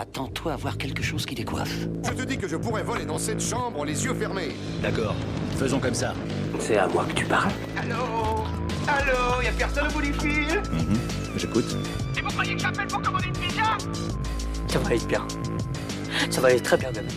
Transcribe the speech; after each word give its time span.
Attends-toi 0.00 0.52
à 0.52 0.56
voir 0.56 0.78
quelque 0.78 1.02
chose 1.02 1.26
qui 1.26 1.34
décoiffe. 1.34 1.76
Je 2.04 2.12
te 2.12 2.22
dis 2.22 2.38
que 2.38 2.46
je 2.46 2.54
pourrais 2.54 2.84
voler 2.84 3.04
dans 3.04 3.18
cette 3.18 3.40
chambre 3.40 3.84
les 3.84 4.04
yeux 4.04 4.14
fermés. 4.14 4.54
D'accord, 4.80 5.16
faisons 5.56 5.80
comme 5.80 5.92
ça. 5.94 6.14
C'est 6.60 6.76
à 6.76 6.86
moi 6.86 7.04
que 7.04 7.14
tu 7.14 7.24
parles 7.24 7.50
Allô? 7.76 8.44
Allô? 8.86 9.42
Y'a 9.42 9.50
personne 9.58 9.88
au 9.88 9.90
bout 9.90 10.00
du 10.02 10.12
fil? 10.12 10.62
Mhm, 10.70 10.98
J'écoute. 11.36 11.76
Et 12.16 12.20
vous 12.20 12.28
croyez 12.28 12.54
que 12.54 12.60
j'appelle 12.60 12.86
pour 12.86 13.02
commander 13.02 13.26
une 13.26 13.32
pizza? 13.32 13.76
Ça 14.68 14.78
va 14.78 14.86
aller 14.86 15.04
bien. 15.04 15.26
Ça 16.30 16.40
va 16.42 16.46
aller 16.48 16.60
très 16.62 16.76
bien, 16.76 16.92
même. 16.92 17.08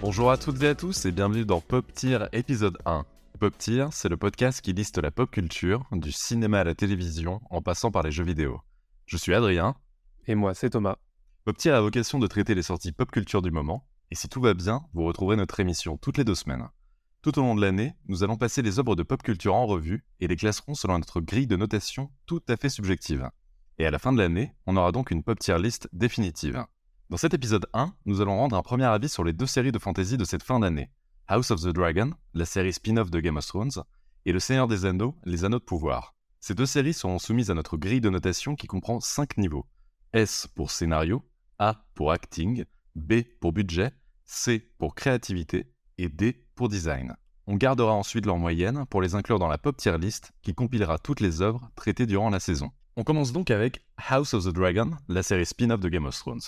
Bonjour 0.00 0.32
à 0.32 0.36
toutes 0.36 0.60
et 0.64 0.68
à 0.70 0.74
tous 0.74 1.06
et 1.06 1.12
bienvenue 1.12 1.44
dans 1.44 1.60
Pop 1.60 1.86
Tier 1.94 2.18
épisode 2.32 2.76
1. 2.86 3.04
Pop 3.38 3.56
Tier, 3.56 3.86
c'est 3.92 4.08
le 4.08 4.16
podcast 4.16 4.60
qui 4.62 4.72
liste 4.72 4.98
la 4.98 5.12
pop 5.12 5.30
culture, 5.30 5.84
du 5.92 6.10
cinéma 6.10 6.58
à 6.58 6.64
la 6.64 6.74
télévision, 6.74 7.40
en 7.50 7.62
passant 7.62 7.92
par 7.92 8.02
les 8.02 8.10
jeux 8.10 8.24
vidéo. 8.24 8.60
Je 9.06 9.16
suis 9.16 9.32
Adrien. 9.32 9.76
Et 10.26 10.34
moi, 10.34 10.54
c'est 10.54 10.70
Thomas. 10.70 10.96
Pop 11.44 11.58
Tier 11.58 11.72
a 11.72 11.80
vocation 11.82 12.18
de 12.18 12.26
traiter 12.26 12.54
les 12.54 12.62
sorties 12.62 12.92
pop 12.92 13.10
culture 13.10 13.42
du 13.42 13.50
moment, 13.50 13.86
et 14.10 14.14
si 14.14 14.30
tout 14.30 14.40
va 14.40 14.54
bien, 14.54 14.86
vous 14.94 15.04
retrouverez 15.04 15.36
notre 15.36 15.60
émission 15.60 15.98
toutes 15.98 16.16
les 16.16 16.24
deux 16.24 16.34
semaines. 16.34 16.70
Tout 17.20 17.38
au 17.38 17.42
long 17.42 17.54
de 17.54 17.60
l'année, 17.60 17.94
nous 18.08 18.24
allons 18.24 18.38
passer 18.38 18.62
les 18.62 18.78
œuvres 18.78 18.96
de 18.96 19.02
pop 19.02 19.22
culture 19.22 19.54
en 19.54 19.66
revue 19.66 20.06
et 20.20 20.26
les 20.26 20.36
classerons 20.36 20.72
selon 20.72 20.96
notre 20.98 21.20
grille 21.20 21.46
de 21.46 21.56
notation 21.56 22.10
tout 22.24 22.40
à 22.48 22.56
fait 22.56 22.70
subjective. 22.70 23.28
Et 23.76 23.84
à 23.84 23.90
la 23.90 23.98
fin 23.98 24.10
de 24.14 24.22
l'année, 24.22 24.54
on 24.64 24.78
aura 24.78 24.90
donc 24.90 25.10
une 25.10 25.22
pop 25.22 25.38
tier 25.38 25.58
list 25.58 25.86
définitive. 25.92 26.64
Dans 27.10 27.18
cet 27.18 27.34
épisode 27.34 27.66
1, 27.74 27.94
nous 28.06 28.22
allons 28.22 28.38
rendre 28.38 28.56
un 28.56 28.62
premier 28.62 28.86
avis 28.86 29.10
sur 29.10 29.22
les 29.22 29.34
deux 29.34 29.44
séries 29.44 29.70
de 29.70 29.78
fantasy 29.78 30.16
de 30.16 30.24
cette 30.24 30.44
fin 30.44 30.60
d'année. 30.60 30.90
House 31.28 31.50
of 31.50 31.60
the 31.60 31.74
Dragon, 31.74 32.12
la 32.32 32.46
série 32.46 32.72
spin-off 32.72 33.10
de 33.10 33.20
Game 33.20 33.36
of 33.36 33.44
Thrones, 33.44 33.84
et 34.24 34.32
Le 34.32 34.40
Seigneur 34.40 34.66
des 34.66 34.86
Anneaux, 34.86 35.14
les 35.26 35.44
Anneaux 35.44 35.58
de 35.58 35.64
Pouvoir. 35.64 36.14
Ces 36.40 36.54
deux 36.54 36.64
séries 36.64 36.94
seront 36.94 37.18
soumises 37.18 37.50
à 37.50 37.54
notre 37.54 37.76
grille 37.76 38.00
de 38.00 38.08
notation 38.08 38.56
qui 38.56 38.66
comprend 38.66 38.98
5 38.98 39.36
niveaux. 39.36 39.66
S 40.14 40.48
pour 40.54 40.70
scénario, 40.70 41.22
A 41.58 41.84
pour 41.94 42.12
acting, 42.12 42.64
B 42.94 43.22
pour 43.40 43.52
budget, 43.52 43.92
C 44.24 44.70
pour 44.78 44.94
créativité 44.94 45.66
et 45.98 46.08
D 46.08 46.46
pour 46.54 46.68
design. 46.68 47.16
On 47.46 47.56
gardera 47.56 47.92
ensuite 47.92 48.26
leur 48.26 48.38
moyenne 48.38 48.86
pour 48.86 49.02
les 49.02 49.14
inclure 49.14 49.38
dans 49.38 49.48
la 49.48 49.58
pop 49.58 49.76
tier 49.76 49.98
list 49.98 50.32
qui 50.42 50.54
compilera 50.54 50.98
toutes 50.98 51.20
les 51.20 51.42
œuvres 51.42 51.70
traitées 51.76 52.06
durant 52.06 52.30
la 52.30 52.40
saison. 52.40 52.70
On 52.96 53.04
commence 53.04 53.32
donc 53.32 53.50
avec 53.50 53.84
House 54.08 54.34
of 54.34 54.44
the 54.44 54.48
Dragon, 54.48 54.92
la 55.08 55.22
série 55.22 55.44
spin-off 55.44 55.80
de 55.80 55.88
Game 55.88 56.06
of 56.06 56.16
Thrones. 56.16 56.40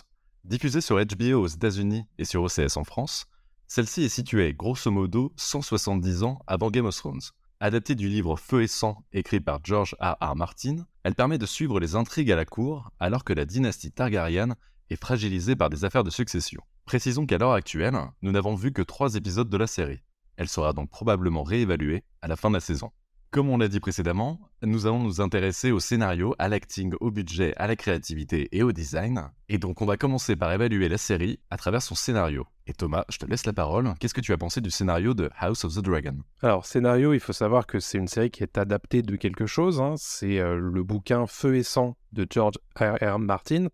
Diffusée 0.44 0.80
sur 0.80 0.96
HBO 0.96 1.42
aux 1.42 1.48
États-Unis 1.48 2.04
et 2.18 2.24
sur 2.24 2.42
OCS 2.42 2.76
en 2.76 2.84
France, 2.84 3.26
celle-ci 3.66 4.04
est 4.04 4.08
située 4.08 4.54
grosso 4.54 4.90
modo 4.90 5.32
170 5.36 6.22
ans 6.22 6.38
avant 6.46 6.70
Game 6.70 6.86
of 6.86 6.96
Thrones. 6.96 7.20
Adaptée 7.58 7.94
du 7.94 8.08
livre 8.08 8.36
Feu 8.36 8.62
et 8.62 8.68
sang 8.68 9.04
écrit 9.12 9.40
par 9.40 9.60
George 9.64 9.96
R. 10.00 10.16
R. 10.20 10.36
Martin, 10.36 10.86
elle 11.02 11.14
permet 11.14 11.38
de 11.38 11.46
suivre 11.46 11.80
les 11.80 11.96
intrigues 11.96 12.30
à 12.30 12.36
la 12.36 12.44
cour 12.44 12.90
alors 13.00 13.24
que 13.24 13.32
la 13.32 13.44
dynastie 13.44 13.90
Targaryen 13.90 14.54
est 14.90 15.00
fragilisée 15.00 15.56
par 15.56 15.70
des 15.70 15.84
affaires 15.84 16.04
de 16.04 16.10
succession. 16.10 16.62
Précisons 16.84 17.26
qu'à 17.26 17.38
l'heure 17.38 17.52
actuelle, 17.52 17.98
nous 18.22 18.32
n'avons 18.32 18.54
vu 18.54 18.72
que 18.72 18.82
trois 18.82 19.14
épisodes 19.14 19.48
de 19.50 19.56
la 19.56 19.66
série. 19.66 20.02
Elle 20.36 20.48
sera 20.48 20.72
donc 20.72 20.90
probablement 20.90 21.42
réévaluée 21.42 22.04
à 22.22 22.28
la 22.28 22.36
fin 22.36 22.48
de 22.50 22.54
la 22.54 22.60
saison. 22.60 22.90
Comme 23.32 23.50
on 23.50 23.58
l'a 23.58 23.68
dit 23.68 23.80
précédemment, 23.80 24.40
nous 24.62 24.86
allons 24.86 25.02
nous 25.02 25.20
intéresser 25.20 25.72
au 25.72 25.80
scénario, 25.80 26.34
à 26.38 26.48
l'acting, 26.48 26.94
au 27.00 27.10
budget, 27.10 27.54
à 27.56 27.66
la 27.66 27.74
créativité 27.74 28.48
et 28.56 28.62
au 28.62 28.72
design. 28.72 29.30
Et 29.48 29.58
donc 29.58 29.82
on 29.82 29.84
va 29.84 29.96
commencer 29.96 30.36
par 30.36 30.52
évaluer 30.52 30.88
la 30.88 30.96
série 30.96 31.40
à 31.50 31.56
travers 31.56 31.82
son 31.82 31.94
scénario. 31.96 32.46
Et 32.66 32.72
Thomas, 32.72 33.04
je 33.10 33.18
te 33.18 33.26
laisse 33.26 33.44
la 33.44 33.52
parole. 33.52 33.92
Qu'est-ce 33.98 34.14
que 34.14 34.20
tu 34.20 34.32
as 34.32 34.38
pensé 34.38 34.60
du 34.60 34.70
scénario 34.70 35.12
de 35.12 35.28
House 35.38 35.64
of 35.64 35.74
the 35.74 35.80
Dragon? 35.80 36.18
Alors, 36.40 36.64
scénario, 36.66 37.12
il 37.12 37.20
faut 37.20 37.32
savoir 37.32 37.66
que 37.66 37.80
c'est 37.80 37.98
une 37.98 38.08
série 38.08 38.30
qui 38.30 38.42
est 38.42 38.58
adaptée 38.58 39.02
de 39.02 39.16
quelque 39.16 39.46
chose. 39.46 39.80
hein. 39.80 39.94
C'est 39.98 40.38
euh, 40.38 40.56
le 40.56 40.82
bouquin 40.82 41.26
Feu 41.26 41.56
et 41.56 41.62
sang 41.62 41.96
de 42.12 42.26
George 42.30 42.54
R. 42.80 42.96
R. 43.02 43.18
Martin. 43.18 43.66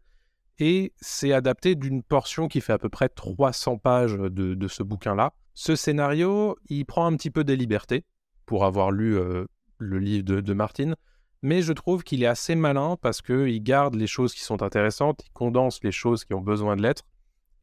Et 0.58 0.92
c'est 1.00 1.32
adapté 1.32 1.74
d'une 1.74 2.02
portion 2.02 2.48
qui 2.48 2.60
fait 2.60 2.72
à 2.72 2.78
peu 2.78 2.88
près 2.88 3.08
300 3.08 3.78
pages 3.78 4.14
de, 4.14 4.68
ce 4.68 4.82
bouquin-là. 4.82 5.32
Ce 5.54 5.76
scénario, 5.76 6.56
il 6.68 6.84
prend 6.84 7.06
un 7.06 7.16
petit 7.16 7.30
peu 7.30 7.44
des 7.44 7.56
libertés 7.56 8.04
pour 8.46 8.64
avoir 8.64 8.90
lu 8.90 9.16
euh, 9.16 9.44
le 9.78 9.98
livre 9.98 10.24
de, 10.24 10.40
de 10.40 10.52
Martin. 10.52 10.94
Mais 11.42 11.62
je 11.62 11.72
trouve 11.72 12.04
qu'il 12.04 12.22
est 12.22 12.26
assez 12.26 12.54
malin 12.54 12.96
parce 13.00 13.20
qu'il 13.20 13.62
garde 13.62 13.96
les 13.96 14.06
choses 14.06 14.32
qui 14.32 14.42
sont 14.42 14.62
intéressantes, 14.62 15.22
il 15.26 15.32
condense 15.32 15.82
les 15.82 15.90
choses 15.90 16.24
qui 16.24 16.34
ont 16.34 16.40
besoin 16.40 16.76
de 16.76 16.82
l'être. 16.82 17.02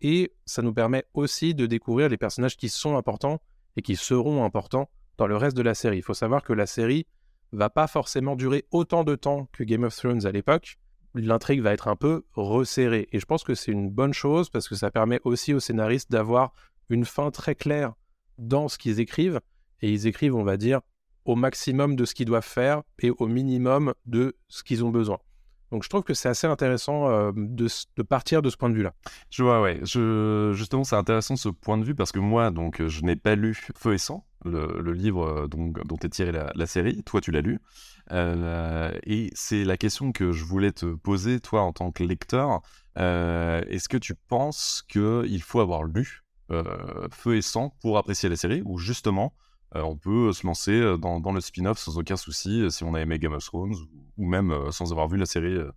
Et 0.01 0.33
ça 0.45 0.61
nous 0.61 0.73
permet 0.73 1.05
aussi 1.13 1.55
de 1.55 1.65
découvrir 1.65 2.09
les 2.09 2.17
personnages 2.17 2.57
qui 2.57 2.69
sont 2.69 2.97
importants 2.97 3.41
et 3.77 3.81
qui 3.81 3.95
seront 3.95 4.43
importants 4.43 4.89
dans 5.17 5.27
le 5.27 5.37
reste 5.37 5.55
de 5.55 5.61
la 5.61 5.75
série. 5.75 5.97
Il 5.97 6.03
faut 6.03 6.13
savoir 6.13 6.43
que 6.43 6.53
la 6.53 6.65
série 6.65 7.05
va 7.51 7.69
pas 7.69 7.87
forcément 7.87 8.35
durer 8.35 8.65
autant 8.71 9.03
de 9.03 9.15
temps 9.15 9.47
que 9.51 9.63
Game 9.63 9.83
of 9.83 9.95
Thrones 9.95 10.25
à 10.25 10.31
l'époque. 10.31 10.77
L'intrigue 11.15 11.61
va 11.61 11.73
être 11.73 11.87
un 11.87 11.95
peu 11.95 12.23
resserrée. 12.33 13.07
Et 13.11 13.19
je 13.19 13.25
pense 13.25 13.43
que 13.43 13.55
c'est 13.55 13.71
une 13.71 13.89
bonne 13.89 14.13
chose 14.13 14.49
parce 14.49 14.69
que 14.69 14.75
ça 14.75 14.91
permet 14.91 15.19
aussi 15.23 15.53
aux 15.53 15.59
scénaristes 15.59 16.11
d'avoir 16.11 16.53
une 16.89 17.05
fin 17.05 17.31
très 17.31 17.55
claire 17.55 17.93
dans 18.37 18.67
ce 18.67 18.77
qu'ils 18.77 18.99
écrivent. 18.99 19.39
Et 19.81 19.91
ils 19.91 20.07
écrivent, 20.07 20.35
on 20.35 20.43
va 20.43 20.57
dire, 20.57 20.81
au 21.25 21.35
maximum 21.35 21.95
de 21.95 22.05
ce 22.05 22.13
qu'ils 22.13 22.25
doivent 22.25 22.45
faire 22.45 22.83
et 22.99 23.11
au 23.11 23.27
minimum 23.27 23.93
de 24.05 24.35
ce 24.47 24.63
qu'ils 24.63 24.83
ont 24.83 24.89
besoin. 24.89 25.19
Donc 25.71 25.83
je 25.83 25.89
trouve 25.89 26.03
que 26.03 26.13
c'est 26.13 26.29
assez 26.29 26.47
intéressant 26.47 27.09
euh, 27.09 27.31
de, 27.35 28.03
partir 28.03 28.41
de 28.41 28.49
ce 28.49 28.57
point 28.57 28.69
de 28.69 28.75
vue-là. 28.75 28.93
Je 29.29 29.43
vois, 29.43 29.61
ouais. 29.61 29.79
Justement, 29.83 30.83
c'est 30.83 30.95
intéressant 30.95 31.35
ce 31.35 31.49
point 31.49 31.77
de 31.77 31.83
vue 31.83 31.95
parce 31.95 32.11
que 32.11 32.19
moi, 32.19 32.51
donc, 32.51 32.85
je 32.85 33.01
n'ai 33.03 33.15
pas 33.15 33.35
lu 33.35 33.55
Feu 33.75 33.93
et 33.93 33.97
sang, 33.97 34.25
le, 34.45 34.93
livre 34.93 35.25
euh, 35.25 35.47
dont 35.47 35.97
est 35.97 36.09
tirée 36.09 36.31
la, 36.31 36.65
série. 36.65 37.03
Toi, 37.03 37.21
tu 37.21 37.31
l'as 37.31 37.41
lu. 37.41 37.59
Euh, 38.11 38.91
et 39.03 39.29
c'est 39.33 39.63
la 39.63 39.77
question 39.77 40.11
que 40.11 40.31
je 40.31 40.43
voulais 40.43 40.71
te 40.71 40.85
poser, 40.85 41.39
toi, 41.39 41.61
en 41.61 41.73
tant 41.73 41.91
que 41.91 42.03
lecteur. 42.03 42.61
Euh, 42.97 43.61
Est-ce 43.67 43.89
que 43.89 43.97
tu 43.97 44.15
penses 44.15 44.83
qu'il 44.87 45.41
faut 45.41 45.59
avoir 45.59 45.83
lu 45.83 46.23
euh, 46.51 47.07
Feu 47.11 47.37
et 47.37 47.41
sang 47.41 47.75
pour 47.81 47.97
apprécier 47.97 48.29
la 48.29 48.35
série 48.35 48.61
ou 48.65 48.77
justement 48.77 49.33
euh, 49.75 49.81
on 49.81 49.97
peut 49.97 50.33
se 50.33 50.45
lancer 50.47 50.71
euh, 50.71 50.97
dans, 50.97 51.31
le 51.31 51.41
spin-off 51.41 51.77
sans 51.77 51.97
aucun 51.97 52.17
souci 52.17 52.61
euh, 52.61 52.69
si 52.69 52.83
on 52.83 52.93
a 52.95 53.01
aimé 53.01 53.19
Game 53.19 53.33
of 53.33 53.43
Thrones 53.43 53.75
ou, 54.17 54.25
même 54.25 54.51
euh, 54.51 54.71
sans 54.71 54.91
avoir 54.91 55.07
vu 55.07 55.17
la 55.17 55.25
série 55.25 55.55
euh, 55.55 55.71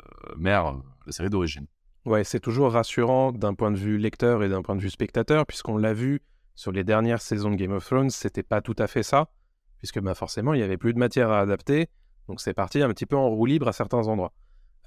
euh, 0.00 0.34
mère, 0.36 0.66
euh, 0.66 0.72
la 1.06 1.12
série 1.12 1.30
d'origine 1.30 1.66
Ouais, 2.04 2.22
c'est 2.22 2.40
toujours 2.40 2.72
rassurant 2.72 3.32
d'un 3.32 3.54
point 3.54 3.72
de 3.72 3.76
vue 3.76 3.98
lecteur 3.98 4.44
et 4.44 4.48
d'un 4.48 4.62
point 4.62 4.76
de 4.76 4.80
vue 4.80 4.90
spectateur, 4.90 5.44
puisqu'on 5.44 5.76
l'a 5.76 5.92
vu 5.92 6.22
sur 6.54 6.70
les 6.70 6.84
dernières 6.84 7.20
saisons 7.20 7.50
de 7.50 7.56
Game 7.56 7.72
of 7.72 7.84
Thrones, 7.84 8.10
c'était 8.10 8.44
pas 8.44 8.60
tout 8.60 8.76
à 8.78 8.86
fait 8.86 9.02
ça, 9.02 9.28
puisque 9.78 10.00
bah, 10.00 10.14
forcément 10.14 10.54
il 10.54 10.60
y 10.60 10.62
avait 10.62 10.76
plus 10.76 10.94
de 10.94 10.98
matière 10.98 11.30
à 11.30 11.40
adapter, 11.40 11.88
donc 12.28 12.40
c'est 12.40 12.54
parti 12.54 12.80
un 12.80 12.88
petit 12.88 13.06
peu 13.06 13.16
en 13.16 13.28
roue 13.28 13.46
libre 13.46 13.66
à 13.68 13.72
certains 13.72 14.06
endroits. 14.06 14.32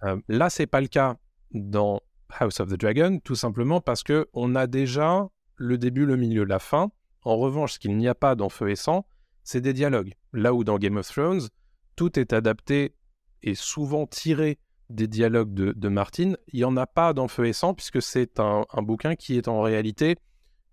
Euh, 0.04 0.18
là, 0.28 0.50
c'est 0.50 0.68
pas 0.68 0.82
le 0.82 0.88
cas 0.88 1.18
dans 1.52 2.02
House 2.40 2.60
of 2.60 2.70
the 2.70 2.80
Dragon, 2.80 3.20
tout 3.24 3.36
simplement 3.36 3.82
parce 3.82 4.04
que 4.04 4.28
on 4.34 4.56
a 4.56 4.68
déjà 4.68 5.28
le 5.56 5.78
début, 5.78 6.06
le 6.06 6.16
milieu, 6.16 6.44
la 6.44 6.60
fin. 6.60 6.92
En 7.24 7.38
revanche, 7.38 7.74
ce 7.74 7.80
qu'il 7.80 7.98
n'y 7.98 8.08
a 8.08 8.16
pas 8.16 8.36
dans 8.36 8.50
Feu 8.50 8.70
et 8.70 8.76
Sang, 8.76 9.06
c'est 9.44 9.62
des 9.62 9.74
dialogues. 9.74 10.14
Là 10.34 10.54
où 10.54 10.64
dans 10.64 10.78
Game 10.78 10.98
of 10.98 11.08
Thrones, 11.08 11.48
tout 11.96 12.20
est 12.20 12.34
adapté 12.34 12.96
et 13.42 13.56
souvent 13.56 14.06
tiré 14.06 14.60
des 14.90 15.08
dialogues 15.08 15.54
de, 15.54 15.90
Martin, 15.90 16.34
il 16.48 16.60
n'y 16.60 16.64
en 16.64 16.76
a 16.76 16.88
pas 16.88 17.14
dans 17.14 17.28
Feu 17.28 17.46
et 17.46 17.54
Sang, 17.54 17.74
puisque 17.74 18.02
c'est 18.02 18.40
un, 18.40 18.66
bouquin 18.78 19.16
qui 19.16 19.38
est 19.38 19.48
en 19.48 19.62
réalité 19.62 20.16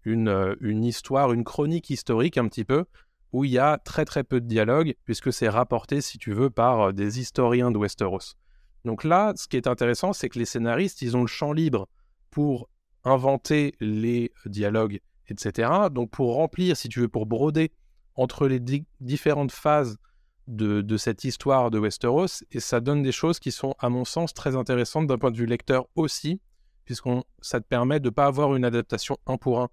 une, 0.04 0.28
euh, 0.28 0.54
une 0.60 0.84
histoire, 0.84 1.32
une 1.32 1.44
chronique 1.44 1.90
historique 1.90 2.38
un 2.38 2.48
petit 2.48 2.64
peu, 2.64 2.86
où 3.32 3.44
il 3.44 3.50
y 3.50 3.58
a 3.58 3.76
très 3.76 4.04
très 4.04 4.24
peu 4.24 4.40
de 4.40 4.46
dialogues, 4.46 4.94
puisque 5.04 5.32
c'est 5.32 5.48
rapporté, 5.48 6.00
si 6.00 6.16
tu 6.16 6.32
veux, 6.32 6.48
par 6.48 6.80
euh, 6.80 6.92
des 6.92 7.20
historiens 7.20 7.70
de 7.70 7.78
Westeros. 7.78 8.36
Donc 8.84 9.04
là, 9.04 9.32
ce 9.36 9.48
qui 9.48 9.56
est 9.56 9.66
intéressant, 9.66 10.12
c'est 10.12 10.28
que 10.28 10.38
les 10.38 10.44
scénaristes, 10.44 11.02
ils 11.02 11.16
ont 11.16 11.22
le 11.22 11.26
champ 11.26 11.52
libre 11.52 11.88
pour 12.30 12.68
inventer 13.04 13.74
les 13.80 14.32
dialogues, 14.46 15.00
etc. 15.28 15.70
Donc 15.90 16.10
pour 16.10 16.34
remplir, 16.34 16.76
si 16.76 16.88
tu 16.88 17.00
veux, 17.00 17.08
pour 17.08 17.26
broder 17.26 17.72
entre 18.14 18.48
les 18.48 18.60
di- 18.60 18.86
différentes 19.00 19.52
phases 19.52 19.98
de, 20.46 20.96
cette 20.96 21.24
histoire 21.24 21.70
de 21.70 21.78
Westeros, 21.78 22.44
et 22.52 22.60
ça 22.60 22.80
donne 22.80 23.02
des 23.02 23.12
choses 23.12 23.40
qui 23.40 23.50
sont, 23.50 23.74
à 23.78 23.88
mon 23.88 24.04
sens, 24.04 24.32
très 24.32 24.54
intéressantes 24.54 25.06
d'un 25.06 25.18
point 25.18 25.30
de 25.30 25.36
vue 25.36 25.46
lecteur 25.46 25.86
aussi, 25.96 26.40
puisqu'on 26.84 27.24
ça 27.40 27.60
te 27.60 27.66
permet 27.66 27.98
de 27.98 28.06
ne 28.06 28.10
pas 28.10 28.26
avoir 28.26 28.54
une 28.54 28.64
adaptation 28.64 29.18
un 29.26 29.38
pour 29.38 29.60
un, 29.60 29.68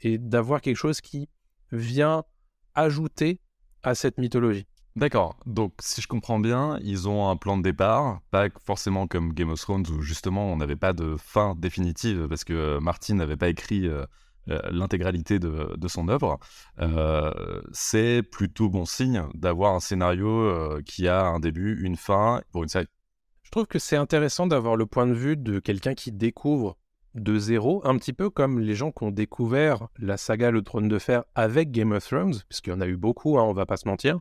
et 0.00 0.18
d'avoir 0.18 0.60
quelque 0.62 0.76
chose 0.76 1.00
qui 1.00 1.28
vient 1.70 2.24
ajouter 2.74 3.40
à 3.82 3.94
cette 3.94 4.18
mythologie. 4.18 4.66
D'accord. 4.96 5.36
Donc, 5.44 5.74
si 5.80 6.00
je 6.00 6.08
comprends 6.08 6.40
bien, 6.40 6.78
ils 6.82 7.06
ont 7.06 7.28
un 7.28 7.36
plan 7.36 7.58
de 7.58 7.62
départ, 7.62 8.20
pas 8.30 8.48
forcément 8.64 9.06
comme 9.06 9.34
Game 9.34 9.50
of 9.50 9.60
Thrones 9.60 9.86
où 9.90 10.00
justement 10.00 10.50
on 10.50 10.56
n'avait 10.56 10.76
pas 10.76 10.94
de 10.94 11.16
fin 11.18 11.54
définitive 11.54 12.26
parce 12.28 12.44
que 12.44 12.78
Martin 12.78 13.16
n'avait 13.16 13.36
pas 13.36 13.50
écrit 13.50 13.86
euh, 13.86 14.04
euh, 14.04 14.06
l'intégralité 14.46 15.38
de, 15.38 15.88
son 15.88 16.08
œuvre. 16.08 16.38
Euh, 16.80 17.60
c'est 17.72 18.22
plutôt 18.22 18.68
bon 18.68 18.84
signe 18.84 19.24
d'avoir 19.34 19.74
un 19.74 19.80
scénario 19.80 20.28
euh, 20.28 20.82
qui 20.84 21.08
a 21.08 21.24
un 21.26 21.40
début, 21.40 21.80
une 21.82 21.96
fin 21.96 22.42
pour 22.52 22.62
une 22.62 22.68
série. 22.68 22.86
Je 23.42 23.50
trouve 23.50 23.66
que 23.66 23.78
c'est 23.78 23.96
intéressant 23.96 24.46
d'avoir 24.46 24.76
le 24.76 24.86
point 24.86 25.06
de 25.06 25.14
vue 25.14 25.36
de 25.36 25.58
quelqu'un 25.60 25.94
qui 25.94 26.12
découvre 26.12 26.76
de 27.14 27.38
zéro, 27.38 27.80
un 27.86 27.96
petit 27.96 28.12
peu 28.12 28.28
comme 28.28 28.60
les 28.60 28.74
gens 28.74 28.92
qui 28.92 29.04
ont 29.04 29.10
découvert 29.10 29.88
la 29.98 30.16
saga 30.16 30.50
Le 30.50 30.62
Trône 30.62 30.88
de 30.88 30.98
Fer 30.98 31.24
avec 31.34 31.70
Game 31.70 31.92
of 31.92 32.06
Thrones, 32.06 32.34
puisqu'il 32.48 32.70
y 32.70 32.72
en 32.72 32.80
a 32.80 32.86
eu 32.86 32.96
beaucoup, 32.96 33.38
hein, 33.38 33.44
on 33.44 33.52
va 33.52 33.64
pas 33.64 33.76
se 33.76 33.88
mentir. 33.88 34.18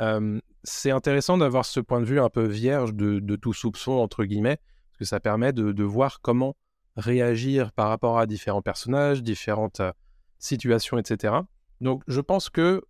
Euh, 0.00 0.38
c'est 0.62 0.92
intéressant 0.92 1.38
d'avoir 1.38 1.64
ce 1.64 1.80
point 1.80 2.00
de 2.00 2.04
vue 2.04 2.20
un 2.20 2.28
peu 2.28 2.46
vierge 2.46 2.94
de, 2.94 3.36
tout 3.36 3.54
soupçon, 3.54 3.92
entre 3.92 4.24
guillemets, 4.24 4.58
parce 4.90 4.98
que 4.98 5.04
ça 5.04 5.18
permet 5.18 5.52
de 5.52 5.82
voir 5.82 6.20
comment 6.20 6.54
réagir 6.98 7.72
par 7.72 7.88
rapport 7.88 8.18
à 8.18 8.26
différents 8.26 8.60
personnages, 8.60 9.22
différentes 9.22 9.80
euh, 9.80 9.92
situations, 10.38 10.98
etc. 10.98 11.34
Donc 11.80 12.02
je 12.08 12.20
pense 12.20 12.50
que 12.50 12.82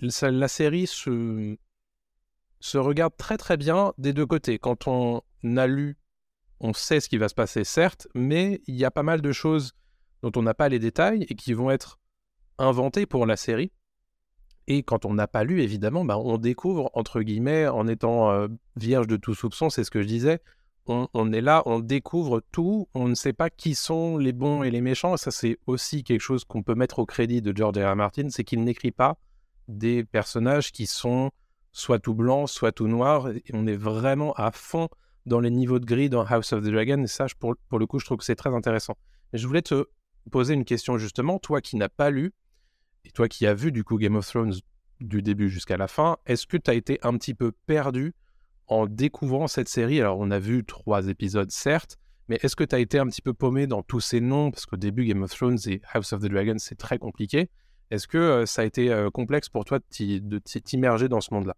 la 0.00 0.48
série 0.48 0.86
se, 0.86 1.56
se 2.60 2.78
regarde 2.78 3.16
très 3.16 3.36
très 3.36 3.56
bien 3.56 3.92
des 3.98 4.12
deux 4.12 4.26
côtés. 4.26 4.58
Quand 4.58 4.88
on 4.88 5.22
a 5.44 5.66
lu, 5.66 5.98
on 6.60 6.72
sait 6.72 7.00
ce 7.00 7.08
qui 7.08 7.18
va 7.18 7.28
se 7.28 7.34
passer, 7.34 7.64
certes, 7.64 8.08
mais 8.14 8.62
il 8.66 8.74
y 8.74 8.84
a 8.84 8.90
pas 8.90 9.02
mal 9.02 9.20
de 9.20 9.32
choses 9.32 9.72
dont 10.22 10.32
on 10.34 10.42
n'a 10.42 10.54
pas 10.54 10.70
les 10.70 10.78
détails 10.78 11.26
et 11.28 11.34
qui 11.34 11.52
vont 11.52 11.70
être 11.70 12.00
inventées 12.58 13.06
pour 13.06 13.26
la 13.26 13.36
série. 13.36 13.70
Et 14.66 14.82
quand 14.82 15.04
on 15.04 15.14
n'a 15.14 15.28
pas 15.28 15.44
lu, 15.44 15.62
évidemment, 15.62 16.04
bah, 16.04 16.18
on 16.18 16.36
découvre, 16.36 16.90
entre 16.94 17.22
guillemets, 17.22 17.68
en 17.68 17.86
étant 17.86 18.30
euh, 18.30 18.48
vierge 18.76 19.06
de 19.06 19.16
tout 19.16 19.34
soupçon, 19.34 19.70
c'est 19.70 19.84
ce 19.84 19.90
que 19.90 20.02
je 20.02 20.08
disais, 20.08 20.42
on, 20.88 21.32
est 21.32 21.40
là, 21.40 21.62
on 21.66 21.80
découvre 21.80 22.42
tout, 22.52 22.88
on 22.94 23.08
ne 23.08 23.14
sait 23.14 23.32
pas 23.32 23.50
qui 23.50 23.74
sont 23.74 24.16
les 24.16 24.32
bons 24.32 24.62
et 24.62 24.70
les 24.70 24.80
méchants. 24.80 25.14
Et 25.14 25.18
ça, 25.18 25.30
c'est 25.30 25.58
aussi 25.66 26.04
quelque 26.04 26.20
chose 26.20 26.44
qu'on 26.44 26.62
peut 26.62 26.74
mettre 26.74 26.98
au 26.98 27.06
crédit 27.06 27.42
de 27.42 27.56
George 27.56 27.78
R. 27.78 27.92
R. 27.92 27.96
Martin, 27.96 28.28
c'est 28.30 28.44
qu'il 28.44 28.64
n'écrit 28.64 28.90
pas 28.90 29.18
des 29.68 30.04
personnages 30.04 30.72
qui 30.72 30.86
sont 30.86 31.30
soit 31.72 31.98
tout 31.98 32.14
blancs, 32.14 32.48
soit 32.48 32.72
tout 32.72 32.88
noirs. 32.88 33.28
Et 33.28 33.42
on 33.52 33.66
est 33.66 33.76
vraiment 33.76 34.32
à 34.34 34.50
fond 34.50 34.88
dans 35.26 35.40
les 35.40 35.50
niveaux 35.50 35.78
de 35.78 35.84
gris 35.84 36.08
dans 36.08 36.24
House 36.24 36.52
of 36.52 36.62
the 36.64 36.70
Dragon. 36.70 37.02
Et 37.02 37.06
ça, 37.06 37.26
pour, 37.38 37.54
pour 37.68 37.78
le 37.78 37.86
coup, 37.86 37.98
je 37.98 38.06
trouve 38.06 38.18
que 38.18 38.24
c'est 38.24 38.36
très 38.36 38.54
intéressant. 38.54 38.96
Je 39.32 39.46
voulais 39.46 39.62
te 39.62 39.86
poser 40.30 40.54
une 40.54 40.64
question 40.64 40.98
justement, 40.98 41.38
toi 41.38 41.60
qui 41.60 41.76
n'as 41.76 41.88
pas 41.88 42.10
lu, 42.10 42.32
et 43.04 43.10
toi 43.10 43.28
qui 43.28 43.46
as 43.46 43.54
vu 43.54 43.72
du 43.72 43.84
coup 43.84 43.98
Game 43.98 44.16
of 44.16 44.26
Thrones 44.26 44.54
du 45.00 45.22
début 45.22 45.48
jusqu'à 45.48 45.76
la 45.76 45.88
fin, 45.88 46.16
est-ce 46.26 46.46
que 46.46 46.56
tu 46.56 46.70
as 46.70 46.74
été 46.74 46.98
un 47.02 47.16
petit 47.16 47.34
peu 47.34 47.52
perdu 47.66 48.14
en 48.68 48.86
découvrant 48.86 49.46
cette 49.46 49.68
série 49.68 50.00
Alors, 50.00 50.18
on 50.18 50.30
a 50.30 50.38
vu 50.38 50.64
trois 50.64 51.08
épisodes, 51.08 51.50
certes, 51.50 51.98
mais 52.28 52.38
est-ce 52.42 52.56
que 52.56 52.64
tu 52.64 52.74
as 52.74 52.78
été 52.78 52.98
un 52.98 53.06
petit 53.06 53.22
peu 53.22 53.32
paumé 53.32 53.66
dans 53.66 53.82
tous 53.82 54.00
ces 54.00 54.20
noms? 54.20 54.50
Parce 54.50 54.66
qu'au 54.66 54.76
début, 54.76 55.04
Game 55.04 55.22
of 55.22 55.30
Thrones 55.30 55.58
et 55.66 55.80
House 55.92 56.12
of 56.12 56.20
the 56.20 56.26
Dragon, 56.26 56.56
c'est 56.58 56.76
très 56.76 56.98
compliqué. 56.98 57.50
Est-ce 57.90 58.06
que 58.06 58.18
euh, 58.18 58.46
ça 58.46 58.62
a 58.62 58.64
été 58.64 58.92
euh, 58.92 59.10
complexe 59.10 59.48
pour 59.48 59.64
toi 59.64 59.78
de 59.78 60.38
t'immerger 60.38 61.08
dans 61.08 61.22
ce 61.22 61.32
monde-là? 61.32 61.56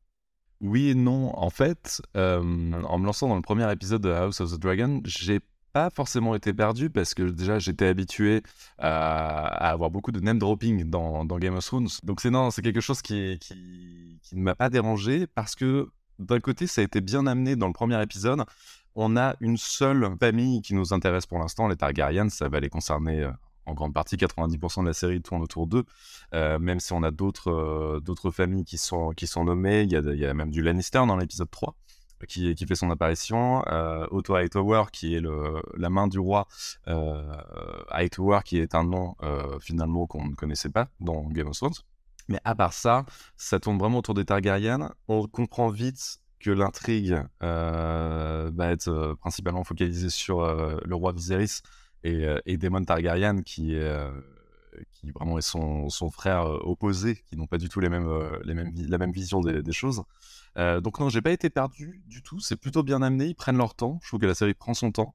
Oui 0.60 0.90
et 0.90 0.94
non. 0.94 1.36
En 1.36 1.50
fait, 1.50 2.00
euh, 2.16 2.38
en 2.38 2.98
me 2.98 3.06
lançant 3.06 3.28
dans 3.28 3.36
le 3.36 3.42
premier 3.42 3.70
épisode 3.72 4.02
de 4.02 4.10
House 4.10 4.40
of 4.40 4.52
the 4.52 4.60
Dragon, 4.60 5.00
j'ai 5.04 5.40
pas 5.72 5.90
forcément 5.90 6.34
été 6.34 6.52
perdu 6.52 6.90
parce 6.90 7.14
que 7.14 7.22
déjà 7.22 7.58
j'étais 7.58 7.86
habitué 7.86 8.42
à, 8.78 9.70
avoir 9.70 9.90
beaucoup 9.90 10.12
de 10.12 10.20
name 10.20 10.38
dropping 10.38 10.88
dans, 10.88 11.24
Game 11.24 11.54
of 11.54 11.64
Thrones. 11.64 11.88
Donc 12.02 12.20
c'est 12.20 12.30
non, 12.30 12.50
c'est 12.50 12.62
quelque 12.62 12.80
chose 12.80 13.02
qui 13.02 13.38
ne 14.32 14.40
m'a 14.42 14.54
pas 14.54 14.68
dérangé 14.68 15.26
parce 15.26 15.54
que 15.54 15.88
d'un 16.20 16.40
côté 16.40 16.66
ça 16.66 16.80
a 16.82 16.84
été 16.84 17.00
bien 17.00 17.26
amené 17.26 17.56
dans 17.56 17.66
le 17.66 17.72
premier 17.72 18.00
épisode. 18.02 18.44
On 18.94 19.16
a 19.16 19.36
une 19.40 19.56
seule 19.56 20.16
famille 20.18 20.62
qui 20.62 20.74
nous 20.74 20.92
intéresse 20.92 21.26
pour 21.26 21.38
l'instant, 21.38 21.68
les 21.68 21.76
Targaryens. 21.76 22.28
Ça 22.28 22.48
va 22.48 22.60
les 22.60 22.68
concerner 22.68 23.22
euh, 23.22 23.30
en 23.66 23.74
grande 23.74 23.94
partie. 23.94 24.16
90% 24.16 24.82
de 24.82 24.88
la 24.88 24.92
série 24.92 25.22
tourne 25.22 25.42
autour 25.42 25.66
d'eux. 25.66 25.84
Euh, 26.34 26.58
même 26.58 26.80
si 26.80 26.92
on 26.92 27.02
a 27.02 27.10
d'autres 27.10 27.50
euh, 27.50 28.30
familles 28.32 28.64
qui 28.64 28.78
sont, 28.78 29.14
nommées. 29.44 29.82
Il 29.82 29.92
y 29.92 30.26
a, 30.26 30.34
même 30.34 30.50
du 30.50 30.62
Lannister 30.62 31.02
dans 31.06 31.16
l'épisode 31.16 31.50
3 31.50 31.74
qui, 32.28 32.54
fait 32.54 32.74
son 32.74 32.90
apparition. 32.90 33.62
Otto 34.10 34.34
Hightower, 34.34 34.84
qui 34.92 35.14
est 35.14 35.22
la 35.78 35.88
main 35.88 36.06
du 36.06 36.18
roi. 36.18 36.46
Hightower, 37.88 38.40
qui 38.44 38.58
est 38.58 38.74
un 38.74 38.84
nom 38.84 39.16
finalement 39.62 40.06
qu'on 40.06 40.26
ne 40.26 40.34
connaissait 40.34 40.68
pas 40.68 40.88
dans 41.00 41.22
Game 41.22 41.48
of 41.48 41.56
Thrones. 41.56 41.72
Mais 42.30 42.40
à 42.44 42.54
part 42.54 42.72
ça, 42.72 43.04
ça 43.36 43.60
tourne 43.60 43.78
vraiment 43.78 43.98
autour 43.98 44.14
des 44.14 44.24
Targaryens. 44.24 44.94
On 45.08 45.26
comprend 45.26 45.68
vite 45.68 46.20
que 46.38 46.50
l'intrigue 46.50 47.22
euh, 47.42 48.50
va 48.54 48.70
être 48.70 48.88
euh, 48.88 49.14
principalement 49.14 49.62
focalisée 49.62 50.08
sur 50.08 50.40
euh, 50.40 50.78
le 50.84 50.94
roi 50.94 51.12
Viserys 51.12 51.60
et, 52.02 52.24
et 52.46 52.56
Daemon 52.56 52.84
Targaryen, 52.84 53.42
qui 53.42 53.76
qui 54.92 55.10
vraiment 55.10 55.36
est 55.36 55.42
son, 55.42 55.90
son 55.90 56.10
frère 56.10 56.46
opposé, 56.66 57.22
qui 57.26 57.36
n'ont 57.36 57.46
pas 57.46 57.58
du 57.58 57.68
tout 57.68 57.80
les 57.80 57.90
mêmes, 57.90 58.08
les 58.44 58.54
mêmes, 58.54 58.72
la 58.88 58.96
même 58.96 59.12
vision 59.12 59.40
des, 59.40 59.62
des 59.62 59.72
choses. 59.72 60.02
Donc 60.56 60.98
non, 60.98 61.10
j'ai 61.10 61.20
pas 61.20 61.32
été 61.32 61.50
perdu 61.50 62.02
du 62.06 62.22
tout. 62.22 62.40
C'est 62.40 62.56
plutôt 62.56 62.82
bien 62.82 63.02
amené. 63.02 63.26
Ils 63.26 63.34
prennent 63.34 63.58
leur 63.58 63.74
temps. 63.74 63.98
Je 64.02 64.08
trouve 64.08 64.20
que 64.20 64.26
la 64.26 64.34
série 64.34 64.54
prend 64.54 64.72
son 64.72 64.92
temps. 64.92 65.14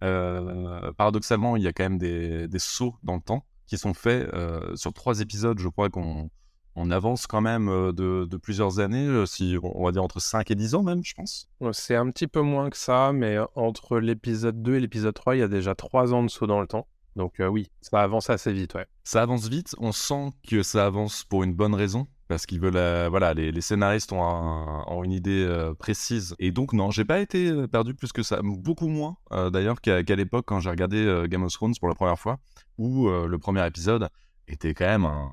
Paradoxalement, 0.00 1.56
il 1.56 1.62
y 1.62 1.68
a 1.68 1.72
quand 1.72 1.84
même 1.84 1.98
des, 1.98 2.48
des 2.48 2.58
sauts 2.58 2.96
dans 3.04 3.14
le 3.14 3.22
temps 3.22 3.46
qui 3.68 3.78
sont 3.78 3.94
faits 3.94 4.28
sur 4.74 4.92
trois 4.92 5.20
épisodes. 5.20 5.60
Je 5.60 5.68
crois 5.68 5.88
qu'on 5.88 6.30
on 6.76 6.90
avance 6.90 7.26
quand 7.26 7.40
même 7.40 7.66
de, 7.92 8.24
de 8.24 8.36
plusieurs 8.36 8.80
années, 8.80 9.24
si 9.26 9.56
on 9.62 9.84
va 9.84 9.92
dire 9.92 10.02
entre 10.02 10.20
5 10.20 10.50
et 10.50 10.54
10 10.54 10.74
ans 10.74 10.82
même, 10.82 11.02
je 11.04 11.14
pense. 11.14 11.48
C'est 11.72 11.96
un 11.96 12.10
petit 12.10 12.26
peu 12.26 12.40
moins 12.40 12.70
que 12.70 12.76
ça, 12.76 13.12
mais 13.12 13.36
entre 13.54 13.98
l'épisode 13.98 14.62
2 14.62 14.76
et 14.76 14.80
l'épisode 14.80 15.14
3, 15.14 15.36
il 15.36 15.38
y 15.38 15.42
a 15.42 15.48
déjà 15.48 15.74
3 15.74 16.12
ans 16.14 16.22
de 16.22 16.28
saut 16.30 16.46
dans 16.46 16.60
le 16.60 16.66
temps. 16.66 16.86
Donc 17.16 17.38
euh, 17.38 17.46
oui, 17.46 17.70
ça 17.80 18.00
avance 18.00 18.28
assez 18.28 18.52
vite, 18.52 18.74
ouais. 18.74 18.86
Ça 19.04 19.22
avance 19.22 19.48
vite. 19.48 19.76
On 19.78 19.92
sent 19.92 20.30
que 20.48 20.64
ça 20.64 20.84
avance 20.86 21.22
pour 21.22 21.44
une 21.44 21.54
bonne 21.54 21.74
raison. 21.74 22.08
Parce 22.26 22.46
qu'ils 22.46 22.58
veulent, 22.58 22.76
euh, 22.76 23.08
voilà, 23.10 23.34
les, 23.34 23.52
les 23.52 23.60
scénaristes 23.60 24.10
ont, 24.10 24.22
un- 24.24 24.82
ont 24.88 25.04
une 25.04 25.12
idée 25.12 25.44
euh, 25.46 25.74
précise. 25.74 26.34
Et 26.38 26.52
donc, 26.52 26.72
non, 26.72 26.90
j'ai 26.90 27.04
pas 27.04 27.20
été 27.20 27.68
perdu 27.68 27.94
plus 27.94 28.12
que 28.12 28.22
ça. 28.22 28.40
Beaucoup 28.42 28.88
moins, 28.88 29.18
euh, 29.32 29.50
d'ailleurs, 29.50 29.80
qu'à 29.82 30.00
l'époque 30.02 30.46
quand 30.48 30.58
j'ai 30.58 30.70
regardé 30.70 31.24
Game 31.28 31.42
of 31.44 31.52
Thrones 31.52 31.74
pour 31.78 31.88
la 31.88 31.94
première 31.94 32.18
fois, 32.18 32.38
où 32.78 33.08
le 33.08 33.38
premier 33.38 33.64
épisode 33.66 34.08
était 34.48 34.72
quand 34.74 34.86
même 34.86 35.04
un 35.04 35.30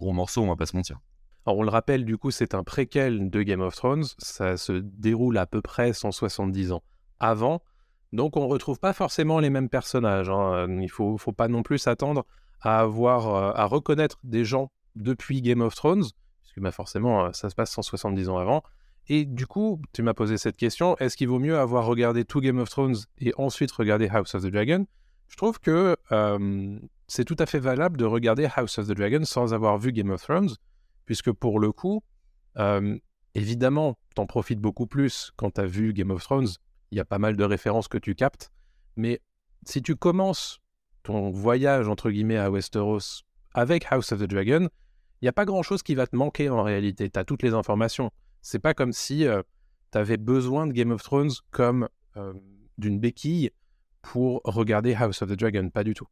gros 0.00 0.12
morceau, 0.12 0.42
on 0.42 0.48
va 0.48 0.56
pas 0.56 0.66
se 0.66 0.74
mentir. 0.74 0.98
Alors 1.46 1.58
on 1.58 1.62
le 1.62 1.70
rappelle, 1.70 2.04
du 2.04 2.18
coup, 2.18 2.30
c'est 2.30 2.54
un 2.54 2.64
préquel 2.64 3.30
de 3.30 3.42
Game 3.42 3.60
of 3.60 3.74
Thrones. 3.76 4.04
Ça 4.18 4.56
se 4.56 4.72
déroule 4.72 5.38
à 5.38 5.46
peu 5.46 5.62
près 5.62 5.92
170 5.92 6.72
ans 6.72 6.82
avant. 7.18 7.62
Donc 8.12 8.36
on 8.36 8.42
ne 8.42 8.48
retrouve 8.48 8.78
pas 8.78 8.92
forcément 8.92 9.38
les 9.38 9.50
mêmes 9.50 9.68
personnages. 9.68 10.28
hein. 10.28 10.66
Il 10.80 10.90
faut, 10.90 11.16
faut 11.16 11.32
pas 11.32 11.48
non 11.48 11.62
plus 11.62 11.78
s'attendre 11.78 12.26
à 12.60 12.80
avoir, 12.80 13.34
euh, 13.34 13.52
à 13.54 13.64
reconnaître 13.66 14.18
des 14.24 14.44
gens 14.44 14.70
depuis 14.96 15.40
Game 15.40 15.60
of 15.60 15.74
Thrones, 15.74 16.04
puisque 16.42 16.60
bah, 16.60 16.72
forcément 16.72 17.26
euh, 17.26 17.30
ça 17.32 17.48
se 17.48 17.54
passe 17.54 17.70
170 17.70 18.28
ans 18.28 18.38
avant. 18.38 18.62
Et 19.08 19.24
du 19.24 19.46
coup, 19.46 19.80
tu 19.92 20.02
m'as 20.02 20.14
posé 20.14 20.36
cette 20.38 20.56
question, 20.56 20.96
est-ce 20.98 21.16
qu'il 21.16 21.28
vaut 21.28 21.38
mieux 21.38 21.58
avoir 21.58 21.86
regardé 21.86 22.24
tout 22.24 22.40
Game 22.40 22.58
of 22.58 22.68
Thrones 22.68 22.96
et 23.18 23.32
ensuite 23.38 23.72
regarder 23.72 24.08
House 24.08 24.34
of 24.34 24.42
the 24.42 24.48
Dragon? 24.48 24.86
Je 25.28 25.36
trouve 25.36 25.58
que 25.58 25.96
euh, 26.12 26.78
c'est 27.10 27.24
tout 27.24 27.34
à 27.40 27.46
fait 27.46 27.58
valable 27.58 27.96
de 27.96 28.04
regarder 28.04 28.48
House 28.54 28.78
of 28.78 28.86
the 28.86 28.92
Dragon 28.92 29.24
sans 29.24 29.52
avoir 29.52 29.78
vu 29.78 29.90
Game 29.90 30.10
of 30.10 30.22
Thrones, 30.22 30.50
puisque 31.06 31.32
pour 31.32 31.58
le 31.58 31.72
coup, 31.72 32.04
euh, 32.56 32.96
évidemment, 33.34 33.98
t'en 34.14 34.26
profites 34.26 34.60
beaucoup 34.60 34.86
plus 34.86 35.32
quand 35.34 35.50
t'as 35.50 35.66
vu 35.66 35.92
Game 35.92 36.12
of 36.12 36.22
Thrones. 36.22 36.46
Il 36.92 36.98
y 36.98 37.00
a 37.00 37.04
pas 37.04 37.18
mal 37.18 37.36
de 37.36 37.42
références 37.42 37.88
que 37.88 37.98
tu 37.98 38.14
captes, 38.14 38.52
mais 38.94 39.20
si 39.66 39.82
tu 39.82 39.96
commences 39.96 40.60
ton 41.02 41.32
voyage 41.32 41.88
entre 41.88 42.12
guillemets 42.12 42.36
à 42.36 42.48
Westeros 42.48 43.24
avec 43.54 43.86
House 43.90 44.12
of 44.12 44.20
the 44.20 44.28
Dragon, 44.28 44.68
il 45.20 45.24
n'y 45.24 45.28
a 45.28 45.32
pas 45.32 45.46
grand-chose 45.46 45.82
qui 45.82 45.96
va 45.96 46.06
te 46.06 46.14
manquer 46.14 46.48
en 46.48 46.62
réalité. 46.62 47.10
Tu 47.10 47.18
as 47.18 47.24
toutes 47.24 47.42
les 47.42 47.54
informations. 47.54 48.12
C'est 48.40 48.60
pas 48.60 48.72
comme 48.72 48.92
si 48.92 49.26
tu 49.90 49.98
avais 49.98 50.16
besoin 50.16 50.68
de 50.68 50.72
Game 50.72 50.92
of 50.92 51.02
Thrones 51.02 51.32
comme 51.50 51.88
euh, 52.16 52.34
d'une 52.78 53.00
béquille 53.00 53.50
pour 54.00 54.42
regarder 54.44 54.94
House 54.94 55.22
of 55.22 55.30
the 55.30 55.34
Dragon. 55.36 55.70
Pas 55.70 55.82
du 55.82 55.94
tout. 55.94 56.06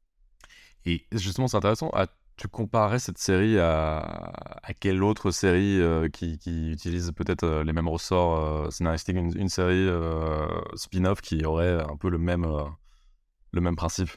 Et 0.86 1.04
justement, 1.12 1.48
c'est 1.48 1.56
intéressant. 1.56 1.90
Ah, 1.92 2.06
tu 2.38 2.48
comparais 2.48 3.00
cette 3.00 3.18
série 3.18 3.58
à, 3.58 3.98
à 4.62 4.72
quelle 4.72 5.02
autre 5.02 5.30
série 5.30 5.80
euh, 5.80 6.08
qui, 6.08 6.38
utilise 6.70 7.12
peut-être 7.12 7.42
euh, 7.42 7.64
les 7.64 7.72
mêmes 7.72 7.88
ressorts 7.88 8.38
euh, 8.38 8.70
scénaristiques, 8.70 9.16
une, 9.16 9.36
une 9.36 9.48
série 9.48 9.88
spin-off 10.74 11.20
qui 11.20 11.44
aurait 11.44 11.82
un 11.82 11.96
peu 11.96 12.08
le 12.08 12.18
même, 12.18 12.46
le 13.52 13.60
même 13.60 13.76
principe? 13.76 14.10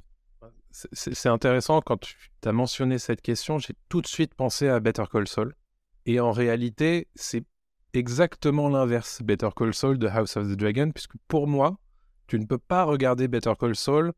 C'est 0.71 1.27
intéressant 1.27 1.81
quand 1.81 1.99
tu 1.99 2.15
as 2.45 2.53
mentionné 2.53 2.97
cette 2.97 3.21
question, 3.21 3.57
j'ai 3.57 3.73
tout 3.89 4.01
de 4.01 4.07
suite 4.07 4.33
pensé 4.35 4.69
à 4.69 4.79
Better 4.79 5.03
Call 5.11 5.27
Saul. 5.27 5.53
Et 6.05 6.21
en 6.21 6.31
réalité, 6.31 7.09
c'est 7.13 7.43
exactement 7.93 8.69
l'inverse, 8.69 9.21
Better 9.21 9.49
Call 9.53 9.73
Saul 9.73 9.97
de 9.97 10.07
House 10.07 10.37
of 10.37 10.47
the 10.47 10.55
Dragon, 10.55 10.91
puisque 10.91 11.17
pour 11.27 11.45
moi, 11.45 11.77
tu 12.27 12.39
ne 12.39 12.45
peux 12.45 12.57
pas 12.57 12.85
regarder 12.85 13.27
Better 13.27 13.53
Call 13.59 13.75
Saul 13.75 14.13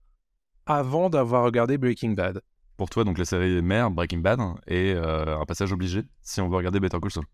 avant 0.66 1.10
d'avoir 1.10 1.44
regardé 1.44 1.78
Breaking 1.78 2.12
Bad. 2.12 2.42
Pour 2.78 2.90
toi, 2.90 3.04
donc 3.04 3.18
la 3.18 3.26
série 3.26 3.62
mère, 3.62 3.92
Breaking 3.92 4.20
Bad, 4.20 4.40
est 4.68 4.94
euh, 4.94 5.40
un 5.40 5.46
passage 5.46 5.72
obligé 5.72 6.04
si 6.22 6.42
on 6.42 6.50
veut 6.50 6.58
regarder 6.58 6.80
Better 6.80 7.00
Call 7.00 7.12
Saul? 7.12 7.26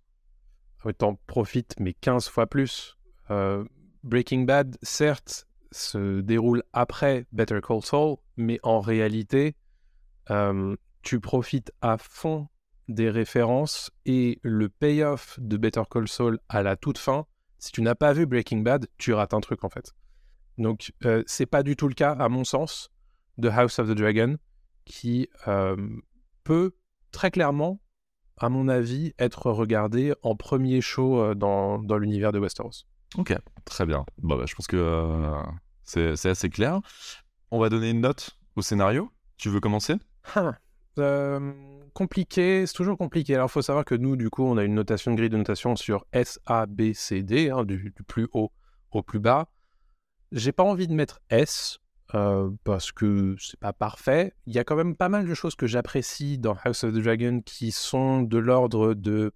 Ouais, 0.86 0.94
T'en 0.94 1.16
profites, 1.28 1.76
mais 1.80 1.94
15 1.94 2.28
fois 2.28 2.48
plus. 2.48 2.98
Euh, 3.32 3.64
Breaking 4.04 4.44
Bad, 4.44 4.78
certes, 4.82 5.48
se 5.72 6.22
déroule 6.22 6.64
après 6.74 7.26
Better 7.32 7.60
Call 7.66 7.82
Saul, 7.82 8.18
mais 8.38 8.60
en 8.64 8.80
réalité, 8.80 9.56
euh, 10.32 10.76
tu 11.02 11.20
profites 11.20 11.72
à 11.82 11.98
fond 11.98 12.48
des 12.88 13.10
références 13.10 13.92
et 14.06 14.40
le 14.42 14.68
payoff 14.68 15.40
de 15.40 15.58
Better 15.58 15.84
Call 15.90 16.08
Saul 16.08 16.40
à 16.50 16.64
la 16.64 16.76
toute 16.76 16.98
fin. 16.98 17.26
Si 17.60 17.72
tu 17.72 17.82
n'as 17.82 17.96
pas 17.96 18.14
vu 18.14 18.26
Breaking 18.26 18.60
Bad, 18.60 18.88
tu 18.98 19.14
rates 19.14 19.34
un 19.34 19.42
truc 19.42 19.64
en 19.64 19.70
fait. 19.70 19.94
Donc, 20.58 20.92
euh, 21.06 21.24
c'est 21.28 21.46
pas 21.46 21.64
du 21.64 21.76
tout 21.76 21.88
le 21.88 21.94
cas, 21.94 22.12
à 22.12 22.30
mon 22.30 22.44
sens, 22.44 22.90
de 23.40 23.50
House 23.50 23.80
of 23.80 23.88
the 23.90 23.94
Dragon, 23.94 24.38
qui 24.86 25.30
euh, 25.48 25.76
peut 26.44 26.72
très 27.12 27.32
clairement 27.32 27.82
à 28.40 28.50
mon 28.50 28.70
avis, 28.70 29.14
être 29.20 29.52
regardé 29.52 30.14
en 30.24 30.36
premier 30.36 30.82
show 30.82 31.22
euh, 31.22 31.36
dans, 31.36 31.78
dans 31.78 31.98
l'univers 31.98 32.32
de 32.32 32.40
Westeros. 32.40 32.86
Ok, 33.18 33.36
très 33.66 33.86
bien. 33.86 34.06
Bon, 34.18 34.38
bah, 34.38 34.46
je 34.48 34.56
pense 34.56 34.68
que 34.68 34.78
euh, 34.78 35.42
C'est 35.84 36.30
assez 36.30 36.50
clair. 36.50 36.80
On 37.52 37.60
va 37.60 37.70
donner 37.70 37.90
une 37.90 38.02
note 38.02 38.38
au 38.56 38.62
scénario. 38.62 39.12
Tu 39.38 39.50
veux 39.50 39.60
commencer? 39.60 39.96
Ah, 40.36 40.54
euh, 41.00 41.52
compliqué, 41.94 42.66
c'est 42.66 42.74
toujours 42.74 42.98
compliqué. 42.98 43.36
Alors, 43.36 43.48
il 43.48 43.52
faut 43.52 43.62
savoir 43.62 43.86
que 43.86 43.96
nous, 43.96 44.16
du 44.16 44.30
coup, 44.30 44.44
on 44.44 44.58
a 44.58 44.64
une 44.64 44.76
notation, 44.76 45.12
une 45.12 45.18
grille 45.18 45.30
de 45.30 45.38
notation 45.38 45.76
sur 45.76 46.06
S, 46.12 46.40
A, 46.46 46.66
B, 46.66 46.94
C, 46.94 47.24
D, 47.24 47.50
hein, 47.50 47.66
du, 47.66 47.94
du 47.96 48.04
plus 48.04 48.28
haut 48.34 48.52
au 48.92 49.02
plus 49.02 49.20
bas. 49.20 49.50
J'ai 50.32 50.52
pas 50.52 50.64
envie 50.64 50.88
de 50.88 50.94
mettre 50.94 51.20
S 51.30 51.80
euh, 52.16 52.50
parce 52.64 52.92
que 52.92 53.36
c'est 53.40 53.60
pas 53.60 53.74
parfait. 53.74 54.34
Il 54.48 54.54
y 54.54 54.60
a 54.60 54.64
quand 54.64 54.76
même 54.76 54.96
pas 54.96 55.10
mal 55.10 55.28
de 55.28 55.34
choses 55.34 55.56
que 55.56 55.68
j'apprécie 55.68 56.38
dans 56.38 56.56
House 56.64 56.84
of 56.84 56.94
the 56.94 56.98
Dragon 56.98 57.42
qui 57.42 57.72
sont 57.72 58.22
de 58.22 58.38
l'ordre 58.38 58.94
de 58.94 59.34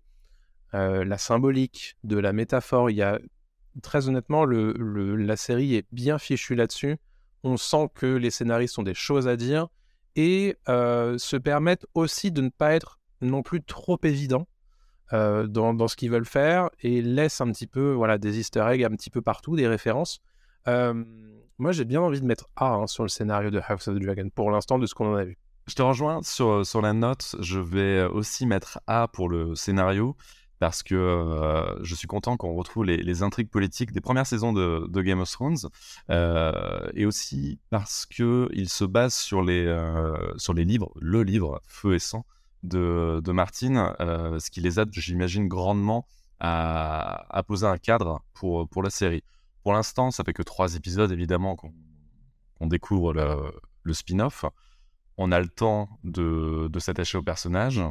euh, 0.73 1.05
la 1.05 1.19
symbolique, 1.19 1.97
de 2.03 2.17
la 2.17 2.33
métaphore. 2.33 2.89
Il 2.89 2.95
y 2.95 3.03
a 3.03 3.19
très 3.83 4.07
honnêtement, 4.07 4.45
la 4.45 5.35
série 5.35 5.75
est 5.75 5.85
bien 5.91 6.17
fichue 6.17 6.55
là-dessus. 6.55 6.97
On 7.43 7.57
sent 7.57 7.89
que 7.93 8.07
les 8.07 8.31
scénaristes 8.31 8.79
ont 8.79 8.83
des 8.83 8.93
choses 8.93 9.27
à 9.27 9.35
dire 9.35 9.67
et 10.15 10.55
euh, 10.69 11.17
se 11.17 11.35
permettent 11.37 11.85
aussi 11.93 12.31
de 12.31 12.41
ne 12.41 12.49
pas 12.49 12.73
être 12.73 12.99
non 13.21 13.43
plus 13.43 13.63
trop 13.63 13.99
évidents 14.03 14.47
euh, 15.11 15.45
dans, 15.45 15.87
ce 15.87 15.95
qu'ils 15.95 16.11
veulent 16.11 16.25
faire 16.25 16.69
et 16.81 17.01
laissent 17.01 17.41
un 17.41 17.51
petit 17.51 17.67
peu 17.67 17.97
des 18.19 18.39
easter 18.39 18.65
eggs 18.67 18.83
un 18.83 18.95
petit 18.95 19.09
peu 19.09 19.21
partout, 19.21 19.55
des 19.55 19.67
références. 19.67 20.21
Moi, 21.63 21.71
j'ai 21.71 21.85
bien 21.85 22.01
envie 22.01 22.19
de 22.19 22.25
mettre 22.25 22.49
A 22.57 22.73
hein, 22.73 22.87
sur 22.87 23.03
le 23.03 23.09
scénario 23.09 23.49
de 23.49 23.61
House 23.65 23.87
of 23.87 23.95
the 23.95 23.99
Dragon 23.99 24.29
pour 24.35 24.51
l'instant 24.51 24.77
de 24.77 24.85
ce 24.85 24.93
qu'on 24.93 25.13
en 25.13 25.15
a 25.15 25.23
vu. 25.23 25.37
Je 25.65 25.75
te 25.75 25.81
rejoins 25.81 26.21
sur, 26.21 26.65
sur 26.65 26.81
la 26.81 26.91
note. 26.91 27.37
Je 27.39 27.57
vais 27.57 28.03
aussi 28.03 28.45
mettre 28.45 28.81
A 28.85 29.07
pour 29.07 29.29
le 29.29 29.55
scénario 29.55 30.17
parce 30.59 30.83
que 30.83 30.93
euh, 30.93 31.81
je 31.81 31.95
suis 31.95 32.05
content 32.05 32.35
qu'on 32.35 32.53
retrouve 32.53 32.83
les, 32.83 33.23
intrigues 33.23 33.49
politiques 33.49 33.93
des 33.93 34.01
premières 34.01 34.27
saisons 34.27 34.51
de, 34.51 35.01
Game 35.01 35.21
of 35.21 35.31
Thrones 35.31 35.69
euh, 36.09 36.89
et 36.95 37.05
aussi 37.05 37.59
parce 37.69 38.05
que 38.05 38.49
il 38.51 38.67
se 38.67 38.83
base 38.83 39.13
sur 39.13 39.41
les, 39.41 39.65
euh, 39.65 40.17
sur 40.35 40.53
les 40.53 40.65
livres, 40.65 40.91
le 40.99 41.23
livre 41.23 41.61
Feu 41.65 41.95
et 41.95 41.99
Sang 41.99 42.25
de, 42.63 43.21
de 43.23 43.31
Martin, 43.31 43.95
euh, 44.01 44.37
ce 44.37 44.51
qui 44.51 44.59
les 44.59 44.81
aide, 44.81 44.89
j'imagine, 44.91 45.47
grandement 45.47 46.05
à, 46.41 47.25
à 47.29 47.41
poser 47.43 47.67
un 47.67 47.77
cadre 47.77 48.21
pour, 48.33 48.67
pour 48.67 48.83
la 48.83 48.89
série. 48.89 49.23
Pour 49.63 49.73
l'instant, 49.73 50.11
ça 50.11 50.23
fait 50.23 50.33
que 50.33 50.43
trois 50.43 50.75
épisodes, 50.75 51.11
évidemment, 51.11 51.55
qu'on 51.55 52.67
découvre 52.67 53.13
le, 53.13 53.93
spin-off 53.93 54.45
on 55.17 55.31
a 55.31 55.39
le 55.39 55.47
temps 55.47 55.89
de, 56.03 56.69
s'attacher 56.79 57.17
au 57.17 57.23
personnage. 57.23 57.81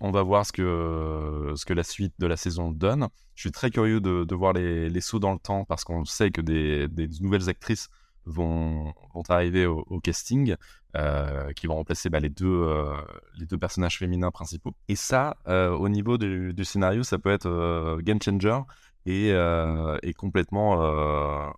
On 0.00 0.10
va 0.10 0.22
voir 0.22 0.44
ce 0.44 0.52
que, 0.52 1.52
ce 1.54 1.64
que 1.64 1.72
la 1.72 1.84
suite 1.84 2.14
de 2.18 2.26
la 2.26 2.36
saison 2.36 2.72
donne. 2.72 3.08
Je 3.34 3.42
suis 3.42 3.52
très 3.52 3.70
curieux 3.70 4.00
de, 4.00 4.34
voir 4.34 4.52
les, 4.52 5.00
sauts 5.00 5.20
dans 5.20 5.32
le 5.32 5.38
temps 5.38 5.64
parce 5.64 5.84
qu'on 5.84 6.04
sait 6.04 6.30
que 6.30 6.40
des, 6.40 6.88
nouvelles 7.20 7.48
actrices 7.48 7.88
vont, 8.24 8.92
vont 9.14 9.22
arriver 9.28 9.66
au, 9.66 10.00
casting, 10.00 10.56
euh, 10.96 11.52
qui 11.52 11.66
vont 11.66 11.76
remplacer 11.76 12.10
bah, 12.10 12.20
les, 12.20 12.28
deux, 12.28 12.46
euh, 12.46 12.94
les 13.38 13.46
deux 13.46 13.58
personnages 13.58 13.98
féminins 13.98 14.30
principaux. 14.30 14.74
Et 14.88 14.96
ça, 14.96 15.36
euh, 15.46 15.70
au 15.70 15.88
niveau 15.88 16.18
du, 16.18 16.64
scénario, 16.64 17.02
ça 17.02 17.18
peut 17.18 17.30
être 17.30 18.00
game 18.02 18.20
changer 18.20 18.58
et, 19.06 19.32
euh, 19.32 19.98
et 20.02 20.12
complètement 20.12 20.82
euh, 20.82 21.50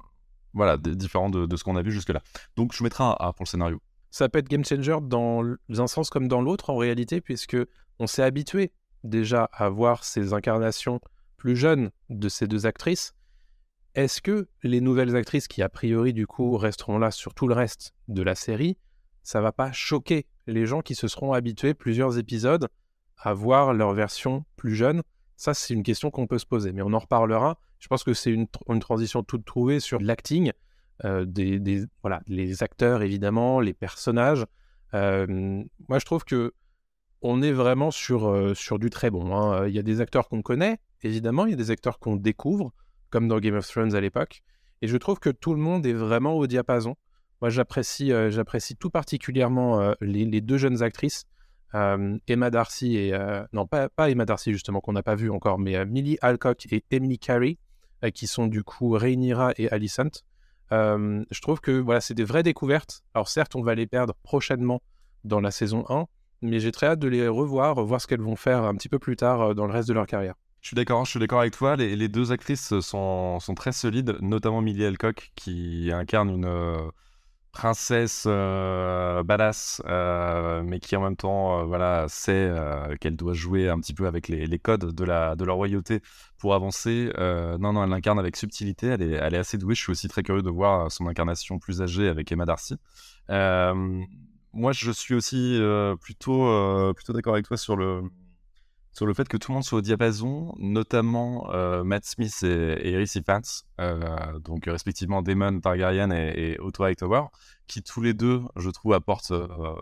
voilà, 0.53 0.77
différent 0.77 1.31
de, 1.31 1.47
de 1.47 1.57
ce 1.57 1.65
qu'on 1.65 1.77
a 1.77 1.83
vu 1.83 1.93
jusque-là. 1.93 2.23
Donc 2.57 2.73
je 2.75 2.83
mettrai 2.83 3.05
un 3.05 3.17
A 3.19 3.33
pour 3.33 3.45
le 3.45 3.49
scénario. 3.49 3.81
ça 4.11 4.29
peut 4.29 4.39
être 4.39 4.49
game 4.49 4.65
changer 4.65 4.97
dans 5.03 5.43
un 5.77 5.87
sens 5.87 6.11
comme 6.11 6.29
dans 6.29 6.41
l'autre 6.41 6.71
en 6.71 6.77
réalité, 6.77 7.21
puisque 7.21 7.57
on 7.99 8.07
s'est 8.07 8.23
habitué 8.23 8.73
déjà 9.03 9.45
à 9.53 9.69
voir 9.69 10.05
ces 10.05 10.33
incarnations 10.33 11.01
plus 11.37 11.57
jeunes 11.57 11.91
de 12.09 12.29
ces 12.29 12.47
deux 12.47 12.67
actrices. 12.67 13.15
Est-ce 13.95 14.23
que 14.23 14.49
les 14.63 14.81
nouvelles 14.81 15.15
actrices 15.15 15.47
qui 15.47 15.63
a 15.63 15.69
priori 15.69 16.13
du 16.13 16.27
coup 16.27 16.57
resteront 16.57 16.99
là 16.99 17.11
sur 17.11 17.35
tout 17.35 17.47
le 17.47 17.55
reste 17.55 17.95
de 18.09 18.23
la 18.23 18.35
série, 18.35 18.77
ça 19.23 19.41
va 19.41 19.53
pas 19.53 19.71
choquer 19.71 20.27
les 20.47 20.67
gens 20.67 20.81
qui 20.81 20.95
se 20.95 21.07
seront 21.07 21.33
habitués 21.33 21.75
plusieurs 21.75 22.19
épisodes 22.19 22.69
à 23.19 23.35
voir 23.35 23.73
leur 23.73 23.93
version 23.93 24.45
plus 24.57 24.75
jeune 24.75 25.03
Ça, 25.37 25.53
c'est 25.53 25.75
une 25.75 25.83
question 25.83 26.11
qu'on 26.11 26.27
peut 26.27 26.39
se 26.39 26.47
poser, 26.47 26.73
mais 26.73 26.83
on 26.83 26.93
en 26.93 26.99
reparlera. 26.99 27.59
Je 27.81 27.89
pense 27.89 28.05
que 28.05 28.15
c'est 28.15 28.31
une, 28.31 28.45
tr- 28.45 28.73
une 28.73 28.81
transition 28.81 29.23
toute 29.23 29.45
trouvée 29.45 29.81
sur 29.81 30.01
l'acting, 30.01 30.53
euh, 31.05 31.25
des, 31.25 31.85
voilà, 32.03 32.23
les 32.27 32.63
acteurs 32.63 33.03
évidemment, 33.03 33.61
les 33.61 33.75
personnages. 33.75 34.47
Moi, 34.93 35.99
je 35.99 36.05
trouve 36.05 36.25
que 36.25 36.53
on 37.21 37.43
est 37.43 37.53
vraiment 37.53 37.91
sur, 37.91 38.29
euh, 38.29 38.55
sur 38.55 38.79
du 38.79 38.91
très 38.91 39.11
bon. 39.11 39.35
hein. 39.35 39.67
Il 39.67 39.75
y 39.75 39.79
a 39.79 39.83
des 39.83 40.01
acteurs 40.01 40.29
qu'on 40.29 40.43
connaît, 40.43 40.79
évidemment, 41.03 41.47
il 41.47 41.51
y 41.51 41.55
a 41.55 41.57
des 41.57 41.71
acteurs 41.71 41.99
qu'on 41.99 42.17
découvre, 42.17 42.73
comme 43.11 43.29
dans 43.29 43.41
Game 43.41 43.57
of 43.57 43.67
Thrones 43.67 43.95
à 43.95 44.01
l'époque. 44.01 44.43
Et 44.83 44.87
je 44.87 44.97
trouve 44.97 45.19
que 45.19 45.31
tout 45.31 45.55
le 45.55 45.61
monde 45.61 45.85
est 45.87 45.95
vraiment 45.95 46.35
au 46.35 46.47
diapason. 46.47 46.97
Moi, 47.41 47.51
j'apprécie, 47.51 48.13
euh, 48.13 48.31
tout 48.79 48.91
particulièrement 48.91 49.95
les 50.01 50.41
deux 50.41 50.59
jeunes 50.59 50.83
actrices, 50.83 51.25
Emma 51.75 52.51
Darcy 52.51 52.97
et 52.97 53.15
euh, 53.15 53.45
non 53.53 53.67
pas, 53.67 53.89
pas 53.89 54.09
Emma 54.09 54.25
Darcy 54.25 54.53
justement 54.53 54.81
qu'on 54.81 54.93
n'a 54.93 55.03
pas 55.03 55.17
vu 55.17 55.31
encore, 55.31 55.59
mais 55.59 55.77
euh, 55.77 55.85
Millie 55.85 56.19
Alcock 56.23 56.67
et 56.73 56.85
Emily 56.91 57.19
Carey, 57.19 57.59
euh, 58.05 58.11
qui 58.11 58.27
sont 58.27 58.47
du 58.47 58.63
coup 58.63 58.91
Rhaenyra 58.91 59.53
et 59.57 59.69
Alicent. 59.71 60.23
Je 60.71 61.41
trouve 61.41 61.61
que 61.61 61.73
voilà, 61.73 62.01
c'est 62.01 62.15
des 62.15 62.25
vraies 62.25 62.43
découvertes. 62.43 63.03
Alors 63.15 63.29
certes, 63.29 63.55
on 63.55 63.63
va 63.63 63.75
les 63.75 63.87
perdre 63.87 64.15
prochainement 64.23 64.83
dans 65.25 65.41
la 65.41 65.51
saison 65.51 65.85
1, 65.89 66.07
mais 66.43 66.61
j'ai 66.61 66.73
très 66.73 66.87
hâte 66.87 66.99
de 66.99 67.09
les 67.09 67.29
revoir, 67.29 67.83
voir 67.85 68.01
ce 68.01 68.07
qu'elles 68.07 68.21
vont 68.21 68.37
faire 68.37 68.65
un 68.65 68.75
petit 68.75 68.89
peu 68.89 68.99
plus 68.99 69.17
tard 69.17 69.55
dans 69.55 69.67
le 69.67 69.73
reste 69.73 69.89
de 69.89 69.95
leur 69.95 70.07
carrière. 70.07 70.35
Je 70.61 70.69
suis 70.69 70.75
d'accord, 70.75 71.05
je 71.05 71.11
suis 71.11 71.21
d'accord 71.21 71.41
avec 71.41 71.55
toi. 71.55 71.77
Les, 71.77 71.95
les 71.95 72.09
deux 72.09 72.33
actrices 72.33 72.81
sont, 72.81 73.39
sont 73.39 73.55
très 73.55 73.73
solides, 73.73 74.17
notamment 74.21 74.63
Millie 74.63 74.85
Alcock 74.85 75.31
qui 75.37 75.91
incarne 75.93 76.31
une 76.31 76.91
princesse 77.55 78.25
euh, 78.27 79.23
badass, 79.23 79.81
euh, 79.87 80.63
mais 80.65 80.81
qui 80.81 80.97
en 80.97 81.03
même 81.03 81.17
temps, 81.17 81.61
euh, 81.61 81.65
voilà, 81.65 82.07
sait 82.09 82.33
euh, 82.33 82.97
qu'elle 82.97 83.17
doit 83.17 83.33
jouer 83.33 83.69
un 83.71 83.79
petit 83.79 83.95
peu 83.95 84.07
avec 84.07 84.29
les, 84.29 84.59
codes 84.59 84.93
de 84.93 85.05
la, 85.05 85.37
de 85.37 85.45
la 85.45 85.53
royauté 85.53 86.03
pour 86.37 86.55
avancer. 86.55 87.11
Euh, 87.17 87.57
non, 87.59 87.73
non, 87.73 87.85
elle 87.85 87.91
l'incarne 87.91 88.19
avec 88.19 88.37
subtilité. 88.37 88.89
Elle 88.89 89.03
est, 89.03 89.13
elle 89.13 89.35
est 89.35 89.39
assez 89.39 89.57
douée. 89.57 89.77
Je 89.77 89.81
suis 89.81 89.93
aussi 89.93 90.09
très 90.09 90.23
curieux 90.23 90.43
de 90.43 90.51
voir 90.51 90.91
son 90.91 91.07
incarnation 91.07 91.59
plus 91.59 91.81
âgée 91.81 92.09
avec 92.09 92.31
Emma 92.33 92.45
Darcy. 92.45 92.77
Moi, 93.29 94.73
je 94.73 94.91
suis 94.91 95.15
aussi 95.15 95.59
plutôt, 96.01 96.93
plutôt 96.95 97.13
d'accord 97.13 97.35
avec 97.35 97.47
toi 97.47 97.57
sur 97.57 97.77
le 97.77 98.03
sur 98.95 99.07
le 99.07 99.13
fait 99.15 99.29
que 99.29 99.37
tout 99.37 99.51
le 99.51 99.55
monde 99.55 99.65
soit 99.65 99.79
au 99.79 99.83
diapason, 99.83 100.55
notamment 100.57 101.51
euh, 101.53 101.83
Matt 101.83 102.05
Smith 102.05 102.43
et, 102.45 102.47
et 102.47 102.93
Eris 102.93 103.13
euh, 103.81 104.39
donc 104.39 104.69
euh, 104.69 104.73
respectivement 104.73 105.21
Damon 105.21 105.59
Targaryen 105.61 106.13
et, 106.13 106.53
et 106.53 106.61
Otto 106.61 106.85
qui 107.67 107.83
tous 107.83 108.01
les 108.01 108.15
deux, 108.15 108.43
je 108.57 108.71
trouve, 108.71 108.93
apportent 108.93 109.33
euh, 109.33 109.75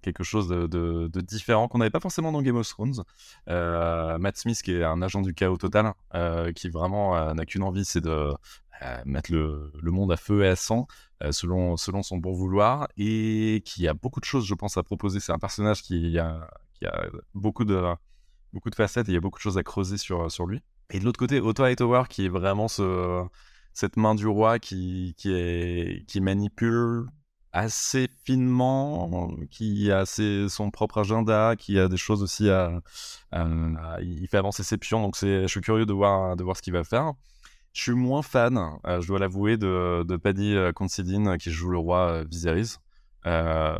quelque 0.00 0.22
chose 0.22 0.48
de, 0.48 1.10
différent 1.22 1.66
qu'on 1.66 1.78
n'avait 1.78 1.90
pas 1.90 2.00
forcément 2.00 2.30
dans 2.30 2.40
Game 2.40 2.56
of 2.56 2.68
Thrones. 2.68 3.02
Matt 3.48 4.36
Smith, 4.36 4.62
qui 4.62 4.72
est 4.72 4.84
un 4.84 5.02
agent 5.02 5.22
du 5.22 5.34
chaos 5.34 5.56
total, 5.56 5.92
qui 6.54 6.68
vraiment 6.68 7.34
n'a 7.34 7.46
qu'une 7.46 7.62
envie, 7.62 7.84
c'est 7.84 8.00
de 8.00 8.32
mettre 9.04 9.32
le, 9.32 9.70
monde 9.80 10.10
à 10.10 10.16
feu 10.16 10.42
et 10.42 10.48
à 10.48 10.56
sang, 10.56 10.88
selon, 11.30 11.76
son 11.76 12.16
bon 12.18 12.32
vouloir, 12.32 12.88
et 12.96 13.62
qui 13.64 13.86
a 13.86 13.94
beaucoup 13.94 14.18
de 14.18 14.24
choses, 14.24 14.44
je 14.44 14.54
pense, 14.54 14.76
à 14.76 14.82
proposer. 14.82 15.20
C'est 15.20 15.32
un 15.32 15.38
personnage 15.38 15.82
qui 15.82 16.18
a 16.18 16.48
beaucoup 17.32 17.64
de 17.64 17.94
beaucoup 18.52 18.70
de 18.70 18.74
facettes 18.74 19.08
et 19.08 19.12
il 19.12 19.14
y 19.14 19.18
a 19.18 19.20
beaucoup 19.20 19.38
de 19.38 19.42
choses 19.42 19.58
à 19.58 19.62
creuser 19.62 19.96
sur, 19.96 20.30
sur 20.30 20.46
lui. 20.46 20.60
Et 20.90 20.98
de 20.98 21.04
l'autre 21.04 21.18
côté, 21.18 21.40
Otto 21.40 21.62
Hightower 21.64 22.04
qui 22.08 22.26
est 22.26 22.28
vraiment 22.28 22.68
ce, 22.68 23.24
cette 23.72 23.96
main 23.96 24.14
du 24.14 24.26
roi 24.26 24.58
qui, 24.58 25.14
qui, 25.16 26.04
qui 26.06 26.20
manipule 26.20 27.06
assez 27.52 28.08
finement, 28.24 29.30
qui 29.50 29.92
a 29.92 30.06
ses, 30.06 30.48
son 30.48 30.70
propre 30.70 30.98
agenda, 30.98 31.54
qui 31.56 31.78
a 31.78 31.88
des 31.88 31.98
choses 31.98 32.22
aussi 32.22 32.48
à, 32.48 32.80
Il 34.00 34.26
fait 34.30 34.38
avancer 34.38 34.62
ses 34.62 34.78
pions, 34.78 35.02
donc 35.02 35.16
je 35.20 35.46
suis 35.46 35.60
curieux 35.60 35.86
de 35.86 35.92
voir, 35.92 36.36
de 36.36 36.42
voir 36.42 36.56
ce 36.56 36.62
qu'il 36.62 36.72
va 36.72 36.84
faire. 36.84 37.12
Je 37.74 37.82
suis 37.82 37.92
moins 37.92 38.22
fan, 38.22 38.58
euh, 38.86 39.00
je 39.00 39.06
dois 39.06 39.18
l'avouer, 39.18 39.56
de, 39.56 40.04
de 40.06 40.16
Paddy 40.16 40.54
euh, 40.54 40.72
Considine 40.72 41.38
qui 41.38 41.50
joue 41.50 41.70
le 41.70 41.78
roi 41.78 42.08
euh, 42.08 42.24
Viserys. 42.30 42.76
Euh, 43.24 43.78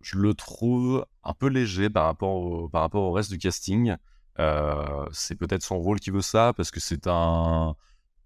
je 0.00 0.16
le 0.16 0.32
trouve 0.32 1.04
un 1.24 1.34
peu 1.34 1.48
léger 1.48 1.90
par 1.90 2.04
rapport 2.06 2.34
au, 2.34 2.68
par 2.68 2.80
rapport 2.80 3.02
au 3.02 3.12
reste 3.12 3.30
du 3.30 3.38
casting. 3.38 3.96
Euh, 4.40 5.06
c'est 5.12 5.36
peut-être 5.36 5.62
son 5.62 5.78
rôle 5.78 6.00
qui 6.00 6.10
veut 6.10 6.22
ça 6.22 6.52
parce 6.56 6.70
que 6.70 6.80
c'est 6.80 7.06
un 7.06 7.76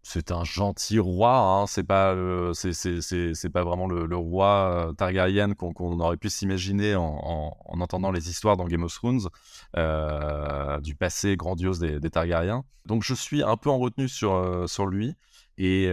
c'est 0.02 0.32
un 0.32 0.42
gentil 0.42 0.98
roi 0.98 1.36
hein, 1.36 1.66
c'est 1.66 1.82
pas 1.82 2.14
c'est 2.54 3.50
pas 3.52 3.62
vraiment 3.62 3.86
le, 3.86 4.16
roi 4.16 4.88
euh, 4.88 4.92
Targaryen 4.94 5.52
qu'on 5.52 6.00
aurait 6.00 6.16
pu 6.16 6.30
s'imaginer 6.30 6.94
en, 6.94 7.04
en, 7.04 7.56
en 7.62 7.80
entendant 7.82 8.10
les 8.10 8.30
histoires 8.30 8.56
dans 8.56 8.66
Game 8.66 8.84
of 8.84 8.94
Thrones 8.94 9.28
euh, 9.76 10.80
du 10.80 10.94
passé 10.94 11.36
grandiose 11.36 11.78
des, 11.78 12.00
des 12.00 12.10
Targaryens. 12.10 12.64
Donc 12.86 13.02
je 13.02 13.12
suis 13.12 13.42
un 13.42 13.58
peu 13.58 13.68
en 13.68 13.78
retenue 13.78 14.08
sur 14.08 14.64
sur 14.66 14.86
lui 14.86 15.14
et, 15.58 15.92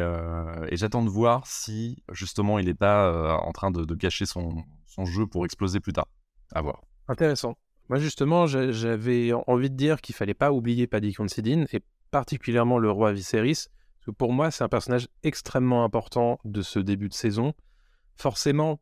j'attends 0.72 1.04
de 1.04 1.10
voir 1.10 1.46
si 1.46 2.02
justement 2.14 2.58
il 2.58 2.68
n'est 2.68 2.74
pas 2.74 3.38
en 3.40 3.52
train 3.52 3.72
de, 3.72 3.84
de 3.84 3.96
cacher 3.96 4.26
son, 4.26 4.64
son 4.88 5.04
jeu 5.06 5.28
pour 5.28 5.44
exploser 5.44 5.82
plus 5.82 5.94
tard. 5.94 6.08
À 6.54 6.62
voir. 6.62 6.82
Intéressant. 7.10 7.58
Moi, 7.90 8.00
justement, 8.00 8.48
j'a- 8.48 8.72
j'avais 8.72 9.32
envie 9.48 9.70
de 9.70 9.76
dire 9.76 10.02
qu'il 10.02 10.16
fallait 10.16 10.34
pas 10.34 10.52
oublier 10.52 10.88
Paddy 10.88 11.14
Considine, 11.14 11.68
et 11.72 11.82
particulièrement 12.12 12.80
le 12.80 12.90
roi 12.90 13.12
Viserys, 13.12 13.68
parce 13.98 14.06
que 14.06 14.12
pour 14.12 14.34
moi, 14.34 14.52
c'est 14.52 14.64
un 14.64 14.70
personnage 14.70 15.08
extrêmement 15.24 15.84
important 15.84 16.40
de 16.46 16.62
ce 16.62 16.80
début 16.80 17.10
de 17.10 17.14
saison. 17.14 17.54
forcément, 18.18 18.80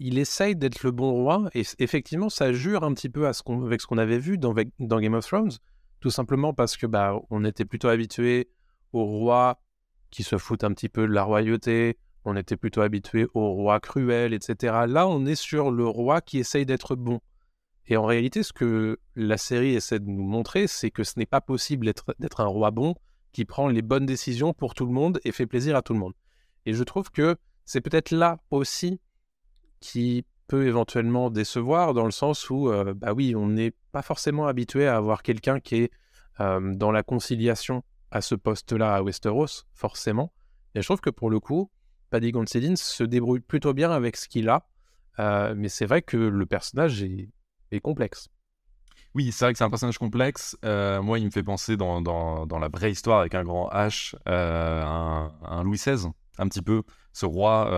il 0.00 0.18
essaye 0.18 0.56
d'être 0.56 0.82
le 0.82 0.90
bon 0.90 1.12
roi, 1.12 1.48
et 1.54 1.62
effectivement, 1.78 2.28
ça 2.28 2.52
jure 2.52 2.82
un 2.82 2.92
petit 2.94 3.08
peu 3.08 3.26
avec 3.26 3.80
ce 3.80 3.86
qu'on 3.86 3.98
avait 3.98 4.18
vu 4.18 4.38
dans, 4.38 4.54
dans, 4.80 5.00
Game 5.00 5.14
of 5.14 5.24
Thrones, 5.24 5.52
tout 6.00 6.10
simplement 6.10 6.52
parce 6.52 6.76
que 6.76 6.86
bah, 6.86 7.14
on 7.30 7.44
était 7.44 7.64
plutôt 7.64 7.88
habitué 7.88 8.48
au 8.92 9.04
roi 9.04 9.60
qui 10.10 10.24
se 10.24 10.36
fout 10.36 10.64
un 10.64 10.72
petit 10.72 10.88
peu 10.88 11.06
de 11.06 11.12
la 11.12 11.22
royauté, 11.22 11.96
on 12.24 12.36
était 12.36 12.56
plutôt 12.56 12.80
habitué 12.80 13.28
au 13.34 13.52
roi 13.52 13.78
cruel, 13.78 14.34
etc. 14.34 14.86
Là, 14.88 15.06
on 15.06 15.24
est 15.26 15.36
sur 15.36 15.70
le 15.70 15.86
roi 15.86 16.20
qui 16.20 16.38
essaye 16.38 16.66
d'être 16.66 16.96
bon. 16.96 17.20
Et 17.88 17.96
en 17.96 18.04
réalité, 18.04 18.42
ce 18.42 18.52
que 18.52 18.98
la 19.14 19.36
série 19.36 19.74
essaie 19.74 20.00
de 20.00 20.08
nous 20.08 20.24
montrer, 20.24 20.66
c'est 20.66 20.90
que 20.90 21.04
ce 21.04 21.18
n'est 21.18 21.26
pas 21.26 21.40
possible 21.40 21.86
d'être 22.18 22.40
un 22.40 22.46
roi 22.46 22.70
bon 22.70 22.94
qui 23.32 23.44
prend 23.44 23.68
les 23.68 23.82
bonnes 23.82 24.06
décisions 24.06 24.52
pour 24.52 24.74
tout 24.74 24.86
le 24.86 24.92
monde 24.92 25.20
et 25.24 25.32
fait 25.32 25.46
plaisir 25.46 25.76
à 25.76 25.82
tout 25.82 25.92
le 25.92 26.00
monde. 26.00 26.14
Et 26.64 26.72
je 26.72 26.82
trouve 26.82 27.10
que 27.10 27.36
c'est 27.64 27.80
peut-être 27.80 28.10
là 28.10 28.38
aussi 28.50 29.00
qui 29.80 30.24
peut 30.48 30.66
éventuellement 30.66 31.30
décevoir 31.30 31.94
dans 31.94 32.04
le 32.04 32.10
sens 32.10 32.50
où, 32.50 32.70
euh, 32.70 32.94
bah 32.94 33.12
oui, 33.12 33.34
on 33.36 33.48
n'est 33.48 33.72
pas 33.92 34.02
forcément 34.02 34.46
habitué 34.46 34.86
à 34.86 34.96
avoir 34.96 35.22
quelqu'un 35.22 35.60
qui 35.60 35.76
est 35.76 35.90
euh, 36.40 36.74
dans 36.74 36.92
la 36.92 37.02
conciliation 37.02 37.82
à 38.10 38.20
ce 38.20 38.34
poste-là 38.34 38.94
à 38.94 39.02
Westeros, 39.02 39.64
forcément. 39.74 40.32
Et 40.74 40.82
je 40.82 40.86
trouve 40.86 41.00
que 41.00 41.10
pour 41.10 41.30
le 41.30 41.40
coup, 41.40 41.70
Paddy 42.10 42.32
Gonzalez 42.32 42.76
se 42.76 43.04
débrouille 43.04 43.40
plutôt 43.40 43.74
bien 43.74 43.90
avec 43.90 44.16
ce 44.16 44.28
qu'il 44.28 44.48
a, 44.48 44.66
euh, 45.18 45.54
mais 45.56 45.68
c'est 45.68 45.86
vrai 45.86 46.02
que 46.02 46.16
le 46.16 46.46
personnage 46.46 47.02
est, 47.02 47.28
complexe. 47.82 48.28
Oui, 49.14 49.32
c'est 49.32 49.46
vrai 49.46 49.52
que 49.52 49.58
c'est 49.58 49.64
un 49.64 49.70
personnage 49.70 49.98
complexe. 49.98 50.56
moi, 50.62 51.18
il 51.18 51.26
me 51.26 51.30
fait 51.30 51.42
penser 51.42 51.76
dans, 51.76 52.00
dans, 52.00 52.58
la 52.58 52.68
vraie 52.68 52.90
histoire 52.90 53.20
avec 53.20 53.34
un 53.34 53.44
grand 53.44 53.70
H, 53.70 54.14
un, 54.26 55.32
un, 55.42 55.62
Louis 55.62 55.78
XVI, 55.78 56.08
un 56.38 56.48
petit 56.48 56.62
peu, 56.62 56.82
ce 57.12 57.24
roi 57.24 57.70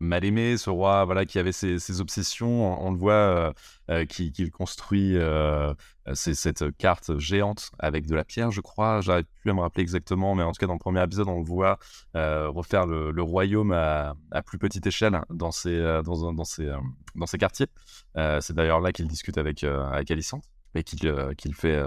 mal 0.00 0.24
aimé, 0.24 0.56
ce 0.56 0.70
roi 0.70 1.04
voilà 1.04 1.24
qui 1.24 1.38
avait 1.38 1.52
ses, 1.52 2.00
obsessions. 2.00 2.80
On, 2.82 2.90
le 2.90 2.98
voit 2.98 3.12
euh, 3.12 3.52
euh, 3.90 4.04
qu'il 4.04 4.50
construit 4.50 5.16
euh, 5.16 5.74
cette 6.14 6.76
carte 6.76 7.18
géante 7.18 7.70
avec 7.78 8.06
de 8.06 8.14
la 8.14 8.24
pierre, 8.24 8.50
je 8.50 8.60
crois. 8.60 9.00
J'arrive 9.00 9.26
plus 9.40 9.50
à 9.50 9.54
me 9.54 9.60
rappeler 9.60 9.82
exactement, 9.82 10.34
mais 10.34 10.42
en 10.42 10.52
tout 10.52 10.58
cas 10.58 10.66
dans 10.66 10.74
le 10.74 10.78
premier 10.78 11.02
épisode, 11.02 11.28
on 11.28 11.38
le 11.38 11.44
voit 11.44 11.78
refaire 12.14 12.86
le, 12.86 13.22
royaume 13.22 13.72
à, 13.72 14.14
plus 14.44 14.58
petite 14.58 14.86
échelle 14.86 15.20
dans 15.30 15.50
ses 15.50 15.80
dans, 16.04 16.32
dans 16.32 16.44
ses 16.44 16.70
dans 17.14 17.26
ses 17.26 17.38
quartiers. 17.38 17.68
C'est 18.14 18.52
d'ailleurs 18.52 18.80
là 18.80 18.92
qu'il 18.92 19.06
discute 19.06 19.38
avec 19.38 19.64
avec 19.64 20.10
Alicente 20.10 20.44
et 20.74 20.82
qu'il 20.82 21.34
qu'il 21.36 21.54
fait 21.54 21.82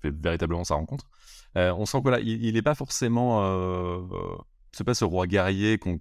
fait 0.00 0.14
véritablement 0.14 0.64
sa 0.64 0.74
rencontre. 0.74 1.06
on 1.54 1.86
sent 1.86 2.02
que 2.04 2.10
là, 2.10 2.20
il 2.20 2.52
n'est 2.52 2.62
pas 2.62 2.74
forcément 2.74 3.40
c'est 4.72 4.84
pas 4.84 4.94
ce 4.94 5.04
roi 5.04 5.26
guerrier 5.26 5.78
qu'on 5.78 5.98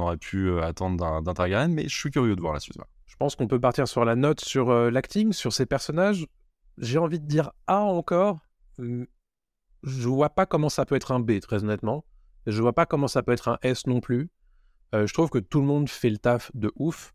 aurait 0.00 0.16
pu 0.16 0.48
euh, 0.48 0.62
attendre 0.62 1.22
d'un 1.22 1.34
Targaryen, 1.34 1.68
mais 1.68 1.88
je 1.88 1.96
suis 1.96 2.10
curieux 2.10 2.36
de 2.36 2.40
voir 2.40 2.52
la 2.52 2.60
suite. 2.60 2.76
Je 3.06 3.16
pense 3.16 3.34
qu'on 3.34 3.48
peut 3.48 3.60
partir 3.60 3.88
sur 3.88 4.04
la 4.04 4.16
note 4.16 4.40
sur 4.40 4.70
euh, 4.70 4.90
l'acting, 4.90 5.32
sur 5.32 5.52
ces 5.52 5.66
personnages. 5.66 6.26
J'ai 6.78 6.98
envie 6.98 7.20
de 7.20 7.26
dire 7.26 7.50
A 7.66 7.80
encore. 7.80 8.38
Hum, 8.78 9.06
je 9.82 10.08
vois 10.08 10.30
pas 10.30 10.46
comment 10.46 10.68
ça 10.68 10.84
peut 10.84 10.94
être 10.94 11.12
un 11.12 11.20
B, 11.20 11.40
très 11.40 11.64
honnêtement. 11.64 12.04
Je 12.46 12.60
vois 12.60 12.72
pas 12.72 12.86
comment 12.86 13.08
ça 13.08 13.22
peut 13.22 13.32
être 13.32 13.48
un 13.48 13.58
S 13.62 13.86
non 13.86 14.00
plus. 14.00 14.30
Euh, 14.94 15.06
je 15.06 15.14
trouve 15.14 15.30
que 15.30 15.38
tout 15.38 15.60
le 15.60 15.66
monde 15.66 15.88
fait 15.88 16.10
le 16.10 16.18
taf 16.18 16.50
de 16.54 16.72
ouf, 16.76 17.12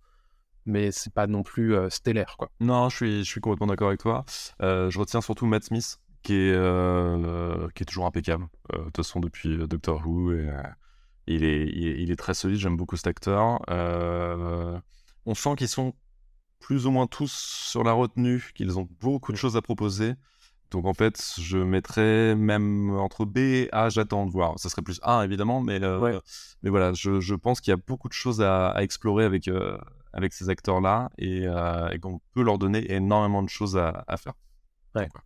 mais 0.65 0.91
c'est 0.91 1.13
pas 1.13 1.27
non 1.27 1.43
plus 1.43 1.75
stellaire, 1.89 2.35
quoi. 2.37 2.49
Non, 2.59 2.89
je 2.89 2.95
suis, 2.95 3.23
je 3.23 3.29
suis 3.29 3.41
complètement 3.41 3.67
d'accord 3.67 3.89
avec 3.89 3.99
toi. 3.99 4.25
je 4.59 4.97
retiens 4.97 5.21
surtout 5.21 5.45
Matt 5.45 5.65
Smith, 5.65 5.99
qui 6.23 6.33
est, 6.33 7.73
qui 7.75 7.83
est 7.83 7.85
toujours 7.85 8.05
impeccable. 8.07 8.47
de 8.71 8.83
toute 8.85 8.97
façon, 8.97 9.19
depuis 9.19 9.57
Doctor 9.67 10.05
Who 10.07 10.33
et 10.33 10.49
il 11.27 11.43
est, 11.43 11.67
il 11.67 12.11
est, 12.11 12.15
très 12.15 12.33
solide, 12.33 12.57
j'aime 12.57 12.77
beaucoup 12.77 12.95
cet 12.95 13.07
acteur. 13.07 13.59
Euh, 13.69 14.79
on 15.25 15.33
sent 15.33 15.55
qu'ils 15.57 15.67
sont 15.67 15.93
plus 16.59 16.85
ou 16.85 16.91
moins 16.91 17.07
tous 17.07 17.31
sur 17.31 17.83
la 17.83 17.91
retenue, 17.91 18.51
qu'ils 18.55 18.77
ont 18.79 18.87
beaucoup 18.99 19.31
de 19.31 19.37
choses 19.37 19.57
à 19.57 19.61
proposer. 19.61 20.13
Donc 20.71 20.85
en 20.85 20.93
fait, 20.93 21.21
je 21.39 21.57
mettrais 21.57 22.35
même 22.35 22.91
entre 22.91 23.25
B 23.25 23.37
et 23.37 23.69
A, 23.71 23.89
j'attends 23.89 24.25
de 24.25 24.31
voir. 24.31 24.57
Ça 24.59 24.69
serait 24.69 24.81
plus 24.81 24.99
A 25.03 25.23
évidemment, 25.23 25.61
mais, 25.61 25.79
mais 25.79 26.69
voilà, 26.69 26.93
je, 26.93 27.19
je 27.21 27.35
pense 27.35 27.61
qu'il 27.61 27.71
y 27.71 27.73
a 27.73 27.77
beaucoup 27.77 28.07
de 28.07 28.13
choses 28.13 28.41
à, 28.41 28.73
explorer 28.77 29.25
avec, 29.25 29.47
euh, 29.47 29.77
avec 30.13 30.33
ces 30.33 30.49
acteurs-là 30.49 31.09
euh, 31.21 31.89
et, 31.89 31.99
qu'on 31.99 32.19
peut 32.33 32.43
leur 32.43 32.57
donner 32.57 32.91
énormément 32.91 33.43
de 33.43 33.49
choses 33.49 33.77
à, 33.77 34.03
à 34.07 34.17
faire. 34.17 34.33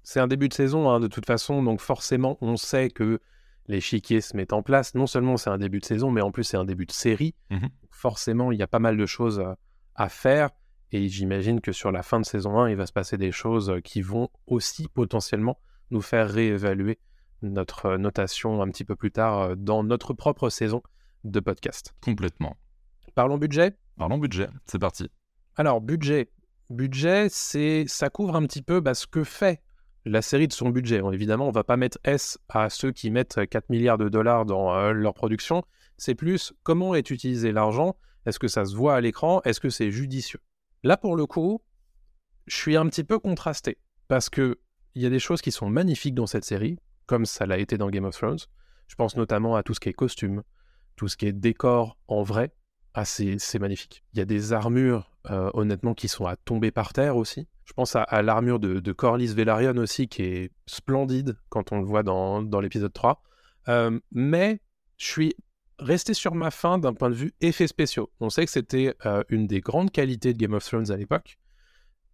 C'est 0.02 0.20
un 0.20 0.28
début 0.28 0.50
de 0.50 0.54
saison 0.54 0.90
hein, 0.90 1.00
de 1.00 1.08
toute 1.08 1.28
façon, 1.28 1.62
donc 1.62 1.80
forcément 1.80 2.40
on 2.42 2.58
sait 2.58 2.90
que 2.90 3.20
l'échiquier 3.70 4.20
se 4.20 4.36
met 4.36 4.52
en 4.52 4.62
place. 4.62 4.96
Non 4.96 5.08
seulement 5.08 5.38
c'est 5.38 5.50
un 5.50 5.58
début 5.58 5.80
de 5.80 5.86
saison, 5.86 6.12
mais 6.12 6.22
en 6.22 6.32
plus 6.32 6.44
c'est 6.44 6.58
un 6.58 6.66
début 6.66 6.86
de 6.86 6.92
série. 6.92 7.36
Mmh 7.50 7.68
Forcément, 7.92 8.52
il 8.54 8.60
y 8.60 8.64
a 8.64 8.68
pas 8.68 8.80
mal 8.80 8.96
de 8.96 9.06
choses 9.06 9.40
euh, 9.40 9.54
à 9.96 10.10
faire. 10.10 10.50
Et 10.92 11.10
j'imagine 11.10 11.60
que 11.60 11.74
sur 11.74 11.92
la 11.92 12.02
fin 12.02 12.20
de 12.20 12.26
saison 12.26 12.58
1, 12.58 12.70
il 12.70 12.78
va 12.78 12.86
se 12.86 12.94
passer 12.94 13.18
des 13.18 13.32
choses 13.32 13.70
euh, 13.70 13.82
qui 13.82 14.02
vont 14.02 14.30
aussi 14.48 14.88
potentiellement 14.88 15.60
nous 15.92 16.02
faire 16.02 16.30
réévaluer 16.30 17.00
notre 17.42 17.88
euh, 17.88 17.98
notation 17.98 18.62
un 18.62 18.70
petit 18.70 18.86
peu 18.86 18.96
plus 18.96 19.12
tard 19.12 19.56
dans 19.58 19.84
notre 19.84 20.14
propre 20.14 20.50
saison 20.50 20.82
de 21.26 21.40
podcast. 21.42 21.94
Complètement. 22.02 22.58
Parlons 23.16 23.38
budget 23.38 23.78
Parlons 23.98 24.18
budget, 24.18 24.48
c'est 24.66 24.80
parti. 24.80 25.12
Alors, 25.58 25.82
budget. 25.82 26.32
Budget, 26.70 27.28
c'est 27.30 27.84
ça 27.88 28.10
couvre 28.10 28.38
un 28.38 28.46
petit 28.46 28.62
peu 28.62 28.80
bah, 28.80 28.94
ce 28.94 29.08
que 29.08 29.26
fait 29.26 29.62
la 30.10 30.22
série 30.22 30.48
de 30.48 30.54
son 30.54 30.69
budget. 30.69 31.02
Évidemment, 31.13 31.48
on 31.48 31.52
va 31.52 31.63
pas 31.63 31.78
mettre 31.78 32.00
S 32.04 32.39
à 32.50 32.69
ceux 32.69 32.91
qui 32.91 33.12
mettent 33.12 33.45
4 33.48 33.69
milliards 33.69 33.98
de 33.98 34.10
dollars 34.10 34.45
dans 34.45 34.74
euh, 34.76 34.91
leur 34.91 35.13
production. 35.13 35.63
C'est 35.98 36.15
plus 36.15 36.54
comment 36.63 36.95
est 36.95 37.12
utilisé 37.12 37.52
l'argent? 37.52 37.95
Est-ce 38.26 38.39
que 38.39 38.48
ça 38.48 38.65
se 38.65 38.76
voit 38.76 38.95
à 38.95 39.02
l'écran? 39.02 39.41
Est-ce 39.45 39.60
que 39.60 39.69
c'est 39.69 39.91
judicieux? 39.91 40.39
Là, 40.84 40.98
pour 40.98 41.15
le 41.15 41.26
coup, 41.26 41.62
je 42.48 42.56
suis 42.56 42.76
un 42.76 42.88
petit 42.88 43.04
peu 43.04 43.19
contrasté 43.19 43.78
parce 44.08 44.30
que 44.30 44.60
il 44.95 45.04
y 45.04 45.06
a 45.06 45.10
des 45.10 45.19
choses 45.19 45.41
qui 45.41 45.52
sont 45.52 45.69
magnifiques 45.69 46.15
dans 46.15 46.26
cette 46.26 46.45
série, 46.45 46.80
comme 47.06 47.26
ça 47.26 47.45
l'a 47.45 47.60
été 47.60 47.78
dans 47.78 47.89
Game 47.89 48.06
of 48.06 48.15
Thrones. 48.15 48.39
Je 48.88 48.95
pense 48.95 49.15
notamment 49.15 49.56
à 49.56 49.62
tout 49.63 49.76
ce 49.76 49.80
qui 49.80 49.89
est 49.89 49.93
costume, 49.93 50.41
tout 50.95 51.08
ce 51.08 51.15
qui 51.15 51.28
est 51.28 51.34
décor 51.34 51.98
en 52.08 52.24
vrai. 52.24 52.52
Ah, 52.95 53.06
c'est 53.06 53.60
magnifique. 53.60 54.04
Il 54.13 54.19
y 54.19 54.22
a 54.22 54.26
des 54.26 54.52
armures, 54.52 55.09
euh, 55.30 55.52
honnêtement, 55.54 55.94
qui 55.94 56.08
sont 56.08 56.26
à 56.26 56.38
tomber 56.38 56.72
par 56.72 56.94
terre 56.94 57.18
aussi. 57.18 57.48
Je 57.66 57.74
pense 57.74 57.96
à, 57.96 58.22
l'armure 58.22 58.58
de, 58.58 58.80
de, 58.80 58.92
Corlys 58.94 59.34
Velaryon 59.34 59.76
aussi, 59.78 60.08
qui 60.08 60.24
est 60.24 60.52
splendide 60.66 61.38
quand 61.50 61.72
on 61.74 61.80
le 61.80 61.86
voit 61.86 62.04
dans, 62.04 62.42
l'épisode 62.62 62.94
3. 62.94 63.22
Euh, 63.68 64.00
mais 64.12 64.62
je 64.98 65.06
suis 65.06 65.36
resté 65.78 66.14
sur 66.14 66.34
ma 66.34 66.52
fin 66.52 66.80
d'un 66.80 66.94
point 66.94 67.10
de 67.10 67.16
vue 67.16 67.34
effets 67.42 67.68
spéciaux. 67.68 68.10
On 68.22 68.30
sait 68.30 68.46
que 68.46 68.52
c'était 68.52 68.96
euh, 69.06 69.24
une 69.28 69.46
des 69.46 69.60
grandes 69.60 69.92
qualités 69.92 70.34
de 70.34 70.38
Game 70.40 70.54
of 70.54 70.66
Thrones 70.66 70.90
à 70.90 70.96
l'époque. 70.96 71.38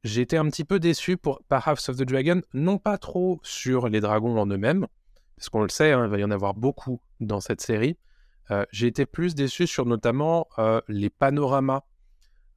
Été 0.03 0.35
un 0.35 0.49
petit 0.49 0.65
peu 0.65 0.79
déçu 0.79 1.15
pour, 1.15 1.41
par 1.47 1.67
House 1.67 1.87
of 1.89 1.97
the 1.97 2.03
Dragon, 2.03 2.41
non 2.53 2.79
pas 2.79 2.97
trop 2.97 3.39
sur 3.43 3.87
les 3.87 4.01
dragons 4.01 4.37
en 4.37 4.47
eux-mêmes, 4.47 4.87
parce 5.37 5.49
qu'on 5.49 5.61
le 5.61 5.69
sait, 5.69 5.91
hein, 5.93 6.05
il 6.05 6.11
va 6.11 6.17
y 6.17 6.23
en 6.23 6.31
avoir 6.31 6.53
beaucoup 6.53 7.01
dans 7.19 7.39
cette 7.39 7.61
série. 7.61 7.97
J'ai 8.71 8.85
été 8.85 9.07
plus 9.07 9.33
déçu 9.33 9.65
sur 9.65 9.87
notamment 9.87 10.47
les 10.87 11.09
panoramas 11.09 11.81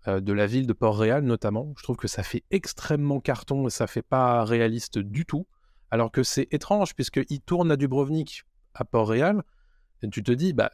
de 0.07 0.33
la 0.33 0.47
ville 0.47 0.67
de 0.67 0.73
Port-Réal 0.73 1.25
notamment. 1.25 1.75
Je 1.77 1.83
trouve 1.83 1.97
que 1.97 2.09
ça 2.09 2.23
fait 2.23 2.45
extrêmement 2.51 3.21
carton 3.21 3.67
et 3.67 3.71
ça 3.71 3.87
fait 3.87 4.03
pas 4.03 4.45
réaliste 4.45 4.99
du 4.99 5.27
tout. 5.27 5.47
Alors 5.91 6.11
que 6.11 6.23
c'est 6.23 6.49
étrange 6.53 6.95
puisqu'il 6.95 7.41
tourne 7.41 7.71
à 7.71 7.77
Dubrovnik 7.77 8.45
à 8.75 8.85
Port-Réal 8.85 9.43
et 10.03 10.09
tu 10.09 10.23
te 10.23 10.33
dis 10.33 10.53
bah 10.53 10.71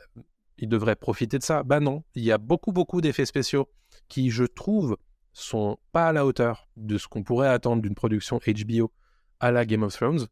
il 0.59 0.69
devrait 0.69 0.97
profiter 0.97 1.39
de 1.39 1.43
ça. 1.43 1.63
Bah 1.63 1.81
non, 1.81 2.05
il 2.15 2.23
y 2.23 2.33
a 2.33 2.39
beaucoup 2.39 2.73
beaucoup 2.73 3.01
d'effets 3.01 3.27
spéciaux 3.27 3.69
qui 4.09 4.31
je 4.31 4.45
trouve 4.45 4.97
sont 5.33 5.79
pas 5.93 6.09
à 6.09 6.13
la 6.13 6.25
hauteur 6.25 6.69
de 6.77 6.97
ce 6.97 7.09
qu'on 7.09 7.25
pourrait 7.25 7.49
attendre 7.49 7.83
d'une 7.83 7.95
production 7.95 8.39
HBO 8.39 8.93
à 9.41 9.51
la 9.51 9.67
Game 9.67 9.83
of 9.83 9.95
Thrones. 9.95 10.27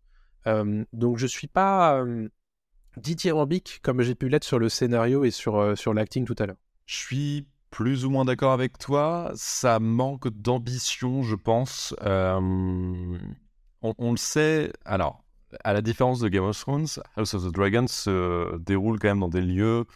Euh, 0.47 0.85
donc 0.93 1.19
je 1.19 1.27
suis 1.27 1.49
pas 1.49 2.01
euh, 2.01 2.29
dithyrambique 2.97 3.81
comme 3.83 4.03
j'ai 4.03 4.15
pu 4.15 4.29
l'être 4.29 4.45
sur 4.45 4.59
le 4.59 4.69
scénario 4.69 5.25
et 5.25 5.31
sur, 5.31 5.59
euh, 5.59 5.75
sur 5.75 5.93
l'acting 5.95 6.25
tout 6.25 6.37
à 6.39 6.47
l'heure. 6.47 6.57
Je 6.87 6.97
suis 6.97 7.47
plus 7.73 8.05
ou 8.05 8.11
moins 8.11 8.25
d'accord 8.25 8.53
avec 8.53 8.79
toi. 8.79 9.33
Ça 9.35 9.81
manque 9.81 10.29
d'ambition, 10.29 11.23
je 11.23 11.35
pense. 11.35 11.97
Euh, 12.03 12.39
on, 13.81 14.11
le 14.13 14.17
sait. 14.17 14.73
Alors, 14.85 15.25
à 15.65 15.73
la 15.73 15.81
différence 15.81 16.21
de 16.21 16.29
Game 16.29 16.45
of 16.45 16.61
Thrones, 16.61 16.87
House 17.17 17.35
of 17.35 17.45
the 17.45 17.53
Dragon 17.53 17.87
se 17.89 18.57
déroule 18.59 19.01
quand 19.01 19.09
même 19.09 19.21
dans 19.21 19.29
des 19.29 19.41
lieux 19.41 19.87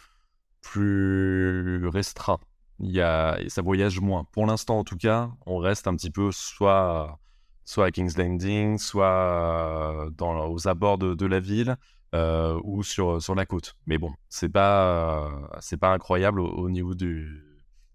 plus 0.61 1.87
restreints. 1.87 2.39
Il 2.79 2.91
y 2.91 3.01
a, 3.01 3.37
ça 3.47 3.61
voyage 3.61 4.01
moins. 4.01 4.25
Pour 4.31 4.47
l'instant, 4.47 4.79
en 4.79 4.83
tout 4.83 4.97
cas, 4.97 5.29
on 5.45 5.57
reste 5.57 5.87
un 5.87 5.95
petit 5.95 6.11
peu 6.11 6.31
soit, 6.31 7.19
soit 7.63 7.85
à 7.85 7.91
King's 7.91 8.17
Landing, 8.17 8.79
soit 8.79 10.09
dans, 10.17 10.49
aux 10.49 10.67
abords 10.67 10.97
de, 10.97 11.25
la 11.25 11.39
ville. 11.39 11.77
Euh, 12.15 12.57
ou 12.63 12.83
sur, 12.83 13.21
sur 13.21 13.35
la 13.35 13.45
côte. 13.45 13.75
Mais 13.85 13.97
bon, 13.97 14.13
c'est 14.29 14.47
pas, 14.47 15.29
c'est 15.59 15.75
pas 15.75 15.91
incroyable 15.91 16.39
au 16.39 16.69
niveau 16.69 16.95
du, 16.95 17.46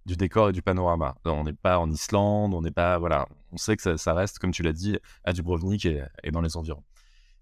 du 0.07 0.17
décor 0.17 0.51
et 0.51 0.53
du 0.53 0.63
panorama. 0.63 1.17
On 1.25 1.45
n'est 1.45 1.53
pas 1.53 1.79
en 1.79 1.91
Islande, 1.91 2.55
on 2.55 2.63
n'est 2.63 2.71
pas. 2.71 2.99
Voilà, 2.99 3.27
on 3.53 3.57
sait 3.57 3.77
que 3.77 3.97
ça, 3.97 4.15
reste, 4.15 4.39
comme 4.39 4.51
tu 4.51 4.63
l'as 4.63 4.73
dit, 4.73 4.99
à 5.25 5.33
Dubrovnik 5.33 5.87
et, 5.87 6.31
dans 6.31 6.41
les 6.41 6.57
environs. 6.57 6.83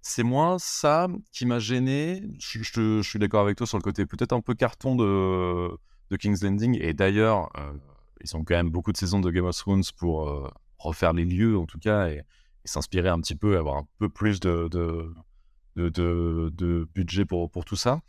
C'est 0.02 0.22
moins 0.22 0.58
ça 0.58 1.08
qui 1.32 1.46
m'a 1.46 1.58
gêné. 1.58 2.22
Je, 2.38 3.02
suis 3.02 3.18
d'accord 3.18 3.42
avec 3.42 3.56
toi 3.56 3.66
sur 3.66 3.78
le 3.78 3.82
côté 3.82 4.06
peut-être 4.06 4.32
un 4.32 4.40
peu 4.40 4.54
carton 4.54 4.96
de, 4.96 6.16
King's 6.18 6.42
Landing. 6.42 6.78
Et 6.80 6.94
d'ailleurs, 6.94 7.50
euh, 7.58 7.72
ils 8.22 8.36
ont 8.36 8.44
quand 8.44 8.54
même 8.54 8.70
beaucoup 8.70 8.92
de 8.92 8.96
saisons 8.96 9.20
de 9.20 9.30
Game 9.30 9.44
of 9.44 9.56
Thrones 9.56 9.84
pour 9.98 10.28
euh, 10.28 10.50
refaire 10.78 11.12
les 11.12 11.24
lieux, 11.24 11.58
en 11.58 11.66
tout 11.66 11.78
cas, 11.78 12.08
et, 12.08 12.22
s'inspirer 12.66 13.08
un 13.08 13.20
petit 13.20 13.34
peu, 13.34 13.56
avoir 13.56 13.78
un 13.78 13.88
peu 13.98 14.10
plus 14.10 14.38
de, 14.38 14.68
budget 16.94 17.24
pour 17.24 17.64
tout 17.64 17.76
ça. 17.76 18.00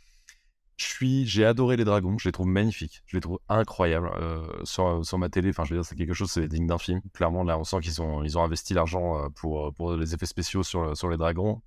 Suis, 0.82 1.26
j'ai 1.26 1.44
adoré 1.44 1.76
les 1.76 1.84
dragons, 1.84 2.18
je 2.18 2.28
les 2.28 2.32
trouve 2.32 2.46
magnifiques, 2.46 3.02
je 3.06 3.16
les 3.16 3.20
trouve 3.20 3.38
incroyables 3.48 4.10
euh, 4.16 4.46
sur, 4.64 5.18
ma 5.18 5.28
télé. 5.28 5.50
Enfin, 5.50 5.64
je 5.64 5.74
veux 5.74 5.80
dire, 5.80 5.84
c'est 5.84 5.96
quelque 5.96 6.14
chose, 6.14 6.30
c'est 6.30 6.48
digne 6.48 6.66
d'un 6.66 6.78
film. 6.78 7.00
Clairement, 7.12 7.44
là, 7.44 7.58
on 7.58 7.64
sent 7.64 7.80
qu'ils 7.80 8.02
ont, 8.02 8.22
ils 8.22 8.38
ont 8.38 8.42
investi 8.42 8.74
l'argent 8.74 9.18
euh, 9.18 9.28
pour, 9.28 9.72
pour 9.74 9.94
les 9.94 10.14
effets 10.14 10.26
spéciaux 10.26 10.62
sur, 10.62 10.96
sur 10.96 11.08
les 11.08 11.16
dragons. 11.16 11.62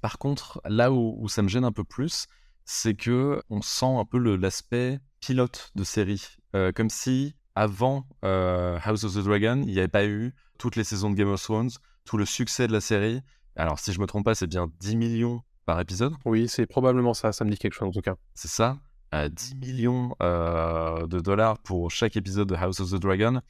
Par 0.00 0.18
contre, 0.18 0.60
là 0.64 0.92
où, 0.92 1.28
ça 1.28 1.42
me 1.42 1.48
gêne 1.48 1.64
un 1.64 1.72
peu 1.72 1.84
plus, 1.84 2.26
c'est 2.64 2.94
que 2.94 3.42
on 3.50 3.62
sent 3.62 3.86
un 3.86 4.04
peu 4.04 4.18
l'aspect 4.36 5.00
pilote 5.20 5.72
de 5.74 5.84
série, 5.84 6.24
Euh, 6.54 6.72
comme 6.72 6.90
si 6.90 7.34
avant 7.54 8.06
euh, 8.24 8.78
House 8.84 9.04
of 9.04 9.14
the 9.14 9.24
Dragon, 9.24 9.62
il 9.66 9.72
n'y 9.72 9.78
avait 9.78 9.88
pas 9.88 10.06
eu 10.06 10.34
toutes 10.58 10.76
les 10.76 10.84
saisons 10.84 11.10
de 11.10 11.16
Game 11.16 11.28
of 11.28 11.42
Thrones, 11.42 11.70
tout 12.04 12.16
le 12.18 12.24
succès 12.24 12.66
de 12.66 12.72
la 12.72 12.80
série. 12.80 13.20
Alors, 13.56 13.78
si 13.78 13.92
je 13.92 14.00
me 14.00 14.06
trompe 14.06 14.24
pas, 14.24 14.34
c'est 14.34 14.46
bien 14.46 14.70
10 14.80 14.96
millions 14.96 15.42
par 15.66 15.78
épisode? 15.80 16.14
Oui, 16.24 16.48
c'est 16.48 16.66
probablement 16.66 17.12
ça, 17.12 17.32
ça 17.32 17.44
me 17.44 17.50
dit 17.50 17.58
quelque 17.58 17.74
chose 17.74 17.88
en 17.88 17.92
tout 17.92 18.00
cas. 18.00 18.14
C'est 18.34 18.48
ça 18.48 18.78
à 19.12 19.28
10 19.28 19.54
millions 19.56 20.14
euh, 20.22 21.06
de 21.06 21.20
dollars 21.20 21.58
pour 21.58 21.90
chaque 21.90 22.16
épisode 22.16 22.48
de 22.48 22.54
House 22.54 22.80
of 22.80 22.90
the 22.90 22.96
Dragon. 22.96 23.40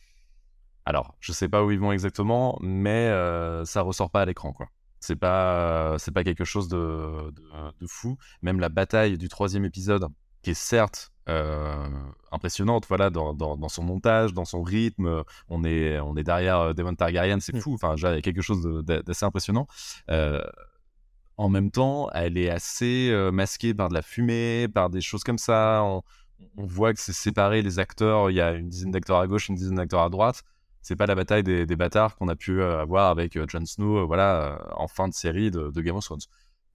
Alors, 0.85 1.15
je 1.21 1.33
sais 1.33 1.49
pas 1.49 1.65
où 1.65 1.71
ils 1.71 1.79
vont 1.81 1.93
exactement, 1.93 2.59
mais 2.63 3.09
euh, 3.09 3.65
ça 3.65 3.83
ressort 3.83 4.11
pas 4.11 4.23
à 4.23 4.25
l'écran, 4.25 4.53
quoi. 4.53 4.69
C'est 5.01 5.17
pas, 5.17 5.97
c'est 5.99 6.13
pas 6.13 6.25
quelque 6.25 6.45
chose 6.45 6.69
de, 6.69 7.31
de, 7.33 7.43
de 7.81 7.87
fou. 7.87 8.17
Même 8.43 8.61
la 8.61 8.69
bataille 8.69 9.19
du 9.19 9.29
troisième 9.29 9.65
épisode, 9.65 10.07
qui 10.43 10.51
est 10.51 10.55
certes 10.55 11.11
euh, 11.29 11.89
impressionnante, 12.31 12.87
voilà, 12.89 13.11
dans, 13.11 13.35
dans, 13.35 13.57
dans 13.57 13.69
son 13.69 13.83
montage, 13.83 14.33
dans 14.33 14.45
son 14.45 14.63
rythme, 14.63 15.25
on 15.49 15.65
est, 15.65 15.99
on 16.01 16.17
est 16.17 16.23
derrière 16.23 16.61
euh, 16.61 16.73
Daemon 16.73 16.95
Targaryen, 16.95 17.41
c'est 17.41 17.55
Mm. 17.55 17.61
fou. 17.61 17.75
Enfin, 17.75 17.95
il 17.97 18.03
y 18.03 18.07
a 18.07 18.21
quelque 18.21 18.43
chose 18.43 18.63
d'assez 18.85 19.25
impressionnant. 19.25 19.67
En 21.37 21.49
même 21.49 21.71
temps, 21.71 22.09
elle 22.13 22.39
est 22.39 22.51
assez 22.51 23.13
masquée 23.33 23.75
par 23.75 23.89
de 23.89 23.95
la 23.95 24.03
fumée, 24.03 24.69
par 24.69 24.91
des 24.91 25.01
choses 25.01 25.23
comme 25.23 25.39
ça. 25.39 25.83
On, 25.85 26.03
voit 26.57 26.93
que 26.93 27.01
c'est 27.01 27.13
séparé 27.13 27.63
les 27.63 27.79
acteurs. 27.79 28.31
Il 28.31 28.35
y 28.35 28.41
a 28.41 28.53
une 28.53 28.69
dizaine 28.69 28.91
d'acteurs 28.91 29.19
à 29.19 29.27
gauche, 29.27 29.49
une 29.49 29.55
dizaine 29.55 29.77
d'acteurs 29.77 30.03
à 30.03 30.11
droite. 30.11 30.43
C'est 30.83 30.97
pas 30.97 31.07
la 31.07 31.15
bataille 31.15 31.43
des, 31.43 31.67
bâtards 31.77 32.17
qu'on 32.17 32.29
a 32.29 32.37
pu 32.37 32.63
avoir 32.63 33.11
avec 33.11 33.39
Jon 33.51 33.67
Snow, 33.67 34.07
voilà, 34.07 34.59
en 34.77 34.87
fin 34.89 35.09
de 35.09 35.15
série 35.15 35.51
de, 35.51 35.81
Game 35.81 35.97
of 35.97 36.05
Thrones. 36.05 36.21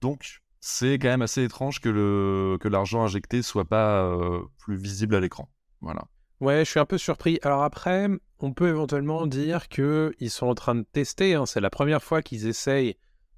Donc, 0.00 0.42
c'est 0.60 0.98
quand 0.98 1.08
même 1.08 1.22
assez 1.22 1.42
étrange 1.42 1.80
que 1.80 1.88
le 1.88 2.58
que 2.60 2.68
l'argent 2.68 3.02
injecté 3.02 3.42
soit 3.42 3.64
pas 3.64 4.16
plus 4.58 4.76
visible 4.76 5.14
à 5.14 5.20
l'écran. 5.20 5.48
Voilà. 5.80 6.04
Ouais, 6.42 6.64
je 6.64 6.70
suis 6.70 6.80
un 6.80 6.84
peu 6.86 6.98
surpris. 6.98 7.38
Alors 7.42 7.62
après, 7.62 8.08
on 8.40 8.52
peut 8.52 8.68
éventuellement 8.68 9.28
dire 9.28 9.68
que 9.68 10.12
ils 10.18 10.28
sont 10.28 10.48
en 10.48 10.56
train 10.56 10.74
de 10.74 10.82
tester. 10.82 11.34
hein. 11.36 11.46
C'est 11.46 11.60
la 11.60 11.70
première 11.70 12.02
fois 12.02 12.20
qu'ils 12.20 12.48
essayent 12.48 12.96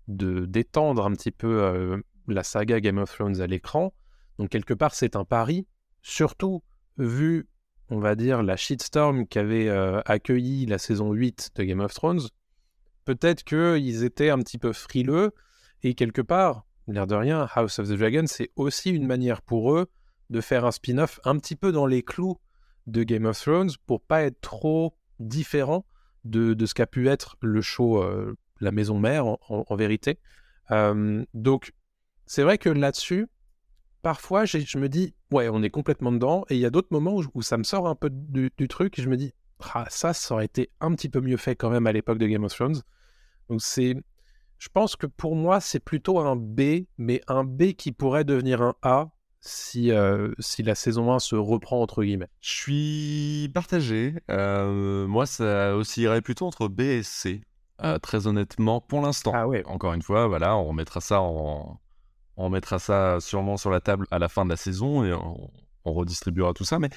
de 0.09 0.45
d'étendre 0.47 1.05
un 1.05 1.13
petit 1.13 1.31
peu 1.31 2.03
la 2.29 2.43
saga 2.43 2.81
Game 2.81 2.99
of 2.99 3.13
Thrones 3.13 3.41
à 3.41 3.47
l'écran. 3.47 3.93
Donc 4.39 4.51
quelque 4.51 4.75
part, 4.75 4.95
c'est 4.95 5.17
un 5.17 5.25
pari. 5.25 5.67
Surtout 6.03 6.63
vu, 6.99 7.49
on 7.89 7.99
va 7.99 8.15
dire, 8.15 8.43
la 8.43 8.57
shitstorm 8.57 9.27
qu'avait 9.27 9.69
accueilli 10.05 10.67
la 10.67 10.79
saison 10.79 11.13
8 11.13 11.53
de 11.57 11.65
Game 11.65 11.81
of 11.81 11.95
Thrones. 11.95 12.21
Peut-être 13.05 13.45
qu'ils 13.45 14.05
étaient 14.05 14.31
un 14.31 14.39
petit 14.39 14.59
peu 14.59 14.73
frileux. 14.73 15.33
Et 15.83 15.95
quelque 15.95 16.23
part, 16.23 16.65
l'air 16.89 17.07
de 17.07 17.15
rien, 17.15 17.47
House 17.55 17.79
of 17.79 17.89
the 17.89 17.93
Dragon, 17.93 18.25
c'est 18.27 18.51
aussi 18.57 18.91
une 18.91 19.07
manière 19.07 19.43
pour 19.43 19.75
eux 19.75 19.91
de 20.31 20.41
faire 20.41 20.65
un 20.65 20.73
spin-off 20.73 21.21
un 21.25 21.39
petit 21.39 21.57
peu 21.57 21.73
dans 21.73 21.87
les 21.87 22.03
clous 22.03 22.39
de 22.87 23.03
Game 23.03 23.27
of 23.27 23.39
Thrones 23.41 23.71
pour 23.87 24.01
pas 24.01 24.23
être 24.23 24.41
trop 24.41 24.97
différent 25.19 25.87
de, 26.25 26.57
ce 26.65 26.75
qu'a 26.75 26.87
pu 26.87 27.09
être 27.09 27.37
le 27.43 27.61
show 27.61 28.03
La 28.61 28.73
Maison 28.73 28.99
Mère 28.99 29.27
en, 29.27 29.77
vérité. 29.77 30.19
Euh, 30.71 31.25
donc 31.35 31.73
c'est 32.27 32.43
vrai 32.43 32.59
que 32.59 32.69
là-dessus, 32.69 33.27
parfois 34.03 34.45
je 34.45 34.79
me 34.79 34.89
dis 34.89 35.15
ouais 35.31 35.49
on 35.49 35.63
est 35.63 35.71
complètement 35.71 36.13
dedans 36.13 36.45
et 36.49 36.55
il 36.55 36.61
y 36.61 36.67
a 36.67 36.71
d'autres 36.71 36.89
moments 36.91 37.21
où, 37.35 37.43
ça 37.43 37.57
me 37.59 37.65
sort 37.65 37.89
un 37.89 37.95
peu 37.95 38.11
du, 38.11 38.51
du 38.57 38.69
truc 38.69 38.99
et 38.99 39.03
je 39.03 39.09
me 39.09 39.17
dis 39.17 39.33
ah, 39.75 39.87
ça 39.91 40.13
ça 40.13 40.35
aurait 40.35 40.45
été 40.47 40.71
un 40.81 40.95
petit 40.95 41.09
peu 41.09 41.21
mieux 41.21 41.37
fait 41.37 41.57
quand 41.57 41.71
même 41.71 41.87
à 41.87 41.93
l'époque 41.93 42.19
de 42.19 42.27
Game 42.27 42.45
of 42.45 42.55
Thrones. 42.55 42.83
Donc 43.49 43.61
c'est 43.63 43.97
je 44.59 44.69
pense 44.69 44.97
que 44.97 45.07
pour 45.07 45.37
moi 45.37 45.61
c'est 45.61 45.81
plutôt 45.81 46.19
un 46.21 46.37
B 46.37 46.87
mais 46.97 47.21
un 47.29 47.45
B 47.45 47.73
qui 47.73 47.93
pourrait 47.93 48.25
devenir 48.25 48.63
un 48.63 48.75
A 48.83 49.11
si, 49.45 49.91
euh, 49.91 50.33
si 50.39 50.63
la 50.63 50.75
saison 50.75 51.13
1 51.13 51.19
se 51.19 51.37
reprend 51.37 51.83
entre 51.83 52.03
guillemets. 52.03 52.31
Je 52.41 52.51
suis 52.51 53.51
partagé. 53.53 54.15
Euh, 54.31 55.07
moi, 55.07 55.27
ça 55.27 55.77
oscillerait 55.77 56.23
plutôt 56.23 56.47
entre 56.47 56.69
B 56.69 56.81
et 56.81 57.03
C. 57.03 57.43
euh, 57.83 57.99
très 57.99 58.27
honnêtement, 58.27 58.81
pour 58.81 59.01
l'instant. 59.01 59.33
Ah 59.35 59.49
ouais. 59.49 59.65
Encore 59.67 59.95
une 59.95 60.03
fois, 60.03 60.27
voilà, 60.29 60.57
on 60.57 60.65
remettra 60.69 61.01
ça 61.01 61.21
en, 61.21 61.81
on 62.37 62.51
mettra 62.51 62.79
ça 62.79 63.19
sûrement 63.21 63.57
sur 63.57 63.71
la 63.71 63.81
table 63.81 64.07
à 64.11 64.19
la 64.19 64.29
fin 64.29 64.45
de 64.45 64.51
la 64.51 64.57
saison 64.57 65.05
et 65.05 65.13
on, 65.13 65.51
on 65.85 65.93
redistribuera 65.93 66.53
tout 66.53 66.65
ça. 66.65 66.79
Mais 66.79 66.91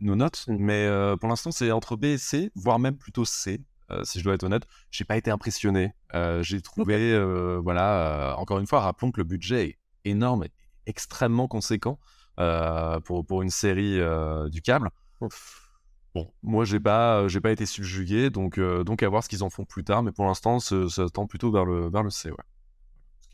nos 0.00 0.16
notes. 0.16 0.44
Mm. 0.48 0.56
Mais 0.58 0.86
euh, 0.86 1.16
pour 1.16 1.28
l'instant, 1.28 1.52
c'est 1.52 1.70
entre 1.70 1.96
B 1.96 2.04
et 2.06 2.18
C, 2.18 2.50
voire 2.54 2.78
même 2.78 2.96
plutôt 2.96 3.24
C. 3.24 3.62
euh, 3.90 4.04
si 4.04 4.18
je 4.18 4.24
dois 4.24 4.34
être 4.34 4.44
honnête, 4.44 4.66
j'ai 4.90 5.04
pas 5.04 5.16
été 5.16 5.30
impressionné. 5.30 5.92
J'ai 6.40 6.60
trouvé, 6.62 7.18
voilà, 7.62 8.34
encore 8.38 8.58
une 8.58 8.66
fois, 8.66 8.80
rappelons 8.80 9.10
que 9.10 9.20
le 9.20 9.24
budget 9.24 9.68
est 9.68 9.78
énorme, 10.04 10.44
et 10.44 10.50
extrêmement 10.86 11.46
conséquent 11.48 11.98
pour, 13.04 13.26
pour 13.26 13.42
une 13.42 13.50
série 13.50 14.00
du 14.50 14.62
câble. 14.62 14.90
Bon, 16.16 16.32
moi 16.42 16.64
j'ai 16.64 16.80
pas, 16.80 17.28
j'ai 17.28 17.42
pas 17.42 17.50
été 17.50 17.66
subjugué, 17.66 18.30
donc, 18.30 18.56
euh, 18.56 18.84
donc 18.84 19.02
à 19.02 19.08
voir 19.10 19.22
ce 19.22 19.28
qu'ils 19.28 19.44
en 19.44 19.50
font 19.50 19.66
plus 19.66 19.84
tard, 19.84 20.02
mais 20.02 20.12
pour 20.12 20.24
l'instant, 20.24 20.60
ça, 20.60 20.88
ça 20.88 21.10
tend 21.10 21.26
plutôt 21.26 21.52
vers 21.52 21.66
le, 21.66 21.90
vers 21.90 22.02
le 22.02 22.08
C, 22.08 22.30
ouais. 22.30 22.36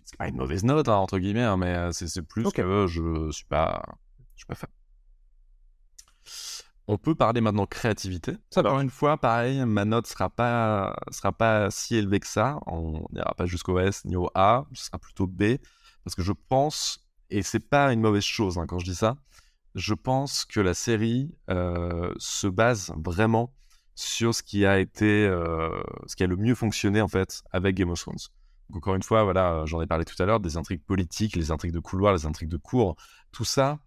C'est 0.05 0.16
pas 0.16 0.27
une 0.27 0.35
mauvaise 0.35 0.64
note, 0.64 0.88
hein, 0.88 0.97
entre 0.97 1.21
guillemets, 1.21 1.45
hein, 1.45 1.57
mais 1.57 1.77
euh, 1.77 1.92
c'est 1.92 2.23
plus 2.23 2.45
Ok. 2.45 2.55
que 2.57 2.87
je 2.88 3.31
suis 3.31 3.45
pas, 3.45 3.85
je 4.35 4.40
suis 4.40 4.47
pas 4.47 4.57
fan. 4.57 4.68
On 6.88 6.99
peut 6.99 7.14
parler 7.14 7.40
maintenant 7.40 7.66
créativité. 7.66 8.33
Ça 8.51 8.62
Encore 8.62 8.81
une 8.81 8.90
fois, 8.90 9.16
pareil, 9.16 9.64
ma 9.64 9.85
note 9.85 10.09
sera 10.09 10.29
pas, 10.29 10.97
sera 11.12 11.31
pas 11.31 11.71
si 11.71 11.95
élevée 11.95 12.18
que 12.18 12.27
ça. 12.27 12.59
On 12.66 13.07
n'ira 13.12 13.33
pas 13.37 13.47
jusqu'au 13.47 13.79
S 13.79 14.05
ni 14.07 14.16
au 14.16 14.29
A, 14.35 14.66
ce 14.73 14.87
sera 14.87 14.99
plutôt 14.99 15.29
B, 15.29 15.59
parce 16.03 16.16
que 16.16 16.23
je 16.23 16.33
pense, 16.33 17.09
et 17.31 17.42
c'est 17.45 17.61
pas 17.61 17.92
une 17.92 18.01
mauvaise 18.01 18.25
chose 18.25 18.59
hein, 18.59 18.66
quand 18.66 18.81
je 18.81 18.87
dis 18.87 18.97
ça, 18.97 19.16
je 19.75 19.95
pense 19.95 20.45
que 20.45 20.61
la 20.61 20.75
série 20.75 21.35
euh, 21.51 22.13
se 22.19 22.47
base 22.47 22.93
vraiment 22.97 23.55
sur 23.95 24.35
ce 24.35 24.43
qui 24.43 24.65
a 24.67 24.79
été, 24.79 25.27
euh, 25.27 25.69
ce 26.07 26.17
qui 26.17 26.25
a 26.25 26.27
le 26.27 26.37
mieux 26.37 26.55
fonctionné 26.55 27.01
en 27.01 27.09
fait 27.09 27.43
avec 27.51 27.77
Game 27.77 27.91
of 27.91 28.01
Thrones. 28.01 28.17
Donc 28.71 28.79
encore 28.79 28.95
une 28.95 29.03
fois, 29.03 29.25
voilà, 29.25 29.65
j'en 29.67 29.83
ai 29.83 29.87
parlé 29.87 30.05
tout 30.05 30.21
à 30.23 30.27
l'heure, 30.27 30.41
des 30.41 30.57
intrigues 30.57 30.83
politiques, 30.83 31.37
les 31.37 31.51
intrigues 31.51 31.73
de 31.73 31.81
couloir, 31.81 32.13
les 32.15 32.27
intrigues 32.27 32.49
de 32.49 32.57
cour, 32.57 32.97
tout 33.31 33.45
ça, 33.45 33.81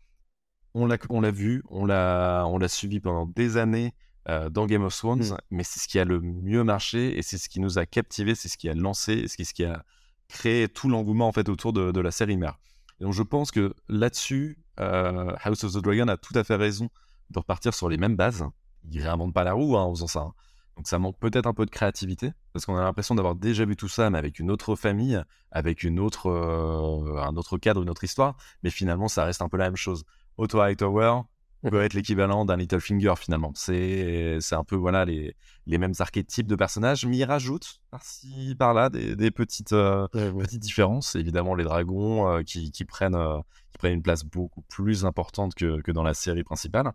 on 0.74 0.86
l'a, 0.86 0.98
on 1.10 1.22
l'a 1.22 1.32
vu, 1.32 1.64
on 1.70 1.86
l'a, 1.86 2.46
on 2.48 2.58
l'a 2.58 2.68
suivi 2.68 3.00
pendant 3.00 3.26
des 3.26 3.58
années 3.58 3.94
euh, 4.28 4.50
dans 4.50 4.66
Game 4.66 4.84
of 4.84 4.96
Thrones, 4.96 5.24
Mm. 5.32 5.38
mais 5.52 5.64
c'est 5.64 5.80
ce 5.80 5.88
qui 5.88 6.00
a 6.00 6.06
le 6.06 6.20
mieux 6.20 6.64
marché 6.64 7.18
et 7.18 7.22
c'est 7.22 7.38
ce 7.38 7.50
qui 7.50 7.60
nous 7.60 7.80
a 7.80 7.86
captivés, 7.86 8.36
c'est 8.36 8.50
ce 8.50 8.58
qui 8.58 8.70
a 8.70 8.74
lancé, 8.74 9.28
c'est 9.28 9.44
ce 9.44 9.54
qui 9.54 9.64
a 9.64 9.84
créé 10.28 10.68
tout 10.68 10.90
l'engouement 10.90 11.28
en 11.28 11.32
fait 11.32 11.50
autour 11.50 11.74
de, 11.74 11.92
de 11.92 12.00
la 12.02 12.12
série 12.12 12.38
mère. 12.38 12.60
Et 13.00 13.04
donc 13.04 13.14
je 13.14 13.24
pense 13.24 13.52
que 13.52 13.74
là-dessus, 13.88 14.58
House 14.78 15.64
of 15.64 15.74
the 15.74 15.78
Dragon 15.78 16.08
a 16.08 16.18
tout 16.18 16.34
à 16.36 16.44
fait 16.44 16.56
raison 16.56 16.90
de 17.30 17.40
repartir 17.40 17.74
sur 17.74 17.90
les 17.90 17.98
mêmes 17.98 18.16
bases. 18.16 18.46
Il 18.92 19.02
réinvente 19.02 19.34
pas 19.34 19.44
la 19.44 19.54
roue 19.54 19.78
hein, 19.78 19.84
en 19.84 19.94
faisant 19.94 20.08
ça. 20.08 20.20
hein. 20.22 20.34
Donc 20.78 20.88
ça 20.88 21.00
manque 21.00 21.18
peut-être 21.20 21.48
un 21.48 21.54
peu 21.54 21.66
de 21.66 21.72
créativité, 21.72 22.34
parce 22.52 22.66
qu'on 22.66 22.76
a 22.76 22.82
l'impression 22.82 23.16
d'avoir 23.16 23.36
déjà 23.36 23.64
vu 23.64 23.78
tout 23.78 23.88
ça, 23.88 24.10
mais 24.10 24.18
avec 24.18 24.40
une 24.40 24.52
autre 24.52 24.76
famille, 24.76 25.22
avec 25.52 25.84
une 25.84 26.00
autre, 26.02 26.30
euh, 26.30 27.18
un 27.22 27.38
autre 27.38 27.58
cadre, 27.58 27.82
une 27.82 27.90
autre 27.90 28.04
histoire, 28.04 28.36
mais 28.62 28.70
finalement 28.70 29.08
ça 29.08 29.24
reste 29.24 29.42
un 29.42 29.48
peu 29.48 29.56
la 29.56 29.66
même 29.66 29.78
chose. 29.78 30.04
Otto 30.38 30.60
Hightower 30.60 31.22
peut 31.70 31.82
être 31.82 31.94
l'équivalent 31.94 32.46
d'un 32.46 32.58
Littlefinger 32.58 33.14
finalement. 33.18 33.52
C'est 33.56 34.40
un 34.52 34.64
peu 34.64 34.76
voilà 34.76 35.06
les, 35.06 35.36
les 35.66 35.78
mêmes 35.78 35.94
archétypes 36.00 36.48
de 36.48 36.56
personnages, 36.56 37.06
mais 37.06 37.18
il 37.18 37.24
rajoute 37.24 37.80
par-ci 37.92 38.56
par-là 38.58 38.90
des, 38.90 39.16
des 39.16 39.32
petites 39.32 39.74
euh, 39.74 40.08
petites 40.10 40.62
différences. 40.62 41.16
Évidemment 41.16 41.56
les 41.56 41.64
dragons 41.64 42.28
euh, 42.28 42.44
qui, 42.44 42.72
qui 42.72 42.86
prennent 42.86 43.16
euh, 43.16 43.40
qui 43.72 43.78
prennent 43.78 43.94
une 43.94 44.04
place 44.04 44.24
beaucoup 44.24 44.62
plus 44.64 45.06
importante 45.06 45.56
que, 45.56 45.82
que 45.82 45.92
dans 45.92 46.04
la 46.04 46.14
série 46.14 46.44
principale. 46.44 46.92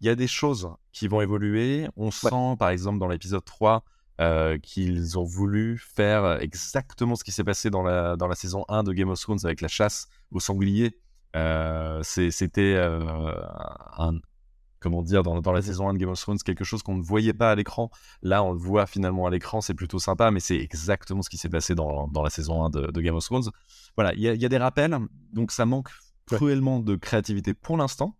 Il 0.00 0.06
y 0.06 0.10
a 0.10 0.14
des 0.14 0.28
choses 0.28 0.70
qui 0.92 1.08
vont 1.08 1.20
évoluer. 1.20 1.88
On 1.96 2.10
sent 2.10 2.56
par 2.58 2.68
exemple 2.68 2.98
dans 2.98 3.08
l'épisode 3.08 3.44
3 3.44 3.82
euh, 4.20 4.58
qu'ils 4.58 5.16
ont 5.16 5.22
voulu 5.24 5.78
faire 5.78 6.40
exactement 6.40 7.14
ce 7.14 7.22
qui 7.22 7.30
s'est 7.30 7.44
passé 7.44 7.70
dans 7.70 7.82
la, 7.82 8.16
dans 8.16 8.26
la 8.26 8.34
saison 8.34 8.64
1 8.68 8.82
de 8.82 8.92
Game 8.92 9.10
of 9.10 9.20
Thrones 9.20 9.38
avec 9.44 9.60
la 9.60 9.68
chasse 9.68 10.08
aux 10.32 10.40
sangliers. 10.40 10.98
Euh, 11.38 12.02
C'était 12.02 12.74
euh, 12.76 13.32
un, 13.96 14.18
comment 14.80 15.02
dire, 15.02 15.22
dans, 15.22 15.40
dans 15.40 15.52
la 15.52 15.62
saison 15.62 15.88
1 15.88 15.94
de 15.94 15.98
Game 15.98 16.08
of 16.10 16.20
Thrones, 16.20 16.38
quelque 16.38 16.64
chose 16.64 16.82
qu'on 16.82 16.96
ne 16.96 17.02
voyait 17.02 17.32
pas 17.32 17.50
à 17.52 17.54
l'écran. 17.54 17.90
Là, 18.22 18.42
on 18.42 18.52
le 18.52 18.58
voit 18.58 18.86
finalement 18.86 19.26
à 19.26 19.30
l'écran, 19.30 19.60
c'est 19.60 19.74
plutôt 19.74 19.98
sympa, 19.98 20.30
mais 20.30 20.40
c'est 20.40 20.56
exactement 20.56 21.22
ce 21.22 21.30
qui 21.30 21.38
s'est 21.38 21.48
passé 21.48 21.74
dans, 21.74 22.08
dans 22.08 22.22
la 22.22 22.30
saison 22.30 22.64
1 22.64 22.70
de, 22.70 22.86
de 22.90 23.00
Game 23.00 23.14
of 23.14 23.24
Thrones. 23.24 23.50
Voilà, 23.96 24.14
il 24.14 24.20
y, 24.20 24.28
a- 24.28 24.34
il 24.34 24.40
y 24.42 24.46
a 24.46 24.48
des 24.48 24.58
rappels, 24.58 24.96
donc 25.32 25.50
ça 25.52 25.64
manque 25.66 25.90
Ouais. 26.30 26.36
cruellement 26.36 26.80
de 26.80 26.94
créativité 26.94 27.54
pour 27.54 27.78
l'instant. 27.78 28.14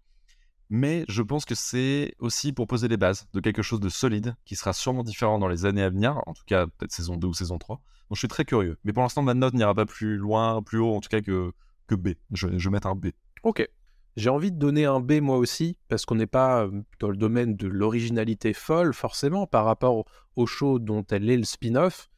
mais 0.71 1.05
je 1.09 1.21
pense 1.23 1.45
que 1.45 1.55
c'est 1.55 2.15
aussi 2.19 2.53
pour 2.55 2.67
poser 2.67 2.89
les 2.89 2.97
bases 2.97 3.27
de 3.35 3.41
quelque 3.41 3.61
chose 3.63 3.81
de 3.81 3.91
solide 3.91 4.35
qui 4.47 4.57
sera 4.57 4.73
sûrement 4.73 5.03
différent 5.03 5.39
dans 5.39 5.49
les 5.49 5.67
années 5.67 5.83
à 5.83 5.91
venir, 5.91 6.19
en 6.27 6.33
tout 6.33 6.43
cas 6.47 6.67
peut-être 6.67 6.93
saison 6.93 7.17
2 7.17 7.29
ou 7.29 7.35
saison 7.35 7.59
3. 7.59 7.77
Donc 7.77 8.17
je 8.17 8.21
suis 8.21 8.29
très 8.29 8.47
curieux. 8.47 8.79
Mais 8.85 8.95
pour 8.95 9.03
l'instant, 9.03 9.21
ma 9.23 9.35
note 9.35 9.53
n'ira 9.53 9.75
pas 9.75 9.85
plus 9.85 10.17
loin, 10.17 10.63
plus 10.63 10.79
haut 10.79 10.95
en 10.95 11.01
tout 11.01 11.11
cas 11.11 11.21
que, 11.21 11.53
que 11.89 11.95
B. 11.95 12.11
Je, 12.33 12.47
vais 12.47 12.71
mettre 12.71 12.87
un 12.87 12.95
B. 12.95 13.09
Ok. 13.43 13.69
J'ai 14.17 14.31
envie 14.31 14.53
de 14.53 14.59
donner 14.59 14.85
un 14.85 15.01
B 15.01 15.21
moi 15.21 15.37
aussi, 15.37 15.79
parce 15.89 16.05
qu'on 16.05 16.17
n'est 16.17 16.27
pas 16.27 16.65
euh, 16.65 16.83
dans 16.99 17.09
le 17.09 17.17
domaine 17.17 17.57
de 17.57 17.67
l'originalité 17.67 18.53
folle, 18.53 18.93
forcément, 18.93 19.47
par 19.47 19.65
rapport 19.65 20.05
au, 20.37 20.47
show 20.47 20.79
dont 20.79 21.05
elle 21.11 21.29
est 21.31 21.37
le 21.37 21.45
spin-off. 21.45 22.11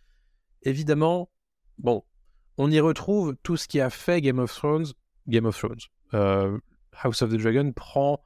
Évidemment, 0.63 1.31
bon, 1.79 2.05
on 2.59 2.71
y 2.71 2.81
retrouve 2.81 3.37
tout 3.43 3.57
ce 3.57 3.69
qui 3.69 3.81
a 3.81 3.91
fait 3.91 4.21
Game 4.21 4.39
of 4.39 4.53
Thrones. 4.53 4.87
Game 5.27 5.47
of 5.47 5.57
Thrones. 5.59 5.81
Euh, 6.15 6.59
House 7.03 7.23
of 7.23 7.31
the 7.31 7.37
Dragon 7.37 7.73
prend 7.73 8.23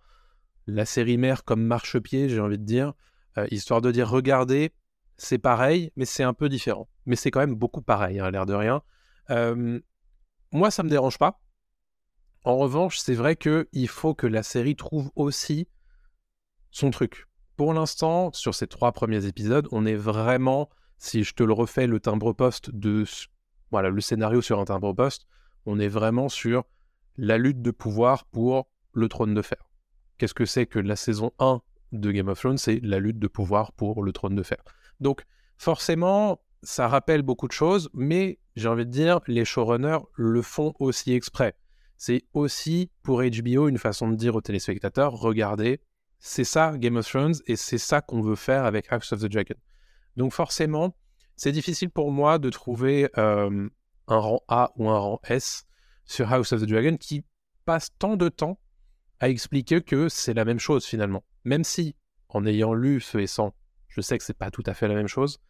la 0.67 0.85
série 0.85 1.19
mère 1.19 1.45
comme 1.45 1.63
marchepied, 1.63 2.29
j'ai 2.29 2.41
envie 2.41 2.59
de 2.59 2.65
dire, 2.65 2.95
euh, 3.39 3.47
histoire 3.51 3.81
de 3.83 3.91
dire 3.91 4.09
regardez, 4.09 4.73
c'est 5.17 5.39
pareil, 5.39 5.93
mais 5.97 6.05
c'est 6.05 6.23
un 6.23 6.33
peu 6.33 6.49
différent. 6.49 6.89
Mais 7.07 7.17
c'est 7.17 7.31
quand 7.31 7.41
même 7.41 7.55
beaucoup 7.55 7.83
pareil, 7.83 8.19
à 8.19 8.27
hein, 8.27 8.31
l'air 8.31 8.47
de 8.47 8.55
rien. 8.55 8.83
Moi, 10.55 10.71
ça 10.71 10.83
me 10.83 10.89
dérange 10.89 11.19
pas. 11.19 11.41
En 12.45 12.57
revanche, 12.57 12.99
c'est 12.99 13.15
vrai 13.15 13.37
qu'il 13.37 13.89
faut 13.89 14.15
que 14.15 14.27
la 14.27 14.43
série 14.43 14.77
trouve 14.77 15.11
aussi 15.17 15.69
son 16.71 16.91
truc. 16.91 17.27
Pour 17.57 17.75
l'instant, 17.75 18.31
sur 18.33 18.55
ces 18.55 18.67
trois 18.67 18.93
premiers 18.93 19.27
épisodes, 19.27 19.67
on 19.73 19.85
est 19.85 19.97
vraiment, 19.97 20.71
si 20.97 21.25
je 21.25 21.35
te 21.35 21.43
le 21.43 21.53
refais, 21.53 21.87
le 21.87 22.01
timbre-poste 22.01 22.71
de. 22.71 23.05
Voilà, 23.71 23.91
le 23.91 24.01
scénario 24.01 24.43
sur 24.43 24.61
un 24.61 24.65
timbre-poste, 24.65 25.27
on 25.67 25.81
est 25.81 25.89
vraiment 25.89 26.29
sur 26.29 26.65
la 27.17 27.37
lutte 27.37 27.61
de 27.61 27.73
pouvoir 27.73 28.25
pour 28.27 28.69
le 28.93 29.09
trône 29.09 29.35
de 29.35 29.43
fer. 29.43 29.69
Qu'est-ce 30.19 30.35
que 30.35 30.47
c'est 30.47 30.67
que 30.67 30.79
la 30.79 30.95
saison 30.95 31.33
1 31.41 31.61
de 31.93 32.13
Game 32.13 32.29
of 32.29 32.39
Thrones? 32.39 32.59
C'est 32.59 32.79
la 32.83 33.01
lutte 33.01 33.19
de 33.19 33.27
pouvoir 33.27 33.73
pour 33.73 34.05
le 34.05 34.13
trône 34.13 34.37
de 34.37 34.43
fer. 34.45 34.63
Donc, 35.01 35.25
forcément, 35.57 36.41
ça 36.63 36.87
rappelle 36.87 37.23
beaucoup 37.23 37.49
de 37.49 37.53
choses, 37.53 37.91
mais 37.93 38.39
j'ai 38.57 38.69
envie 38.69 38.87
de 38.87 38.91
dire, 38.91 39.21
les 39.27 39.45
showrunners 39.45 39.99
le 40.15 40.43
font 40.43 40.75
aussi 40.79 41.13
exprès. 41.13 41.55
C'est 41.97 42.25
aussi 42.33 42.91
pour 43.03 43.23
HBO 43.23 43.69
une 43.69 43.79
façon 43.79 44.09
de 44.09 44.17
dire 44.17 44.35
aux 44.35 44.41
téléspectateurs 44.41 45.13
regardez, 45.13 45.81
c'est 46.19 46.45
ça 46.45 46.77
Game 46.77 46.97
of 46.97 47.07
Thrones 47.09 47.35
et 47.47 47.57
c'est 47.57 47.79
ça 47.79 48.01
qu'on 48.01 48.21
veut 48.21 48.37
faire 48.37 48.65
avec 48.65 48.91
House 48.91 49.13
of 49.13 49.21
the 49.21 49.27
Dragon. 49.27 49.57
Donc, 50.17 50.33
forcément, 50.33 50.97
c'est 51.37 51.53
difficile 51.53 51.91
pour 51.91 52.11
moi 52.11 52.39
de 52.39 52.51
trouver 52.51 53.11
euh, 53.19 53.69
un 54.07 54.19
rang 54.19 54.43
A 54.49 54.73
ou 54.77 54.89
un 54.89 54.99
rang 54.99 55.21
S 55.25 55.65
sur 56.05 56.33
House 56.33 56.53
of 56.53 56.63
the 56.63 56.67
Dragon 56.67 56.97
qui 56.97 57.25
passe 57.65 57.91
tant 57.99 58.17
de 58.17 58.29
temps 58.29 58.61
à 59.21 59.29
expliquer 59.29 59.81
que 59.81 60.09
c'est 60.09 60.35
la 60.35 60.45
même 60.45 60.59
chose 60.59 60.85
finalement. 60.85 61.25
Même 61.45 61.65
si, 61.65 61.97
en 62.29 62.47
ayant 62.47 62.75
lu 62.75 63.01
Feu 63.01 63.21
et 63.21 63.27
Sang, 63.27 63.55
je 63.89 64.01
sais 64.01 64.19
que 64.19 64.25
c'est 64.25 64.37
pas 64.37 64.51
tout 64.51 64.63
à 64.67 64.75
fait 64.75 64.89
la 64.89 64.95
même 64.95 65.09
chose, 65.09 65.41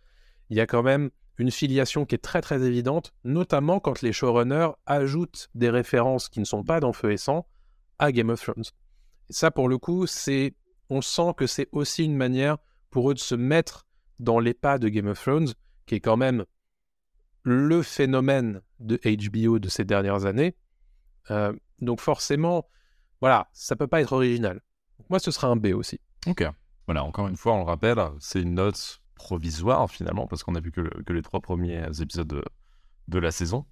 il 0.51 0.57
y 0.57 0.61
a 0.61 0.67
quand 0.67 0.83
même 0.83 1.11
une 1.39 1.51
filiation 1.51 2.05
qui 2.05 2.15
est 2.15 2.19
très 2.19 2.41
très 2.41 2.63
évidente, 2.63 3.13
notamment 3.25 3.81
quand 3.81 4.03
les 4.03 4.13
showrunners 4.13 4.71
ajoutent 4.87 5.49
des 5.55 5.71
références 5.71 6.29
qui 6.29 6.41
ne 6.41 6.45
sont 6.45 6.63
pas 6.63 6.81
dans 6.81 6.93
Feu 6.93 7.13
et 7.13 7.17
Sang 7.17 7.47
à 7.99 8.13
Game 8.13 8.31
of 8.31 8.41
Thrones. 8.41 8.65
Et 9.29 9.33
ça, 9.33 9.51
pour 9.51 9.69
le 9.69 9.79
coup, 9.79 10.07
c'est, 10.07 10.55
on 10.91 11.01
sent 11.01 11.35
que 11.37 11.47
c'est 11.47 11.69
aussi 11.73 12.05
une 12.05 12.17
manière 12.17 12.59
pour 12.91 13.11
eux 13.11 13.15
de 13.15 13.19
se 13.19 13.35
mettre 13.35 13.87
dans 14.21 14.39
les 14.39 14.55
pas 14.55 14.79
de 14.79 14.89
Game 14.89 15.09
of 15.09 15.21
Thrones, 15.21 15.53
qui 15.87 15.97
est 15.97 16.01
quand 16.01 16.17
même 16.17 16.45
le 17.43 17.83
phénomène 17.83 18.63
de 18.79 18.99
HBO 19.05 19.59
de 19.59 19.69
ces 19.69 19.85
dernières 19.85 20.27
années. 20.27 20.57
Euh, 21.31 21.53
donc 21.81 22.01
forcément, 22.01 22.69
voilà, 23.21 23.49
ça 23.53 23.77
peut 23.77 23.87
pas 23.87 24.01
être 24.01 24.13
original. 24.13 24.61
moi, 25.09 25.19
ce 25.19 25.31
sera 25.31 25.49
un 25.49 25.57
B 25.57 25.67
aussi. 25.75 26.01
Ok. 26.27 26.45
Voilà, 26.87 27.03
encore 27.03 27.29
une 27.29 27.37
fois, 27.37 27.55
on 27.55 27.59
le 27.59 27.65
rappelle, 27.65 27.99
c'est 28.21 28.43
une 28.43 28.55
note 28.55 29.01
provisoire 29.15 29.91
finalement, 29.91 30.27
parce 30.27 30.43
qu'on 30.43 30.55
a 30.55 30.61
vu 30.61 30.71
que, 30.71 31.13
les 31.13 31.23
trois 31.23 31.41
premiers 31.41 31.85
épisodes 32.01 32.43
de, 33.09 33.19
la 33.19 33.31
saison. 33.31 33.67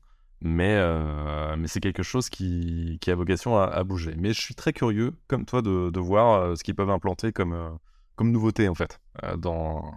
Mais, 0.44 0.74
euh, 0.74 1.55
mais 1.57 1.68
c'est 1.68 1.81
quelque 1.81 2.02
chose 2.02 2.28
qui, 2.28 2.98
a 3.07 3.14
vocation 3.14 3.59
à, 3.59 3.85
bouger. 3.85 4.14
Mais 4.16 4.33
je 4.33 4.40
suis 4.40 4.55
très 4.55 4.72
curieux, 4.72 5.12
comme 5.28 5.44
toi, 5.44 5.62
de, 5.62 6.00
voir 6.00 6.35
euh, 6.35 6.55
ce 6.57 6.64
qu'ils 6.64 6.74
peuvent 6.74 6.90
implanter 6.90 7.33
comme, 7.33 7.78
comme 8.16 8.33
nouveauté, 8.33 8.68
en 8.68 8.74
fait, 8.74 9.00
dans, 9.38 9.94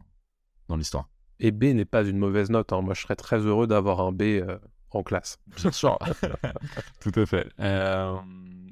dans 0.68 0.78
l'histoire. 0.78 1.10
Et 1.40 1.52
B 1.52 1.66
n'est 1.66 1.86
pas 1.86 2.04
une 2.04 2.18
mauvaise 2.18 2.50
note. 2.50 2.72
Hein. 2.74 2.82
Moi, 2.82 2.94
je 2.94 3.02
serais 3.02 3.16
très 3.16 3.40
heureux 3.40 3.68
d'avoir 3.68 4.00
un 4.02 4.12
B 4.12 4.22
euh, 4.22 4.58
en 4.92 5.04
classe. 5.04 5.38
Bien 5.58 5.72
sûr. 5.72 5.98
Tout 7.02 7.12
à 7.16 7.26
fait. 7.26 7.48
Euh, 7.60 8.16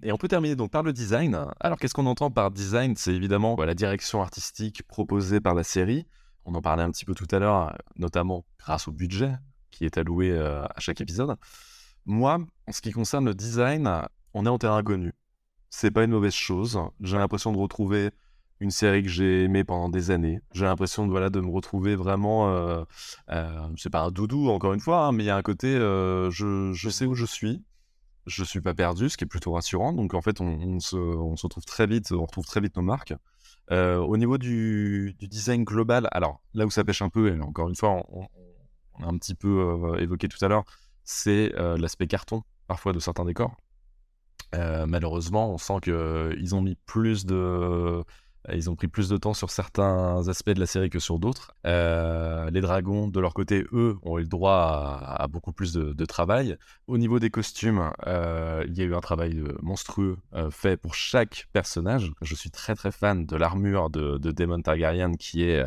et 0.02 0.12
on 0.12 0.18
peut 0.18 0.28
terminer 0.28 0.56
donc 0.56 0.72
par 0.72 0.84
le 0.84 0.94
design. 0.94 1.38
Alors, 1.60 1.78
qu'est-ce 1.78 1.94
qu'on 1.94 2.06
entend 2.06 2.32
par 2.32 2.52
design? 2.52 2.96
C'est 2.96 3.14
évidemment 3.14 3.56
la 3.58 3.74
direction 3.74 4.22
artistique 4.22 4.84
proposée 4.88 5.42
par 5.42 5.56
la 5.56 5.64
série. 5.64 6.06
On 6.46 6.56
en 6.56 6.62
parlait 6.62 6.84
un 6.84 6.92
petit 6.92 7.06
peu 7.06 7.14
tout 7.14 7.28
à 7.32 7.40
l'heure, 7.40 7.78
notamment 7.98 8.46
grâce 8.60 8.88
au 8.88 8.92
budget 8.92 9.34
qui 9.72 9.86
est 9.86 9.98
alloué 9.98 10.32
euh, 10.32 10.64
à 10.66 10.80
chaque 10.80 11.02
épisode. 11.02 11.36
Moi, 12.06 12.40
en 12.68 12.72
ce 12.72 12.82
qui 12.82 12.92
concerne 12.92 13.26
le 13.26 13.34
design, 13.34 13.90
on 14.34 14.46
est 14.46 14.50
en 14.50 14.58
terrain 14.58 14.78
inconnu. 14.78 15.14
C'est 15.70 15.92
pas 15.92 16.04
une 16.04 16.12
mauvaise 16.12 16.34
chose. 16.34 16.80
J'ai 17.02 17.18
l'impression 17.18 17.52
de 17.52 17.58
retrouver 17.58 18.12
une 18.60 18.72
série 18.72 19.04
que 19.04 19.10
j'ai 19.10 19.44
aimée 19.44 19.64
pendant 19.64 19.90
des 19.90 20.12
années. 20.12 20.40
J'ai 20.54 20.66
l'impression 20.66 21.06
de, 21.06 21.12
voilà, 21.12 21.30
de 21.30 21.40
me 21.40 21.50
retrouver 21.50 21.96
vraiment, 21.96 22.50
euh, 22.50 22.84
euh, 23.30 23.68
c'est 23.78 23.90
pas 23.90 24.02
un 24.02 24.12
doudou 24.12 24.50
encore 24.50 24.74
une 24.74 24.80
fois, 24.80 25.08
hein, 25.08 25.12
mais 25.12 25.24
il 25.24 25.28
y 25.28 25.30
a 25.30 25.36
un 25.36 25.42
côté, 25.42 25.68
euh, 25.68 26.32
je, 26.32 26.72
je, 26.74 26.90
sais 26.90 27.06
où 27.06 27.16
je 27.16 27.26
suis, 27.26 27.64
je 28.26 28.44
suis 28.44 28.62
pas 28.62 28.74
perdu, 28.74 29.10
ce 29.10 29.18
qui 29.18 29.26
est 29.26 29.28
plutôt 29.28 29.54
rassurant. 29.54 29.94
Donc 29.94 30.14
en 30.14 30.22
fait, 30.22 30.40
on, 30.42 30.80
se, 30.80 30.96
on 30.96 31.36
se, 31.36 31.46
retrouve 31.46 31.66
très 31.66 31.88
vite, 31.88 32.12
on 32.12 32.26
retrouve 32.26 32.46
très 32.46 32.62
vite 32.62 32.76
nos 32.78 32.84
marques. 32.84 33.14
Euh, 33.72 33.98
au 33.98 34.18
niveau 34.18 34.38
du, 34.38 35.16
design 35.22 35.64
global, 35.64 36.08
alors 36.12 36.42
là 36.54 36.66
où 36.66 36.70
ça 36.70 36.84
pêche 36.84 37.02
un 37.02 37.10
peu, 37.10 37.34
et 37.34 37.40
encore 37.40 37.70
une 37.70 37.76
fois, 37.76 38.04
on, 38.10 38.28
on 39.00 39.04
a 39.04 39.08
un 39.08 39.18
petit 39.18 39.36
peu 39.36 39.96
évoqué 40.00 40.28
tout 40.28 40.44
à 40.44 40.48
l'heure, 40.48 40.66
c'est 41.04 41.54
l'aspect 41.78 42.08
carton 42.08 42.44
parfois 42.68 42.94
de 42.94 43.00
certains 43.00 43.26
décors. 43.26 43.56
malheureusement, 44.54 45.52
on 45.52 45.58
sent 45.58 45.80
qu'ils 45.84 46.56
ont 46.56 46.62
mis 46.62 46.76
plus 46.86 47.26
de 47.26 47.36
euh, 47.36 48.04
ils 48.52 48.70
ont 48.70 48.76
pris 48.76 48.88
plus 48.88 49.08
de 49.08 49.16
temps 49.18 49.34
sur 49.34 49.50
certains 49.50 50.28
aspects 50.28 50.50
de 50.50 50.60
la 50.60 50.66
série 50.66 50.90
que 50.90 51.00
sur 51.00 51.18
d'autres. 51.18 51.56
Euh, 51.66 52.50
les 52.50 52.60
dragons, 52.60 53.08
de 53.08 53.20
leur 53.20 53.34
côté, 53.34 53.66
eux, 53.72 53.98
ont 54.04 54.18
eu 54.18 54.24
le 54.24 54.28
droit 54.28 55.00
à, 55.02 55.28
beaucoup 55.28 55.54
plus 55.54 55.74
de, 55.74 56.06
travail. 56.06 56.58
Au 56.88 56.98
niveau 56.98 57.20
des 57.20 57.30
costumes, 57.30 57.92
euh, 58.06 58.66
il 58.68 58.78
y 58.78 58.82
a 58.82 58.84
eu 58.84 58.94
un 58.94 59.00
travail 59.00 59.42
monstrueux 59.62 60.18
fait 60.52 60.76
pour 60.76 60.94
chaque 60.94 61.48
personnage. 61.54 62.12
Je 62.22 62.36
suis 62.36 62.52
très 62.52 62.76
très 62.76 62.92
fan 62.92 63.26
de 63.26 63.36
l'armure 63.38 63.90
de, 63.90 64.18
de 64.18 64.32
Daemon 64.32 64.62
Targaryen 64.62 65.14
qui 65.14 65.44
est 65.44 65.66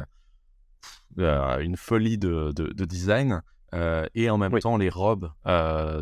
une 1.17 1.77
folie 1.77 2.19
de, 2.19 2.53
design. 2.85 3.41
et 4.15 4.29
en 4.29 4.37
même 4.37 4.59
temps, 4.61 4.77
les 4.77 4.91
robes 4.91 5.31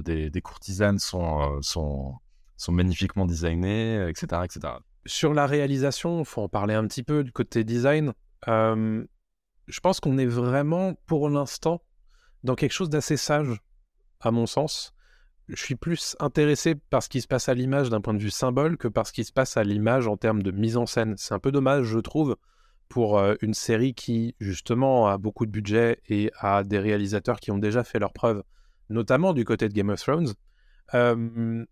des, 0.04 0.30
des, 0.30 0.40
courtisanes 0.40 0.98
sont, 0.98 1.62
sont, 1.62 2.16
sont 2.56 2.72
magnifiquement 2.72 3.26
designées, 3.26 4.08
etc. 4.08 4.42
etc 4.44 4.74
sur 5.06 5.34
la 5.34 5.46
réalisation, 5.46 6.20
il 6.20 6.24
faut 6.24 6.42
en 6.42 6.48
parler 6.48 6.74
un 6.74 6.86
petit 6.86 7.02
peu 7.02 7.24
du 7.24 7.32
côté 7.32 7.64
design. 7.64 8.12
Je 8.46 9.80
pense 9.82 10.00
qu'on 10.00 10.18
est 10.18 10.26
vraiment, 10.26 10.94
pour 11.06 11.28
l'instant, 11.28 11.82
dans 12.42 12.54
quelque 12.54 12.72
chose 12.72 12.90
d'assez 12.90 13.16
sage, 13.16 13.60
à 14.20 14.30
mon 14.30 14.46
sens. 14.46 14.94
Je 15.48 15.62
suis 15.62 15.74
plus 15.74 16.16
intéressé 16.20 16.74
par 16.74 17.02
ce 17.02 17.10
qui 17.10 17.20
se 17.20 17.26
passe 17.26 17.50
à 17.50 17.54
l'image 17.54 17.90
d'un 17.90 18.00
point 18.00 18.14
de 18.14 18.18
vue 18.18 18.30
symbole 18.30 18.78
que 18.78 18.88
par 18.88 19.06
ce 19.06 19.12
qui 19.12 19.24
se 19.24 19.32
passe 19.32 19.58
à 19.58 19.64
l'image 19.64 20.06
en 20.06 20.16
termes 20.16 20.42
de 20.42 20.50
mise 20.50 20.78
en 20.78 20.86
scène. 20.86 21.14
C'est 21.18 21.34
un 21.34 21.38
peu 21.38 21.52
dommage, 21.52 21.84
je 21.84 21.98
trouve, 21.98 22.36
pour 22.88 23.20
une 23.42 23.54
série 23.54 23.94
qui, 23.94 24.36
justement, 24.40 25.06
a 25.08 25.18
beaucoup 25.18 25.44
de 25.44 25.50
budget 25.50 26.00
et 26.08 26.30
a 26.38 26.64
des 26.64 26.78
réalisateurs 26.78 27.40
qui 27.40 27.50
ont 27.50 27.58
déjà 27.58 27.84
fait 27.84 27.98
leurs 27.98 28.12
preuves, 28.14 28.42
notamment 28.88 29.34
du 29.34 29.44
côté 29.44 29.68
de 29.68 29.74
Game 29.74 29.90
of 29.90 30.00
Thrones. 30.00 30.32
Je 30.92 31.66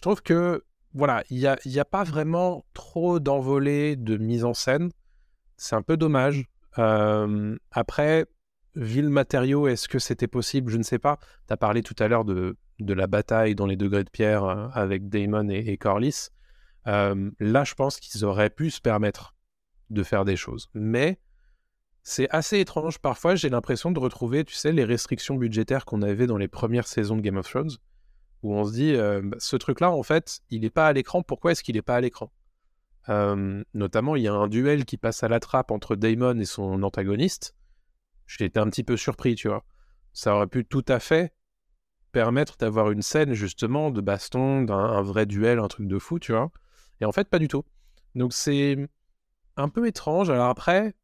trouve 0.00 0.22
que 0.22 0.64
voilà, 0.94 1.22
il 1.30 1.38
n'y 1.38 1.46
a, 1.46 1.58
y 1.64 1.78
a, 1.78 1.84
pas 1.84 2.04
vraiment 2.04 2.64
trop 2.74 3.20
d'envolées 3.20 3.96
de 3.96 4.16
mise 4.16 4.44
en 4.44 4.54
scène. 4.54 4.90
C'est 5.56 5.76
un 5.76 5.82
peu 5.82 5.96
dommage. 5.96 6.44
après, 6.76 8.26
vu 8.74 9.02
le 9.02 9.08
matériau, 9.08 9.66
est-ce 9.68 9.88
que 9.88 9.98
c'était 9.98 10.28
possible? 10.28 10.70
Je 10.70 10.78
ne 10.78 10.82
sais 10.82 10.98
pas. 10.98 11.18
Tu 11.48 11.52
as 11.52 11.56
parlé 11.56 11.82
tout 11.82 11.96
à 11.98 12.08
l'heure 12.08 12.24
de, 12.24 12.56
de, 12.78 12.94
la 12.94 13.06
bataille 13.06 13.54
dans 13.54 13.66
les 13.66 13.76
degrés 13.76 14.04
de 14.04 14.10
pierre 14.10 14.44
euh, 14.44 14.68
avec 14.72 15.08
Damon 15.08 15.48
et, 15.48 15.76
Corlys. 15.76 16.30
là, 16.86 17.64
je 17.64 17.74
pense 17.74 18.00
qu'ils 18.00 18.24
auraient 18.24 18.50
pu 18.50 18.70
se 18.70 18.80
permettre 18.80 19.34
de 19.90 20.02
faire 20.02 20.24
des 20.24 20.36
choses. 20.36 20.68
Mais 20.74 21.18
c'est 22.02 22.28
assez 22.30 22.60
étrange. 22.60 22.98
Parfois, 22.98 23.34
j'ai 23.34 23.50
l'impression 23.50 23.90
de 23.90 23.98
retrouver, 23.98 24.44
tu 24.44 24.54
sais, 24.54 24.72
les 24.72 24.84
restrictions 24.84 25.36
budgétaires 25.36 25.84
qu'on 25.84 26.02
avait 26.02 26.26
dans 26.26 26.38
les 26.38 26.48
premières 26.48 26.86
saisons 26.86 27.16
de 27.16 27.20
Game 27.20 27.36
of 27.36 27.48
Thrones 27.48 27.72
où 28.42 28.54
on 28.54 28.64
se 28.64 28.72
dit, 28.72 28.94
euh, 28.94 29.20
bah, 29.22 29.36
ce 29.40 29.56
truc-là, 29.56 29.90
en 29.90 30.02
fait, 30.02 30.40
il 30.50 30.60
n'est 30.60 30.70
pas 30.70 30.86
à 30.86 30.92
l'écran, 30.92 31.22
pourquoi 31.22 31.52
est-ce 31.52 31.62
qu'il 31.62 31.74
n'est 31.74 31.82
pas 31.82 31.96
à 31.96 32.00
l'écran? 32.00 32.32
Notamment, 33.72 34.16
il 34.16 34.22
y 34.22 34.28
a 34.28 34.34
un 34.34 34.48
duel 34.48 34.84
qui 34.84 34.98
passe 34.98 35.22
à 35.22 35.28
la 35.28 35.40
trappe 35.40 35.70
entre 35.70 35.96
Damon 35.96 36.38
et 36.38 36.44
son 36.44 36.82
antagoniste. 36.82 37.54
J'étais 38.26 38.60
un 38.60 38.68
petit 38.68 38.84
peu 38.84 38.98
surpris, 38.98 39.34
tu 39.34 39.48
vois. 39.48 39.64
Ça 40.12 40.34
aurait 40.34 40.46
pu 40.46 40.66
tout 40.66 40.84
à 40.88 41.00
fait 41.00 41.32
permettre 42.12 42.58
d'avoir 42.58 42.90
une 42.90 43.00
scène, 43.00 43.32
justement, 43.32 43.90
de 43.90 44.02
baston, 44.02 44.60
d'un 44.60 45.00
vrai 45.00 45.24
duel, 45.24 45.58
un 45.58 45.68
truc 45.68 45.88
de 45.88 45.98
fou, 45.98 46.18
tu 46.18 46.32
vois. 46.32 46.50
Et 47.00 47.06
en 47.06 47.12
fait, 47.12 47.28
pas 47.30 47.38
du 47.38 47.48
tout. 47.48 47.64
Donc 48.14 48.34
c'est 48.34 48.76
un 49.56 49.68
peu 49.68 49.86
étrange. 49.86 50.28
Alors 50.28 50.48
après, 50.48 50.94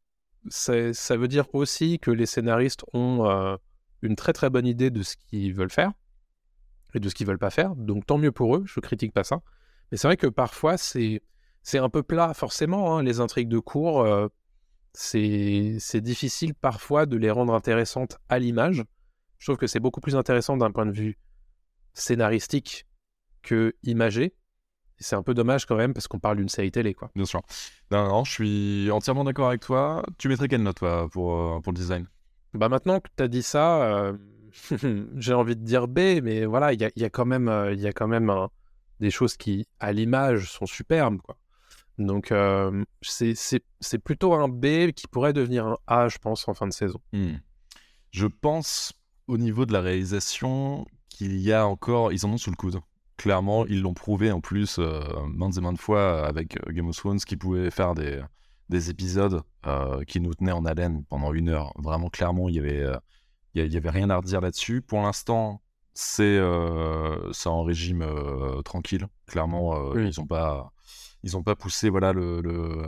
ça 0.49 1.17
veut 1.17 1.27
dire 1.27 1.47
aussi 1.53 1.99
que 1.99 2.11
les 2.11 2.25
scénaristes 2.25 2.83
ont 2.93 3.27
euh, 3.27 3.55
une 4.01 4.15
très 4.15 4.33
très 4.33 4.49
bonne 4.49 4.67
idée 4.67 4.91
de 4.91 5.01
ce 5.01 5.15
qu'ils 5.15 5.53
veulent 5.53 5.71
faire 5.71 5.91
et 6.95 6.99
de 6.99 7.09
ce 7.09 7.15
qu'ils 7.15 7.27
veulent 7.27 7.37
pas 7.37 7.49
faire. 7.49 7.75
Donc 7.75 8.05
tant 8.05 8.17
mieux 8.17 8.31
pour 8.31 8.55
eux, 8.55 8.63
je 8.65 8.79
critique 8.79 9.13
pas 9.13 9.23
ça. 9.23 9.41
Mais 9.91 9.97
c'est 9.97 10.07
vrai 10.07 10.17
que 10.17 10.27
parfois 10.27 10.77
c'est 10.77 11.21
c'est 11.61 11.79
un 11.79 11.89
peu 11.89 12.03
plat, 12.03 12.33
forcément. 12.33 12.97
hein, 12.97 13.03
les 13.03 13.19
intrigues 13.19 13.49
de 13.49 13.59
cours, 13.59 14.01
euh, 14.01 14.27
c'est 14.93 15.77
c'est 15.79 16.01
difficile 16.01 16.53
parfois 16.53 17.05
de 17.05 17.17
les 17.17 17.31
rendre 17.31 17.53
intéressantes 17.53 18.17
à 18.29 18.39
l'image. 18.39 18.83
Je 19.37 19.45
trouve 19.47 19.57
que 19.57 19.67
c'est 19.67 19.79
beaucoup 19.79 20.01
plus 20.01 20.15
intéressant 20.15 20.57
d'un 20.57 20.71
point 20.71 20.85
de 20.85 20.91
vue 20.91 21.17
scénaristique 21.93 22.87
que 23.41 23.75
imagé. 23.83 24.33
C'est 24.97 25.17
un 25.17 25.23
peu 25.23 25.33
dommage 25.33 25.65
quand 25.65 25.75
même 25.75 25.93
parce 25.93 26.07
qu'on 26.07 26.19
parle 26.19 26.37
d'une 26.37 26.49
série 26.49 26.71
télé, 26.71 26.93
quoi. 26.93 27.11
Bien 27.15 27.25
sûr. 27.25 27.41
Non, 27.91 28.07
non, 28.07 28.23
je 28.23 28.31
suis 28.31 28.91
entièrement 28.91 29.25
d'accord 29.25 29.49
avec 29.49 29.61
toi. 29.61 30.05
Tu 30.17 30.29
mettrais 30.29 30.47
quelle 30.47 30.63
note, 30.63 30.77
toi, 30.77 31.09
pour, 31.11 31.35
euh, 31.35 31.59
pour 31.59 31.73
le 31.73 31.77
design? 31.77 32.07
Bah 32.53 32.69
maintenant 32.69 33.01
que 33.01 33.09
tu 33.15 33.21
as 33.21 33.27
dit 33.27 33.43
ça, 33.43 33.83
euh, 33.83 34.17
j'ai 35.17 35.33
envie 35.33 35.55
de 35.55 35.63
dire 35.63 35.87
B, 35.87 36.21
mais 36.23 36.45
voilà, 36.45 36.73
il 36.73 36.79
y 36.81 37.03
a, 37.03 37.09
quand 37.09 37.25
même, 37.25 37.47
euh, 37.47 37.73
y 37.73 37.87
a 37.87 37.93
quand 37.93 38.07
même 38.07 38.29
un- 38.29 38.49
des 38.99 39.11
choses 39.11 39.35
qui, 39.37 39.67
à 39.79 39.91
l'image, 39.91 40.49
sont 40.51 40.65
superbes, 40.65 41.17
quoi. 41.21 41.37
Donc, 41.97 42.31
euh, 42.31 42.83
c'est 43.01 43.99
plutôt 44.03 44.33
un 44.33 44.49
B 44.49 44.91
qui 44.91 45.07
pourrait 45.07 45.33
devenir 45.33 45.65
un 45.65 45.77
A, 45.87 46.07
je 46.09 46.17
pense, 46.17 46.47
en 46.47 46.53
fin 46.53 46.67
de 46.67 46.73
saison. 46.73 46.99
Hmm. 47.13 47.35
Je 48.11 48.27
pense, 48.27 48.93
au 49.27 49.37
niveau 49.37 49.65
de 49.65 49.73
la 49.73 49.81
réalisation, 49.81 50.85
qu'il 51.09 51.37
y 51.37 51.53
a 51.53 51.65
encore... 51.65 52.11
Ils 52.11 52.25
en 52.25 52.31
ont 52.31 52.37
sous 52.37 52.51
le 52.51 52.57
coude. 52.57 52.79
Clairement, 53.17 53.65
ils 53.65 53.81
l'ont 53.81 53.93
prouvé 53.93 54.31
en 54.31 54.41
plus 54.41 54.77
euh, 54.77 55.01
maintes 55.27 55.57
et 55.57 55.61
maintes 55.61 55.79
fois 55.79 56.27
avec 56.27 56.57
euh, 56.57 56.73
Game 56.73 56.87
of 56.89 56.97
Thrones, 56.97 57.19
qui 57.19 57.37
pouvaient 57.37 57.71
faire 57.71 57.95
des, 57.95 58.21
des 58.67 58.89
épisodes 58.89 59.41
euh, 59.65 60.03
qui 60.03 60.19
nous 60.19 60.33
tenaient 60.33 60.51
en 60.51 60.65
haleine 60.65 61.05
pendant 61.05 61.31
une 61.33 61.47
heure. 61.47 61.71
Vraiment, 61.77 62.09
clairement, 62.09 62.49
il 62.49 62.55
y 62.55 62.59
avait, 62.59 62.81
euh, 62.81 62.97
il 63.55 63.59
y 63.59 63.61
a- 63.61 63.65
il 63.65 63.73
y 63.73 63.77
avait 63.77 63.89
rien 63.89 64.09
à 64.09 64.17
redire 64.17 64.41
là-dessus. 64.41 64.81
Pour 64.81 65.01
l'instant, 65.01 65.61
c'est 65.93 66.37
euh, 66.37 67.31
en 67.45 67.63
régime 67.63 68.01
euh, 68.01 68.61
tranquille. 68.61 69.07
Clairement, 69.27 69.75
euh, 69.75 69.93
Oui. 69.95 70.09
ils 70.13 70.19
n'ont 70.19 70.27
pas, 70.27 70.71
ils 71.23 71.35
ont 71.37 71.43
pas 71.43 71.55
poussé 71.55 71.89
voilà, 71.89 72.11
le, 72.13 72.41
le- 72.41 72.85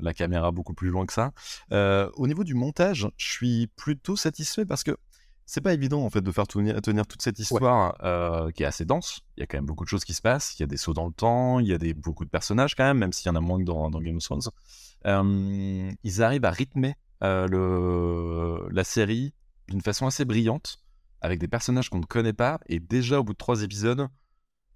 la 0.00 0.12
caméra 0.14 0.50
beaucoup 0.52 0.74
plus 0.74 0.88
loin 0.88 1.06
que 1.06 1.12
ça. 1.12 1.32
Euh, 1.72 2.10
au 2.16 2.26
niveau 2.26 2.44
du 2.44 2.54
montage, 2.54 3.08
je 3.16 3.26
suis 3.26 3.66
plutôt 3.76 4.16
satisfait 4.16 4.64
parce 4.66 4.84
que 4.84 4.96
c'est 5.48 5.60
pas 5.60 5.72
évident 5.74 6.02
en 6.02 6.10
fait 6.10 6.20
de 6.22 6.32
faire 6.32 6.46
tenir, 6.46 6.80
tenir 6.82 7.06
toute 7.06 7.22
cette 7.22 7.38
histoire 7.38 7.96
euh, 8.02 8.50
qui 8.50 8.62
est 8.62 8.66
assez 8.66 8.84
dense. 8.84 9.20
Il 9.36 9.40
y 9.40 9.42
a 9.44 9.46
quand 9.46 9.58
même 9.58 9.64
beaucoup 9.66 9.84
de 9.84 9.88
choses 9.88 10.04
qui 10.04 10.12
se 10.14 10.20
passent. 10.22 10.58
Il 10.58 10.62
y 10.62 10.64
a 10.64 10.66
des 10.66 10.76
sauts 10.76 10.92
dans 10.94 11.06
le 11.06 11.12
temps, 11.12 11.60
il 11.60 11.66
y 11.68 11.72
a 11.72 11.78
des, 11.78 11.94
beaucoup 11.94 12.24
de 12.24 12.30
personnages 12.30 12.74
quand 12.74 12.84
même, 12.84 12.98
même 12.98 13.12
s'il 13.12 13.26
y 13.26 13.30
en 13.30 13.36
a 13.36 13.40
moins 13.40 13.58
que 13.58 13.64
dans, 13.64 13.88
dans 13.90 14.00
Game 14.00 14.16
of 14.16 14.22
Thrones. 14.24 14.40
Euh, 15.06 15.90
ils 16.02 16.22
arrivent 16.22 16.44
à 16.46 16.50
rythmer 16.50 16.94
le, 17.22 18.66
la 18.70 18.84
série 18.84 19.34
d'une 19.68 19.80
façon 19.80 20.06
assez 20.06 20.24
brillante, 20.24 20.78
avec 21.20 21.38
des 21.38 21.48
personnages 21.48 21.88
qu'on 21.90 21.98
ne 21.98 22.04
connaît 22.06 22.32
pas. 22.32 22.60
Et 22.68 22.80
déjà 22.80 23.20
au 23.20 23.24
bout 23.24 23.32
de 23.32 23.38
trois 23.38 23.62
épisodes, 23.62 24.08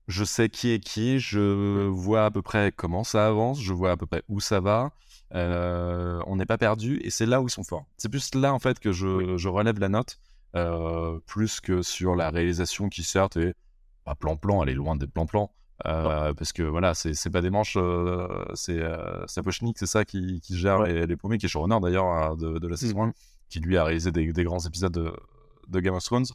je 0.09 0.24
sais 0.24 0.48
qui 0.48 0.70
est 0.70 0.81
qui, 0.81 1.20
je 1.20 1.87
vois 1.87 2.24
à 2.24 2.31
peu 2.31 2.42
près 2.42 2.72
comment 2.72 3.05
ça 3.05 3.26
avance, 3.29 3.61
je 3.62 3.72
vois 3.72 3.92
à 3.92 3.96
peu 3.96 4.07
près 4.07 4.22
où 4.29 4.40
ça 4.40 4.61
va. 4.61 4.90
Euh, 5.35 6.20
on 6.26 6.37
n'est 6.37 6.46
pas 6.46 6.59
perdu 6.59 6.98
et 7.05 7.11
c'est 7.11 7.26
là 7.26 7.40
où 7.40 7.46
ils 7.46 7.50
sont 7.53 7.62
forts. 7.62 7.87
C'est 7.98 8.09
plus 8.09 8.35
là 8.35 8.53
en 8.53 8.59
fait 8.59 8.81
que 8.81 8.90
je, 8.90 9.37
je 9.37 9.48
relève 9.48 9.79
la 9.79 9.88
note, 9.88 10.18
euh, 10.57 11.20
plus 11.26 11.61
que 11.61 11.83
sur 11.83 12.16
la 12.16 12.31
réalisation 12.31 12.88
qui 12.88 13.05
certes 13.05 13.37
est 13.37 13.55
pas 14.05 14.16
plan-plan, 14.16 14.62
elle 14.64 14.70
est 14.70 14.74
loin 14.74 14.96
des 14.96 15.07
plan-plan. 15.07 15.53
euh, 15.87 16.35
parce 16.35 16.53
que 16.53 16.64
voilà, 16.64 16.94
c'est 16.94 17.31
pas 17.31 17.42
des 17.42 17.50
manches, 17.50 17.76
euh, 17.76 18.26
c'est 18.55 18.81
euh, 18.81 19.24
Sapochnik, 19.29 19.79
c'est 19.79 19.87
ça 19.87 20.05
qui, 20.05 20.40
qui 20.40 20.59
gère 20.59 20.81
Ouais. 20.81 20.92
les, 20.92 21.07
les 21.07 21.16
premiers, 21.16 21.38
qui 21.38 21.46
est 21.46 21.48
showrunner 21.48 21.79
d'ailleurs 21.81 22.33
euh, 22.33 22.35
de, 22.35 22.59
de 22.59 22.66
la 22.68 22.76
saison 22.76 23.05
1, 23.05 23.12
qui 23.51 23.61
lui 23.61 23.77
a 23.77 23.85
réalisé 23.85 24.13
des, 24.13 24.45
grands 24.45 24.61
épisodes 24.61 24.93
de, 25.69 25.81
Game 25.81 25.95
of 25.95 26.05
Thrones. 26.05 26.27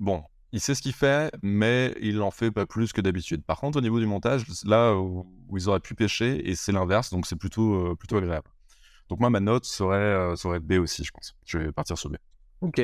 Bon, 0.00 0.24
il 0.52 0.60
sait 0.60 0.74
ce 0.74 0.82
qu'il 0.82 0.94
fait, 0.94 1.32
mais 1.42 1.94
il 2.00 2.20
en 2.22 2.30
fait 2.30 2.50
pas 2.50 2.66
plus 2.66 2.92
que 2.92 3.00
d'habitude. 3.00 3.44
Par 3.44 3.60
contre, 3.60 3.78
au 3.78 3.80
niveau 3.80 4.00
du 4.00 4.06
montage, 4.06 4.44
là 4.64 4.94
où, 4.94 5.26
ils 5.54 5.68
auraient 5.68 5.80
pu 5.80 5.94
pêcher, 5.94 6.48
et 6.48 6.54
c'est 6.56 6.72
l'inverse, 6.72 7.10
donc 7.10 7.26
c'est 7.26 7.36
plutôt, 7.36 7.74
euh, 7.74 7.94
plutôt 7.94 8.16
agréable. 8.16 8.48
Donc 9.08 9.20
moi, 9.20 9.30
ma 9.30 9.40
note 9.40 9.66
serait, 9.66 9.96
euh, 9.96 10.36
serait 10.36 10.60
B 10.60 10.72
aussi, 10.72 11.04
je 11.04 11.12
pense. 11.12 11.36
Je 11.44 11.58
vais 11.58 11.72
partir 11.72 11.98
sur 11.98 12.10
B. 12.10 12.16
Ok. 12.62 12.80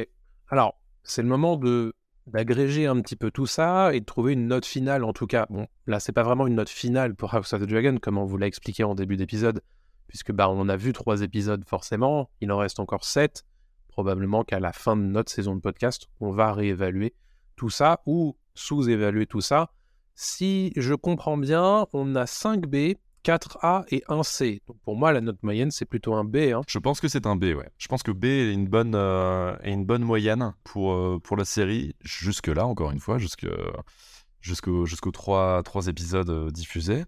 Alors, 0.48 0.78
c'est 1.02 1.22
le 1.22 1.28
moment 1.28 1.56
de 1.56 1.94
d'agréger 2.26 2.86
un 2.86 3.00
petit 3.00 3.16
peu 3.16 3.30
tout 3.32 3.46
ça 3.46 3.92
et 3.92 4.00
de 4.00 4.04
trouver 4.04 4.34
une 4.34 4.46
note 4.46 4.66
finale 4.66 5.02
en 5.02 5.12
tout 5.12 5.26
cas. 5.26 5.46
Bon, 5.50 5.66
là 5.86 5.98
c'est 5.98 6.12
pas 6.12 6.22
vraiment 6.22 6.46
une 6.46 6.54
note 6.54 6.68
finale 6.68 7.16
pour 7.16 7.34
House 7.34 7.52
of 7.54 7.62
the 7.62 7.66
Dragon 7.66 7.96
comme 7.96 8.18
on 8.18 8.24
vous 8.24 8.36
l'a 8.36 8.46
expliqué 8.46 8.84
en 8.84 8.94
début 8.94 9.16
d'épisode 9.16 9.62
puisque 10.06 10.30
bah 10.30 10.48
on 10.48 10.68
a 10.68 10.76
vu 10.76 10.92
trois 10.92 11.22
épisodes 11.22 11.64
forcément, 11.66 12.30
il 12.40 12.52
en 12.52 12.58
reste 12.58 12.78
encore 12.78 13.04
sept. 13.04 13.44
Probablement 13.90 14.44
qu'à 14.44 14.60
la 14.60 14.72
fin 14.72 14.96
de 14.96 15.02
notre 15.02 15.32
saison 15.32 15.56
de 15.56 15.60
podcast, 15.60 16.06
on 16.20 16.30
va 16.30 16.52
réévaluer 16.52 17.14
tout 17.56 17.70
ça 17.70 18.00
ou 18.06 18.36
sous-évaluer 18.54 19.26
tout 19.26 19.40
ça. 19.40 19.70
Si 20.14 20.72
je 20.76 20.94
comprends 20.94 21.36
bien, 21.36 21.86
on 21.92 22.14
a 22.14 22.26
5 22.26 22.66
B, 22.66 22.94
4 23.22 23.58
A 23.62 23.84
et 23.90 24.02
1 24.08 24.22
C. 24.22 24.62
Donc 24.66 24.78
pour 24.82 24.96
moi, 24.96 25.12
la 25.12 25.20
note 25.20 25.42
moyenne, 25.42 25.70
c'est 25.70 25.84
plutôt 25.86 26.14
un 26.14 26.24
B. 26.24 26.36
hein. 26.36 26.60
Je 26.68 26.78
pense 26.78 27.00
que 27.00 27.08
c'est 27.08 27.26
un 27.26 27.36
B, 27.36 27.44
ouais. 27.56 27.68
Je 27.78 27.88
pense 27.88 28.02
que 28.02 28.12
B 28.12 28.24
est 28.26 28.52
une 28.52 28.68
bonne, 28.68 28.94
euh, 28.94 29.56
est 29.62 29.72
une 29.72 29.84
bonne 29.84 30.02
moyenne 30.02 30.54
pour, 30.62 30.92
euh, 30.92 31.18
pour 31.22 31.36
la 31.36 31.44
série. 31.44 31.94
Jusque-là, 32.00 32.66
encore 32.66 32.92
une 32.92 33.00
fois, 33.00 33.18
jusqu'aux 33.18 35.10
trois, 35.12 35.62
trois 35.64 35.86
épisodes 35.88 36.30
euh, 36.30 36.50
diffusés. 36.50 37.04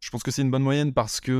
Je 0.00 0.10
pense 0.10 0.22
que 0.22 0.30
c'est 0.30 0.42
une 0.42 0.50
bonne 0.50 0.62
moyenne 0.62 0.92
parce 0.92 1.20
que 1.20 1.32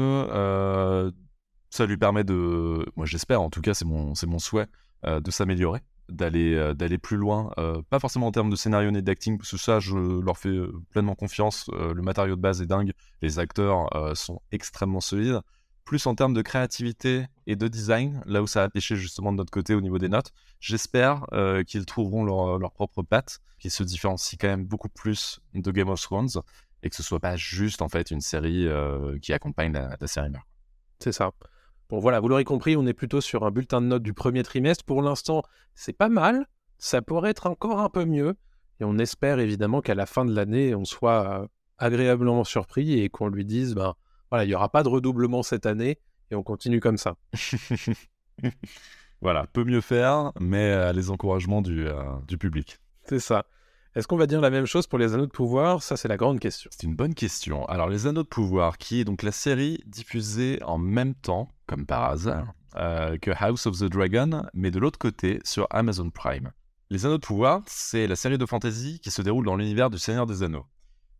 ça 1.73 1.87
lui 1.87 1.97
permet 1.97 2.23
de. 2.23 2.87
Moi, 2.97 3.07
j'espère, 3.07 3.41
en 3.41 3.49
tout 3.49 3.63
cas, 3.63 3.73
c'est 3.73 3.87
mon, 3.87 4.13
mon 4.27 4.39
souhait, 4.39 4.67
euh, 5.07 5.21
de 5.21 5.31
s'améliorer, 5.31 5.81
d'aller, 6.11 6.55
euh, 6.55 6.99
plus 6.99 7.17
loin. 7.17 7.51
euh, 7.59 7.81
pas 7.89 7.99
forcément 7.99 8.27
en 8.27 8.33
termes 8.33 8.51
de 8.51 8.57
scénario 8.57 8.91
ni 8.91 9.03
d'acting, 9.03 9.39
parce 9.39 9.51
que 9.53 9.57
ça, 9.57 9.81
je 9.81 9.97
leur 9.97 10.37
fais 10.37 10.55
pleinement 10.91 11.15
confiance. 11.15 11.71
le 11.73 12.03
matériau 12.03 12.37
de 12.37 12.41
base 12.43 12.61
est 12.61 12.67
dingue. 12.67 12.93
Les 13.23 13.39
acteurs 13.39 13.89
sont 14.17 14.41
extrêmement 14.53 15.01
solides 15.01 15.41
plus 15.85 16.07
en 16.07 16.15
termes 16.15 16.33
de 16.33 16.43
créativité 16.43 17.27
et 17.49 17.57
de 17.57 17.67
design, 17.67 18.23
là 18.25 18.41
où 18.41 18.47
ça 18.47 18.63
a 18.63 18.69
pêché 18.69 18.95
justement 18.95 19.33
de 19.33 19.39
notre 19.39 19.51
côté 19.51 19.75
au 19.75 19.81
niveau 19.81 19.99
des 19.99 20.09
notes. 20.09 20.31
J'espère 20.61 21.25
qu'ils 21.67 21.87
trouveront 21.87 22.23
leur, 22.25 22.59
leur 22.59 22.73
propre 22.73 23.03
patte, 23.03 23.41
qu'ils 23.59 23.73
se 23.73 23.83
différencient 23.83 24.39
quand 24.41 24.47
même 24.49 24.65
beaucoup 24.65 24.89
plus 24.89 25.41
de 25.55 25.71
Game 25.73 25.89
of 25.89 26.01
Thrones 26.01 26.29
et 26.85 26.91
que 26.91 26.95
ce 26.95 27.03
soit 27.03 27.19
pas 27.19 27.35
juste 27.35 27.83
en 27.83 27.89
fait 27.89 28.11
une 28.13 28.21
série 28.21 28.69
qui 29.23 29.33
accompagne 29.33 29.73
la, 29.73 29.97
la 30.01 30.07
série 30.07 30.31
mère. 30.31 30.47
C'est 31.01 31.13
ça. 31.13 31.33
Bon 31.93 31.99
voilà, 31.99 32.21
vous 32.21 32.29
l'aurez 32.29 32.45
compris, 32.45 32.75
on 32.75 32.87
est 32.87 32.95
plutôt 32.95 33.21
sur 33.21 33.45
un 33.45 33.51
bulletin 33.51 33.83
de 33.83 33.87
notes 33.87 34.03
du 34.03 34.15
premier 34.15 34.43
trimestre. 34.43 34.83
Pour 34.83 35.03
l'instant, 35.03 35.43
c'est 35.75 35.93
pas 35.93 36.09
mal. 36.09 36.47
Ça 36.79 37.03
pourrait 37.03 37.29
être 37.29 37.47
encore 37.47 37.81
un 37.81 37.91
peu 37.91 38.07
mieux. 38.07 38.35
Et 38.81 38.85
on 38.85 38.97
espère 38.97 39.39
évidemment 39.41 39.83
qu'à 39.83 39.95
la 39.95 40.07
fin 40.07 40.25
de 40.25 40.35
l'année, 40.35 40.75
on 40.75 40.87
soit 40.87 41.43
euh, 41.43 41.47
agréablement 41.77 42.45
surpris 42.45 42.99
et 42.99 43.11
qu'on 43.11 43.29
lui 43.29 43.45
dise, 43.45 43.75
ben 43.75 43.93
voilà, 44.31 44.47
il 44.47 44.49
n'y 44.49 44.55
aura 44.55 44.71
pas 44.71 44.83
de 44.83 44.89
redoublement 44.89 45.43
cette 45.43 45.67
année 45.67 45.99
et 46.31 46.35
on 46.35 46.43
continue 46.43 46.81
comme 46.81 46.97
ça. 46.97 47.17
voilà, 49.21 49.47
peut 49.53 49.65
mieux 49.65 49.83
faire, 49.83 50.33
mais 50.41 50.71
à 50.71 50.95
les 50.95 51.11
encouragements 51.11 51.61
du, 51.61 51.87
euh, 51.87 52.05
du 52.27 52.39
public. 52.39 52.79
C'est 53.03 53.21
ça. 53.21 53.45
Est-ce 53.95 54.09
qu'on 54.09 54.17
va 54.17 54.27
dire 54.27 54.41
la 54.41 54.49
même 54.49 54.65
chose 54.65 54.87
pour 54.87 54.99
les 54.99 55.13
anneaux 55.13 55.27
de 55.27 55.31
pouvoir? 55.31 55.83
Ça, 55.83 55.99
c'est 55.99 56.09
la 56.09 56.17
grande 56.17 56.41
question. 56.41 56.71
C'est 56.73 56.87
une 56.87 56.97
bonne 56.97 57.13
question. 57.13 57.67
Alors, 57.67 57.91
Les 57.91 58.07
Anneaux 58.07 58.23
de 58.23 58.29
Pouvoir, 58.29 58.79
qui 58.79 59.01
est 59.01 59.05
donc 59.05 59.23
la 59.23 59.33
série 59.33 59.85
diffusée 59.85 60.59
en 60.63 60.79
même 60.79 61.15
temps, 61.15 61.51
comme 61.67 61.85
par 61.85 62.05
hasard, 62.05 62.55
euh, 62.77 63.19
que 63.19 63.31
House 63.39 63.67
of 63.67 63.79
the 63.79 63.85
Dragon, 63.85 64.45
mais 64.55 64.71
de 64.71 64.79
l'autre 64.79 64.99
côté, 64.99 65.41
sur 65.45 65.67
Amazon 65.69 66.09
Prime. 66.09 66.53
Les 66.89 67.05
Anneaux 67.05 67.19
de 67.19 67.27
Pouvoir, 67.27 67.61
c'est 67.67 68.07
la 68.07 68.17
série 68.17 68.39
de 68.39 68.47
fantasy 68.47 68.99
qui 68.99 69.11
se 69.11 69.21
déroule 69.21 69.45
dans 69.45 69.57
l'univers 69.57 69.91
du 69.91 69.99
Seigneur 69.99 70.25
des 70.25 70.43
Anneaux. 70.43 70.65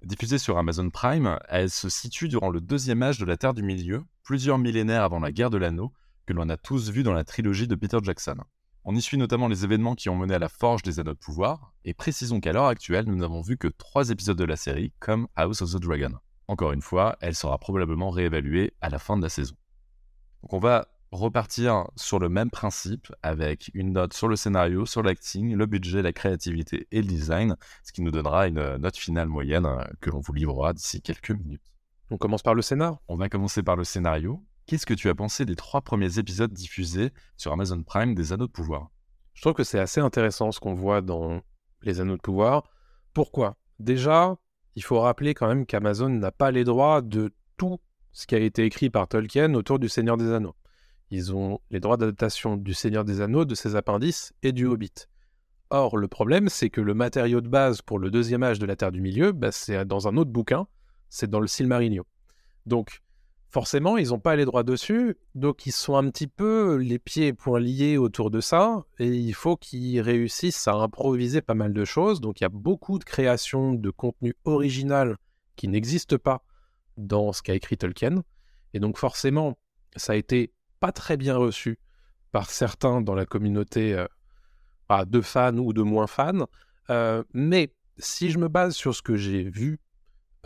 Diffusée 0.03 0.39
sur 0.39 0.57
Amazon 0.57 0.89
Prime, 0.89 1.39
elle 1.51 1.69
se 1.69 1.91
situe 1.91 2.29
durant 2.29 2.49
le 2.49 2.63
deuxième 2.63 3.03
âge 3.03 3.19
de 3.19 3.27
la 3.27 3.37
Terre 3.37 3.53
du 3.53 3.63
Milieu, 3.63 4.03
plusieurs 4.23 4.57
millénaires 4.57 5.03
avant 5.03 5.21
la 5.21 5.31
guerre 5.31 5.51
de 5.51 5.59
l'Anneau, 5.59 5.93
que 6.25 6.33
l'on 6.33 6.49
a 6.49 6.57
tous 6.57 6.89
vu 6.89 7.03
dans 7.03 7.13
la 7.13 7.25
trilogie 7.25 7.69
de 7.69 7.75
Peter 7.75 7.99
Jackson. 8.03 8.37
On 8.85 8.97
y 8.97 9.01
suit 9.01 9.17
notamment 9.17 9.47
les 9.47 9.63
événements 9.65 9.95
qui 9.95 10.09
ont 10.09 10.17
mené 10.17 10.35
à 10.35 10.41
la 10.41 10.49
forge 10.49 10.83
des 10.83 10.99
Anneaux 10.99 11.15
de 11.15 11.19
Pouvoir, 11.19 11.73
et 11.85 11.95
précisons 11.95 12.41
qu'à 12.41 12.53
l'heure 12.53 12.67
actuelle, 12.67 13.05
nous 13.07 13.15
n'avons 13.15 13.41
vu 13.41 13.57
que 13.57 13.69
trois 13.69 14.11
épisodes 14.11 14.37
de 14.37 14.45
la 14.45 14.57
série, 14.57 14.93
comme 14.99 15.29
House 15.37 15.63
of 15.63 15.71
the 15.71 15.77
Dragon. 15.77 16.19
Encore 16.49 16.73
une 16.73 16.83
fois, 16.83 17.17
elle 17.21 17.37
sera 17.37 17.59
probablement 17.59 18.11
réévaluée 18.11 18.73
à 18.81 18.89
la 18.89 18.99
fin 18.99 19.17
de 19.17 19.23
la 19.23 19.29
saison. 19.29 19.55
Donc 20.43 20.53
on 20.53 20.59
va 20.59 20.89
repartir 21.13 21.85
sur 21.95 22.19
le 22.19 22.29
même 22.29 22.51
principe, 22.51 23.13
avec 23.23 23.71
une 23.75 23.93
note 23.93 24.15
sur 24.15 24.27
le 24.27 24.35
scénario, 24.35 24.85
sur 24.85 25.05
l'acting, 25.05 25.55
le 25.55 25.67
budget, 25.67 26.03
la 26.03 26.13
créativité 26.13 26.89
et 26.91 27.03
le 27.03 27.07
design, 27.07 27.57
ce 27.85 27.93
qui 27.93 28.03
nous 28.03 28.11
donnera 28.11 28.49
une 28.49 28.79
note 28.79 28.97
finale 28.97 29.29
moyenne 29.29 29.67
euh, 29.67 29.85
que 30.01 30.11
l'on 30.11 30.19
vous 30.19 30.33
livrera 30.33 30.73
d'ici 30.73 31.01
quelques 31.01 31.31
minutes. 31.31 31.63
On 32.11 32.17
commence 32.17 32.43
par 32.43 32.55
le 32.55 32.63
scénar? 32.63 32.99
On 33.07 33.17
va 33.17 33.29
commencer 33.29 33.63
par 33.63 33.77
le 33.77 33.85
scénario. 33.85 34.43
Qu'est-ce 34.67 34.87
que 34.87 34.95
tu 34.95 35.09
as 35.09 35.15
pensé 35.15 35.45
des 35.45 35.57
trois 35.57 35.83
premiers 35.83 36.19
épisodes 36.19 36.53
diffusés 36.53 37.11
sur 37.37 37.53
Amazon 37.53 37.83
Prime 37.83 38.15
des 38.15 38.33
Anneaux 38.33 38.47
de 38.47 38.53
Pouvoir? 38.53 38.91
Je 39.35 39.43
trouve 39.43 39.55
que 39.55 39.65
c'est 39.65 39.79
assez 39.79 40.01
intéressant 40.01 40.53
ce 40.53 40.61
qu'on 40.61 40.75
voit 40.75 41.01
dans 41.01 41.41
les 41.83 42.01
anneaux 42.01 42.17
de 42.17 42.23
pouvoir. 42.23 42.65
Pourquoi? 43.13 43.57
Déjà, 43.79 44.37
il 44.75 44.83
faut 44.83 45.01
rappeler 45.01 45.35
quand 45.35 45.49
même 45.49 45.67
qu'Amazon 45.67 46.09
n'a 46.09 46.31
pas 46.31 46.51
les 46.51 46.65
droits 46.65 47.03
de 47.03 47.35
tout 47.57 47.81
ce 48.13 48.27
qui 48.27 48.35
a 48.35 48.39
été 48.39 48.65
écrit 48.65 48.91
par 48.91 49.09
Tolkien 49.09 49.55
autour 49.55 49.79
du 49.79 49.89
Seigneur 49.89 50.17
des 50.17 50.33
Anneaux. 50.33 50.55
Ils 51.11 51.35
ont 51.35 51.61
les 51.71 51.81
droits 51.81 51.97
d'adaptation 51.97 52.57
du 52.57 52.75
Seigneur 52.75 53.05
des 53.05 53.21
Anneaux, 53.21 53.45
de 53.45 53.55
ses 53.55 53.75
appendices 53.75 54.33
et 54.43 54.53
du 54.53 54.67
Hobbit. 54.67 55.09
Or, 55.71 55.97
le 55.97 56.09
problème, 56.09 56.49
c'est 56.49 56.71
que 56.71 56.81
le 56.81 56.95
matériau 56.95 57.41
de 57.41 57.49
base 57.49 57.83
pour 57.83 57.99
le 57.99 58.11
deuxième 58.11 58.43
âge 58.43 58.59
de 58.59 58.67
la 58.67 58.77
Terre 58.77 58.93
du 58.93 59.01
Milieu, 59.01 59.33
bah, 59.33 59.53
c'est 59.53 59.85
dans 59.85 60.09
un 60.09 60.17
autre 60.17 60.31
bouquin, 60.31 60.67
c'est 61.09 61.29
dans 61.29 61.41
le 61.41 61.47
Silmarillion. 61.47 62.05
Donc, 62.67 63.01
forcément, 63.53 63.99
ils 63.99 64.09
n'ont 64.09 64.19
pas 64.19 64.35
les 64.35 64.47
droits 64.47 64.63
dessus, 64.63 65.17
donc 65.35 65.67
ils 65.67 65.73
sont 65.73 65.97
un 65.97 66.11
petit 66.11 66.27
peu 66.27 66.77
les 66.77 66.99
pieds 66.99 67.29
et 67.29 67.33
poings 67.35 67.61
liés 67.61 67.99
autour 67.99 68.31
de 68.31 68.41
ça, 68.41 68.85
et 68.99 69.09
il 69.09 69.35
faut 69.35 69.57
qu'ils 69.57 70.01
réussissent 70.01 70.67
à 70.67 70.75
improviser 70.75 71.43
pas 71.43 71.55
mal 71.55 71.75
de 71.75 71.85
choses. 71.85 72.23
Donc, 72.23 72.41
il 72.41 72.45
y 72.45 72.47
a 72.47 72.49
beaucoup 72.49 72.99
de 72.99 73.05
créations 73.05 73.75
de 73.75 73.91
contenu 73.91 74.35
original 74.45 75.19
qui 75.55 75.69
n'existent 75.69 76.17
pas 76.17 76.43
dans 76.97 77.33
ce 77.33 77.43
qu'a 77.43 77.55
écrit 77.55 77.77
Tolkien, 77.77 78.25
et 78.73 78.81
donc 78.81 78.97
forcément, 78.97 79.59
ça 79.97 80.15
a 80.15 80.17
été 80.17 80.55
pas 80.81 80.93
très 80.93 81.19
bien 81.19 81.37
reçu 81.37 81.79
par 82.33 82.51
certains 82.51 83.03
dans 83.03 83.15
la 83.15 83.27
communauté 83.27 83.95
euh, 83.95 85.05
de 85.05 85.21
fans 85.21 85.57
ou 85.59 85.75
de 85.75 85.83
moins 85.83 86.07
fans. 86.07 86.47
Euh, 86.89 87.23
mais 87.35 87.75
si 87.99 88.31
je 88.31 88.39
me 88.39 88.49
base 88.49 88.75
sur 88.75 88.95
ce 88.95 89.03
que 89.03 89.17
j'ai 89.17 89.45
vu, 89.45 89.79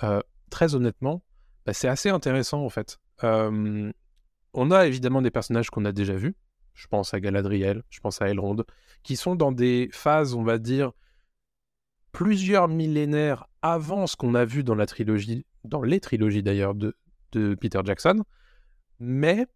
euh, 0.02 0.20
très 0.50 0.74
honnêtement, 0.74 1.22
bah, 1.66 1.72
c'est 1.72 1.88
assez 1.88 2.08
intéressant 2.08 2.64
en 2.64 2.70
fait. 2.70 2.98
on 3.22 4.70
a 4.70 4.86
évidemment 4.86 5.20
des 5.20 5.30
personnages 5.30 5.68
qu'on 5.70 5.84
a 5.84 5.92
déjà 5.92 6.14
vus. 6.14 6.34
Je 6.74 6.86
pense 6.86 7.14
à 7.14 7.20
Galadriel, 7.20 7.82
je 7.90 8.00
pense 8.00 8.20
à 8.22 8.28
Elrond, 8.28 8.56
qui 9.02 9.16
sont 9.16 9.34
dans 9.34 9.50
des 9.50 9.88
phases, 9.92 10.34
on 10.34 10.42
va 10.42 10.58
dire, 10.58 10.92
plusieurs 12.12 12.68
millénaires 12.68 13.46
avant 13.62 14.06
ce 14.06 14.16
qu'on 14.16 14.34
a 14.34 14.44
vu 14.44 14.62
dans 14.62 14.74
la 14.74 14.86
trilogie, 14.86 15.44
dans 15.64 15.82
les 15.82 16.00
trilogies 16.00 16.42
d'ailleurs 16.42 16.74
de, 16.74 16.94
Peter 17.32 17.80
Jackson. 17.84 18.22
Mais 19.00 19.46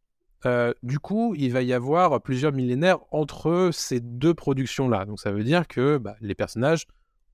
euh, 0.44 0.74
du 0.82 0.98
coup, 0.98 1.34
il 1.36 1.52
va 1.52 1.62
y 1.62 1.72
avoir 1.72 2.20
plusieurs 2.20 2.52
millénaires 2.52 2.98
entre 3.10 3.70
ces 3.72 4.00
deux 4.00 4.34
productions-là. 4.34 5.06
Donc 5.06 5.20
ça 5.20 5.32
veut 5.32 5.44
dire 5.44 5.66
que 5.66 5.96
bah, 5.96 6.16
les 6.20 6.34
personnages 6.34 6.86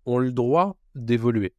ont 0.04 0.18
le 0.18 0.30
droit 0.30 0.76
d'évoluer. 0.94 1.54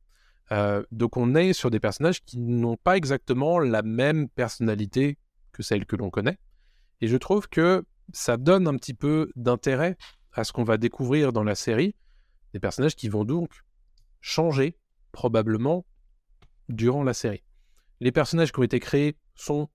Euh, 0.52 0.84
donc 0.92 1.18
on 1.18 1.36
est 1.36 1.54
sur 1.54 1.70
des 1.70 1.80
personnages 1.80 2.24
qui 2.24 2.40
n'ont 2.40 2.78
pas 2.78 2.96
exactement 2.96 3.60
la 3.60 3.82
même 3.82 4.30
personnalité 4.30 5.18
que 5.52 5.64
celle 5.64 5.86
que 5.86 5.96
l'on 5.96 6.10
connaît. 6.10 6.38
Et 7.02 7.08
je 7.08 7.18
trouve 7.18 7.48
que 7.50 7.84
ça 8.14 8.38
donne 8.38 8.68
un 8.68 8.76
petit 8.76 8.94
peu 8.94 9.32
d'intérêt 9.36 9.98
à 10.34 10.44
ce 10.44 10.54
qu'on 10.54 10.64
va 10.64 10.78
découvrir 10.78 11.34
dans 11.34 11.44
la 11.44 11.56
série. 11.56 11.96
Des 12.54 12.60
personnages 12.60 12.96
qui 12.96 13.10
vont 13.10 13.26
donc 13.26 13.52
changer 14.22 14.78
probablement 15.12 15.86
durant 16.70 17.04
la 17.04 17.14
série. 17.14 17.44
Les 18.00 18.12
personnages 18.12 18.52
qui 18.52 18.60
ont 18.60 18.64
été 18.64 18.80
créés 18.80 19.18
sont 19.36 19.70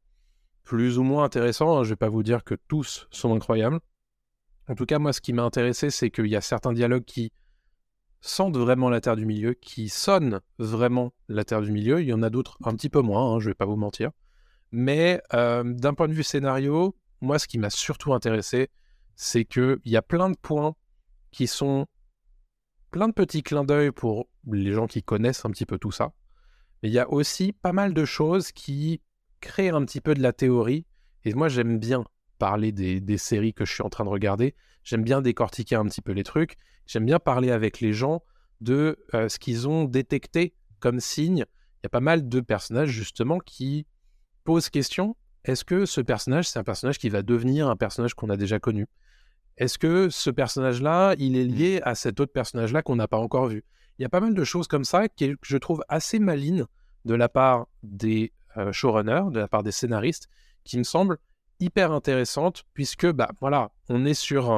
plus 0.63 0.99
ou 0.99 1.03
moins 1.03 1.25
intéressants. 1.25 1.79
Hein. 1.79 1.83
Je 1.85 1.89
ne 1.89 1.93
vais 1.93 1.97
pas 1.97 2.09
vous 2.09 2.23
dire 2.23 2.45
que 2.45 2.55
tous 2.69 3.09
sont 3.11 3.35
incroyables. 3.35 3.81
En 4.69 4.75
tout 4.75 4.87
cas, 4.87 4.99
moi, 4.99 5.13
ce 5.13 5.21
qui 5.21 5.33
m'a 5.33 5.43
intéressé, 5.43 5.91
c'est 5.91 6.11
qu'il 6.11 6.27
y 6.27 6.37
a 6.37 6.41
certains 6.41 6.73
dialogues 6.73 7.05
qui 7.05 7.33
sentent 8.23 8.57
vraiment 8.57 8.89
la 8.89 9.03
Terre 9.03 9.17
du 9.17 9.27
Milieu, 9.27 9.53
qui 9.53 9.91
sonnent 9.91 10.41
vraiment 10.59 11.13
la 11.29 11.45
Terre 11.45 11.61
du 11.61 11.71
Milieu. 11.71 12.01
Il 12.01 12.07
y 12.07 12.13
en 12.15 12.23
a 12.23 12.31
d'autres 12.31 12.57
un 12.65 12.75
petit 12.75 12.89
peu 12.89 13.03
moins, 13.03 13.35
hein, 13.35 13.41
je 13.41 13.47
ne 13.47 13.51
vais 13.51 13.55
pas 13.55 13.67
vous 13.67 13.77
mentir. 13.77 14.11
Mais 14.71 15.21
euh, 15.35 15.63
d'un 15.65 15.93
point 15.93 16.09
de 16.09 16.15
vue 16.15 16.23
scénario, 16.23 16.97
moi, 17.21 17.39
ce 17.39 17.47
qui 17.47 17.59
m'a 17.59 17.69
surtout 17.69 18.15
intéressé, 18.15 18.71
c'est 19.17 19.45
qu'il 19.45 19.81
y 19.85 19.97
a 19.97 20.03
plein 20.03 20.31
de 20.31 20.37
points 20.41 20.75
qui 21.31 21.47
sont 21.47 21.87
plein 22.91 23.09
de 23.09 23.13
petits 23.13 23.43
clins 23.43 23.65
d'œil 23.65 23.91
pour 23.91 24.29
les 24.51 24.73
gens 24.73 24.87
qui 24.87 25.03
connaissent 25.03 25.45
un 25.45 25.51
petit 25.51 25.67
peu 25.67 25.79
tout 25.79 25.93
ça. 25.93 26.13
Mais 26.83 26.89
il 26.89 26.93
y 26.93 26.99
a 26.99 27.11
aussi 27.11 27.53
pas 27.53 27.73
mal 27.73 27.93
de 27.93 28.05
choses 28.05 28.53
qui 28.53 29.03
créer 29.43 29.71
un 29.71 29.85
petit 29.85 30.01
peu 30.01 30.15
de 30.15 30.23
la 30.23 30.33
théorie. 30.33 30.87
Et 31.25 31.35
moi, 31.35 31.49
j'aime 31.49 31.79
bien 31.79 32.05
parler 32.43 32.73
des, 32.73 33.19
séries 33.19 33.55
que 33.55 33.65
je 33.65 33.73
suis 33.73 33.85
en 33.85 33.89
train 33.89 34.03
de 34.03 34.09
regarder. 34.09 34.57
J'aime 34.83 35.05
bien 35.05 35.23
décortiquer 35.23 35.77
un 35.77 35.85
petit 35.85 36.03
peu 36.03 36.11
les 36.11 36.25
trucs. 36.25 36.57
J'aime 36.89 37.07
bien 37.07 37.21
parler 37.21 37.53
avec 37.53 37.81
les 37.81 37.93
gens 37.93 38.25
de 38.61 38.99
euh, 39.15 39.29
ce 39.29 39.39
qu'ils 39.39 39.69
ont 39.69 39.85
détecté 39.85 40.53
comme 40.81 40.99
signe. 40.99 41.45
Il 41.47 41.85
y 41.85 41.87
a 41.87 41.89
pas 41.89 42.01
mal 42.01 42.29
de 42.29 42.41
personnages, 42.41 42.89
justement, 42.89 43.39
qui 43.39 43.87
posent 44.43 44.71
question. 44.71 45.15
Est-ce 45.45 45.65
que 45.65 45.87
ce 45.87 46.01
personnage, 46.01 46.49
c'est 46.49 46.59
un 46.59 46.65
personnage 46.65 46.99
qui 46.99 47.11
va 47.11 47.23
devenir 47.23 47.69
un 47.69 47.77
personnage 47.77 48.15
qu'on 48.15 48.29
a 48.29 48.37
déjà 48.37 48.59
connu? 48.59 48.89
Est-ce 49.57 49.79
que 49.79 50.11
ce 50.11 50.31
personnage-là, 50.31 51.15
il 51.19 51.37
est 51.37 51.45
lié 51.45 51.81
à 51.85 51.95
cet 51.95 52.19
autre 52.19 52.33
personnage-là 52.33 52.83
qu'on 52.83 52.97
n'a 52.97 53.07
pas 53.07 53.19
encore 53.19 53.47
vu? 53.47 53.63
Il 54.01 54.03
y 54.03 54.05
a 54.05 54.09
pas 54.09 54.19
mal 54.19 54.35
de 54.35 54.43
choses 54.43 54.67
comme 54.67 54.85
ça 54.85 55.07
que 55.07 55.37
je 55.43 55.57
trouve 55.59 55.85
assez 55.89 56.19
malines 56.19 56.67
de 57.05 57.15
la 57.15 57.29
part 57.29 57.69
des 57.85 58.33
euh, 58.57 58.73
showrunner, 58.73 59.23
de 59.31 59.39
la 59.39 59.47
part 59.47 59.63
des 59.63 59.71
scénaristes, 59.71 60.29
qui 60.65 60.77
me 60.77 60.83
semble 60.83 61.19
hyper 61.63 61.93
intéressante, 61.93 62.65
puisque, 62.75 63.11
bah 63.11 63.31
voilà, 63.41 63.71
on 63.89 64.05
est 64.05 64.15
sur 64.15 64.51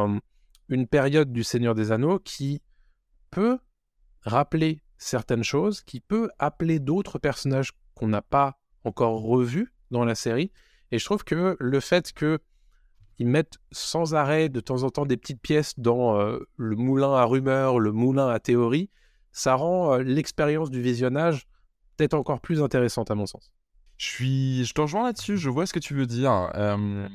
une 0.68 0.86
période 0.86 1.32
du 1.32 1.44
Seigneur 1.44 1.74
des 1.74 1.92
Anneaux 1.92 2.18
qui 2.18 2.62
peut 3.30 3.58
rappeler 4.22 4.82
certaines 4.96 5.44
choses, 5.44 5.82
qui 5.82 6.00
peut 6.00 6.30
appeler 6.38 6.78
d'autres 6.78 7.18
personnages 7.18 7.72
qu'on 7.94 8.08
n'a 8.08 8.22
pas 8.22 8.58
encore 8.84 9.20
revus 9.22 9.72
dans 9.90 10.04
la 10.04 10.14
série. 10.14 10.50
Et 10.90 10.98
je 10.98 11.04
trouve 11.04 11.24
que 11.24 11.56
le 11.58 11.80
fait 11.80 12.12
que 12.12 12.40
ils 13.18 13.28
mettent 13.28 13.58
sans 13.70 14.14
arrêt 14.14 14.48
de 14.48 14.60
temps 14.60 14.82
en 14.82 14.90
temps 14.90 15.06
des 15.06 15.16
petites 15.16 15.40
pièces 15.40 15.78
dans 15.78 16.18
euh, 16.18 16.38
le 16.56 16.74
moulin 16.74 17.12
à 17.14 17.24
rumeurs, 17.24 17.78
le 17.78 17.92
moulin 17.92 18.28
à 18.28 18.40
théorie, 18.40 18.90
ça 19.30 19.54
rend 19.54 19.94
euh, 19.94 20.02
l'expérience 20.02 20.70
du 20.70 20.80
visionnage 20.80 21.46
peut-être 21.96 22.14
encore 22.14 22.40
plus 22.40 22.60
intéressante 22.60 23.10
à 23.12 23.14
mon 23.14 23.26
sens. 23.26 23.52
Je 24.04 24.10
suis, 24.10 24.64
je 24.66 24.74
te 24.74 24.82
rejoins 24.82 25.04
là-dessus. 25.04 25.38
Je 25.38 25.48
vois 25.48 25.66
ce 25.66 25.72
que 25.72 25.78
tu 25.78 25.94
veux 25.94 26.06
dire. 26.06 26.50
Euh, 26.54 27.08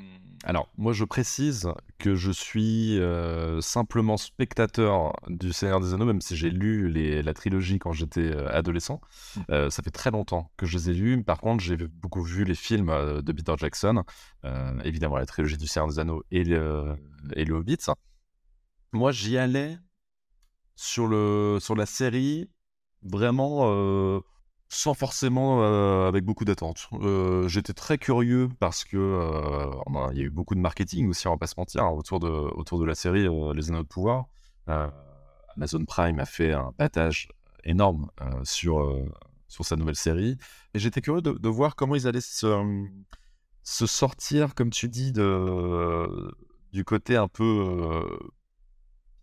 alors, 0.43 0.69
moi, 0.77 0.91
je 0.91 1.03
précise 1.03 1.69
que 1.99 2.15
je 2.15 2.31
suis 2.31 2.99
euh, 2.99 3.61
simplement 3.61 4.17
spectateur 4.17 5.13
du 5.27 5.53
Seigneur 5.53 5.81
des 5.81 5.93
Anneaux, 5.93 6.05
même 6.05 6.21
si 6.21 6.35
j'ai 6.35 6.49
lu 6.49 6.89
les, 6.89 7.21
la 7.21 7.33
trilogie 7.35 7.77
quand 7.77 7.91
j'étais 7.91 8.31
euh, 8.33 8.49
adolescent. 8.51 9.01
Mmh. 9.35 9.69
ça 9.69 9.83
fait 9.83 9.91
très 9.91 10.09
longtemps 10.09 10.51
que 10.57 10.65
je 10.65 10.77
les 10.77 10.89
ai 10.89 10.93
lus. 10.93 11.23
Par 11.23 11.39
contre, 11.39 11.63
j'ai 11.63 11.77
beaucoup 11.77 12.23
vu 12.23 12.43
les 12.43 12.55
films 12.55 13.21
de 13.21 13.31
Peter 13.31 13.53
Jackson, 13.57 14.03
évidemment 14.83 15.17
la 15.17 15.27
trilogie 15.27 15.57
du 15.57 15.67
Seigneur 15.67 15.89
des 15.89 15.99
Anneaux 15.99 16.23
et 16.31 16.43
le, 16.43 16.95
et 17.35 17.45
le 17.45 17.53
Hobbit. 17.53 17.85
Moi, 18.93 19.11
j'y 19.11 19.37
allais 19.37 19.77
sur 20.75 21.05
le 21.05 21.59
sur 21.59 21.75
la 21.75 21.85
série 21.85 22.49
vraiment 23.03 24.21
sans 24.69 24.93
forcément 24.93 25.63
euh, 25.63 26.07
avec 26.07 26.23
beaucoup 26.23 26.45
d'attentes. 26.45 26.87
Euh, 26.93 27.47
j'étais 27.47 27.73
très 27.73 27.97
curieux 27.97 28.49
parce 28.59 28.85
que 28.85 28.97
euh, 28.97 30.11
il 30.11 30.19
y 30.19 30.21
a 30.21 30.25
eu 30.25 30.29
beaucoup 30.29 30.53
de 30.53 30.59
marketing 30.59 31.09
aussi, 31.09 31.27
on 31.27 31.31
va 31.31 31.37
pas 31.37 31.47
se 31.47 31.55
mentir, 31.57 31.83
hein, 31.83 31.89
autour, 31.89 32.19
de, 32.19 32.29
autour 32.29 32.79
de 32.79 32.85
la 32.85 32.95
série 32.95 33.23
Les 33.55 33.69
Anneaux 33.69 33.83
de 33.83 33.87
Pouvoir. 33.87 34.27
Amazon 35.57 35.83
Prime 35.85 36.19
a 36.19 36.25
fait 36.25 36.53
un 36.53 36.71
battage 36.77 37.29
énorme 37.63 38.11
sur, 38.43 38.95
sur 39.47 39.65
sa 39.65 39.75
nouvelle 39.75 39.95
série. 39.95 40.37
Et 40.75 40.79
j'étais 40.79 41.01
curieux 41.01 41.23
de, 41.23 41.49
voir 41.49 41.75
comment 41.75 41.95
ils 41.95 42.07
allaient 42.07 42.21
se, 42.21 42.85
se 43.63 43.87
sortir, 43.87 44.53
comme 44.53 44.69
tu 44.69 44.87
dis, 44.87 45.11
de, 45.11 46.35
du 46.71 46.85
côté 46.85 47.15
un 47.15 47.27
peu 47.27 48.05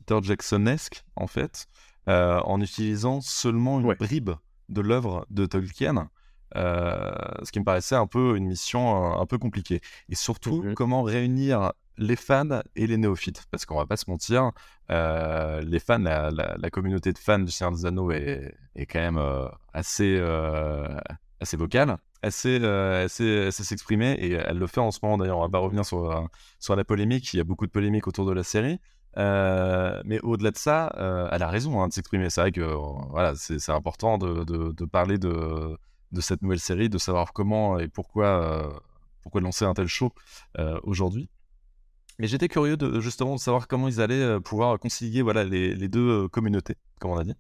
Peter 0.01 0.19
Jacksonesque, 0.21 1.05
en 1.15 1.29
fait, 1.29 1.69
en 2.09 2.61
utilisant 2.61 3.21
seulement 3.21 3.79
une 3.79 3.95
bribe 3.95 4.33
de 4.69 4.81
l'œuvre 4.81 5.27
de 5.31 5.47
Tolkien. 5.47 6.09
Euh, 6.55 7.11
ce 7.43 7.51
qui 7.51 7.59
me 7.59 7.65
paraissait 7.65 7.97
un 7.97 8.07
peu 8.07 8.37
une 8.37 8.47
mission 8.47 9.15
euh, 9.15 9.21
un, 9.21 9.27
peu 9.27 9.39
compliquée. 9.39 9.81
Et 10.09 10.15
surtout, 10.15 10.63
mhm. 10.63 10.75
comment 10.75 11.03
réunir 11.03 11.73
les 11.99 12.17
fans 12.17 12.61
et 12.77 12.87
les 12.87 12.97
néophytes. 12.97 13.45
Parce 13.51 13.67
qu'on 13.67 13.77
va 13.77 13.87
pas 13.87 13.97
se 13.97 14.09
mentir, 14.09 14.53
euh, 14.91 15.61
les 15.63 15.79
fans, 15.81 15.99
la, 15.99 16.71
communauté 16.71 17.13
de 17.13 17.19
fans 17.19 17.39
du 17.39 17.51
Seigneur 17.51 17.75
des 17.75 17.87
Anneaux 17.87 18.11
est, 18.11 18.55
quand 18.89 19.01
même 19.01 19.21
assez, 19.73 20.23
assez 21.41 21.57
vocale, 21.57 21.97
assez, 22.23 22.63
assez, 22.63 23.51
s'exprimer, 23.51 24.13
et 24.13 24.33
elle 24.33 24.59
le 24.59 24.67
fait 24.67 24.81
en 24.81 24.91
ce 24.91 24.99
moment 25.03 25.17
d'ailleurs. 25.17 25.39
On 25.39 25.43
va 25.43 25.49
pas 25.49 25.59
revenir 25.59 25.87
sur, 25.87 26.29
sur 26.61 26.77
la 26.77 26.85
polémique, 26.85 27.33
il 27.33 27.39
y 27.39 27.41
a 27.41 27.45
beaucoup 27.45 27.67
de 27.67 27.73
polémiques 27.73 28.07
autour 28.07 28.27
de 28.27 28.33
la 28.33 28.43
série. 28.43 28.79
Euh, 29.19 30.03
mais 30.05 30.21
au-delà 30.21 30.51
de 30.51 30.59
ça, 30.59 30.93
euh, 30.99 31.29
elle 31.33 31.43
a 31.43 31.49
raison 31.49 31.81
hein, 31.81 31.89
de 31.89 31.93
s'exprimer. 31.93 32.29
C'est 32.31 32.41
vrai 32.41 32.53
que 32.53 32.61
euh, 32.61 32.77
voilà, 33.11 33.35
c'est 33.37 33.73
important 33.73 34.19
de, 34.19 34.85
parler 34.85 35.19
de, 35.19 35.79
cette 36.21 36.43
nouvelle 36.43 36.61
série, 36.61 36.89
de 36.89 36.99
savoir 36.99 37.33
comment 37.33 37.79
et 37.79 37.89
pourquoi, 37.89 38.83
pourquoi 39.23 39.41
lancer 39.41 39.65
un 39.65 39.75
tel 39.75 39.87
show 39.87 40.13
aujourd'hui. 40.83 41.29
Mais 42.19 42.27
j'étais 42.29 42.49
curieux 42.49 42.79
de 42.79 43.01
justement 43.01 43.35
de 43.35 43.41
savoir 43.41 43.69
comment 43.69 43.89
ils 43.89 44.01
allaient 44.01 44.41
pouvoir 44.41 44.79
concilier 44.79 45.21
voilà, 45.21 45.45
les, 45.45 45.75
les, 45.75 45.89
deux 45.89 46.29
communautés, 46.29 46.77
comme 46.99 47.11
on 47.11 47.19
a 47.19 47.25
dit. 47.25 47.35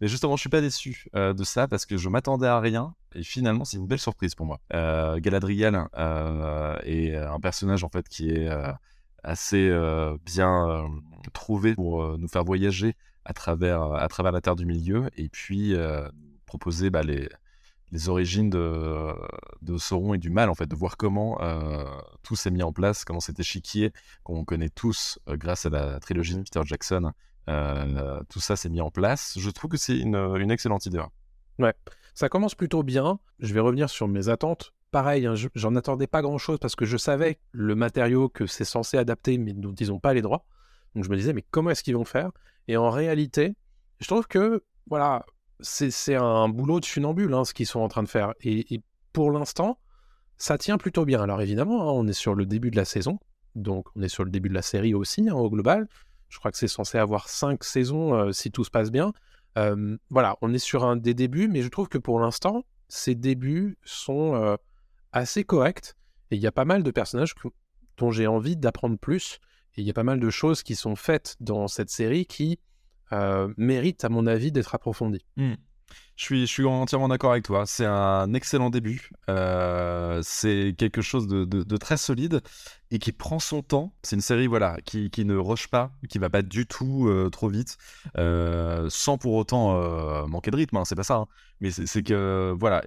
Mais 0.00 0.06
justement, 0.06 0.36
je 0.36 0.40
suis 0.40 0.50
pas 0.50 0.60
déçu 0.60 1.08
de 1.14 1.44
ça 1.44 1.66
parce 1.66 1.86
que 1.86 1.96
je 1.96 2.08
m'attendais 2.08 2.46
à 2.46 2.60
rien 2.60 2.94
et 3.14 3.22
finalement, 3.22 3.64
c'est 3.64 3.78
une 3.78 3.86
belle 3.86 3.98
surprise 3.98 4.34
pour 4.34 4.46
moi. 4.46 4.60
Galadriel 4.70 5.74
est 6.84 7.16
un 7.16 7.40
personnage 7.40 7.84
en 7.84 7.88
fait 7.88 8.08
qui 8.08 8.30
est 8.30 8.50
assez 9.28 9.70
bien 10.24 10.88
trouvé 11.32 11.74
pour 11.74 12.18
nous 12.18 12.28
faire 12.28 12.44
voyager 12.44 12.96
à 13.24 13.32
travers, 13.32 13.82
à 13.82 14.08
travers 14.08 14.32
la 14.32 14.40
Terre 14.40 14.56
du 14.56 14.66
Milieu 14.66 15.10
et 15.16 15.28
puis 15.28 15.74
proposer 16.46 16.90
bah, 16.90 17.02
les, 17.02 17.28
les 17.92 18.08
origines 18.08 18.50
de, 18.50 19.14
de 19.62 19.78
Sauron 19.78 20.14
et 20.14 20.18
du 20.18 20.30
mal, 20.30 20.50
en 20.50 20.54
fait, 20.54 20.66
de 20.66 20.74
voir 20.74 20.96
comment 20.96 21.40
euh, 21.40 21.84
tout 22.22 22.36
s'est 22.36 22.50
mis 22.50 22.62
en 22.62 22.72
place, 22.72 23.04
comment 23.04 23.20
cet 23.20 23.40
échiquier 23.40 23.92
qu'on 24.24 24.44
connaît 24.44 24.68
tous 24.68 25.18
euh, 25.28 25.36
grâce 25.36 25.66
à 25.66 25.70
la 25.70 26.00
trilogie 26.00 26.36
de 26.36 26.42
Peter 26.42 26.60
Jackson, 26.64 27.12
euh, 27.48 28.20
tout 28.28 28.40
ça 28.40 28.56
s'est 28.56 28.68
mis 28.68 28.80
en 28.80 28.90
place. 28.90 29.38
Je 29.38 29.50
trouve 29.50 29.70
que 29.70 29.76
c'est 29.76 29.98
une, 29.98 30.16
une 30.16 30.50
excellente 30.50 30.86
idée. 30.86 31.02
Ouais, 31.58 31.74
ça 32.14 32.28
commence 32.28 32.54
plutôt 32.54 32.82
bien. 32.82 33.18
Je 33.38 33.54
vais 33.54 33.60
revenir 33.60 33.88
sur 33.88 34.06
mes 34.06 34.28
attentes. 34.28 34.74
Pareil, 34.90 35.26
hein, 35.26 35.34
je- 35.34 35.48
j'en 35.54 35.76
attendais 35.76 36.06
pas 36.06 36.22
grand-chose 36.22 36.58
parce 36.58 36.74
que 36.74 36.86
je 36.86 36.96
savais 36.96 37.38
le 37.52 37.74
matériau 37.74 38.28
que 38.28 38.46
c'est 38.46 38.64
censé 38.64 38.96
adapter, 38.96 39.36
mais 39.36 39.52
dont 39.52 39.74
ils 39.74 39.88
n'ont 39.88 40.00
pas 40.00 40.14
les 40.14 40.22
droits. 40.22 40.44
Donc 40.94 41.04
je 41.04 41.10
me 41.10 41.16
disais, 41.16 41.32
mais 41.32 41.44
comment 41.50 41.70
est-ce 41.70 41.82
qu'ils 41.82 41.96
vont 41.96 42.04
faire? 42.04 42.30
Et 42.68 42.76
en 42.76 42.90
réalité, 42.90 43.54
je 44.00 44.06
trouve 44.06 44.26
que, 44.26 44.64
voilà, 44.88 45.26
c'est 45.60 46.14
un 46.14 46.48
boulot 46.48 46.80
de 46.80 46.86
funambule, 46.86 47.34
hein, 47.34 47.44
ce 47.44 47.52
qu'ils 47.52 47.66
sont 47.66 47.80
en 47.80 47.88
train 47.88 48.02
de 48.02 48.08
faire. 48.08 48.32
Et, 48.42 48.80
pour 49.12 49.30
l'instant, 49.32 49.78
ça 50.36 50.58
tient 50.58 50.78
plutôt 50.78 51.04
bien. 51.04 51.20
Alors 51.20 51.40
évidemment, 51.42 51.82
hein, 51.82 51.92
on 51.92 52.06
est 52.06 52.12
sur 52.12 52.34
le 52.34 52.46
début 52.46 52.70
de 52.70 52.76
la 52.76 52.84
saison, 52.84 53.18
donc 53.56 53.88
on 53.96 54.02
est 54.02 54.08
sur 54.08 54.22
le 54.22 54.30
début 54.30 54.48
de 54.48 54.54
la 54.54 54.62
série 54.62 54.94
aussi, 54.94 55.28
au 55.30 55.50
global. 55.50 55.88
Je 56.28 56.38
crois 56.38 56.52
que 56.52 56.58
c'est 56.58 56.68
censé 56.68 56.98
avoir 56.98 57.28
cinq 57.28 57.64
saisons 57.64 58.14
euh, 58.14 58.32
si 58.32 58.50
tout 58.50 58.64
se 58.64 58.70
passe 58.70 58.90
bien. 58.90 59.12
Euh, 59.56 59.96
voilà, 60.10 60.36
on 60.40 60.52
est 60.54 60.58
sur 60.58 60.84
un 60.84 60.96
des 60.96 61.14
débuts, 61.14 61.48
mais 61.48 61.62
je 61.62 61.68
trouve 61.68 61.88
que 61.88 61.98
pour 61.98 62.20
l'instant, 62.20 62.64
ces 62.88 63.14
débuts 63.14 63.76
sont 63.82 64.34
euh, 64.36 64.56
assez 65.12 65.44
corrects. 65.44 65.94
Et 66.30 66.36
il 66.36 66.42
y 66.42 66.46
a 66.46 66.52
pas 66.52 66.64
mal 66.64 66.82
de 66.82 66.90
personnages 66.90 67.34
dont 67.96 68.10
j'ai 68.10 68.26
envie 68.26 68.56
d'apprendre 68.56 68.98
plus. 68.98 69.38
Et 69.76 69.80
il 69.82 69.86
y 69.86 69.90
a 69.90 69.94
pas 69.94 70.02
mal 70.02 70.20
de 70.20 70.30
choses 70.30 70.62
qui 70.62 70.74
sont 70.74 70.96
faites 70.96 71.36
dans 71.40 71.68
cette 71.68 71.90
série 71.90 72.26
qui 72.26 72.58
euh, 73.12 73.52
méritent, 73.56 74.04
à 74.04 74.08
mon 74.08 74.26
avis, 74.26 74.52
d'être 74.52 74.74
approfondies. 74.74 75.24
Je 76.16 76.24
suis, 76.24 76.40
je 76.42 76.52
suis 76.52 76.64
entièrement 76.66 77.08
d'accord 77.08 77.30
avec 77.30 77.44
toi. 77.44 77.64
C'est 77.64 77.86
un 77.86 78.34
excellent 78.34 78.68
début. 78.70 79.08
Euh, 79.30 80.20
c'est 80.22 80.74
quelque 80.76 81.00
chose 81.00 81.26
de, 81.28 81.44
de- 81.44 81.76
très 81.78 81.96
solide 81.96 82.42
et 82.90 82.98
qui 82.98 83.12
prend 83.12 83.38
son 83.38 83.62
temps. 83.62 83.94
C'est 84.02 84.16
une 84.16 84.20
série 84.22 84.48
voilà 84.48 84.76
qui, 84.84 85.10
qui 85.10 85.24
ne 85.24 85.36
rush 85.36 85.68
pas, 85.68 85.92
qui 86.10 86.18
va 86.18 86.28
pas 86.28 86.42
du 86.42 86.66
tout 86.66 87.06
euh, 87.08 87.30
trop 87.30 87.48
vite, 87.48 87.78
sans 88.16 89.16
pour 89.16 89.34
autant 89.34 90.26
manquer 90.26 90.50
de 90.50 90.56
rythme. 90.56 90.76
hein, 90.76 90.84
c'est 90.84 90.96
pas 90.96 91.04
ça. 91.04 91.16
hein. 91.16 91.26
Mais 91.60 91.70
c'est 91.70 92.02
que 92.02 92.54
voilà, 92.58 92.82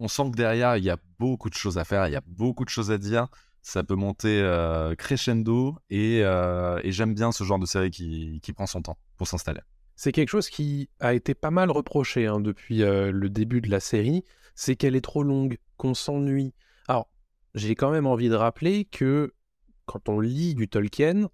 on 0.00 0.08
sent 0.08 0.30
que 0.32 0.36
derrière 0.36 0.76
il 0.78 0.84
y 0.84 0.90
a 0.90 0.96
beaucoup 1.18 1.50
de 1.50 1.54
choses 1.54 1.78
à 1.78 1.84
faire, 1.84 2.08
il 2.08 2.12
y 2.12 2.16
a 2.16 2.22
beaucoup 2.26 2.64
de 2.64 2.70
choses 2.70 2.90
à 2.90 2.98
dire. 2.98 3.28
Ça 3.62 3.84
peut 3.84 3.94
monter 3.94 4.40
euh, 4.40 4.94
crescendo 4.94 5.76
et, 5.90 6.22
euh, 6.24 6.80
et 6.82 6.92
j'aime 6.92 7.14
bien 7.14 7.30
ce 7.30 7.44
genre 7.44 7.58
de 7.58 7.66
série 7.66 7.90
qui, 7.90 8.52
prend 8.54 8.66
son 8.66 8.80
temps 8.80 8.96
pour 9.18 9.28
s'installer. 9.28 9.60
C'est 9.96 10.12
quelque 10.12 10.30
chose 10.30 10.48
qui 10.48 10.88
a 10.98 11.12
été 11.12 11.34
pas 11.34 11.50
mal 11.50 11.70
reproché 11.70 12.26
hein, 12.26 12.40
depuis 12.40 12.82
euh, 12.82 13.12
le 13.12 13.28
début 13.28 13.60
de 13.60 13.70
la 13.70 13.80
série, 13.80 14.24
c'est 14.54 14.76
qu'elle 14.76 14.96
est 14.96 15.02
trop 15.02 15.22
longue, 15.22 15.58
qu'on 15.76 15.92
s'ennuie. 15.92 16.54
Alors, 16.88 17.10
j'ai 17.54 17.74
quand 17.74 17.90
même 17.90 18.06
envie 18.06 18.30
de 18.30 18.34
rappeler 18.34 18.86
que 18.86 19.34
quand 19.84 20.08
on 20.08 20.20
lit 20.20 20.54
du 20.54 20.66
Tolkien, 20.66 21.28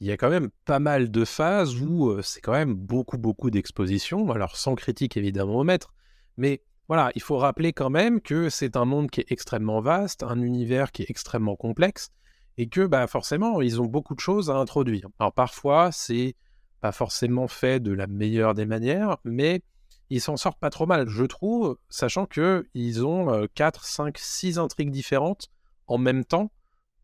il 0.00 0.08
y 0.08 0.10
a 0.10 0.16
quand 0.16 0.30
même 0.30 0.50
pas 0.64 0.80
mal 0.80 1.12
de 1.12 1.24
phases 1.24 1.76
où 1.76 2.20
c'est 2.22 2.40
quand 2.40 2.52
même 2.52 2.74
beaucoup, 2.74 3.18
beaucoup 3.18 3.50
d'expositions, 3.50 4.28
alors 4.32 4.56
sans 4.56 4.74
critique 4.74 5.16
évidemment 5.16 5.56
au 5.56 5.64
maître, 5.64 5.94
mais 6.36 6.62
voilà, 6.90 7.12
il 7.14 7.22
faut 7.22 7.36
rappeler 7.36 7.72
quand 7.72 7.88
même 7.88 8.20
que 8.20 8.48
c'est 8.48 8.76
un 8.76 8.84
monde 8.84 9.12
qui 9.12 9.20
est 9.20 9.30
extrêmement 9.30 9.80
vaste, 9.80 10.24
un 10.24 10.40
univers 10.42 10.90
qui 10.90 11.02
est 11.02 11.06
extrêmement 11.08 11.54
complexe, 11.54 12.10
et 12.58 12.68
que 12.68 12.84
bah, 12.84 13.06
forcément, 13.06 13.60
ils 13.60 13.80
ont 13.80 13.86
beaucoup 13.86 14.16
de 14.16 14.18
choses 14.18 14.50
à 14.50 14.56
introduire. 14.56 15.06
Alors 15.20 15.32
parfois, 15.32 15.92
c'est 15.92 16.34
pas 16.80 16.90
forcément 16.90 17.46
fait 17.46 17.78
de 17.78 17.92
la 17.92 18.08
meilleure 18.08 18.54
des 18.54 18.66
manières, 18.66 19.18
mais 19.22 19.62
ils 20.08 20.20
s'en 20.20 20.36
sortent 20.36 20.58
pas 20.58 20.70
trop 20.70 20.84
mal, 20.86 21.08
je 21.08 21.22
trouve, 21.22 21.78
sachant 21.90 22.26
que 22.26 22.68
ils 22.74 23.06
ont 23.06 23.32
euh, 23.32 23.46
4, 23.54 23.84
5, 23.84 24.18
6 24.18 24.58
intrigues 24.58 24.90
différentes 24.90 25.46
en 25.86 25.96
même 25.96 26.24
temps, 26.24 26.50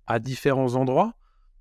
à 0.09 0.18
différents 0.18 0.74
endroits. 0.74 1.14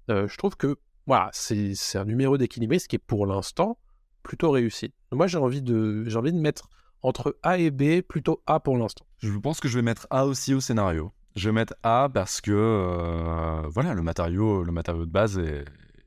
Euh, 0.09 0.27
je 0.27 0.35
trouve 0.39 0.57
que 0.57 0.77
voilà, 1.05 1.29
c'est 1.31 1.75
un 1.93 2.05
numéro 2.05 2.39
d'équilibriste 2.39 2.87
qui 2.87 2.95
est 2.95 3.05
pour 3.05 3.27
l'instant 3.27 3.77
plutôt 4.23 4.49
réussi. 4.49 4.95
Moi, 5.11 5.27
j'ai 5.27 5.37
envie 5.37 5.61
de 5.61 6.05
j'ai 6.07 6.17
envie 6.17 6.33
de 6.33 6.39
mettre 6.39 6.69
entre 7.01 7.37
A 7.43 7.57
et 7.57 7.71
B, 7.71 8.01
plutôt 8.01 8.41
A 8.47 8.59
pour 8.59 8.77
l'instant. 8.77 9.05
Je 9.19 9.37
pense 9.37 9.59
que 9.59 9.67
je 9.67 9.77
vais 9.77 9.83
mettre 9.83 10.07
A 10.09 10.25
aussi 10.25 10.53
au 10.53 10.59
scénario. 10.59 11.11
Je 11.35 11.49
vais 11.49 11.53
mettre 11.53 11.75
A 11.83 12.09
parce 12.13 12.41
que 12.41 12.51
euh, 12.51 13.61
voilà, 13.69 13.93
le 13.93 14.01
matériau, 14.01 14.63
le 14.63 14.71
matériau 14.71 15.05
de 15.05 15.11
base 15.11 15.37
est, 15.37 15.65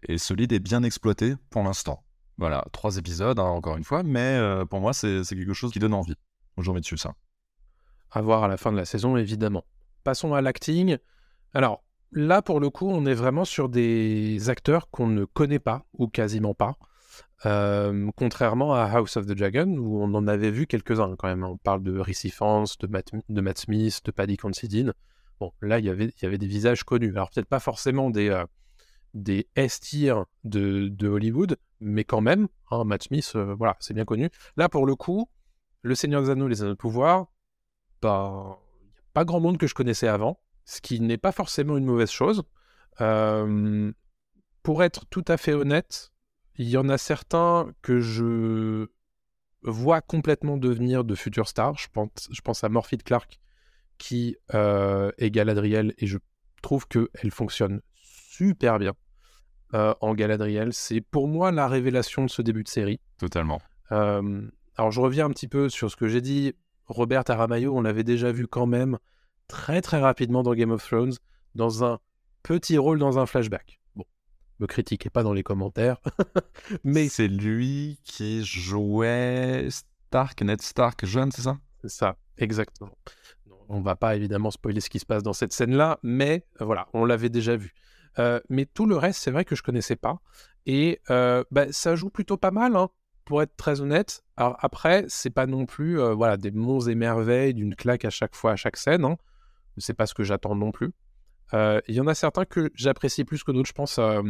est 0.08 0.18
solide 0.18 0.52
et 0.52 0.58
bien 0.58 0.82
exploité 0.82 1.34
pour 1.50 1.62
l'instant. 1.62 2.02
Voilà, 2.38 2.64
trois 2.72 2.96
épisodes, 2.96 3.38
hein, 3.38 3.42
encore 3.42 3.76
une 3.76 3.84
fois, 3.84 4.04
mais 4.04 4.20
euh, 4.20 4.64
pour 4.64 4.80
moi, 4.80 4.92
c'est 4.92 5.22
quelque 5.28 5.54
chose 5.54 5.72
qui 5.72 5.80
donne 5.80 5.94
envie. 5.94 6.14
Envie 6.56 6.80
dessus 6.80 6.96
ça. 6.96 7.14
À 8.10 8.20
voir 8.20 8.44
à 8.44 8.48
la 8.48 8.56
fin 8.56 8.72
de 8.72 8.76
la 8.76 8.84
saison, 8.84 9.16
évidemment. 9.16 9.64
Passons 10.02 10.34
à 10.34 10.40
l'acting. 10.40 10.98
Alors, 11.52 11.84
là, 12.12 12.42
pour 12.42 12.60
le 12.60 12.70
coup, 12.70 12.88
on 12.88 13.06
est 13.06 13.14
vraiment 13.14 13.44
sur 13.44 13.68
des 13.68 14.48
acteurs 14.48 14.90
qu'on 14.90 15.08
ne 15.08 15.24
connaît 15.24 15.58
pas, 15.58 15.84
ou 15.94 16.08
quasiment 16.08 16.54
pas. 16.54 16.76
Contrairement 17.42 18.74
à 18.74 18.84
House 18.84 19.16
of 19.16 19.26
the 19.26 19.32
Dragon, 19.32 19.68
où 19.76 20.02
on 20.02 20.12
en 20.14 20.26
avait 20.26 20.50
vu 20.50 20.66
quelques-uns 20.66 21.14
quand 21.16 21.28
même. 21.28 21.44
On 21.44 21.56
parle 21.56 21.82
de 21.82 22.02
Ifans, 22.24 22.64
de 22.80 22.86
Matt, 22.86 23.10
de 23.28 23.40
Matt 23.40 23.58
Smith, 23.58 24.00
de 24.04 24.10
Paddy 24.10 24.36
Considine. 24.36 24.92
Bon, 25.40 25.52
là, 25.62 25.78
il 25.78 25.84
y 25.84 25.90
avait, 25.90 26.06
il 26.06 26.22
y 26.22 26.26
avait 26.26 26.38
des 26.38 26.48
visages 26.48 26.82
connus. 26.82 27.12
Alors, 27.12 27.30
peut-être 27.30 27.46
pas 27.46 27.60
forcément 27.60 28.10
des, 28.10 28.28
euh, 28.28 28.44
des 29.14 29.48
S-tier 29.54 30.14
de, 30.42 31.08
Hollywood, 31.08 31.56
mais 31.80 32.04
quand 32.04 32.20
même, 32.20 32.48
hein, 32.70 32.82
Matt 32.84 33.04
Smith, 33.04 33.32
euh, 33.36 33.54
voilà, 33.54 33.76
c'est 33.78 33.94
bien 33.94 34.04
connu. 34.04 34.30
Là, 34.56 34.68
pour 34.68 34.84
le 34.84 34.96
coup, 34.96 35.28
Le 35.82 35.94
Seigneur 35.94 36.22
des 36.22 36.30
Anneaux, 36.30 36.48
les 36.48 36.62
Anneaux 36.62 36.72
de 36.72 36.76
Pouvoir, 36.76 37.28
bah, 38.02 38.58
n'y 38.92 38.98
a 38.98 39.02
pas 39.12 39.24
grand 39.24 39.38
monde 39.38 39.58
que 39.58 39.68
je 39.68 39.74
connaissais 39.74 40.08
avant, 40.08 40.40
ce 40.64 40.80
qui 40.80 41.00
n'est 41.00 41.18
pas 41.18 41.30
forcément 41.30 41.76
une 41.76 41.84
mauvaise 41.84 42.10
chose. 42.10 42.42
Pour 44.64 44.82
être 44.82 45.06
tout 45.06 45.24
à 45.28 45.36
fait 45.36 45.52
honnête, 45.52 46.12
il 46.58 46.68
y 46.68 46.76
en 46.76 46.88
a 46.88 46.98
certains 46.98 47.72
que 47.82 48.00
je 48.00 48.88
vois 49.62 50.00
complètement 50.00 50.56
devenir 50.56 51.04
de 51.04 51.14
futurs 51.14 51.48
stars. 51.48 51.78
Je 51.78 51.88
pense, 51.92 52.28
je 52.30 52.40
pense 52.40 52.64
à 52.64 52.68
Morphy 52.68 52.98
Clark, 52.98 53.38
qui 53.96 54.36
euh, 54.54 55.10
est 55.18 55.30
Galadriel, 55.30 55.94
et 55.98 56.06
je 56.06 56.18
trouve 56.62 56.86
qu'elle 56.88 57.30
fonctionne 57.30 57.80
super 57.94 58.78
bien 58.78 58.94
euh, 59.74 59.94
en 60.00 60.14
Galadriel. 60.14 60.72
C'est 60.72 61.00
pour 61.00 61.28
moi 61.28 61.52
la 61.52 61.68
révélation 61.68 62.24
de 62.24 62.30
ce 62.30 62.42
début 62.42 62.64
de 62.64 62.68
série. 62.68 63.00
Totalement. 63.18 63.60
Euh, 63.92 64.42
alors 64.76 64.90
je 64.90 65.00
reviens 65.00 65.26
un 65.26 65.30
petit 65.30 65.48
peu 65.48 65.68
sur 65.68 65.90
ce 65.90 65.96
que 65.96 66.08
j'ai 66.08 66.20
dit. 66.20 66.54
Robert 66.86 67.24
Aramayo, 67.28 67.76
on 67.76 67.82
l'avait 67.82 68.04
déjà 68.04 68.32
vu 68.32 68.46
quand 68.46 68.66
même 68.66 68.98
très 69.46 69.80
très 69.80 70.00
rapidement 70.00 70.42
dans 70.42 70.54
Game 70.54 70.70
of 70.70 70.84
Thrones, 70.86 71.14
dans 71.54 71.84
un 71.84 71.98
petit 72.42 72.78
rôle 72.78 72.98
dans 72.98 73.18
un 73.18 73.26
flashback. 73.26 73.80
Me 74.60 74.66
critiquez 74.66 75.10
pas 75.10 75.22
dans 75.22 75.32
les 75.32 75.42
commentaires, 75.42 76.00
mais 76.84 77.08
c'est 77.08 77.28
lui 77.28 78.00
qui 78.04 78.44
jouait 78.44 79.68
Stark, 79.70 80.42
Ned 80.42 80.60
Stark 80.62 81.04
jeune, 81.06 81.30
c'est 81.30 81.42
ça? 81.42 81.58
C'est 81.82 81.90
ça, 81.90 82.16
exactement. 82.36 82.96
On 83.68 83.80
va 83.80 83.94
pas 83.94 84.16
évidemment 84.16 84.50
spoiler 84.50 84.80
ce 84.80 84.90
qui 84.90 84.98
se 84.98 85.06
passe 85.06 85.22
dans 85.22 85.32
cette 85.32 85.52
scène-là, 85.52 86.00
mais 86.02 86.44
euh, 86.60 86.64
voilà, 86.64 86.88
on 86.92 87.04
l'avait 87.04 87.28
déjà 87.28 87.56
vu. 87.56 87.72
Euh, 88.18 88.40
mais 88.48 88.66
tout 88.66 88.86
le 88.86 88.96
reste, 88.96 89.20
c'est 89.20 89.30
vrai 89.30 89.44
que 89.44 89.54
je 89.54 89.62
connaissais 89.62 89.96
pas. 89.96 90.20
Et 90.66 91.00
euh, 91.10 91.44
bah, 91.50 91.72
ça 91.72 91.94
joue 91.94 92.10
plutôt 92.10 92.36
pas 92.36 92.50
mal, 92.50 92.76
hein, 92.76 92.88
pour 93.24 93.42
être 93.42 93.56
très 93.56 93.80
honnête. 93.80 94.22
Alors 94.36 94.56
après, 94.60 95.04
c'est 95.08 95.30
pas 95.30 95.46
non 95.46 95.66
plus 95.66 96.00
euh, 96.00 96.14
voilà, 96.14 96.36
des 96.36 96.50
monts 96.50 96.80
et 96.80 96.94
merveilles 96.94 97.54
d'une 97.54 97.74
claque 97.74 98.04
à 98.04 98.10
chaque 98.10 98.34
fois, 98.34 98.52
à 98.52 98.56
chaque 98.56 98.76
scène. 98.76 99.04
Hein. 99.04 99.16
C'est 99.76 99.94
pas 99.94 100.06
ce 100.06 100.14
que 100.14 100.24
j'attends 100.24 100.56
non 100.56 100.72
plus. 100.72 100.92
Euh, 101.54 101.80
Il 101.88 101.94
y 101.94 102.00
en 102.00 102.06
a 102.06 102.14
certains 102.14 102.44
que 102.44 102.70
j'apprécie 102.74 103.24
plus 103.24 103.42
que 103.44 103.52
d'autres. 103.52 103.68
Je 103.68 103.72
pense 103.72 103.98
euh, 103.98 104.22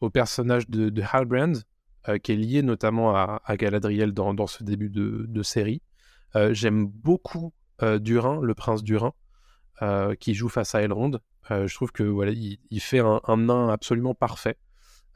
au 0.00 0.10
personnage 0.10 0.68
de, 0.68 0.90
de 0.90 1.02
Halbrand, 1.12 1.52
euh, 2.08 2.18
qui 2.18 2.32
est 2.32 2.36
lié 2.36 2.62
notamment 2.62 3.14
à, 3.14 3.42
à 3.44 3.56
Galadriel 3.56 4.12
dans, 4.12 4.34
dans 4.34 4.46
ce 4.46 4.64
début 4.64 4.90
de, 4.90 5.26
de 5.28 5.42
série. 5.42 5.82
J'aime 6.52 6.86
beaucoup 6.86 7.52
Durin, 7.82 8.40
le 8.40 8.54
prince 8.54 8.84
Durin, 8.84 9.12
qui 10.20 10.34
joue 10.34 10.48
face 10.48 10.76
à 10.76 10.82
Elrond. 10.82 11.18
Je 11.50 11.74
trouve 11.74 11.90
que 11.90 12.04
voilà, 12.04 12.30
il, 12.30 12.58
il 12.70 12.80
fait 12.80 13.00
un, 13.00 13.20
un 13.26 13.36
nain 13.36 13.68
absolument 13.68 14.14
parfait. 14.14 14.56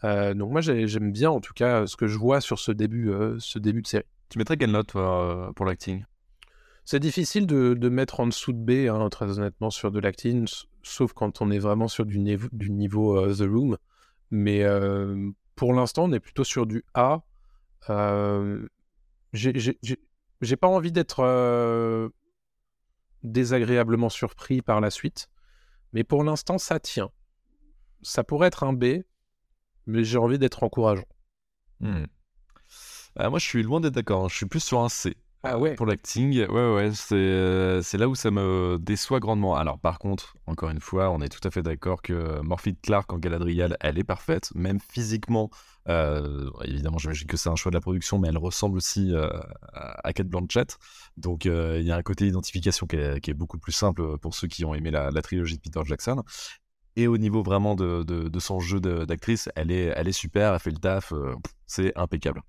Euh, 0.03 0.35
donc 0.35 0.51
moi 0.51 0.61
j'ai- 0.61 0.89
j'aime 0.89 1.13
bien 1.13 1.31
en 1.31 1.41
tout 1.41 1.55
cas 1.55 1.87
ce 1.87 1.97
que 1.97 2.09
je 2.09 2.19
vois 2.19 2.41
sur 2.41 2.59
ce 2.59 2.73
début, 2.73 3.11
euh, 3.11 3.37
ce 3.39 3.59
début 3.61 3.81
de 3.81 3.87
série. 3.87 4.05
Tu 4.29 4.39
mettrais 4.39 4.57
quelle 4.57 4.73
note 4.73 4.97
euh, 4.97 5.53
pour 5.53 5.65
l'acting? 5.67 6.05
C'est 6.85 6.99
difficile 6.99 7.47
de, 7.47 7.75
de 7.75 7.89
mettre 7.89 8.19
en 8.21 8.27
dessous 8.27 8.53
de 8.53 8.59
B, 8.59 8.89
hein, 8.91 9.09
très 9.09 9.39
honnêtement, 9.39 9.71
sur 9.71 9.91
de 9.93 10.01
l'acting, 10.01 10.47
sauf 10.85 11.13
quand 11.13 11.43
on 11.43 11.51
est 11.51 11.59
vraiment 11.59 11.89
sur 11.89 12.07
du 12.07 12.19
niveau, 12.19 13.19
euh, 13.19 13.35
The 13.35 13.49
Room. 13.49 13.77
Mais 14.31 14.63
euh, 14.63 15.31
pour 15.57 15.73
l'instant, 15.75 16.05
on 16.05 16.13
est 16.13 16.21
plutôt 16.21 16.45
sur 16.45 16.67
du 16.67 16.85
A. 16.95 17.23
Euh, 17.91 18.67
j'ai- 19.33 19.55
pas 20.61 20.69
envie 20.69 20.93
d'être 20.93 22.11
désagréablement 23.23 24.09
surpris 24.09 24.63
par 24.63 24.81
la 24.81 24.91
suite, 24.91 25.29
mais 25.93 26.05
pour 26.05 26.25
l'instant, 26.25 26.59
ça 26.59 26.79
tient. 26.79 27.11
Ça 28.03 28.23
pourrait 28.23 28.49
être 28.49 28.65
un 28.65 28.73
B, 28.73 29.03
mais 29.87 30.05
j'ai 30.05 30.19
envie 30.19 30.39
d'être 30.39 30.63
encourageant. 30.63 31.09
Hmm. 31.81 32.05
Euh, 33.21 33.31
moi, 33.31 33.39
je 33.39 33.47
suis 33.47 33.63
loin 33.63 33.81
d'être 33.81 33.95
d'accord. 33.95 34.25
hein. 34.25 34.29
Je 34.29 34.37
suis 34.37 34.47
plus 34.47 34.61
sur 34.61 34.81
un 34.81 34.89
C. 34.89 35.17
Ah 35.47 35.59
ouais. 35.59 35.75
Pour 35.75 35.85
l'acting, 35.85 36.33
ouais, 36.47 36.75
ouais, 36.75 36.91
c'est 36.95 37.15
euh, 37.15 37.83
c'est 37.83 37.99
là 37.99 38.09
où 38.09 38.15
ça 38.15 38.31
me 38.31 38.79
déçoit 38.81 39.21
grandement. 39.21 39.55
Alors, 39.55 39.79
par 39.79 39.99
contre, 39.99 40.37
encore 40.47 40.71
une 40.71 40.81
fois, 40.81 41.11
on 41.11 41.21
est 41.21 41.29
tout 41.29 41.47
à 41.47 41.51
fait 41.51 41.63
d'accord 41.63 42.01
que 42.01 42.41
Morphy 42.41 42.75
Clark 42.77 43.13
en 43.13 43.19
Galadriel, 43.19 43.77
elle 43.81 43.99
est 43.99 44.05
parfaite, 44.05 44.51
même 44.55 44.79
physiquement. 44.81 45.51
euh, 45.89 46.49
évidemment, 46.65 46.97
j'imagine 46.97 47.27
que 47.27 47.37
c'est 47.37 47.51
un 47.51 47.57
choix 47.57 47.71
de 47.71 47.77
la 47.77 47.83
production, 47.83 48.19
mais 48.19 48.29
elle 48.29 48.39
ressemble 48.39 48.79
aussi 48.79 49.13
euh, 49.15 49.29
à 49.75 50.13
Kate 50.15 50.29
Blanchett. 50.29 50.79
Donc, 51.19 51.45
euh, 51.45 51.79
il 51.79 51.87
y 51.87 51.93
a 51.93 51.97
un 51.97 52.03
côté 52.03 52.27
identification 52.27 52.87
qui 52.87 52.97
est, 52.97 53.21
qui 53.21 53.31
est 53.31 53.35
beaucoup 53.35 53.59
plus 53.59 53.73
simple 53.73 54.17
pour 54.19 54.35
ceux 54.35 54.49
qui 54.49 54.65
ont 54.65 54.75
aimé 54.75 54.91
la, 54.91 55.11
la 55.11 55.21
trilogie 55.21 55.57
de 55.57 55.61
Peter 55.61 55.81
Jackson. 55.85 56.23
Et 56.97 57.07
au 57.09 57.19
niveau 57.19 57.43
vraiment 57.43 57.75
de, 57.75 58.03
de- 58.05 58.29
de 58.29 58.41
son 58.41 58.61
jeu 58.61 58.81
de- 58.81 59.05
d'actrice, 59.05 59.49
elle 59.57 59.71
est, 59.73 59.93
elle 59.97 60.09
est 60.09 60.13
super, 60.13 60.55
elle 60.55 60.61
fait 60.61 60.71
le 60.71 60.79
taf, 60.79 61.13
c'est 61.67 61.93
impeccable. 61.99 62.41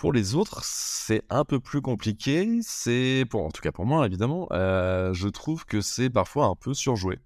Pour 0.00 0.14
les 0.14 0.34
autres, 0.34 0.62
c'est 0.64 1.24
un 1.28 1.44
peu 1.44 1.60
plus 1.60 1.82
compliqué. 1.82 2.60
C'est, 2.62 3.26
en 3.34 3.50
tout 3.50 3.60
cas 3.60 3.70
pour 3.70 3.84
moi, 3.84 4.06
évidemment, 4.06 4.48
euh, 4.50 5.12
je 5.12 5.28
trouve 5.28 5.66
que 5.66 5.82
c'est 5.82 6.08
parfois 6.08 6.46
un 6.46 6.54
peu 6.54 6.72
surjoué. 6.72 7.18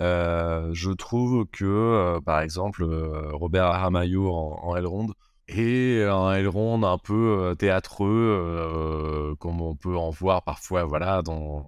Euh, 0.00 0.70
je 0.72 0.92
trouve 0.92 1.46
que, 1.46 1.64
euh, 1.64 2.20
par 2.20 2.40
exemple, 2.40 2.84
Robert 3.32 3.64
Aramayo 3.64 4.32
en, 4.32 4.60
en 4.62 4.76
Elrond 4.76 5.08
est 5.48 6.04
un 6.04 6.32
Elrond 6.34 6.80
un 6.84 6.98
peu 6.98 7.56
théâtreux, 7.58 9.34
comme 9.40 9.60
on 9.60 9.74
peut 9.74 9.96
en 9.96 10.10
voir 10.10 10.44
parfois, 10.44 10.84
voilà, 10.84 11.22
dans, 11.22 11.66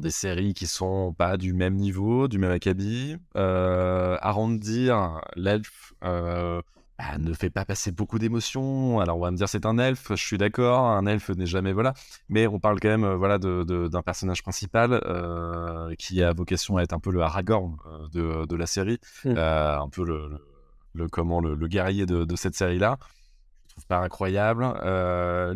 des 0.00 0.12
séries 0.12 0.54
qui 0.54 0.68
sont 0.68 1.12
pas 1.18 1.36
du 1.36 1.52
même 1.52 1.74
niveau, 1.74 2.28
du 2.28 2.38
même 2.38 2.52
acabit. 2.52 3.16
Arondir, 3.34 5.20
l'elfe, 5.34 5.94
bah, 6.98 7.18
ne 7.18 7.32
fait 7.34 7.50
pas 7.50 7.64
passer 7.64 7.90
beaucoup 7.92 8.18
d'émotions. 8.18 9.00
Alors 9.00 9.16
on 9.18 9.20
va 9.20 9.30
me 9.30 9.36
dire 9.36 9.48
c'est 9.48 9.66
un 9.66 9.78
elfe, 9.78 10.08
je 10.10 10.14
suis 10.24 10.38
d'accord, 10.38 10.86
un 10.86 11.06
elfe 11.06 11.30
n'est 11.30 11.46
jamais 11.46 11.72
voilà, 11.72 11.92
mais 12.28 12.46
on 12.46 12.60
parle 12.60 12.78
quand 12.80 12.88
même 12.88 13.04
euh, 13.04 13.16
voilà 13.16 13.38
de- 13.38 13.64
de- 13.64 13.88
d'un 13.88 14.02
personnage 14.02 14.42
principal 14.42 15.00
euh, 15.06 15.94
qui 15.98 16.22
a 16.22 16.32
vocation 16.32 16.76
à 16.76 16.82
être 16.82 16.92
un 16.92 17.00
peu 17.00 17.10
le 17.10 17.20
Aragorn 17.22 17.76
euh, 17.86 18.08
de, 18.42 18.46
de 18.46 18.56
la 18.56 18.66
série, 18.66 18.98
Mm. 19.24 19.34
Euh, 19.36 19.80
un 19.80 19.88
peu 19.88 20.04
le, 20.04 20.28
le, 20.28 20.38
le- 20.94 21.08
comment 21.08 21.40
le, 21.40 21.54
le 21.54 21.66
guerrier 21.68 22.06
de, 22.06 22.24
de 22.24 22.36
cette 22.36 22.54
série 22.54 22.78
là. 22.78 22.98
Je 23.66 23.72
trouve 23.74 23.86
pas 23.86 23.98
incroyable. 23.98 24.62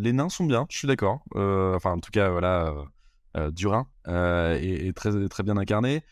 Les 0.03 0.13
nains 0.13 0.29
sont 0.29 0.45
bien, 0.45 0.67
je 0.71 0.77
suis 0.79 0.89
d'accord. 0.89 1.21
Enfin 1.37 1.93
en 1.93 2.01
tout 2.01 2.11
cas 2.11 2.31
voilà, 2.31 2.75
Durin 3.53 3.87
est, 4.07 4.89
est 4.89 4.93
très 4.97 5.29
très 5.29 5.45
bien 5.45 5.57
incarné. 5.57 6.03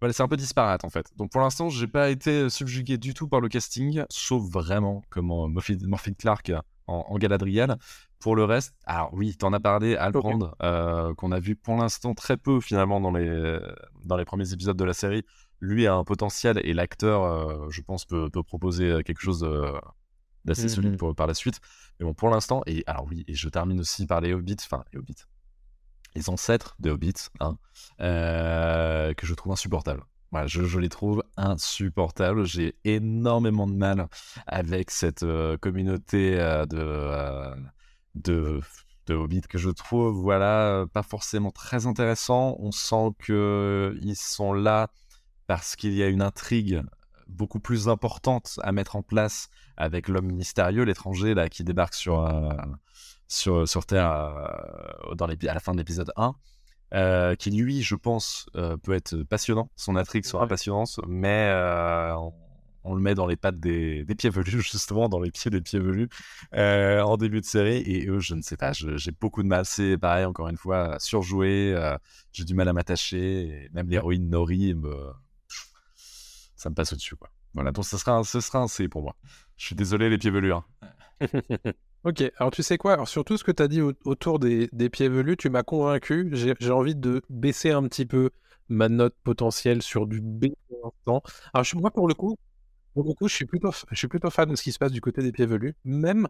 Voilà, 0.00 0.12
c'est 0.12 0.22
un 0.22 0.28
peu 0.28 0.36
disparate 0.36 0.84
en 0.84 0.90
fait. 0.90 1.10
Donc 1.16 1.30
pour 1.30 1.40
l'instant, 1.40 1.68
j'ai 1.68 1.86
pas 1.86 2.10
été 2.10 2.50
subjugué 2.50 2.98
du 2.98 3.14
tout 3.14 3.28
par 3.28 3.40
le 3.40 3.48
casting, 3.48 4.04
sauf 4.10 4.42
vraiment 4.44 5.02
comment 5.10 5.48
Morphy, 5.48 5.78
Morphy 5.86 6.14
Clark 6.14 6.52
en, 6.86 7.04
en 7.08 7.18
Galadriel. 7.18 7.76
Pour 8.18 8.34
le 8.34 8.44
reste, 8.44 8.74
alors 8.84 9.10
oui, 9.12 9.36
t'en 9.36 9.52
as 9.52 9.60
parlé, 9.60 9.94
Albrand, 9.96 10.50
euh, 10.62 11.14
qu'on 11.14 11.32
a 11.32 11.38
vu 11.38 11.54
pour 11.54 11.76
l'instant 11.76 12.14
très 12.14 12.36
peu 12.38 12.60
finalement 12.60 12.98
dans 13.00 13.12
les, 13.12 13.58
dans 14.04 14.16
les 14.16 14.24
premiers 14.24 14.52
épisodes 14.52 14.76
de 14.76 14.84
la 14.84 14.94
série. 14.94 15.22
Lui 15.60 15.86
a 15.86 15.94
un 15.94 16.04
potentiel 16.04 16.60
et 16.64 16.72
l'acteur, 16.72 17.22
euh, 17.24 17.66
je 17.70 17.82
pense, 17.82 18.04
peut, 18.04 18.28
peut 18.30 18.42
proposer 18.42 19.02
quelque 19.04 19.20
chose 19.20 19.40
de- 19.40 19.72
d'assez 20.44 20.68
solide 20.68 20.96
pour, 20.96 21.14
par 21.14 21.26
la 21.26 21.34
suite. 21.34 21.60
Mais 22.00 22.06
bon, 22.06 22.14
pour 22.14 22.30
l'instant, 22.30 22.62
et 22.66 22.84
alors 22.86 23.06
oui, 23.10 23.24
et 23.28 23.34
je 23.34 23.48
termine 23.48 23.80
aussi 23.80 24.06
par 24.06 24.20
les 24.20 24.32
Hobbits, 24.32 24.56
enfin 24.60 24.84
les 24.92 24.98
Hobbits, 24.98 25.24
les 26.16 26.30
ancêtres 26.30 26.74
des 26.80 26.90
Hobbits, 26.90 27.28
hein, 27.40 27.56
euh, 28.00 29.14
que 29.14 29.26
je 29.26 29.34
trouve 29.34 29.52
insupportables. 29.52 30.02
Je, 30.46 30.78
les 30.78 30.90
trouve 30.90 31.22
insupportables. 31.38 32.44
J'ai 32.44 32.74
énormément 32.84 33.66
de 33.66 33.72
mal 33.72 34.08
avec 34.46 34.90
cette 34.90 35.22
euh, 35.22 35.56
communauté 35.56 36.36
euh, 36.38 36.66
de, 38.14 38.60
Hobbits 39.08 39.42
que 39.48 39.56
je 39.56 39.70
trouve, 39.70 40.14
voilà, 40.16 40.84
pas 40.92 41.02
forcément 41.02 41.52
très 41.52 41.86
intéressant. 41.86 42.56
On 42.58 42.72
sent 42.72 43.12
que 43.18 43.96
ils 44.02 44.16
sont 44.16 44.52
là 44.52 44.88
parce 45.46 45.76
qu'il 45.76 45.94
y 45.94 46.02
a 46.02 46.08
une 46.08 46.22
intrigue 46.22 46.82
beaucoup 47.28 47.60
plus 47.60 47.88
importante 47.88 48.58
à 48.62 48.72
mettre 48.72 48.96
en 48.96 49.02
place 49.02 49.48
avec 49.76 50.08
l'homme 50.08 50.32
mystérieux, 50.32 50.82
l'étranger 50.82 51.34
qui 51.50 51.64
débarque 51.64 51.94
sur 51.94 52.20
sur, 53.28 53.68
sur 53.68 53.86
Terre 53.86 54.10
euh, 54.10 55.14
dans 55.14 55.26
à 55.26 55.54
la 55.54 55.60
fin 55.60 55.72
de 55.72 55.78
l'épisode 55.78 56.12
1, 56.16 56.34
euh, 56.94 57.34
qui 57.34 57.50
lui, 57.50 57.82
je 57.82 57.94
pense, 57.94 58.46
euh, 58.56 58.76
peut 58.76 58.92
être 58.92 59.22
passionnant. 59.24 59.70
Son 59.76 59.96
intrigue 59.96 60.24
sera 60.24 60.44
Ouais. 60.44 60.48
passionnante, 60.48 61.00
mais 61.08 61.50
on, 62.16 62.32
on 62.84 62.94
le 62.94 63.00
met 63.00 63.14
dans 63.16 63.26
les 63.26 63.36
pattes 63.36 63.58
des, 63.58 64.04
des 64.04 64.14
pieds 64.14 64.30
velus, 64.30 64.62
justement, 64.72 65.08
dans 65.08 65.18
les 65.20 65.30
pieds 65.32 65.50
des 65.50 65.60
pieds 65.60 65.80
velus, 65.80 66.08
en 66.52 67.16
début 67.16 67.40
de 67.40 67.46
série. 67.46 67.78
Et 67.78 68.06
eux, 68.08 68.20
je 68.20 68.34
ne 68.34 68.42
sais 68.42 68.56
pas, 68.56 68.72
j'ai 68.72 69.10
beaucoup 69.20 69.42
de 69.42 69.48
mal. 69.48 69.64
C'est 69.64 69.98
pareil, 69.98 70.24
encore 70.24 70.48
une 70.48 70.56
fois, 70.56 70.96
surjoué. 71.00 71.74
j'ai 72.32 72.44
du 72.44 72.54
mal 72.54 72.68
à 72.68 72.72
m'attacher. 72.72 73.68
Même 73.72 73.88
l'héroïne 73.88 74.28
Nori, 74.30 74.74
me... 74.74 75.12
ça 76.54 76.70
me 76.70 76.74
passe 76.74 76.92
au-dessus. 76.92 77.16
Quoi. 77.16 77.30
Voilà, 77.54 77.72
donc 77.72 77.84
ce 77.84 77.96
sera, 77.98 78.12
un, 78.12 78.24
ce 78.24 78.40
sera 78.40 78.60
un 78.60 78.68
C 78.68 78.88
pour 78.88 79.02
moi. 79.02 79.16
Je 79.56 79.66
suis 79.66 79.74
désolé, 79.74 80.08
les 80.08 80.18
pieds 80.18 80.30
velus. 80.30 80.52
hein. 80.52 80.64
Ok, 82.06 82.22
alors 82.38 82.52
tu 82.52 82.62
sais 82.62 82.78
quoi? 82.78 82.92
Alors 82.92 83.08
surtout 83.08 83.36
ce 83.36 83.42
que 83.42 83.50
tu 83.50 83.62
as 83.62 83.68
dit 83.68 83.80
au- 83.82 83.92
autour 84.04 84.38
des, 84.38 84.68
des 84.72 84.88
pieds 84.90 85.08
velus, 85.08 85.36
tu 85.36 85.50
m'as 85.50 85.64
convaincu. 85.64 86.30
J'ai 86.32 86.70
envie 86.70 86.94
de 86.94 87.20
baisser 87.28 87.72
un 87.72 87.82
petit 87.88 88.06
peu 88.06 88.30
ma 88.68 88.88
note 88.88 89.14
potentielle 89.24 89.82
sur 89.82 90.06
du 90.06 90.20
B 90.20 90.46
pour 90.68 90.94
l'instant. 91.08 91.22
Alors 91.52 91.66
moi 91.74 91.90
pour 91.90 92.06
le 92.06 92.14
coup, 92.14 92.36
pour 92.94 93.04
le 93.06 93.14
coup, 93.14 93.28
je 93.28 93.34
suis 93.34 93.46
plutôt, 93.46 93.72
je 93.90 93.96
suis 93.96 94.08
plutôt 94.08 94.30
fan 94.30 94.50
de 94.50 94.56
ce 94.56 94.62
qui 94.64 94.72
se 94.72 94.78
passe 94.78 94.92
du 94.92 95.00
côté 95.02 95.22
des 95.22 95.32
pieds 95.32 95.46
velus, 95.46 95.74
même 95.84 96.28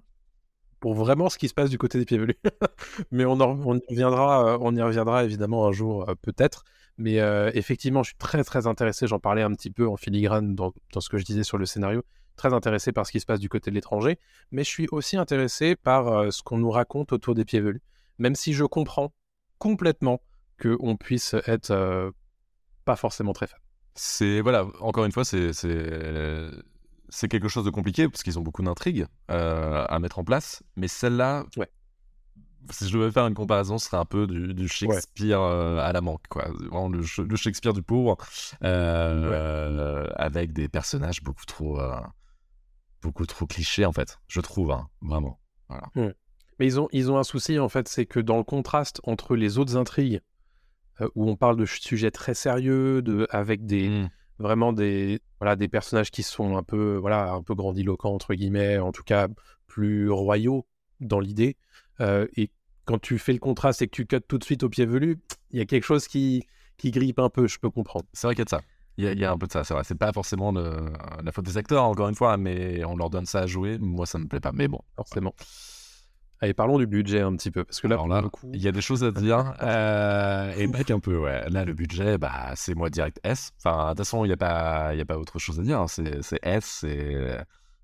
pour 0.81 0.95
vraiment 0.95 1.31
ce 1.31 1.39
qui 1.39 1.49
se 1.49 1.55
passe 1.55 1.71
du 1.71 1.79
côté 1.79 1.99
des 1.99 2.07
pieds 2.07 2.19
velus. 2.19 2.39
Mais 3.13 3.25
on, 3.27 3.41
on 3.41 3.77
y 3.79 3.83
reviendra, 3.91 4.55
euh, 4.55 4.59
on 4.61 4.77
y 4.77 4.83
reviendra 4.83 5.25
évidemment 5.25 5.67
un 5.67 5.73
jour, 5.73 6.09
euh, 6.11 6.15
peut-être. 6.23 6.65
Mais 6.99 7.21
euh, 7.21 7.51
effectivement, 7.55 8.03
je 8.03 8.11
suis 8.11 8.19
très 8.19 8.45
très 8.45 8.67
intéressé. 8.69 9.07
J'en 9.09 9.21
parlais 9.21 9.43
un 9.43 9.53
petit 9.55 9.71
peu 9.71 9.89
en 9.89 9.97
filigrane 9.97 10.55
dans, 10.55 10.73
dans 10.93 11.01
ce 11.01 11.09
que 11.11 11.19
je 11.19 11.25
disais 11.25 11.45
sur 11.45 11.59
le 11.59 11.67
scénario. 11.67 12.03
Très 12.37 12.53
intéressé 12.53 12.93
par 12.93 13.07
ce 13.07 13.13
qui 13.13 13.21
se 13.21 13.27
passe 13.27 13.41
du 13.41 13.49
côté 13.49 13.71
de 13.71 13.75
l'étranger 13.75 14.19
mais 14.53 14.63
je 14.65 14.69
suis 14.69 14.87
aussi 14.93 15.17
intéressé 15.17 15.77
par 15.77 16.09
euh, 16.09 16.31
ce 16.31 16.43
qu'on 16.43 16.59
nous 16.59 16.71
raconte 16.71 17.13
autour 17.13 17.35
des 17.35 17.45
pieds 17.45 17.61
velus. 17.61 17.83
Même 18.19 18.35
si 18.35 18.53
je 18.53 18.65
comprends 18.65 19.13
complètement 19.59 20.21
qu'on 20.61 20.97
puisse 20.97 21.35
être 21.47 21.71
euh, 21.71 22.11
pas 22.85 22.97
forcément 22.97 23.33
très 23.33 23.47
fan. 23.47 23.59
C'est 23.95 24.41
voilà, 24.41 24.67
encore 24.81 25.05
une 25.05 25.13
fois, 25.13 25.25
c'est 25.25 25.53
c'est 27.09 27.29
quelque 27.29 27.49
chose 27.49 27.65
de 27.65 27.71
compliqué 27.71 28.09
parce 28.09 28.23
qu'ils 28.23 28.39
ont 28.39 28.43
beaucoup 28.43 28.63
d'intrigues 28.63 29.07
euh, 29.31 29.87
à 29.89 29.99
mettre 29.99 30.19
en 30.19 30.25
place, 30.25 30.63
mais 30.77 30.89
celle-là, 30.89 31.45
Ouais. 31.57 31.71
si 32.71 32.89
je 32.89 32.99
devais 32.99 33.11
faire 33.13 33.27
une 33.27 33.35
comparaison, 33.35 33.79
ce 33.79 33.87
serait 33.87 33.97
un 33.97 34.05
peu 34.05 34.27
du, 34.27 34.55
du 34.55 34.69
Shakespeare 34.69 35.41
à 35.41 35.93
la 35.93 36.01
manque, 36.01 36.27
quoi. 36.29 36.49
Vraiment 36.49 36.89
le, 36.89 37.03
Shakespeare 37.37 37.73
du 37.73 37.83
pauvre, 37.83 38.17
avec 38.61 40.53
des 40.53 40.69
personnages 40.69 41.23
beaucoup 41.23 41.47
trop 41.47 41.81
beaucoup 43.07 43.27
trop 43.27 43.47
clichés 43.47 43.87
en 43.87 43.93
fait, 43.93 44.19
je 44.29 44.41
trouve, 44.41 44.73
hein, 44.73 44.89
vraiment. 45.01 45.39
Mais 46.59 46.67
ils 46.67 46.81
ont, 46.81 46.89
ils 46.93 47.11
ont 47.11 47.19
un 47.19 47.25
souci, 47.25 47.59
en 47.59 47.69
fait, 47.69 47.87
c'est 47.89 48.07
que 48.07 48.21
dans 48.21 48.39
le 48.39 48.45
contraste 48.45 49.01
entre 49.05 49.37
les 49.37 49.59
autres 49.59 49.77
intrigues, 49.77 50.21
euh, 51.01 51.09
où 51.15 51.29
on 51.29 51.37
parle 51.37 51.57
de 51.57 51.67
sujets 51.67 52.11
très 52.11 52.35
sérieux, 52.35 53.03
de, 53.03 53.27
avec 53.31 53.67
des, 53.67 53.89
Mm. 53.89 54.09
vraiment 54.39 54.73
des, 54.73 55.21
voilà, 55.41 55.57
des 55.57 55.69
personnages 55.69 56.11
qui 56.11 56.23
sont 56.23 56.57
un 56.57 56.63
peu, 56.63 56.97
voilà, 56.97 57.33
un 57.33 57.43
peu 57.43 57.55
grandiloquents, 57.55 58.15
entre 58.15 58.35
guillemets, 58.35 58.79
en 58.79 58.93
tout 58.93 59.03
cas 59.03 59.29
plus 59.67 60.11
royaux 60.11 60.67
dans 61.01 61.21
l'idée. 61.21 61.57
Euh, 62.01 62.27
et 62.37 62.51
quand 62.85 62.99
tu 62.99 63.19
fais 63.19 63.33
le 63.33 63.39
contraste 63.39 63.83
et 63.83 63.87
que 63.87 63.95
tu 63.95 64.07
cut 64.07 64.21
tout 64.27 64.39
de 64.39 64.45
suite 64.45 64.63
au 64.63 64.69
pied 64.69 64.87
velu, 64.87 65.19
il 65.51 65.59
y 65.59 65.63
a 65.63 65.67
quelque 65.67 65.85
chose 65.85 66.09
qui, 66.09 66.45
qui 66.77 66.91
grippe 66.91 67.19
un 67.19 67.29
peu, 67.31 67.47
je 67.47 67.59
peux 67.59 67.71
comprendre. 67.71 68.07
C'est 68.13 68.27
vrai 68.27 68.35
qu'il 68.35 68.41
y 68.41 68.43
a 68.43 68.45
de 68.45 68.51
ça. 68.51 68.61
Il 68.99 69.05
y, 69.05 69.09
a, 69.09 69.13
il 69.13 69.19
y 69.19 69.25
a 69.25 69.31
un 69.33 69.37
peu 69.39 69.47
de 69.47 69.53
ça, 69.53 69.63
c'est 69.65 69.75
vrai. 69.75 69.85
C'est 69.85 69.95
pas 69.99 70.13
forcément 70.13 70.53
le- 70.53 70.93
la 71.23 71.33
faute 71.33 71.45
des 71.45 71.59
acteurs, 71.59 71.85
encore 71.85 72.09
une 72.09 72.15
fois, 72.15 72.37
mais 72.39 72.85
on 72.85 72.97
leur 72.97 73.11
donne 73.11 73.27
ça 73.27 73.41
à 73.41 73.47
jouer. 73.47 73.79
Moi, 73.79 74.07
ça 74.07 74.19
me 74.19 74.27
plaît 74.27 74.41
pas. 74.41 74.53
Mais 74.53 74.69
bon, 74.69 74.81
forcément. 74.97 75.35
Allez, 76.41 76.53
parlons 76.53 76.79
du 76.79 76.87
budget 76.87 77.21
un 77.23 77.35
petit 77.35 77.51
peu, 77.51 77.65
parce 77.65 77.81
que 77.81 77.89
là, 77.89 77.97
coup, 78.31 78.51
il 78.53 78.61
y 78.61 78.69
a 78.69 78.73
des 78.73 78.83
choses 78.83 79.03
à 79.05 79.11
dire. 79.11 79.55
euh, 79.63 80.53
et 80.55 80.67
mec, 80.67 80.91
un 80.91 81.01
peu, 81.01 81.17
ouais. 81.19 81.49
Là, 81.49 81.65
le 81.65 81.73
budget, 81.73 82.19
bah, 82.19 82.53
c'est 82.57 82.75
moi 82.75 82.91
direct 82.91 83.19
S. 83.25 83.53
Enfin, 83.65 83.85
de 83.85 83.89
toute 83.91 83.99
façon, 84.01 84.25
il 84.25 84.29
n'y 84.29 84.35
a, 84.35 84.37
pas- 84.37 84.95
y 84.95 85.01
a 85.01 85.07
pas 85.07 85.17
autre 85.19 85.39
chose 85.39 85.59
à 85.59 85.63
dire. 85.63 85.81
hein. 85.81 85.89
C'est 85.89 86.23
c'est 86.23 86.39
S, 86.43 86.65
c'est. 86.81 87.39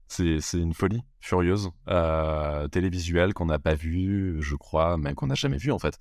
C'est 0.09 0.41
c'est 0.43 0.59
une 0.59 0.75
folie 0.75 1.01
furieuse, 1.21 1.71
euh, 1.89 2.69
télévisuelle 2.69 3.33
qu'on 3.33 3.47
n'a 3.47 3.59
pas 3.59 3.75
vue, 3.75 4.37
je 4.43 4.57
crois, 4.57 4.99
même 4.99 5.15
qu'on 5.15 5.29
n'a 5.29 5.35
jamais 5.35 5.57
vue 5.57 5.73
en 5.73 5.79
fait. 5.79 5.97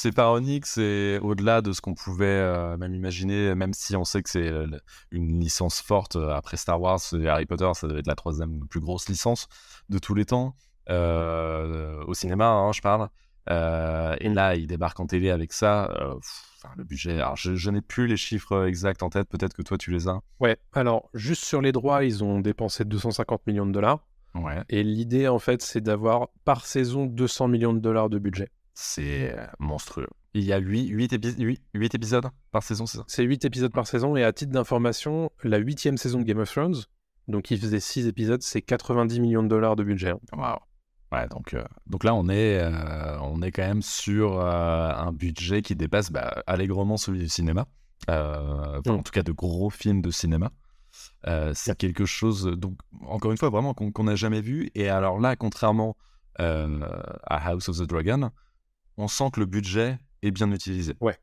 C'est 0.00 0.12
paronique, 0.12 0.64
c'est 0.64 1.18
au-delà 1.18 1.60
de 1.60 1.72
ce 1.72 1.80
qu'on 1.80 1.94
pouvait 1.94 2.26
euh, 2.26 2.76
même 2.76 2.94
imaginer, 2.94 3.56
même 3.56 3.72
si 3.74 3.96
on 3.96 4.04
sait 4.04 4.22
que 4.22 4.30
c'est 4.30 4.46
euh, 4.46 4.68
une 5.10 5.40
licence 5.40 5.80
forte. 5.80 6.14
euh, 6.14 6.30
Après 6.30 6.56
Star 6.56 6.80
Wars 6.80 7.00
et 7.18 7.28
Harry 7.28 7.46
Potter, 7.46 7.68
ça 7.74 7.88
devait 7.88 7.98
être 7.98 8.06
la 8.06 8.14
troisième 8.14 8.60
plus 8.68 8.78
grosse 8.78 9.08
licence 9.08 9.48
de 9.88 9.98
tous 9.98 10.14
les 10.14 10.24
temps, 10.24 10.54
euh, 10.88 12.00
au 12.06 12.14
cinéma, 12.14 12.46
hein, 12.46 12.70
je 12.70 12.80
parle. 12.80 13.08
Et 13.48 14.28
là, 14.28 14.54
il 14.54 14.68
débarque 14.68 15.00
en 15.00 15.06
télé 15.08 15.30
avec 15.30 15.52
ça. 15.52 15.90
pff, 16.20 16.44
le 16.76 16.84
budget, 16.84 17.14
alors 17.14 17.34
je, 17.34 17.56
je 17.56 17.70
n'ai 17.72 17.80
plus 17.80 18.06
les 18.06 18.16
chiffres 18.16 18.66
exacts 18.68 19.02
en 19.02 19.10
tête, 19.10 19.28
peut-être 19.28 19.54
que 19.54 19.62
toi 19.62 19.78
tu 19.78 19.90
les 19.90 20.06
as. 20.06 20.20
Ouais, 20.38 20.58
alors 20.74 21.10
juste 21.12 21.44
sur 21.44 21.60
les 21.60 21.72
droits, 21.72 22.04
ils 22.04 22.22
ont 22.22 22.38
dépensé 22.38 22.84
250 22.84 23.48
millions 23.48 23.66
de 23.66 23.72
dollars. 23.72 24.06
Ouais. 24.36 24.62
Et 24.68 24.84
l'idée, 24.84 25.26
en 25.26 25.40
fait, 25.40 25.60
c'est 25.60 25.80
d'avoir 25.80 26.28
par 26.44 26.66
saison 26.66 27.06
200 27.06 27.48
millions 27.48 27.72
de 27.72 27.80
dollars 27.80 28.08
de 28.10 28.20
budget. 28.20 28.50
C'est 28.80 29.34
monstrueux. 29.58 30.06
Il 30.34 30.44
y 30.44 30.52
a 30.52 30.58
8, 30.58 31.18
épisodes 31.94 32.26
par 32.52 32.62
saison, 32.62 32.86
c'est 32.86 32.98
ça? 32.98 33.04
C'est 33.08 33.24
8 33.24 33.44
épisodes 33.44 33.72
par 33.72 33.88
saison, 33.88 34.14
et 34.14 34.22
à 34.22 34.32
titre 34.32 34.52
d'information, 34.52 35.30
la 35.42 35.56
huitième 35.58 35.96
saison 35.96 36.20
de 36.20 36.24
Game 36.24 36.38
of 36.38 36.48
Thrones, 36.48 36.76
donc 37.26 37.50
il 37.50 37.58
faisait 37.58 37.80
6 37.80 38.06
épisodes, 38.06 38.40
c'est 38.40 38.62
90 38.62 39.18
millions 39.18 39.42
de 39.42 39.48
dollars 39.48 39.74
de 39.74 39.82
budget. 39.82 40.10
hein. 40.10 40.18
Waouh. 40.32 40.58
Ouais, 41.10 41.26
donc, 41.28 41.54
euh, 41.54 41.64
donc 41.86 42.04
là, 42.04 42.14
on 42.14 42.28
est, 42.28 42.58
euh, 42.60 43.18
on 43.22 43.42
est 43.42 43.50
quand 43.50 43.66
même 43.66 43.82
sur 43.82 44.38
euh, 44.38 44.92
un 44.92 45.10
budget 45.10 45.62
qui 45.62 45.74
dépasse 45.74 46.12
bah, 46.12 46.42
allègrement 46.46 46.96
celui 46.98 47.18
du 47.18 47.28
cinéma. 47.28 47.66
Euh, 48.10 48.78
enfin, 48.78 48.92
Mm. 48.92 48.98
En 48.98 49.02
tout 49.02 49.12
cas, 49.12 49.22
de 49.24 49.32
gros 49.32 49.70
films 49.70 50.02
de 50.02 50.10
cinéma. 50.12 50.52
Euh, 51.26 51.52
c'est 51.54 51.76
quelque 51.76 52.04
chose, 52.04 52.44
donc, 52.44 52.78
encore 53.06 53.32
une 53.32 53.38
fois, 53.38 53.50
vraiment 53.50 53.74
qu'on 53.74 54.04
n'a 54.04 54.14
jamais 54.14 54.40
vu. 54.40 54.70
Et 54.76 54.88
alors 54.88 55.18
là, 55.18 55.34
contrairement 55.34 55.96
euh, 56.40 56.78
à 57.24 57.48
House 57.50 57.68
of 57.70 57.78
the 57.78 57.82
Dragon, 57.88 58.30
on 58.98 59.08
sent 59.08 59.30
que 59.32 59.40
le 59.40 59.46
budget 59.46 59.98
est 60.22 60.30
bien 60.30 60.50
utilisé. 60.52 60.94
Ouais. 61.00 61.16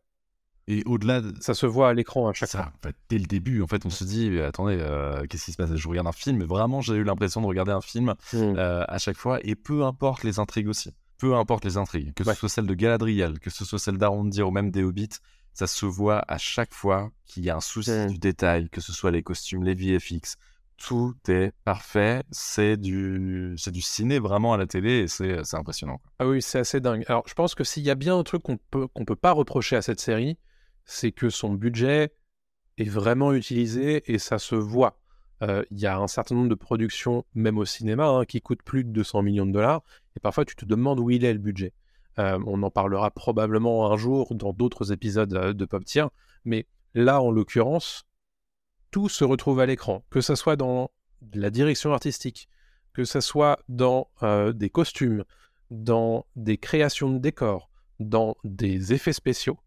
Et 0.67 0.81
au-delà 0.87 1.21
de, 1.21 1.31
Ça 1.41 1.53
se 1.53 1.67
voit 1.67 1.89
à 1.89 1.93
l'écran 1.93 2.27
à 2.27 2.33
chaque 2.33 2.49
ça, 2.49 2.63
fois. 2.63 2.71
en 2.75 2.79
fait, 2.87 2.95
dès 3.09 3.19
le 3.19 3.25
début, 3.25 3.61
en 3.61 3.67
fait, 3.67 3.85
on 3.85 3.91
se 3.91 4.03
dit, 4.03 4.39
attendez, 4.39 4.77
euh, 4.79 5.23
qu'est-ce 5.29 5.45
qui 5.45 5.51
se 5.51 5.57
passe? 5.57 5.75
Je 5.75 5.87
regarde 5.87 6.07
un 6.07 6.11
film, 6.11 6.37
mais 6.37 6.45
vraiment, 6.45 6.81
j'ai 6.81 6.95
eu 6.95 7.03
l'impression 7.03 7.39
de 7.41 7.45
regarder 7.45 7.71
un 7.71 7.81
film 7.81 8.15
Mm. 8.33 8.37
euh, 8.57 8.83
à 8.87 8.97
chaque 8.97 9.17
fois, 9.17 9.39
et 9.43 9.53
peu 9.53 9.83
importe 9.83 10.23
les 10.23 10.39
intrigues 10.39 10.67
aussi. 10.67 10.91
Peu 11.19 11.35
importe 11.35 11.65
les 11.65 11.77
intrigues, 11.77 12.13
que 12.15 12.23
Ouais. 12.23 12.33
ce 12.33 12.39
soit 12.39 12.49
celle 12.49 12.65
de 12.65 12.73
Galadriel, 12.73 13.39
que 13.39 13.51
ce 13.51 13.63
soit 13.63 13.77
celle 13.77 13.97
d'Arondir 13.99 14.47
ou 14.47 14.51
même 14.51 14.71
des 14.71 14.81
Hobbits, 14.83 15.19
ça 15.53 15.67
se 15.67 15.85
voit 15.85 16.23
à 16.27 16.37
chaque 16.39 16.73
fois 16.73 17.11
qu'il 17.25 17.43
y 17.43 17.49
a 17.51 17.55
un 17.55 17.61
souci 17.61 17.91
Mm. 17.91 18.07
du 18.07 18.17
détail, 18.17 18.67
que 18.69 18.81
ce 18.81 18.91
soit 18.91 19.11
les 19.11 19.21
costumes, 19.21 19.63
les 19.63 19.75
VFX, 19.75 20.35
tout 20.77 21.15
est 21.27 21.51
parfait. 21.63 22.23
C'est 22.31 22.77
du, 22.77 23.55
c'est 23.57 23.71
du 23.71 23.81
ciné 23.81 24.19
vraiment 24.19 24.53
à 24.53 24.57
la 24.57 24.67
télé, 24.67 24.99
et 24.99 25.07
c'est 25.07 25.43
c'est 25.43 25.57
impressionnant. 25.57 26.01
Ah 26.19 26.27
oui, 26.27 26.41
c'est 26.41 26.59
assez 26.59 26.79
dingue. 26.79 27.03
Alors, 27.07 27.23
je 27.27 27.33
pense 27.33 27.55
que 27.55 27.63
s'il 27.63 27.83
y 27.83 27.89
a 27.89 27.95
bien 27.95 28.17
un 28.17 28.23
truc 28.23 28.43
qu'on 28.43 28.57
peut 28.57 28.87
qu'on 28.87 29.05
peut 29.05 29.15
pas 29.15 29.31
reprocher 29.31 29.75
à 29.75 29.81
cette 29.81 29.99
série, 29.99 30.37
c'est 30.85 31.11
que 31.11 31.29
son 31.29 31.53
budget 31.53 32.13
est 32.77 32.89
vraiment 32.89 33.33
utilisé 33.33 34.11
et 34.13 34.19
ça 34.19 34.39
se 34.39 34.55
voit. 34.55 34.99
Euh, 35.41 35.63
Il 35.71 35.79
y 35.79 35.85
a 35.85 35.97
un 35.97 36.07
certain 36.07 36.35
nombre 36.35 36.49
de 36.49 36.55
productions, 36.55 37.25
même 37.33 37.57
au 37.57 37.65
cinéma, 37.65 38.07
hein, 38.07 38.25
qui 38.25 38.41
coûtent 38.41 38.63
plus 38.63 38.83
de 38.83 38.89
200 38.89 39.21
millions 39.21 39.45
de 39.45 39.51
dollars. 39.51 39.81
Et 40.15 40.19
parfois, 40.19 40.45
tu 40.45 40.55
te 40.55 40.65
demandes 40.65 40.99
où 40.99 41.09
il 41.09 41.25
est 41.25 41.33
le 41.33 41.39
budget. 41.39 41.73
Euh, 42.19 42.39
on 42.45 42.63
en 42.63 42.71
parlera 42.71 43.11
probablement 43.11 43.91
un 43.91 43.97
jour 43.97 44.33
dans 44.33 44.53
d'autres 44.53 44.93
épisodes 44.93 45.33
euh, 45.33 45.53
de 45.53 45.65
Pop 45.65 45.83
Tier. 45.83 46.05
Mais 46.45 46.67
là, 46.93 47.21
en 47.21 47.31
l'occurrence, 47.31 48.05
tout 48.95 49.09
se 49.09 49.25
retrouve 49.25 49.59
à 49.59 49.65
l'écran. 49.65 50.05
Que 50.09 50.21
ce 50.21 50.35
soit 50.35 50.55
dans 50.55 50.89
la 51.33 51.49
direction 51.49 51.91
artistique, 51.91 52.47
que 52.93 53.03
ce 53.03 53.19
soit 53.19 53.59
dans 53.67 54.07
euh, 54.23 54.53
des 54.53 54.69
costumes, 54.69 55.25
dans 55.69 56.25
des 56.37 56.57
créations 56.57 57.09
de 57.09 57.17
décors, 57.17 57.69
dans 57.99 58.37
des 58.45 58.93
effets 58.93 59.11
spéciaux. 59.11 59.59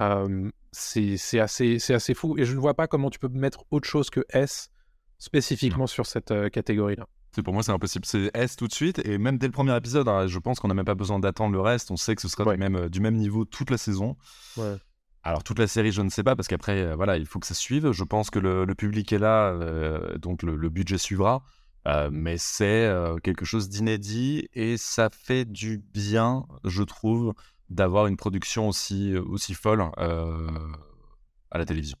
Euh, 0.00 0.48
c'est 0.70 1.40
assez, 1.40 1.80
c'est 1.80 1.94
assez 1.94 2.14
fou. 2.14 2.38
Et 2.38 2.44
je 2.44 2.54
ne 2.54 2.60
vois 2.60 2.74
pas 2.74 2.86
comment 2.86 3.10
tu 3.10 3.18
peux 3.18 3.26
mettre 3.26 3.64
autre 3.72 3.88
chose 3.88 4.08
que 4.08 4.24
S 4.28 4.70
spécifiquement 5.18 5.88
sur 5.88 6.06
cette 6.06 6.30
euh, 6.30 6.48
catégorie-là. 6.48 7.08
C'est 7.34 7.42
pour 7.42 7.52
moi, 7.54 7.64
c'est 7.64 7.72
impossible. 7.72 8.04
C'est 8.06 8.30
S 8.34 8.54
tout 8.54 8.68
de 8.68 8.72
suite, 8.72 9.00
et 9.04 9.18
même 9.18 9.36
dès 9.36 9.46
le 9.48 9.52
premier 9.52 9.76
épisode, 9.76 10.06
hein, 10.06 10.28
je 10.28 10.38
pense 10.38 10.60
qu'on 10.60 10.68
n'a 10.68 10.74
même 10.74 10.84
pas 10.84 10.94
besoin 10.94 11.18
d'attendre 11.18 11.54
le 11.54 11.60
reste. 11.60 11.90
On 11.90 11.96
sait 11.96 12.14
que 12.14 12.22
ce 12.22 12.28
sera 12.28 12.44
Ouais. 12.44 12.54
du, 12.54 12.60
même, 12.60 12.88
du 12.88 13.00
même 13.00 13.16
niveau 13.16 13.44
toute 13.44 13.70
la 13.70 13.78
saison. 13.78 14.16
Alors 15.22 15.44
toute 15.44 15.58
la 15.58 15.66
série, 15.66 15.92
je 15.92 16.00
ne 16.00 16.08
sais 16.08 16.22
pas 16.22 16.34
parce 16.34 16.48
qu'après, 16.48 16.80
euh, 16.80 16.94
voilà, 16.94 17.18
il 17.18 17.26
faut 17.26 17.38
que 17.38 17.46
ça 17.46 17.54
suive. 17.54 17.92
Je 17.92 18.04
pense 18.04 18.30
que 18.30 18.38
le, 18.38 18.66
public 18.74 19.12
est 19.12 19.18
là, 19.18 19.50
euh, 19.50 20.16
donc 20.18 20.42
le, 20.42 20.68
budget 20.68 20.98
suivra. 20.98 21.42
Euh, 21.88 22.10
mais 22.12 22.36
c'est 22.36 22.90
quelque 23.22 23.44
chose 23.44 23.68
d'inédit 23.68 24.48
et 24.52 24.76
ça 24.76 25.08
fait 25.10 25.44
du 25.44 25.78
bien, 25.78 26.44
je 26.64 26.82
trouve, 26.82 27.34
d'avoir 27.70 28.06
une 28.06 28.16
production 28.16 28.68
aussi 28.68 29.16
aussi 29.16 29.54
folle 29.54 29.82
à 29.96 31.58
la 31.58 31.64
télévision. 31.64 31.96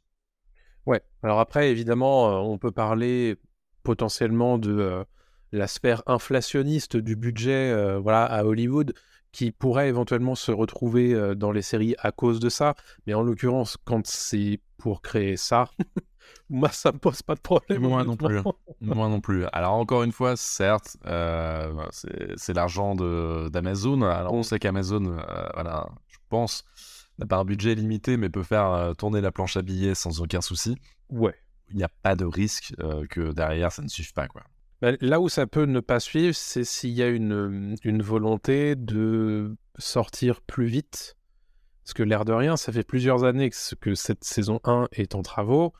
Ouais. 0.86 1.02
Alors 1.22 1.40
après, 1.40 1.70
évidemment, 1.70 2.42
on 2.42 2.58
peut 2.58 2.72
parler 2.72 3.36
potentiellement 3.82 4.58
de 4.58 5.04
la 5.52 5.66
sphère 5.66 6.02
inflationniste 6.06 6.96
du 6.96 7.16
budget 7.16 7.98
voilà, 7.98 8.24
à 8.24 8.44
Hollywood 8.44 8.94
qui 9.32 9.52
pourrait 9.52 9.88
éventuellement 9.88 10.34
se 10.34 10.52
retrouver 10.52 11.14
euh, 11.14 11.34
dans 11.34 11.52
les 11.52 11.62
séries 11.62 11.94
à 11.98 12.12
cause 12.12 12.40
de 12.40 12.48
ça. 12.48 12.74
Mais 13.06 13.14
en 13.14 13.22
l'occurrence, 13.22 13.76
quand 13.84 14.06
c'est 14.06 14.60
pour 14.78 15.02
créer 15.02 15.36
ça, 15.36 15.70
moi, 16.48 16.68
ça 16.70 16.92
me 16.92 16.98
pose 16.98 17.22
pas 17.22 17.34
de 17.34 17.40
problème. 17.40 17.82
Moi 17.82 18.04
non 18.04 18.16
honnêtement. 18.20 18.54
Moi 18.80 19.08
non 19.08 19.20
plus. 19.20 19.46
Alors 19.52 19.74
encore 19.74 20.02
une 20.02 20.12
fois, 20.12 20.36
certes, 20.36 20.96
euh, 21.06 21.72
c'est 22.36 22.54
l'argent 22.54 22.94
d'Amazon. 22.94 24.02
Alors 24.02 24.34
on 24.34 24.42
sait 24.42 24.58
qu'Amazon, 24.58 25.06
euh, 25.06 25.22
voilà, 25.54 25.88
je 26.08 26.18
pense, 26.28 26.64
n'a 27.18 27.26
pas 27.26 27.36
un 27.36 27.44
budget 27.44 27.74
limité, 27.74 28.16
mais 28.16 28.28
peut 28.28 28.42
faire 28.42 28.70
euh, 28.72 28.94
tourner 28.94 29.20
la 29.20 29.30
planche 29.30 29.56
à 29.56 29.62
billets 29.62 29.94
sans 29.94 30.20
aucun 30.20 30.40
souci. 30.40 30.76
Ouais. 31.08 31.34
Il 31.68 31.76
n'y 31.76 31.84
a 31.84 31.90
pas 32.02 32.16
de 32.16 32.24
risque 32.24 32.74
que 33.10 33.32
derrière 33.32 33.70
ça 33.70 33.80
ne 33.82 33.88
suive 33.88 34.12
pas, 34.12 34.26
quoi. 34.26 34.42
Bah, 34.80 34.92
Là 35.00 35.20
où 35.20 35.28
ça 35.28 35.46
peut 35.46 35.64
ne 35.64 35.80
pas 35.80 36.00
suivre, 36.00 36.34
c'est 36.34 36.64
s'il 36.64 36.90
y 36.90 37.02
a 37.02 37.08
une, 37.08 37.76
une 37.84 38.02
volonté 38.02 38.76
de 38.76 39.56
sortir 39.78 40.40
plus 40.42 40.66
vite. 40.66 41.16
Parce 41.84 41.94
que 41.94 42.02
l'air 42.02 42.24
de 42.24 42.32
rien, 42.32 42.56
ça 42.56 42.72
fait 42.72 42.84
plusieurs 42.84 43.24
années 43.24 43.50
que, 43.50 43.56
ce- 43.56 43.74
que 43.74 43.94
cette 43.94 44.24
saison 44.24 44.60
1 44.64 44.88
est 44.92 45.14
en 45.14 45.22
travaux. 45.22 45.72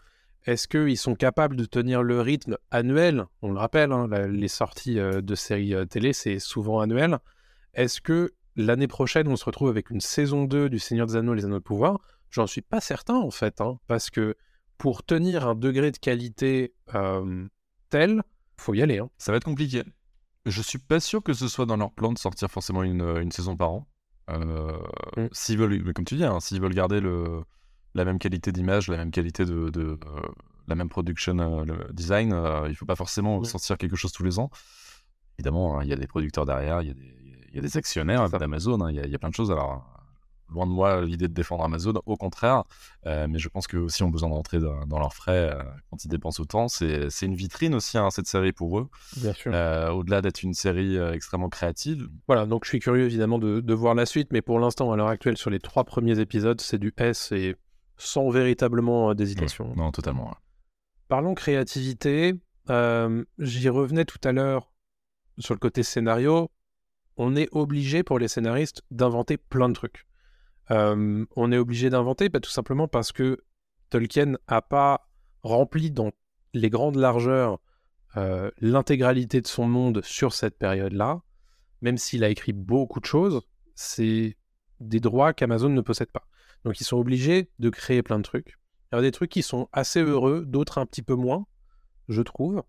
Est-ce 0.46 0.68
qu'ils 0.68 0.98
sont 0.98 1.14
capables 1.14 1.56
de 1.56 1.64
tenir 1.66 2.02
le 2.02 2.20
rythme 2.20 2.56
annuel? 2.70 3.26
On 3.42 3.52
le 3.52 3.58
rappelle, 3.58 3.92
hein, 3.92 4.08
les 4.28 4.48
sorties 4.48 4.98
euh, 4.98 5.20
de 5.20 5.34
séries 5.34 5.74
euh, 5.74 5.84
télé, 5.84 6.12
c'est 6.12 6.38
souvent 6.38 6.80
annuel. 6.80 7.18
Est-ce 7.74 8.00
que 8.00 8.32
l'année 8.56 8.88
prochaine, 8.88 9.28
on 9.28 9.36
se 9.36 9.44
retrouve 9.44 9.68
avec 9.68 9.90
une 9.90 10.00
saison 10.00 10.44
2 10.44 10.68
du 10.70 10.78
Seigneur 10.78 11.06
des 11.06 11.16
Anneaux, 11.16 11.34
les 11.34 11.44
Anneaux 11.44 11.58
de 11.58 11.64
Pouvoir? 11.64 12.00
J'en 12.30 12.46
suis 12.46 12.62
pas 12.62 12.80
certain, 12.80 13.16
en 13.16 13.30
fait. 13.30 13.60
hein, 13.60 13.78
parce 13.86 14.10
que 14.10 14.36
pour 14.78 15.04
tenir 15.04 15.46
un 15.46 15.54
degré 15.54 15.90
de 15.90 15.98
qualité 15.98 16.72
euh, 16.94 17.46
tel, 17.90 18.22
faut 18.60 18.74
y 18.74 18.82
aller. 18.82 18.98
hein. 18.98 19.10
Ça 19.18 19.32
va 19.32 19.36
être 19.38 19.44
compliqué. 19.44 19.82
Je 20.46 20.62
suis 20.62 20.78
pas 20.78 21.00
sûr 21.00 21.22
que 21.22 21.32
ce 21.32 21.48
soit 21.48 21.66
dans 21.66 21.76
leur 21.76 21.92
plan 21.92 22.12
de 22.12 22.18
sortir 22.18 22.50
forcément 22.50 22.82
une, 22.82 23.02
une 23.20 23.30
saison 23.32 23.56
par 23.56 23.70
an. 23.70 23.86
Euh, 24.30 24.78
Mm. 25.16 25.26
S'ils 25.32 25.58
veulent, 25.58 25.82
mais 25.84 25.92
comme 25.92 26.04
tu 26.04 26.14
dis, 26.16 26.24
hein, 26.24 26.38
s'ils 26.40 26.60
veulent 26.60 26.74
garder 26.74 27.00
le, 27.00 27.42
la 27.94 28.04
même 28.04 28.18
qualité 28.18 28.52
d'image, 28.52 28.88
la 28.88 28.96
même 28.96 29.10
qualité 29.10 29.44
de, 29.44 29.70
de, 29.70 29.98
euh, 30.06 30.20
la 30.68 30.76
même 30.76 30.88
production 30.88 31.36
euh, 31.38 31.64
le 31.64 31.92
design, 31.92 32.32
euh, 32.32 32.66
il 32.68 32.76
faut 32.76 32.86
pas 32.86 32.94
forcément 32.96 33.40
Mm. 33.40 33.44
sortir 33.44 33.76
quelque 33.76 33.96
chose 33.96 34.12
tous 34.12 34.22
les 34.22 34.38
ans. 34.38 34.50
Évidemment, 35.38 35.78
hein, 35.78 35.84
il 35.84 35.88
y 35.90 35.92
a 35.92 35.96
des 35.96 36.06
producteurs 36.06 36.46
derrière, 36.46 36.80
il 36.82 36.88
y 36.88 36.90
a 36.90 36.94
des, 36.94 37.14
il 37.48 37.56
y 37.56 37.58
a 37.58 37.62
des 37.62 37.76
actionnaires 37.76 38.28
d'Amazon, 38.30 38.80
hein, 38.82 38.90
il 38.92 39.04
y, 39.04 39.10
y 39.10 39.14
a 39.14 39.18
plein 39.18 39.30
de 39.30 39.34
choses. 39.34 39.50
Alors, 39.50 39.89
loin 40.52 40.66
de 40.66 40.72
moi 40.72 41.02
l'idée 41.02 41.28
de 41.28 41.32
défendre 41.34 41.64
Amazon, 41.64 41.94
au 42.06 42.16
contraire, 42.16 42.64
euh, 43.06 43.26
mais 43.28 43.38
je 43.38 43.48
pense 43.48 43.66
qu'eux 43.66 43.78
aussi 43.78 44.02
ont 44.02 44.08
besoin 44.10 44.28
de 44.28 44.34
rentrer 44.34 44.58
dans, 44.58 44.84
dans 44.86 44.98
leurs 44.98 45.14
frais 45.14 45.52
euh, 45.54 45.62
quand 45.90 46.04
ils 46.04 46.08
dépensent 46.08 46.42
autant. 46.42 46.68
C'est 46.68 47.08
une 47.22 47.34
vitrine 47.34 47.74
aussi, 47.74 47.98
hein, 47.98 48.10
cette 48.10 48.26
série 48.26 48.52
pour 48.52 48.78
eux. 48.78 48.88
Bien 49.16 49.32
sûr. 49.32 49.52
Euh, 49.54 49.90
Au-delà 49.90 50.20
d'être 50.22 50.42
une 50.42 50.54
série 50.54 50.96
euh, 50.98 51.12
extrêmement 51.12 51.48
créative, 51.48 52.08
Voilà, 52.26 52.46
donc 52.46 52.64
je 52.64 52.70
suis 52.70 52.80
curieux 52.80 53.04
évidemment 53.04 53.38
de, 53.38 53.60
de 53.60 53.74
voir 53.74 53.94
la 53.94 54.06
suite, 54.06 54.28
mais 54.32 54.42
pour 54.42 54.58
l'instant, 54.60 54.90
à 54.92 54.96
l'heure 54.96 55.08
actuelle, 55.08 55.36
sur 55.36 55.50
les 55.50 55.60
trois 55.60 55.84
premiers 55.84 56.18
épisodes, 56.20 56.60
c'est 56.60 56.78
du 56.78 56.92
S 56.98 57.32
et 57.32 57.56
sans 57.96 58.28
véritablement 58.30 59.10
euh, 59.10 59.14
d'hésitation. 59.14 59.72
non, 59.76 59.90
totalement. 59.92 60.28
ouais. 60.28 60.34
Parlons 61.08 61.34
créativité. 61.34 62.34
euh, 62.70 63.24
J'y 63.38 63.68
revenais 63.68 64.04
tout 64.04 64.20
à 64.24 64.32
l'heure 64.32 64.72
sur 65.38 65.54
le 65.54 65.58
côté 65.58 65.82
scénario. 65.82 66.50
On 67.16 67.36
est 67.36 67.48
obligé 67.52 68.02
pour 68.02 68.18
les 68.18 68.28
scénaristes 68.28 68.82
d'inventer 68.90 69.36
plein 69.36 69.68
de 69.68 69.74
trucs. 69.74 70.06
Euh, 70.70 71.24
on 71.36 71.52
est 71.52 71.58
obligé 71.58 71.90
d'inventer 71.90 72.28
bah, 72.28 72.40
tout 72.40 72.50
simplement 72.50 72.88
parce 72.88 73.12
que 73.12 73.38
Tolkien 73.90 74.36
n'a 74.48 74.62
pas 74.62 75.08
rempli 75.42 75.90
dans 75.90 76.12
les 76.54 76.70
grandes 76.70 76.96
largeurs 76.96 77.58
euh, 78.16 78.50
l'intégralité 78.60 79.40
de 79.40 79.46
son 79.46 79.66
monde 79.66 80.00
sur 80.04 80.32
cette 80.32 80.58
période-là. 80.58 81.22
Même 81.80 81.96
s'il 81.96 82.24
a 82.24 82.28
écrit 82.28 82.52
beaucoup 82.52 83.00
de 83.00 83.06
choses, 83.06 83.40
c'est 83.74 84.36
des 84.80 85.00
droits 85.00 85.32
qu'Amazon 85.32 85.70
ne 85.70 85.80
possède 85.80 86.10
pas. 86.10 86.26
Donc 86.64 86.80
ils 86.80 86.84
sont 86.84 86.98
obligés 86.98 87.50
de 87.58 87.70
créer 87.70 88.02
plein 88.02 88.18
de 88.18 88.24
trucs. 88.24 88.58
Il 88.92 88.96
y 88.96 88.98
a 88.98 89.02
des 89.02 89.12
trucs 89.12 89.30
qui 89.30 89.42
sont 89.42 89.68
assez 89.72 90.02
heureux, 90.02 90.44
d'autres 90.46 90.78
un 90.78 90.86
petit 90.86 91.02
peu 91.02 91.14
moins, 91.14 91.46
je 92.08 92.22
trouve. 92.22 92.62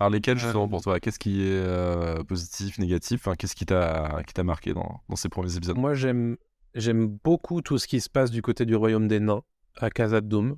Alors, 0.00 0.10
lesquels, 0.10 0.36
Euh, 0.36 0.40
justement, 0.40 0.68
pour 0.68 0.80
toi? 0.82 1.00
Qu'est-ce 1.00 1.18
qui 1.18 1.42
est 1.42 1.60
euh, 1.60 2.22
positif, 2.24 2.78
négatif? 2.78 3.20
Enfin, 3.26 3.34
Qu'est-ce 3.36 3.56
qui 3.56 3.66
t'a 3.66 4.22
qui 4.26 4.34
t'a 4.34 4.44
marqué 4.44 4.72
dans, 4.72 5.00
dans 5.08 5.16
ces 5.16 5.28
premiers 5.28 5.56
épisodes? 5.56 5.76
Moi, 5.76 5.94
j'aime 5.94 6.36
j'aime 6.78 7.08
beaucoup 7.08 7.60
tout 7.60 7.78
ce 7.78 7.86
qui 7.86 8.00
se 8.00 8.08
passe 8.08 8.30
du 8.30 8.42
côté 8.42 8.64
du 8.64 8.76
royaume 8.76 9.08
des 9.08 9.20
nains 9.20 9.42
à 9.76 9.90
Khazad-dûm. 9.90 10.56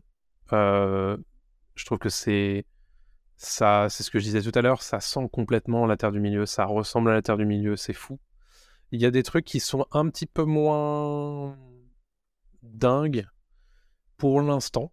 Euh, 0.53 1.17
je 1.75 1.85
trouve 1.85 1.99
que 1.99 2.09
c'est 2.09 2.67
ça, 3.37 3.89
c'est 3.89 4.03
ce 4.03 4.11
que 4.11 4.19
je 4.19 4.25
disais 4.25 4.43
tout 4.43 4.57
à 4.59 4.63
l'heure, 4.63 4.83
ça 4.83 5.01
sent 5.01 5.29
complètement 5.33 5.87
la 5.87 5.97
Terre 5.97 6.13
du 6.13 6.21
Milieu, 6.21 6.45
ça 6.45 6.67
ressemble 6.67 7.11
à 7.11 7.15
la 7.15 7.23
Terre 7.23 7.39
du 7.39 7.47
Milieu, 7.47 7.77
c'est 7.77 7.95
fou. 7.95 8.19
Il 8.93 9.01
y 9.01 9.07
a 9.07 9.11
des 9.11 9.23
trucs 9.23 9.45
qui 9.45 9.61
sont 9.61 9.87
un 9.93 10.09
petit 10.11 10.27
peu 10.27 10.45
moins 10.45 11.57
dingues 12.63 13.27
pour 14.17 14.43
l'instant. 14.43 14.93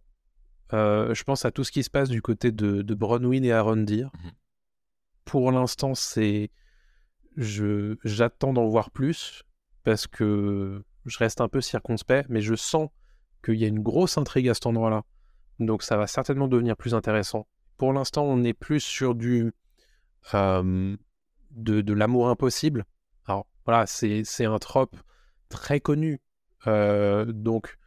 Euh, 0.72 1.14
je 1.14 1.24
pense 1.24 1.44
à 1.44 1.50
tout 1.50 1.64
ce 1.64 1.72
qui 1.72 1.82
se 1.82 1.90
passe 1.90 2.08
du 2.08 2.22
côté 2.22 2.52
de, 2.52 2.82
de 2.82 2.94
Bronwyn 2.94 3.42
et 3.44 3.52
Arondir. 3.52 4.10
Mhm. 4.14 4.30
Pour 5.24 5.52
l'instant, 5.52 5.94
c'est 5.94 6.50
je 7.36 7.96
j'attends 8.04 8.52
d'en 8.52 8.66
voir 8.66 8.90
plus 8.90 9.44
parce 9.84 10.06
que 10.06 10.82
je 11.08 11.18
reste 11.18 11.40
un 11.40 11.48
peu 11.48 11.60
circonspect, 11.60 12.28
mais 12.28 12.40
je 12.40 12.54
sens 12.54 12.88
qu'il 13.44 13.56
y 13.56 13.64
a 13.64 13.68
une 13.68 13.80
grosse 13.80 14.18
intrigue 14.18 14.48
à 14.48 14.54
cet 14.54 14.66
endroit-là. 14.66 15.04
Donc 15.58 15.82
ça 15.82 15.96
va 15.96 16.06
certainement 16.06 16.48
devenir 16.48 16.76
plus 16.76 16.94
intéressant. 16.94 17.46
Pour 17.76 17.92
l'instant, 17.92 18.24
on 18.24 18.44
est 18.44 18.54
plus 18.54 18.80
sur 18.80 19.14
du 19.14 19.52
euh, 20.34 20.96
de, 21.50 21.80
de 21.80 21.92
l'amour 21.92 22.28
impossible. 22.28 22.84
Alors 23.26 23.46
voilà, 23.64 23.86
c'est 23.86 24.44
un 24.44 24.58
trope 24.58 24.96
très 25.48 25.80
connu, 25.80 26.20
euh, 26.66 27.24
donc 27.26 27.78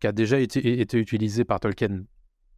qui 0.00 0.06
a 0.06 0.12
déjà 0.12 0.38
été, 0.38 0.80
été 0.80 0.98
utilisé 0.98 1.44
par 1.44 1.60
Tolkien 1.60 2.04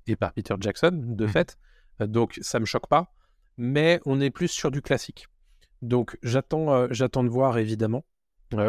et 0.06 0.16
par 0.16 0.32
Peter 0.32 0.54
Jackson, 0.60 0.92
de 0.92 1.26
mmh. 1.26 1.28
fait. 1.28 1.58
Donc 2.00 2.38
ça 2.42 2.58
me 2.60 2.64
choque 2.64 2.88
pas, 2.88 3.12
mais 3.56 4.00
on 4.04 4.20
est 4.20 4.30
plus 4.30 4.48
sur 4.48 4.70
du 4.70 4.82
classique. 4.82 5.28
Donc 5.82 6.18
j'attends 6.22 6.72
euh, 6.72 6.88
j'attends 6.90 7.24
de 7.24 7.28
voir 7.28 7.58
évidemment 7.58 8.04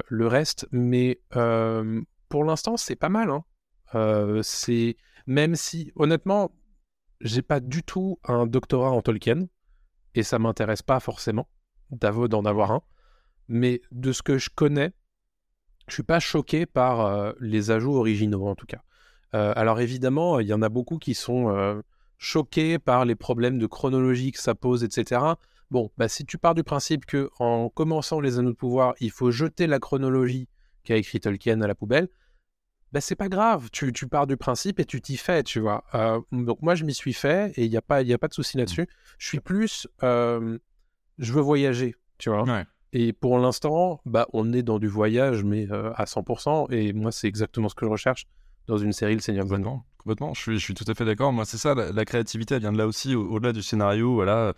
le 0.08 0.28
reste, 0.28 0.68
mais 0.72 1.20
pour 2.30 2.44
l'instant 2.44 2.78
c'est 2.78 2.96
pas 2.96 3.10
mal. 3.10 3.30
Hein. 3.30 4.42
c'est 4.44 4.98
même 5.28 5.56
si 5.56 5.92
honnêtement 5.96 6.52
j'ai 7.22 7.42
pas 7.42 7.60
du 7.60 7.84
tout 7.84 8.20
un 8.26 8.46
doctorat 8.46 8.92
en 8.92 9.02
Tolkien 9.02 9.48
et 10.14 10.24
ça 10.24 10.40
m'intéresse 10.40 10.82
pas 10.82 11.00
forcément 11.00 11.48
d'en 11.92 12.46
avoir 12.46 12.72
un, 12.72 12.82
mais 13.48 13.82
de 13.92 14.12
ce 14.12 14.22
que 14.22 14.38
je 14.38 14.50
connais, 14.50 14.94
je 15.88 15.94
suis 15.94 16.04
pas 16.04 16.20
choqué 16.20 16.66
par 16.66 17.34
les 17.40 17.72
ajouts 17.72 17.96
originaux 17.96 18.48
en 18.48 18.56
tout 18.56 18.66
cas. 18.66 18.82
alors 19.32 19.80
évidemment, 19.80 20.40
il 20.40 20.48
y 20.48 20.54
en 20.54 20.62
a 20.62 20.70
beaucoup 20.70 20.98
qui 20.98 21.14
sont 21.14 21.84
choqués 22.18 22.80
par 22.80 23.06
les 23.06 23.16
problèmes 23.16 23.60
de 23.60 23.68
chronologie 23.68 24.32
que 24.32 24.40
ça 24.40 24.56
pose, 24.56 24.84
etc. 24.84 25.22
Bon, 25.76 25.92
bah, 25.98 26.08
si 26.08 26.26
tu 26.26 26.38
pars 26.38 26.56
du 26.56 26.64
principe 26.64 27.06
que 27.06 27.30
en 27.38 27.68
commençant 27.68 28.22
les 28.22 28.40
anneaux 28.40 28.52
de 28.52 28.56
pouvoir, 28.56 28.94
il 29.02 29.12
faut 29.12 29.30
jeter 29.30 29.68
la 29.68 29.78
chronologie 29.78 30.48
qu'a 30.86 30.96
écrit 30.96 31.20
Tolkien 31.20 31.60
à 31.60 31.68
la 31.68 31.76
poubelle, 31.76 32.08
bah, 32.94 33.02
c'est 33.02 33.18
pas 33.18 33.28
grave. 33.28 33.68
Tu, 33.74 33.92
pars 34.08 34.26
du 34.26 34.38
principe 34.38 34.80
et 34.80 34.86
tu 34.86 35.02
t'y 35.02 35.18
fais, 35.18 35.44
tu 35.44 35.60
vois. 35.60 35.84
Euh, 35.94 36.22
donc 36.32 36.62
moi, 36.62 36.76
je 36.76 36.86
m'y 36.86 36.94
suis 36.94 37.12
fait 37.12 37.52
et 37.58 37.66
il 37.66 37.70
n'y 37.70 37.76
a, 37.76 37.82
pas, 37.82 38.04
y 38.04 38.14
a 38.14 38.18
pas 38.18 38.30
de 38.30 38.34
souci 38.34 38.56
là-dessus. 38.56 38.88
Je 39.18 39.28
suis 39.28 39.42
plus. 39.42 39.86
Euh, 40.02 40.58
je 41.18 41.34
veux 41.34 41.42
voyager, 41.42 41.94
tu 42.20 42.30
vois. 42.30 42.46
Et 42.94 43.12
pour 43.12 43.38
l'instant, 43.38 44.00
bah, 44.06 44.28
on 44.32 44.54
est 44.54 44.64
dans 44.64 44.80
du 44.80 44.88
voyage, 44.88 45.44
mais 45.44 45.70
euh, 45.74 45.92
à 45.96 46.06
100%. 46.06 46.72
Et 46.72 46.94
moi, 46.94 47.12
c'est 47.12 47.28
exactement 47.28 47.68
ce 47.68 47.76
que 47.76 47.86
je 47.86 47.92
recherche 47.92 48.28
dans 48.68 48.78
une 48.78 48.94
série 48.94 49.16
Le 49.16 49.20
Seigneur 49.20 49.44
des 49.44 49.62
Complètement, 49.98 50.34
je 50.36 50.40
suis, 50.40 50.54
je 50.58 50.64
suis 50.64 50.74
tout 50.74 50.86
à 50.88 50.94
fait 50.94 51.04
d'accord. 51.04 51.34
Moi, 51.34 51.44
c'est 51.44 51.58
ça, 51.58 51.76
la, 51.76 52.06
créativité, 52.06 52.56
elle 52.56 52.62
vient 52.62 52.72
de 52.72 52.78
là 52.78 52.88
aussi, 52.88 53.14
au-delà 53.14 53.52
du 53.52 53.62
scénario. 53.62 54.14
Voilà 54.14 54.54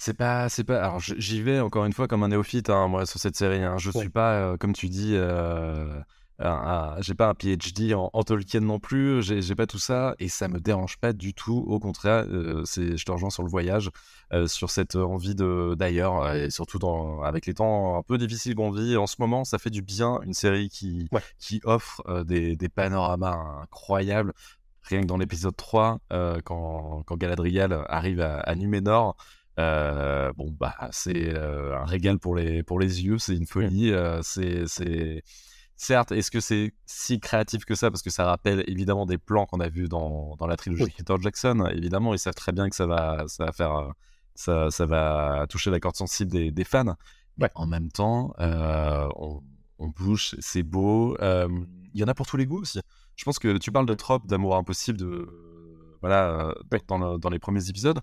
c'est 0.00 0.14
pas, 0.14 0.48
c'est 0.48 0.64
pas. 0.64 0.82
Alors 0.82 0.98
j'y 0.98 1.42
vais 1.42 1.60
encore 1.60 1.84
une 1.84 1.92
fois 1.92 2.08
comme 2.08 2.22
un 2.22 2.28
néophyte, 2.28 2.70
hein, 2.70 2.88
moi 2.88 3.04
sur 3.04 3.20
cette 3.20 3.36
série. 3.36 3.62
Hein. 3.62 3.76
Je 3.76 3.90
suis 3.90 4.08
pas, 4.08 4.32
euh, 4.32 4.56
comme 4.56 4.72
tu 4.72 4.88
dis, 4.88 5.12
euh, 5.14 6.00
j'ai 7.00 7.14
pas 7.14 7.28
un 7.28 7.34
PhD 7.34 7.92
en, 7.92 8.22
Tolkien 8.22 8.60
non 8.60 8.78
plus. 8.78 9.22
J'ai 9.22 9.54
pas 9.54 9.66
tout 9.66 9.78
ça 9.78 10.14
et 10.18 10.28
ça 10.30 10.48
me 10.48 10.58
dérange 10.58 10.96
pas 10.96 11.12
du 11.12 11.34
tout. 11.34 11.66
Au 11.68 11.78
contraire, 11.78 12.24
euh, 12.30 12.62
c'est, 12.64 12.96
je 12.96 13.04
te 13.04 13.12
rejoins 13.12 13.28
sur 13.28 13.42
le 13.42 13.50
voyage, 13.50 13.90
sur 14.46 14.70
cette 14.70 14.96
envie 14.96 15.34
de 15.34 15.74
d'ailleurs 15.78 16.34
et 16.34 16.48
surtout 16.48 16.78
dans, 16.78 17.20
avec 17.20 17.44
les 17.44 17.52
temps 17.52 17.98
un 17.98 18.02
peu 18.02 18.16
difficiles 18.16 18.54
qu'on 18.54 18.70
vit 18.70 18.96
en 18.96 19.06
ce 19.06 19.16
moment, 19.18 19.44
ça 19.44 19.58
fait 19.58 19.68
du 19.68 19.82
bien 19.82 20.18
une 20.22 20.32
série 20.34 20.70
qui 20.70 21.10
qui 21.38 21.60
offre 21.64 22.24
des, 22.24 22.56
des 22.56 22.68
panoramas 22.70 23.36
incroyables. 23.64 24.32
Rien 24.84 25.02
que 25.02 25.06
dans 25.06 25.18
l'épisode 25.18 25.54
3, 25.54 25.98
quand, 26.44 27.02
quand 27.04 27.16
Galadriel 27.18 27.84
arrive 27.86 28.22
à, 28.22 28.38
à 28.38 28.54
Numénor, 28.54 29.14
euh, 29.60 30.32
bon, 30.36 30.50
bah, 30.58 30.74
c'est 30.90 31.34
euh, 31.34 31.76
un 31.78 31.84
régal 31.84 32.18
pour 32.18 32.34
les, 32.34 32.62
pour 32.62 32.78
les 32.78 33.04
yeux, 33.04 33.18
c'est 33.18 33.36
une 33.36 33.46
folie. 33.46 33.92
Euh, 33.92 34.20
c'est, 34.22 34.66
c'est... 34.66 35.22
Certes, 35.76 36.12
est-ce 36.12 36.30
que 36.30 36.40
c'est 36.40 36.74
si 36.84 37.20
créatif 37.20 37.64
que 37.64 37.74
ça? 37.74 37.90
Parce 37.90 38.02
que 38.02 38.10
ça 38.10 38.24
rappelle 38.24 38.64
évidemment 38.66 39.06
des 39.06 39.16
plans 39.16 39.46
qu'on 39.46 39.60
a 39.60 39.68
vus 39.68 39.88
dans, 39.88 40.36
dans 40.36 40.46
la 40.46 40.56
trilogie 40.56 40.84
de 40.84 40.92
Peter 40.92 41.14
Jackson. 41.20 41.66
Évidemment, 41.72 42.12
ils 42.12 42.18
savent 42.18 42.34
très 42.34 42.52
bien 42.52 42.68
que 42.68 42.76
ça 42.76 42.86
va, 42.86 43.24
ça 43.28 43.46
va 43.46 43.52
faire. 43.52 43.92
Ça, 44.34 44.70
ça 44.70 44.86
va 44.86 45.46
toucher 45.48 45.70
la 45.70 45.80
corde 45.80 45.96
sensible 45.96 46.30
des, 46.30 46.50
des 46.50 46.64
fans. 46.64 46.96
Mais 47.38 47.50
en 47.54 47.66
même 47.66 47.90
temps, 47.90 48.34
on, 48.38 49.42
on, 49.78 49.88
bouge, 49.88 50.34
c'est 50.38 50.62
beau. 50.62 51.16
Il 51.20 52.00
y 52.00 52.04
en 52.04 52.08
a 52.08 52.14
pour 52.14 52.26
tous 52.26 52.36
les 52.36 52.46
goûts 52.46 52.60
aussi. 52.60 52.80
Je 53.16 53.24
pense 53.24 53.38
que 53.38 53.56
tu 53.56 53.72
parles 53.72 53.86
de 53.86 53.94
trope 53.94 54.26
d'amour 54.26 54.56
impossible 54.56 54.98
de 54.98 55.28
voilà 56.02 56.54
dans, 56.88 57.18
dans, 57.18 57.30
les 57.30 57.38
premiers 57.38 57.68
épisodes 57.68 58.00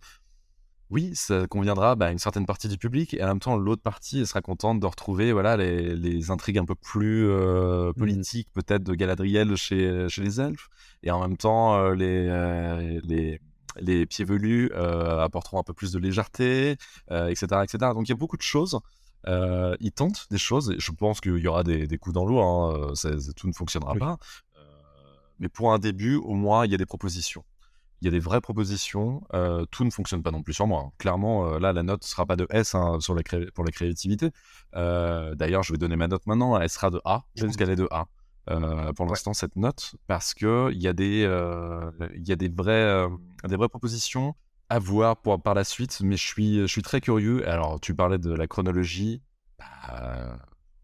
oui, 0.89 1.11
ça 1.15 1.47
conviendra 1.47 1.95
bah, 1.95 2.07
à 2.07 2.11
une 2.11 2.17
certaine 2.17 2.45
partie 2.45 2.69
du 2.69 2.77
public, 2.77 3.13
et 3.13 3.23
en 3.23 3.27
même 3.27 3.39
temps, 3.39 3.57
l'autre 3.57 3.81
partie 3.81 4.25
sera 4.25 4.41
contente 4.41 4.79
de 4.79 4.85
retrouver 4.85 5.33
voilà, 5.33 5.57
les, 5.57 6.31
intrigues 6.31 6.59
un 6.59 6.65
peu 6.65 6.75
plus 6.75 7.27
euh, 7.29 7.89
mmh. 7.89 7.93
politiques, 7.93 8.47
peut-être 8.53 8.83
de 8.83 8.95
Galadriel 8.95 9.55
chez, 9.57 10.07
chez 10.09 10.21
les 10.21 10.39
elfes, 10.39 10.69
et 11.03 11.11
en 11.11 11.19
même 11.19 11.35
temps, 11.35 11.75
euh, 11.75 11.93
les, 11.93 12.27
euh, 12.29 13.01
les, 13.03 13.41
les, 13.79 14.05
pieds 14.05 14.23
velus 14.23 14.71
apporteront 14.73 15.59
un 15.59 15.63
peu 15.63 15.73
plus 15.73 15.91
de 15.91 15.99
légèreté, 15.99 16.77
etc., 17.11 17.45
etc. 17.63 17.77
Donc 17.93 18.07
il 18.07 18.09
y 18.09 18.13
a 18.13 18.17
beaucoup 18.17 18.37
de 18.37 18.41
choses. 18.41 18.79
ils 19.27 19.91
tentent 19.91 20.27
des 20.31 20.37
choses, 20.37 20.71
et 20.71 20.79
je 20.79 20.91
pense 20.91 21.19
qu'il 21.19 21.37
y 21.37 21.47
aura 21.47 21.63
des, 21.63 21.85
des 21.87 21.97
coups 21.97 22.13
dans 22.13 22.25
l'eau, 22.25 22.39
hein, 22.39 22.93
tout 23.35 23.47
ne 23.47 23.53
fonctionnera 23.53 23.95
pas. 23.95 24.17
mais 25.39 25.49
pour 25.49 25.73
un 25.73 25.79
début, 25.79 26.15
au 26.15 26.33
moins, 26.33 26.65
il 26.65 26.71
y 26.71 26.75
a 26.75 26.77
des 26.77 26.85
propositions 26.85 27.43
il 28.01 28.05
y 28.05 28.07
a 28.07 28.11
des 28.11 28.19
vraies 28.19 28.41
propositions. 28.41 29.21
Euh, 29.33 29.65
tout 29.71 29.83
ne 29.83 29.89
fonctionne 29.89 30.23
pas 30.23 30.31
non 30.31 30.43
plus 30.43 30.53
sur 30.53 30.67
moi. 30.67 30.85
Hein. 30.87 30.91
Clairement, 30.97 31.47
euh, 31.47 31.59
là, 31.59 31.73
la 31.73 31.83
note 31.83 32.03
ne 32.03 32.07
sera 32.07 32.25
pas 32.25 32.35
de 32.35 32.47
S 32.49 32.75
hein, 32.75 32.99
sur 32.99 33.15
la 33.15 33.23
pour 33.53 33.63
la 33.63 33.71
créativité. 33.71 34.31
Euh, 34.75 35.35
d'ailleurs, 35.35 35.63
je 35.63 35.73
vais 35.73 35.77
donner 35.77 35.95
ma 35.95 36.07
note 36.07 36.25
maintenant. 36.27 36.59
Elle 36.59 36.69
sera 36.69 36.89
de 36.89 37.01
A. 37.05 37.23
Je 37.35 37.45
pense 37.45 37.57
qu'elle 37.57 37.69
est 37.69 37.75
de 37.75 37.87
A. 37.91 38.07
pour 38.93 39.05
l'instant, 39.05 39.33
cette 39.33 39.55
note, 39.55 39.95
parce 40.07 40.33
qu'il 40.33 40.73
y 40.73 40.87
a 40.87 40.93
des, 40.93 41.21
il 42.15 42.27
y 42.27 42.31
a 42.31 42.35
des, 42.35 42.49
vrais, 42.49 43.07
des 43.47 43.55
vraies 43.55 43.69
propositions 43.69 44.35
à 44.69 44.79
voir 44.79 45.17
pour, 45.17 45.41
par 45.41 45.53
la 45.53 45.63
suite, 45.63 46.01
mais 46.01 46.17
je 46.17 46.27
suis, 46.27 46.59
je 46.59 46.67
suis 46.67 46.81
très 46.81 47.01
curieux. 47.01 47.47
Alors, 47.47 47.79
tu 47.79 47.95
parlais 47.95 48.17
de 48.17 48.31
la 48.31 48.47
chronologie. 48.47 49.21
Bah, 49.57 50.37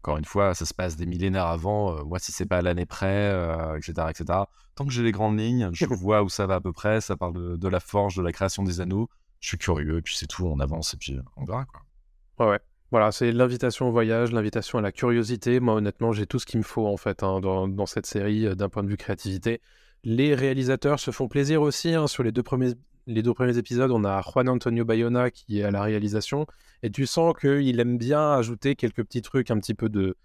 encore 0.04 0.18
une 0.18 0.26
fois, 0.26 0.54
ça 0.54 0.66
se 0.66 0.74
passe 0.74 0.96
des 0.96 1.06
millénaires 1.06 1.46
avant. 1.46 1.96
Euh, 1.96 2.04
moi, 2.04 2.18
si 2.18 2.30
c'est 2.30 2.44
pas 2.44 2.58
à 2.58 2.62
l'année 2.62 2.84
près, 2.84 3.30
etc., 3.78 3.94
euh, 3.98 4.08
etc. 4.10 4.38
Tant 4.74 4.84
que 4.84 4.92
j'ai 4.92 5.02
les 5.02 5.12
grandes 5.12 5.38
lignes, 5.38 5.70
je 5.72 5.86
vois 5.94 6.22
où 6.22 6.28
ça 6.28 6.46
va 6.46 6.56
à 6.56 6.60
peu 6.60 6.72
près. 6.74 7.00
Ça 7.00 7.16
parle 7.16 7.58
de, 7.58 7.68
la 7.68 7.80
forge, 7.80 8.14
de 8.14 8.22
la 8.22 8.30
création 8.30 8.62
des 8.64 8.82
anneaux. 8.82 9.08
Je 9.40 9.48
suis 9.48 9.58
curieux, 9.58 9.96
et 9.96 10.02
puis 10.02 10.14
c'est 10.14 10.26
tout. 10.26 10.46
On 10.46 10.60
avance 10.60 10.92
et 10.92 10.98
puis 10.98 11.18
on 11.38 11.44
verra 11.46 11.64
quoi. 11.64 11.80
Ouais, 12.38 12.52
ouais. 12.52 12.60
Voilà, 12.90 13.12
c'est 13.12 13.32
l'invitation 13.32 13.88
au 13.88 13.92
voyage, 13.92 14.30
l'invitation 14.30 14.78
à 14.78 14.82
la 14.82 14.92
curiosité. 14.92 15.58
Moi, 15.58 15.74
honnêtement, 15.74 16.12
j'ai 16.12 16.26
tout 16.26 16.38
ce 16.38 16.44
qu'il 16.44 16.58
me 16.58 16.64
faut 16.64 16.86
en 16.86 16.98
fait 16.98 17.22
hein, 17.22 17.40
dans, 17.40 17.86
cette 17.86 18.06
série 18.06 18.46
euh, 18.46 18.54
d'un 18.54 18.68
point 18.68 18.82
de 18.82 18.88
vue 18.88 18.98
créativité. 18.98 19.62
Les 20.04 20.34
réalisateurs 20.34 21.00
se 21.00 21.10
font 21.10 21.28
plaisir 21.28 21.62
aussi 21.62 21.94
hein, 21.94 22.06
sur 22.06 22.22
les 22.22 22.30
deux 22.30 22.42
premiers 22.42 22.74
les 23.06 23.22
deux 23.22 23.34
premiers 23.34 23.58
épisodes, 23.58 23.90
on 23.90 24.04
a 24.04 24.22
Juan 24.22 24.48
Antonio 24.48 24.84
Bayona 24.84 25.30
qui 25.30 25.60
est 25.60 25.64
à 25.64 25.70
la 25.70 25.82
réalisation, 25.82 26.46
et 26.82 26.90
tu 26.90 27.06
sens 27.06 27.34
qu'il 27.38 27.80
aime 27.80 27.98
bien 27.98 28.32
ajouter 28.32 28.76
quelques 28.76 29.04
petits 29.04 29.22
trucs, 29.22 29.50
un 29.50 29.58
petit 29.58 29.74
peu 29.74 29.88
de, 29.88 30.16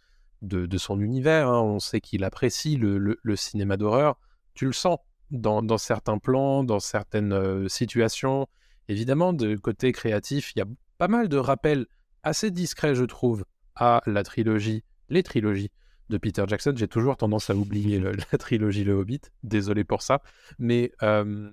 de, 0.41 0.77
son 0.77 0.99
univers. 0.99 1.47
Hein. 1.49 1.61
On 1.61 1.79
sait 1.79 2.01
qu'il 2.01 2.23
apprécie 2.23 2.77
le, 2.77 3.17
cinéma 3.35 3.77
d'horreur. 3.77 4.17
Tu 4.53 4.65
le 4.65 4.73
sens 4.73 4.97
dans, 5.31 5.77
certains 5.77 6.17
plans, 6.17 6.63
dans 6.63 6.79
certaines 6.79 7.33
euh, 7.33 7.67
situations. 7.67 8.47
Évidemment, 8.87 9.33
de 9.33 9.55
côté 9.55 9.91
créatif, 9.91 10.53
il 10.55 10.59
y 10.59 10.61
a 10.61 10.65
pas 10.97 11.07
mal 11.07 11.29
de 11.29 11.37
rappels 11.37 11.85
assez 12.23 12.51
discrets, 12.51 12.95
je 12.95 13.05
trouve, 13.05 13.45
à 13.75 14.01
la 14.05 14.23
trilogie, 14.23 14.83
les 15.09 15.23
trilogies 15.23 15.71
de 16.09 16.17
Peter 16.17 16.43
Jackson. 16.47 16.73
J'ai 16.75 16.87
toujours 16.87 17.17
tendance 17.17 17.49
à 17.49 17.55
oublier 17.55 17.99
la 18.31 18.37
trilogie 18.37 18.83
Le 18.83 18.93
Hobbit. 18.93 19.21
Désolé 19.43 19.83
pour 19.83 20.01
ça. 20.01 20.21
Mais 20.57 20.91
euh, 21.03 21.51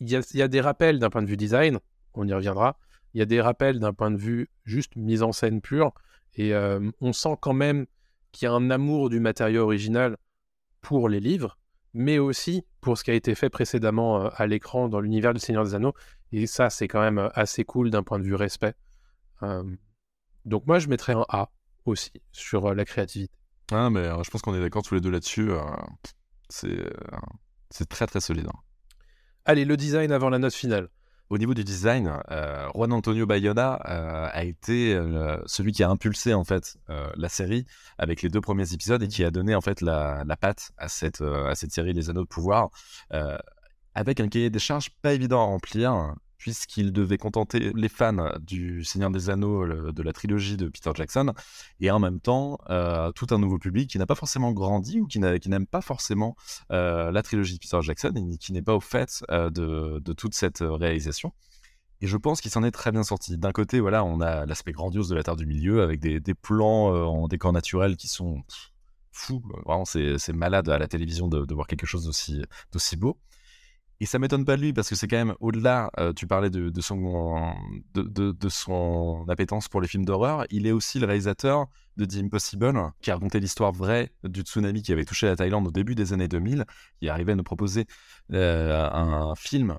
il 0.00 0.08
y, 0.08 0.42
a, 0.42 0.48
des 0.48 0.60
rappels 0.60 0.98
d'un 0.98 1.10
point 1.10 1.22
de 1.22 1.26
vue 1.26 1.36
design, 1.36 1.78
on 2.14 2.26
y 2.26 2.32
reviendra. 2.32 2.78
Il 3.12 3.18
y 3.18 3.22
a 3.22 3.26
des 3.26 3.40
rappels 3.40 3.78
d'un 3.78 3.92
point 3.92 4.10
de 4.10 4.16
vue 4.16 4.48
juste 4.64 4.96
mise 4.96 5.22
en 5.22 5.32
scène 5.32 5.60
pure. 5.60 5.92
Et 6.34 6.54
euh, 6.54 6.90
on 7.00 7.12
sent 7.12 7.36
quand 7.40 7.52
même 7.52 7.86
qu'il 8.32 8.46
y 8.46 8.48
a 8.48 8.54
un 8.54 8.70
amour 8.70 9.10
du 9.10 9.20
matériau 9.20 9.62
original 9.62 10.16
pour 10.80 11.08
les 11.08 11.20
livres, 11.20 11.58
mais 11.92 12.18
aussi 12.18 12.64
pour 12.80 12.96
ce 12.96 13.04
qui 13.04 13.10
a 13.10 13.14
été 13.14 13.34
fait 13.34 13.50
précédemment 13.50 14.24
euh, 14.24 14.28
à 14.36 14.46
l'écran 14.46 14.88
dans 14.88 15.00
l'univers 15.00 15.34
du 15.34 15.40
Seigneur 15.40 15.64
des 15.64 15.74
Anneaux. 15.74 15.94
Et 16.32 16.46
ça, 16.46 16.70
c'est 16.70 16.88
quand 16.88 17.00
même 17.00 17.18
euh, 17.18 17.28
assez 17.34 17.64
cool 17.64 17.90
d'un 17.90 18.02
point 18.02 18.18
de 18.18 18.24
vue 18.24 18.34
respect. 18.34 18.74
donc 20.44 20.66
moi, 20.66 20.78
je 20.78 20.88
mettrais 20.88 21.12
un 21.12 21.26
A 21.28 21.50
aussi 21.84 22.12
sur 22.32 22.74
la 22.74 22.84
créativité. 22.84 23.34
Ah, 23.72 23.90
mais 23.90 24.04
je 24.24 24.30
pense 24.30 24.40
qu'on 24.40 24.54
est 24.54 24.60
d'accord 24.60 24.82
tous 24.82 24.94
les 24.94 25.00
deux 25.00 25.10
là-dessus. 25.10 25.50
c'est 26.48 27.88
très 27.88 28.06
très 28.06 28.20
solide. 28.20 28.46
Hein. 28.46 28.58
Allez, 29.44 29.64
le 29.64 29.76
design 29.76 30.12
avant 30.12 30.28
la 30.28 30.38
note 30.38 30.54
finale. 30.54 30.88
Au 31.30 31.38
niveau 31.38 31.54
du 31.54 31.62
design, 31.62 32.12
euh, 32.32 32.68
Juan 32.74 32.92
Antonio 32.92 33.24
Bayona 33.24 33.80
euh, 33.88 34.28
a 34.32 34.42
été 34.42 34.94
euh, 34.94 35.38
celui 35.46 35.70
qui 35.70 35.84
a 35.84 35.88
impulsé 35.88 36.34
en 36.34 36.42
fait 36.42 36.76
la 36.88 37.28
série 37.28 37.66
avec 37.98 38.22
les 38.22 38.28
deux 38.28 38.40
premiers 38.40 38.72
épisodes 38.74 39.00
et 39.02 39.08
qui 39.08 39.22
a 39.24 39.30
donné 39.30 39.54
en 39.54 39.60
fait 39.60 39.80
la, 39.80 40.24
patte 40.40 40.72
à 40.76 40.88
cette, 40.88 41.20
à 41.20 41.54
cette 41.54 41.70
série 41.70 41.92
Les 41.92 42.10
Anneaux 42.10 42.24
de 42.24 42.28
Pouvoir 42.28 42.70
avec 43.94 44.20
un 44.20 44.28
cahier 44.28 44.50
des 44.50 44.58
charges 44.58 44.90
pas 45.02 45.12
évident 45.12 45.40
à 45.40 45.44
remplir. 45.44 46.14
Puisqu'il 46.40 46.90
devait 46.90 47.18
contenter 47.18 47.70
les 47.74 47.90
fans 47.90 48.32
du 48.40 48.82
Seigneur 48.82 49.10
des 49.10 49.28
Anneaux, 49.28 49.92
de 49.92 50.02
la 50.02 50.12
trilogie 50.14 50.56
de 50.56 50.68
Peter 50.68 50.90
Jackson, 50.94 51.34
et 51.80 51.90
en 51.90 51.98
même 51.98 52.18
temps 52.18 52.58
euh, 52.70 53.12
tout 53.12 53.26
un 53.30 53.38
nouveau 53.38 53.58
public 53.58 53.90
qui 53.90 53.98
n'a 53.98 54.06
pas 54.06 54.14
forcément 54.14 54.50
grandi 54.52 55.00
ou 55.00 55.06
qui 55.06 55.18
n'a- 55.18 55.38
qui 55.38 55.50
n'aime 55.50 55.66
pas 55.66 55.82
forcément 55.82 56.34
euh, 56.72 57.12
la 57.12 57.22
trilogie 57.22 57.54
de 57.54 57.58
Peter 57.58 57.78
Jackson 57.82 58.14
et 58.16 58.38
qui 58.38 58.54
n'est 58.54 58.62
pas 58.62 58.74
au 58.74 58.80
fait 58.80 59.22
euh, 59.30 59.50
de, 59.50 60.12
toute 60.14 60.34
cette 60.34 60.60
réalisation. 60.62 61.34
Et 62.00 62.06
je 62.06 62.16
pense 62.16 62.40
qu'il 62.40 62.50
s'en 62.50 62.64
est 62.64 62.70
très 62.70 62.90
bien 62.90 63.02
sorti. 63.02 63.36
D'un 63.36 63.52
côté, 63.52 63.78
voilà, 63.78 64.02
on 64.02 64.22
a 64.22 64.46
l'aspect 64.46 64.72
grandiose 64.72 65.10
de 65.10 65.14
la 65.14 65.22
Terre 65.22 65.36
du 65.36 65.44
Milieu 65.44 65.82
avec 65.82 66.00
des, 66.00 66.34
plans 66.34 66.86
en 66.86 67.28
décor 67.28 67.52
naturel 67.52 67.96
qui 67.96 68.08
sont 68.08 68.42
fous. 69.12 69.42
C'est 69.84 70.32
malade 70.32 70.70
à 70.70 70.78
la 70.78 70.88
télévision 70.88 71.28
de, 71.28 71.52
voir 71.52 71.66
quelque 71.66 71.86
chose 71.86 72.04
d'aussi 72.72 72.96
beau. 72.96 73.18
Et 74.02 74.06
ça 74.06 74.18
m'étonne 74.18 74.46
pas 74.46 74.56
de 74.56 74.62
lui 74.62 74.72
parce 74.72 74.88
que 74.88 74.94
c'est 74.94 75.06
quand 75.08 75.18
même 75.18 75.34
au-delà. 75.40 75.90
euh, 75.98 76.12
tu 76.14 76.26
parlais 76.26 76.48
de, 76.48 76.70
de 76.70 76.80
son 76.80 77.52
de, 77.94 78.02
de- 78.02 78.32
de 78.32 78.48
son 78.48 79.26
appétence 79.28 79.68
pour 79.68 79.80
les 79.82 79.88
films 79.88 80.06
d'horreur. 80.06 80.46
Il 80.50 80.66
est 80.66 80.72
aussi 80.72 80.98
le 80.98 81.06
réalisateur 81.06 81.66
de 81.98 82.06
The 82.06 82.16
Impossible, 82.24 82.72
qui 83.02 83.10
a 83.10 83.14
raconté 83.14 83.40
l'histoire 83.40 83.72
vraie 83.72 84.10
du 84.24 84.40
tsunami 84.40 84.82
qui 84.82 84.92
avait 84.92 85.04
touché 85.04 85.26
la 85.26 85.36
Thaïlande 85.36 85.66
au 85.68 85.70
début 85.70 85.94
des 85.94 86.14
années 86.14 86.28
2000, 86.28 86.64
qui 87.00 87.10
arrivait 87.10 87.32
à 87.32 87.34
nous 87.34 87.42
proposer 87.42 87.86
euh, 88.32 88.88
un 88.90 89.34
film 89.34 89.78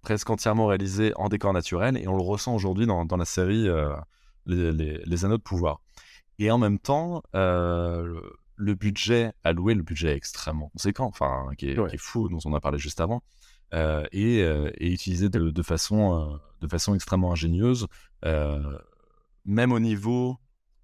presque 0.00 0.28
entièrement 0.30 0.66
réalisé 0.66 1.12
en 1.14 1.28
décor 1.28 1.52
naturel, 1.52 1.96
et 1.96 2.08
on 2.08 2.16
le 2.16 2.22
ressent 2.22 2.54
aujourd'hui 2.56 2.86
dans, 2.86 3.04
dans 3.04 3.16
la 3.16 3.24
série 3.24 3.68
euh, 3.68 3.94
les, 4.46 4.72
les- 4.72 5.02
les 5.04 5.24
Anneaux 5.24 5.36
de 5.38 5.42
pouvoir. 5.42 5.80
Et 6.40 6.50
en 6.50 6.58
même 6.58 6.80
temps, 6.80 7.22
le, 7.34 8.20
le 8.56 8.74
budget 8.74 9.32
alloué, 9.44 9.74
le 9.74 9.82
budget 9.84 10.14
extrêmement 10.16 10.68
conséquent, 10.70 11.06
enfin, 11.06 11.46
qui 11.58 11.70
est, 11.70 11.78
Ouais. 11.78 11.88
qui 11.90 11.94
est 11.94 11.98
fou, 11.98 12.28
dont 12.28 12.38
on 12.44 12.54
a 12.54 12.60
parlé 12.60 12.78
juste 12.78 13.00
avant, 13.00 13.22
euh, 13.74 14.04
et, 14.12 14.42
euh, 14.42 14.70
et 14.78 14.92
utilisé 14.92 15.28
de, 15.28 15.50
de 15.50 15.62
façon, 15.62 16.32
euh, 16.32 16.36
de 16.60 16.68
façon 16.68 16.94
extrêmement 16.94 17.32
ingénieuse, 17.32 17.86
même 19.44 19.72
au 19.72 19.80
niveau 19.80 20.38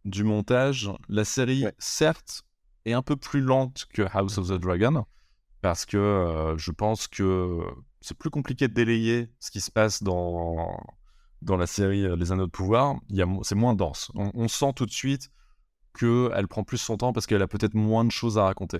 du 0.04 0.24
montage. 0.24 0.90
La 1.08 1.24
série, 1.24 1.64
Ouais. 1.64 1.74
certes, 1.78 2.42
est 2.84 2.92
un 2.92 3.02
peu 3.02 3.16
plus 3.16 3.40
lente 3.40 3.86
que 3.92 4.02
House 4.12 4.38
of 4.38 4.48
the 4.48 4.54
Dragon, 4.60 5.04
parce 5.60 5.84
que 5.84 6.54
je 6.56 6.70
pense 6.70 7.06
que 7.06 7.60
c'est 8.00 8.16
plus 8.16 8.30
compliqué 8.30 8.68
de 8.68 8.72
délayer 8.74 9.28
ce 9.40 9.50
qui 9.50 9.60
se 9.60 9.70
passe 9.70 10.02
dans, 10.02 10.80
dans 11.42 11.56
la 11.56 11.66
série 11.66 12.06
Les 12.16 12.32
Anneaux 12.32 12.46
de 12.46 12.50
Pouvoir. 12.50 12.96
C'est 13.42 13.54
moins 13.54 13.74
dense. 13.74 14.10
On, 14.14 14.30
on 14.34 14.48
sent 14.48 14.72
tout 14.74 14.86
de 14.86 14.92
suite 14.92 15.30
qu'elle 15.98 16.48
prend 16.48 16.64
plus 16.64 16.78
son 16.78 16.96
temps 16.96 17.12
parce 17.12 17.26
qu'elle 17.26 17.42
a 17.42 17.48
peut-être 17.48 17.74
moins 17.74 18.04
de 18.04 18.12
choses 18.12 18.38
à 18.38 18.44
raconter. 18.44 18.78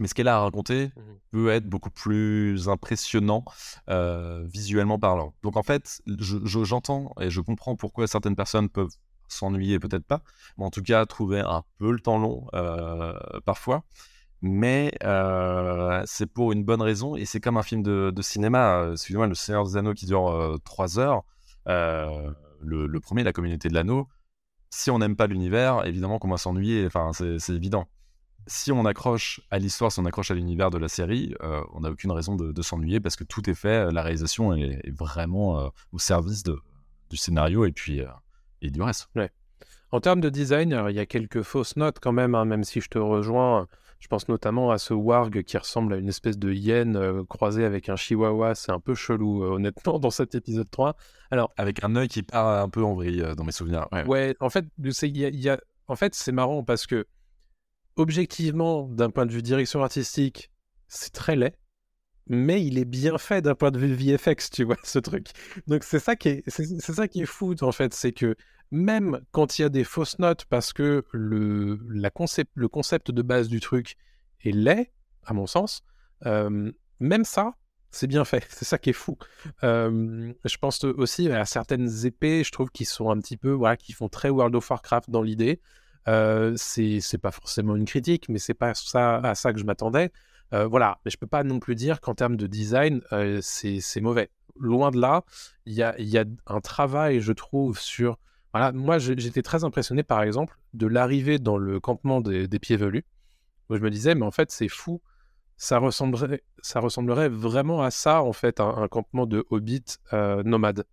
Mais 0.00 0.08
ce 0.08 0.14
qu'elle 0.14 0.28
a 0.28 0.36
à 0.36 0.40
raconter 0.40 0.90
Mhm. 0.96 1.18
peut 1.32 1.48
être 1.50 1.66
beaucoup 1.68 1.90
plus 1.90 2.68
impressionnant 2.68 3.44
euh, 3.90 4.42
visuellement 4.52 4.98
parlant. 4.98 5.34
Donc 5.42 5.56
en 5.56 5.62
fait, 5.62 6.00
je- 6.06 6.38
je- 6.44 6.64
j'entends 6.64 7.12
et 7.20 7.30
je 7.30 7.40
comprends 7.40 7.76
pourquoi 7.76 8.06
certaines 8.06 8.34
personnes 8.36 8.68
peuvent 8.68 8.90
s'ennuyer, 9.28 9.78
peut-être 9.78 10.04
pas, 10.06 10.22
mais 10.58 10.64
en 10.64 10.70
tout 10.70 10.82
cas 10.82 11.04
trouver 11.06 11.40
un 11.40 11.62
peu 11.78 11.90
le 11.92 12.00
temps 12.00 12.18
long 12.18 12.46
euh, 12.54 13.12
parfois. 13.44 13.84
Mais 14.40 14.92
euh, 15.04 16.02
c'est 16.06 16.26
pour 16.26 16.52
une 16.52 16.64
bonne 16.64 16.82
raison 16.82 17.14
et 17.14 17.24
c'est 17.26 17.40
comme 17.40 17.56
un 17.56 17.62
film 17.62 17.82
de, 17.82 18.10
de 18.14 18.22
cinéma. 18.22 18.88
Excusez-moi, 18.92 19.26
Le 19.28 19.34
Seigneur 19.34 19.64
des 19.64 19.76
Anneaux 19.76 19.94
qui 19.94 20.06
dure 20.06 20.58
3 20.64 20.98
heures. 20.98 21.22
le, 21.66 22.86
le 22.86 23.00
premier, 23.00 23.22
La 23.24 23.32
Communauté 23.32 23.68
de 23.68 23.74
l'Anneau. 23.74 24.08
Si 24.70 24.90
on 24.90 24.98
n'aime 24.98 25.16
pas 25.16 25.26
l'univers, 25.26 25.84
évidemment 25.86 26.18
qu'on 26.18 26.28
va 26.30 26.38
s'ennuyer. 26.38 26.86
Enfin, 26.86 27.10
c'est 27.12 27.52
évident. 27.52 27.86
Si 28.46 28.72
on 28.72 28.84
accroche 28.84 29.40
à 29.50 29.58
l'histoire, 29.58 29.92
si 29.92 30.00
on 30.00 30.04
accroche 30.04 30.30
à 30.30 30.34
l'univers 30.34 30.70
de 30.70 30.78
la 30.78 30.88
série, 30.88 31.34
euh, 31.42 31.60
on 31.72 31.80
n'a 31.80 31.90
aucune 31.90 32.10
raison 32.10 32.34
de, 32.34 32.50
de 32.52 32.62
s'ennuyer 32.62 32.98
parce 33.00 33.16
que 33.16 33.24
tout 33.24 33.48
est 33.48 33.54
fait. 33.54 33.90
La 33.92 34.02
réalisation 34.02 34.52
est, 34.54 34.80
est 34.84 34.90
vraiment 34.96 35.60
euh, 35.60 35.68
au 35.92 35.98
service 35.98 36.42
de, 36.42 36.58
du 37.10 37.16
scénario 37.16 37.64
et 37.64 37.72
puis 37.72 38.00
euh, 38.00 38.06
et 38.60 38.70
du 38.70 38.82
reste. 38.82 39.08
En 39.92 40.00
termes 40.00 40.20
de 40.20 40.28
design, 40.30 40.72
alors, 40.72 40.88
il 40.90 40.96
y 40.96 41.00
a 41.00 41.06
quelques 41.06 41.42
fausses 41.42 41.76
notes 41.76 41.98
quand 42.00 42.12
même, 42.12 42.34
hein, 42.34 42.44
même 42.46 42.64
si 42.64 42.80
je 42.80 42.88
te 42.88 42.98
rejoins. 42.98 43.68
Je 43.98 44.08
pense 44.08 44.26
notamment 44.28 44.70
à 44.72 44.78
ce 44.78 44.94
warg 44.94 45.42
qui 45.44 45.56
ressemble 45.58 45.92
à 45.92 45.96
une 45.96 46.08
espèce 46.08 46.36
de 46.38 46.50
hyène 46.52 47.24
croisée 47.26 47.64
avec 47.64 47.88
un 47.88 47.94
chihuahua. 47.96 48.54
C'est 48.56 48.72
un 48.72 48.80
peu 48.80 48.94
chelou, 48.94 49.44
honnêtement, 49.44 49.98
dans 50.00 50.10
cet 50.10 50.34
épisode 50.34 50.68
3. 50.70 50.96
Alors, 51.30 51.52
Avec 51.56 51.84
un 51.84 51.94
œil 51.94 52.08
qui 52.08 52.22
part 52.24 52.62
un 52.62 52.68
peu 52.68 52.82
en 52.82 52.94
vrille 52.94 53.22
dans 53.36 53.44
mes 53.44 53.52
souvenirs. 53.52 53.86
Ouais. 53.92 54.04
ouais, 54.06 54.36
en 54.40 54.48
fait, 54.50 54.64
c'est- 54.90 55.08
il 55.08 55.18
y 55.18 55.24
a- 55.24 55.28
il 55.28 55.40
y 55.40 55.48
a- 55.50 55.60
en 55.88 55.94
fait, 55.94 56.14
c'est 56.16 56.32
marrant 56.32 56.64
parce 56.64 56.86
que, 56.86 57.06
objectivement, 57.96 58.88
d'un 58.88 59.10
point 59.10 59.26
de 59.26 59.32
vue 59.32 59.42
direction 59.42 59.82
artistique, 59.82 60.50
c'est 60.88 61.12
très 61.12 61.36
laid. 61.36 61.56
Mais 62.28 62.64
il 62.64 62.78
est 62.78 62.84
bien 62.84 63.18
fait 63.18 63.42
d'un 63.42 63.54
point 63.54 63.70
de 63.72 63.78
vue 63.78 63.92
VFX, 63.94 64.50
tu 64.50 64.64
vois, 64.64 64.76
ce 64.84 64.98
truc. 64.98 65.28
Donc 65.66 65.82
c'est 65.82 65.98
ça 65.98 66.14
qui 66.16 66.28
est, 66.28 66.42
c'est 66.48 66.80
ça 66.80 67.08
qui 67.08 67.22
est 67.22 67.26
fou, 67.26 67.54
en 67.60 67.72
fait, 67.72 67.92
c'est 67.94 68.12
que 68.12 68.36
même 68.70 69.20
quand 69.32 69.58
il 69.58 69.62
y 69.62 69.64
a 69.64 69.68
des 69.68 69.84
fausses 69.84 70.18
notes 70.18 70.46
parce 70.46 70.72
que 70.72 71.04
le, 71.12 71.78
la 71.90 72.10
concept, 72.10 72.50
le 72.54 72.68
concept 72.68 73.10
de 73.10 73.22
base 73.22 73.48
du 73.48 73.60
truc 73.60 73.96
est 74.40 74.52
laid, 74.52 74.90
à 75.24 75.34
mon 75.34 75.46
sens, 75.46 75.82
euh, 76.26 76.72
même 77.00 77.24
ça, 77.24 77.54
c'est 77.90 78.06
bien 78.06 78.24
fait. 78.24 78.46
C'est 78.50 78.64
ça 78.64 78.78
qui 78.78 78.90
est 78.90 78.94
fou. 78.94 79.18
Euh, 79.62 80.32
je 80.44 80.56
pense 80.56 80.82
aussi 80.84 81.30
à 81.30 81.44
certaines 81.44 82.06
épées, 82.06 82.42
je 82.42 82.50
trouve, 82.50 82.70
qui 82.70 82.86
sont 82.86 83.10
un 83.10 83.18
petit 83.18 83.36
peu, 83.36 83.50
voilà, 83.50 83.76
qui 83.76 83.92
font 83.92 84.08
très 84.08 84.30
World 84.30 84.54
of 84.56 84.68
Warcraft 84.70 85.10
dans 85.10 85.22
l'idée. 85.22 85.60
Euh, 86.08 86.54
c'est 86.56 87.18
pas 87.20 87.30
forcément 87.30 87.76
une 87.76 87.84
critique, 87.84 88.28
mais 88.28 88.38
c'est 88.38 88.54
pas 88.54 88.74
ça, 88.74 89.18
à 89.18 89.34
ça 89.34 89.52
que 89.52 89.58
je 89.58 89.64
m'attendais. 89.64 90.10
Euh, 90.52 90.66
voilà, 90.66 91.00
mais 91.04 91.10
je 91.10 91.16
peux 91.16 91.26
pas 91.26 91.44
non 91.44 91.60
plus 91.60 91.74
dire 91.74 92.00
qu'en 92.00 92.14
termes 92.14 92.36
de 92.36 92.46
design, 92.46 93.00
euh, 93.12 93.40
c'est 93.42 94.00
mauvais. 94.00 94.30
Loin 94.58 94.90
de 94.90 95.00
là, 95.00 95.24
il 95.64 95.72
y 95.72 95.82
a, 95.82 95.94
y 95.98 96.18
a 96.18 96.24
un 96.46 96.60
travail, 96.60 97.20
je 97.20 97.32
trouve, 97.32 97.78
sur 97.78 98.18
voilà, 98.52 98.70
moi, 98.72 98.98
j'étais 98.98 99.42
très 99.42 99.64
impressionné, 99.64 100.02
par 100.02 100.22
exemple, 100.22 100.58
de 100.74 100.86
l'arrivée 100.86 101.38
dans 101.38 101.56
le 101.56 101.80
campement 101.80 102.20
des, 102.20 102.48
des 102.48 102.58
pieds 102.58 102.76
velus, 102.76 103.04
où 103.70 103.76
je 103.76 103.80
me 103.80 103.90
disais, 103.90 104.14
mais 104.14 104.26
en 104.26 104.30
fait, 104.30 104.50
c'est 104.50 104.68
fou. 104.68 105.00
Ça 105.56 105.78
ressemblerait, 105.78 106.42
ça 106.60 106.80
ressemblerait 106.80 107.28
vraiment 107.28 107.82
à 107.82 107.90
ça, 107.90 108.22
en 108.22 108.32
fait, 108.32 108.60
un, 108.60 108.88
campement 108.88 109.26
de 109.26 109.46
hobbits 109.50 109.84
euh, 110.12 110.42
nomades. 110.42 110.84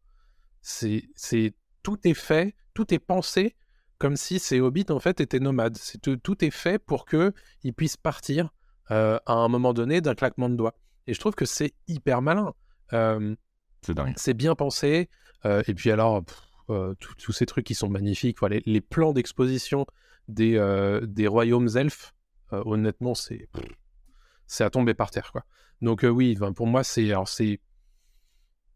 C'est, 0.62 1.04
tout 1.84 1.98
est 2.04 2.14
fait, 2.14 2.56
tout 2.74 2.94
est 2.94 3.00
pensé 3.00 3.56
comme 4.00 4.16
si 4.16 4.40
ces 4.40 4.60
hobbits, 4.62 4.86
en 4.90 5.00
fait, 5.00 5.22
étaient 5.22 5.40
nomades. 5.40 5.78
C'est, 5.78 6.02
tout, 6.02 6.18
tout 6.18 6.44
est 6.44 6.52
fait 6.52 6.80
pour 6.80 7.06
qu'ils 7.06 7.74
puissent 7.76 7.98
partir 7.98 8.50
euh, 8.92 9.20
à 9.26 9.34
un 9.34 9.48
moment 9.50 9.74
donné 9.74 10.02
d'un 10.02 10.16
claquement 10.16 10.50
de 10.50 10.56
doigts. 10.56 10.74
Et 11.06 11.14
je 11.14 11.20
trouve 11.20 11.36
que 11.36 11.46
c'est 11.46 11.74
hyper 11.88 12.22
malin. 12.22 12.54
Euh, 12.94 13.36
C'est 13.86 13.94
dingue. 13.94 14.14
c'est 14.18 14.34
bien 14.34 14.56
pensé. 14.56 15.10
euh, 15.46 15.62
et 15.68 15.74
puis 15.74 15.92
alors, 15.92 16.24
tous 16.68 17.32
ces 17.32 17.46
trucs 17.46 17.66
qui 17.66 17.76
sont 17.76 17.90
magnifiques, 17.90 18.40
voilà, 18.40 18.58
les, 18.58 18.64
les 18.66 18.82
plans 18.82 19.12
d'exposition 19.14 19.86
des, 20.28 20.60
des 21.04 21.28
royaumes 21.28 21.70
elfes, 21.76 22.14
honnêtement, 22.52 23.16
c'est 23.16 23.50
c'est 24.48 24.64
à 24.64 24.70
tomber 24.72 24.94
par 24.96 25.12
terre, 25.12 25.32
quoi. 25.32 25.46
Donc 25.82 26.04
oui, 26.04 26.36
ben, 26.36 26.54
pour 26.54 26.68
moi, 26.68 26.84
c'est 26.84 27.10
alors 27.12 27.28
c'est, 27.28 27.60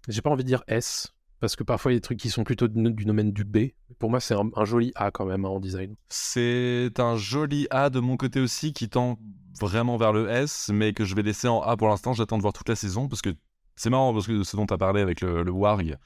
j'ai 0.07 0.21
pas 0.21 0.29
envie 0.29 0.43
de 0.43 0.47
dire 0.47 0.63
S 0.67 1.13
parce 1.43 1.57
que 1.57 1.63
parfois 1.65 1.91
il 1.91 1.95
y 1.95 1.97
a 1.97 1.99
des 1.99 2.03
trucs 2.03 2.19
qui 2.19 2.29
sont 2.29 2.45
plutôt 2.45 2.69
du, 2.69 3.03
domaine 3.03 3.33
du 3.33 3.43
B. 3.43 3.71
Pour 3.99 4.09
moi, 4.09 4.21
c'est 4.21 4.33
un, 4.33 4.63
joli 4.63 4.93
A 4.95 5.11
quand 5.11 5.25
même 5.25 5.43
hein, 5.43 5.49
en 5.49 5.59
design. 5.59 5.93
C'est 6.07 6.93
un 6.99 7.17
joli 7.17 7.67
A 7.69 7.89
de 7.89 7.99
mon 7.99 8.15
côté 8.15 8.39
aussi 8.39 8.71
qui 8.71 8.87
tend 8.87 9.19
vraiment 9.59 9.97
vers 9.97 10.13
le 10.13 10.29
S, 10.29 10.71
mais 10.73 10.93
que 10.93 11.03
je 11.03 11.13
vais 11.15 11.21
laisser 11.21 11.49
en 11.49 11.59
A 11.59 11.75
pour 11.75 11.89
l'instant. 11.89 12.13
J'attends 12.13 12.37
de 12.37 12.41
voir 12.41 12.53
toute 12.53 12.69
la 12.69 12.77
saison 12.77 13.09
parce 13.09 13.21
que 13.21 13.35
c'est 13.75 13.89
marrant 13.89 14.13
parce 14.13 14.25
que 14.25 14.41
ce 14.43 14.55
dont 14.55 14.65
tu 14.65 14.73
as 14.73 14.77
parlé 14.77 15.01
avec 15.01 15.19
le, 15.19 15.43
le 15.43 15.51
Warg, 15.51 15.97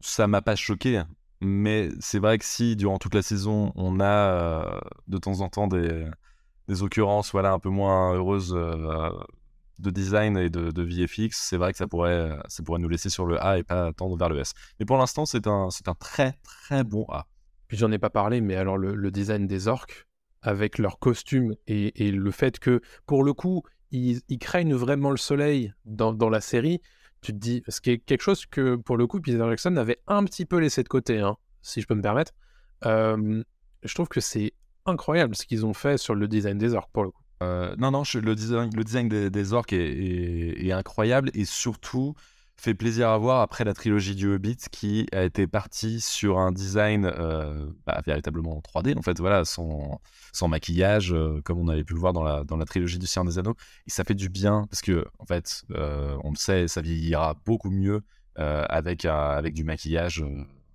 ça 0.00 0.26
m'a 0.28 0.40
pas 0.40 0.56
choqué. 0.56 1.02
Mais 1.42 1.90
c'est 2.00 2.18
vrai 2.18 2.38
que 2.38 2.46
si 2.46 2.74
durant 2.74 2.96
toute 2.96 3.14
la 3.14 3.20
saison 3.20 3.72
on 3.74 4.00
a 4.00 4.04
euh, 4.06 4.80
de 5.08 5.18
temps 5.18 5.42
en 5.42 5.50
temps 5.50 5.66
des, 5.66 6.08
des 6.68 6.82
occurrences 6.82 7.32
voilà, 7.32 7.52
un 7.52 7.58
peu 7.58 7.68
moins 7.68 8.14
heureuses 8.14 8.54
euh, 8.56 9.10
de 9.78 9.90
design 9.90 10.36
et 10.36 10.48
de, 10.48 10.70
de 10.70 10.82
VFX, 10.82 11.30
c'est 11.32 11.56
vrai 11.56 11.72
que 11.72 11.78
ça 11.78 11.86
pourrait, 11.86 12.36
ça 12.48 12.62
pourrait 12.62 12.80
nous 12.80 12.88
laisser 12.88 13.10
sur 13.10 13.26
le 13.26 13.42
A 13.42 13.58
et 13.58 13.62
pas 13.62 13.92
tendre 13.92 14.16
vers 14.16 14.28
le 14.28 14.38
S. 14.38 14.52
Mais 14.80 14.86
pour 14.86 14.96
l'instant, 14.96 15.26
c'est 15.26 15.46
un, 15.46 15.68
c'est 15.70 15.88
un 15.88 15.94
très 15.94 16.32
très 16.42 16.84
bon 16.84 17.04
A. 17.10 17.26
Puis 17.68 17.76
j'en 17.76 17.90
ai 17.92 17.98
pas 17.98 18.10
parlé, 18.10 18.40
mais 18.40 18.56
alors 18.56 18.78
le, 18.78 18.94
le 18.94 19.10
design 19.10 19.46
des 19.46 19.68
orques, 19.68 20.06
avec 20.42 20.78
leurs 20.78 20.98
costumes 20.98 21.54
et, 21.66 22.06
et 22.06 22.12
le 22.12 22.30
fait 22.30 22.58
que, 22.58 22.80
pour 23.06 23.24
le 23.24 23.32
coup, 23.32 23.62
ils, 23.90 24.20
ils 24.28 24.38
craignent 24.38 24.74
vraiment 24.74 25.10
le 25.10 25.16
soleil 25.16 25.72
dans, 25.84 26.12
dans 26.12 26.30
la 26.30 26.40
série, 26.40 26.80
tu 27.20 27.32
te 27.32 27.38
dis, 27.38 27.62
ce 27.68 27.80
qui 27.80 27.90
est 27.90 27.98
quelque 27.98 28.22
chose 28.22 28.46
que, 28.46 28.76
pour 28.76 28.96
le 28.96 29.06
coup, 29.06 29.20
Peter 29.20 29.38
Jackson 29.38 29.76
avait 29.76 30.00
un 30.06 30.24
petit 30.24 30.46
peu 30.46 30.58
laissé 30.58 30.82
de 30.82 30.88
côté, 30.88 31.18
hein, 31.18 31.36
si 31.62 31.80
je 31.80 31.86
peux 31.86 31.94
me 31.94 32.02
permettre. 32.02 32.32
Euh, 32.84 33.42
je 33.82 33.94
trouve 33.94 34.08
que 34.08 34.20
c'est 34.20 34.52
incroyable 34.84 35.34
ce 35.34 35.46
qu'ils 35.46 35.66
ont 35.66 35.74
fait 35.74 35.98
sur 35.98 36.14
le 36.14 36.28
design 36.28 36.58
des 36.58 36.74
orques, 36.74 36.92
pour 36.92 37.02
le 37.02 37.10
coup. 37.10 37.22
Euh, 37.42 37.74
non, 37.76 37.90
non, 37.90 38.02
le 38.14 38.34
design, 38.34 39.08
des, 39.08 39.52
orques 39.52 39.72
est, 39.72 40.72
incroyable 40.72 41.30
et 41.34 41.44
surtout 41.44 42.14
fait 42.58 42.74
plaisir 42.74 43.10
à 43.10 43.18
voir 43.18 43.42
après 43.42 43.64
la 43.64 43.74
trilogie 43.74 44.14
du 44.14 44.32
Hobbit 44.32 44.56
qui 44.72 45.06
a 45.12 45.24
été 45.24 45.46
partie 45.46 46.00
sur 46.00 46.38
un 46.38 46.52
design 46.52 47.04
euh, 47.04 47.70
bah, 47.84 48.00
véritablement 48.06 48.56
en 48.56 48.60
3D, 48.60 48.96
en 48.96 49.02
fait, 49.02 49.18
voilà, 49.20 49.44
sans, 49.44 50.00
maquillage, 50.48 51.12
euh, 51.12 51.42
comme 51.44 51.58
on 51.58 51.68
avait 51.68 51.84
pu 51.84 51.92
le 51.92 52.00
voir 52.00 52.14
dans 52.14 52.24
la, 52.24 52.64
trilogie 52.64 52.98
du 52.98 53.06
Seigneur 53.06 53.30
des 53.30 53.38
Anneaux. 53.38 53.56
Et 53.86 53.90
ça 53.90 54.04
fait 54.04 54.14
du 54.14 54.30
bien 54.30 54.66
parce 54.70 54.80
que, 54.80 55.04
en 55.18 55.26
fait, 55.26 55.64
on 55.70 56.30
le 56.30 56.36
sait, 56.36 56.68
ça 56.68 56.80
vieillira 56.80 57.36
beaucoup 57.44 57.70
mieux 57.70 58.02
avec, 58.36 59.04
avec 59.04 59.54
du 59.54 59.64
maquillage 59.64 60.24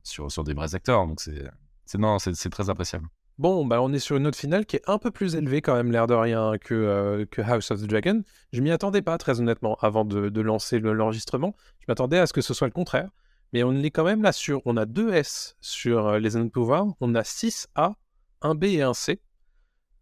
sur, 0.03 0.31
sur 0.31 0.43
des 0.43 0.53
vrais 0.53 0.75
acteurs. 0.75 1.07
Donc 1.07 1.19
c'est 1.21 1.97
non, 1.97 2.19
c'est 2.19 2.49
très 2.49 2.69
appréciable. 2.69 3.07
Bon, 3.41 3.65
bah 3.65 3.81
on 3.81 3.91
est 3.91 3.97
sur 3.97 4.17
une 4.17 4.23
note 4.23 4.35
finale 4.35 4.67
qui 4.67 4.75
est 4.75 4.87
un 4.87 4.99
peu 4.99 5.09
plus 5.09 5.33
élevée 5.33 5.63
quand 5.63 5.73
même, 5.73 5.91
l'air 5.91 6.05
de 6.05 6.13
rien, 6.13 6.59
que, 6.59 6.75
euh, 6.75 7.25
House 7.39 7.71
of 7.71 7.81
the 7.81 7.87
Dragon. 7.87 8.21
Je 8.53 8.61
m'y 8.61 8.69
attendais 8.69 9.01
pas, 9.01 9.17
très 9.17 9.39
honnêtement, 9.39 9.79
avant 9.81 10.05
de, 10.05 10.41
lancer 10.41 10.77
le- 10.77 10.93
l'enregistrement. 10.93 11.55
Je 11.79 11.85
m'attendais 11.87 12.19
à 12.19 12.27
ce 12.27 12.33
que 12.33 12.41
ce 12.41 12.53
soit 12.53 12.67
le 12.67 12.71
contraire. 12.71 13.09
Mais 13.51 13.63
on 13.63 13.73
est 13.79 13.89
quand 13.89 14.03
même 14.03 14.21
là 14.21 14.31
sur... 14.31 14.61
On 14.65 14.77
a 14.77 14.85
deux 14.85 15.11
S 15.11 15.57
sur 15.59 16.05
euh, 16.05 16.19
les 16.19 16.35
anneaux 16.35 16.45
de 16.45 16.51
pouvoir, 16.51 16.85
on 17.01 17.15
a 17.15 17.23
6 17.23 17.67
A, 17.73 17.95
un 18.43 18.53
B 18.53 18.65
et 18.65 18.83
un 18.83 18.93
C. 18.93 19.19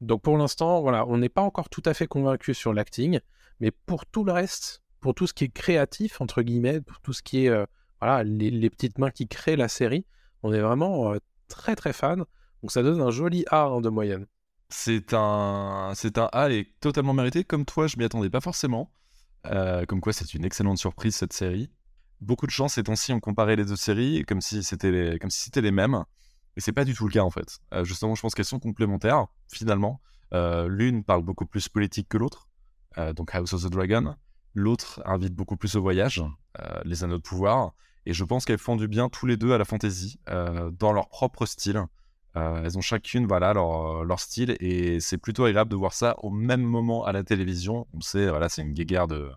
Donc 0.01 0.21
pour 0.21 0.37
l'instant, 0.37 0.81
voilà, 0.81 1.07
on 1.07 1.17
n'est 1.17 1.29
pas 1.29 1.41
encore 1.41 1.69
tout 1.69 1.83
à 1.85 1.93
fait 1.93 2.07
convaincu 2.07 2.53
sur 2.53 2.73
l'acting. 2.73 3.21
Mais 3.61 3.71
pour 3.71 4.05
tout 4.05 4.25
le 4.25 4.33
reste, 4.33 4.81
pour 4.99 5.15
tout 5.15 5.27
ce 5.27 5.33
qui 5.33 5.45
est 5.45 5.53
créatif, 5.53 6.19
entre 6.19 6.41
guillemets, 6.41 6.81
pour 6.81 6.99
tout 6.99 7.13
ce 7.13 7.23
qui 7.23 7.45
est... 7.45 7.49
euh, 7.49 7.65
voilà, 8.01 8.21
les, 8.25 8.69
petites 8.69 8.97
mains 8.97 9.11
qui 9.11 9.29
créent 9.29 9.55
la 9.55 9.69
série, 9.69 10.05
on 10.43 10.51
est 10.51 10.59
vraiment 10.59 11.13
très 11.47 11.77
très 11.77 11.93
fan. 11.93 12.25
Donc 12.61 12.71
ça 12.71 12.83
donne 12.83 13.01
un 13.01 13.11
joli 13.11 13.45
A 13.49 13.65
hein, 13.65 13.81
de 13.81 13.89
moyenne. 13.89 14.25
C'est 14.69 15.13
un, 15.13 15.93
c'est 15.95 16.17
un 16.17 16.29
A 16.31 16.51
et 16.51 16.73
totalement 16.79 17.13
mérité. 17.13 17.43
Comme 17.43 17.65
toi, 17.65 17.87
je 17.87 17.97
m'y 17.97 18.03
attendais 18.03 18.29
pas 18.29 18.41
forcément. 18.41 18.91
Euh, 19.47 19.85
comme 19.85 20.01
quoi, 20.01 20.13
c'est 20.13 20.33
une 20.33 20.45
excellente 20.45 20.77
surprise 20.77 21.15
cette 21.15 21.33
série. 21.33 21.71
Beaucoup 22.21 22.45
de 22.45 22.51
chance 22.51 22.73
ces 22.73 22.83
temps-ci 22.83 23.13
ont 23.13 23.21
comparé 23.21 23.55
les 23.55 23.65
deux 23.65 23.77
séries 23.77 24.23
comme 24.27 24.41
si 24.41 24.63
c'était 24.63 24.91
les, 24.91 25.19
comme 25.19 25.29
si 25.29 25.49
les 25.55 25.71
mêmes. 25.71 26.03
Et 26.57 26.61
c'est 26.61 26.73
pas 26.73 26.83
du 26.83 26.93
tout 26.93 27.07
le 27.07 27.11
cas 27.11 27.21
en 27.21 27.29
fait. 27.29 27.59
Euh, 27.73 27.83
justement, 27.85 28.15
je 28.15 28.21
pense 28.21 28.35
qu'elles 28.35 28.45
sont 28.45 28.59
complémentaires 28.59 29.27
finalement. 29.47 30.01
Euh, 30.33 30.67
L'une 30.67 31.03
parle 31.03 31.23
beaucoup 31.23 31.45
plus 31.45 31.69
politique 31.69 32.09
que 32.09 32.17
l'autre, 32.17 32.49
donc 33.15 33.33
House 33.33 33.53
of 33.53 33.63
the 33.63 33.69
Dragon. 33.69 34.15
L'autre 34.53 35.01
invite 35.05 35.33
beaucoup 35.33 35.55
plus 35.55 35.75
au 35.75 35.81
voyage, 35.81 36.21
les 36.83 37.03
Anneaux 37.03 37.17
de 37.17 37.23
pouvoir. 37.23 37.73
Et 38.05 38.13
je 38.13 38.23
pense 38.25 38.45
qu'elles 38.45 38.59
font 38.59 38.75
du 38.75 38.87
bien 38.87 39.07
tous 39.07 39.25
les 39.25 39.37
deux 39.37 39.53
à 39.53 39.57
la 39.57 39.63
fantasy, 39.63 40.19
dans 40.27 40.91
leur 40.91 41.07
propre 41.07 41.45
style. 41.45 41.85
Euh, 42.35 42.61
elles 42.63 42.77
ont 42.77 42.81
chacune 42.81 43.25
voilà 43.25 43.53
leur, 43.53 44.03
leur 44.03 44.19
style 44.19 44.55
et 44.59 44.99
c'est 44.99 45.17
plutôt 45.17 45.45
agréable 45.45 45.71
de 45.71 45.75
voir 45.75 45.93
ça 45.93 46.15
au 46.19 46.29
même 46.29 46.61
moment 46.61 47.03
à 47.05 47.11
la 47.11 47.23
télévision. 47.23 47.87
On 47.93 48.01
sait 48.01 48.29
voilà 48.29 48.49
c'est 48.49 48.61
une 48.61 48.73
guéguerre 48.73 49.07
de, 49.07 49.29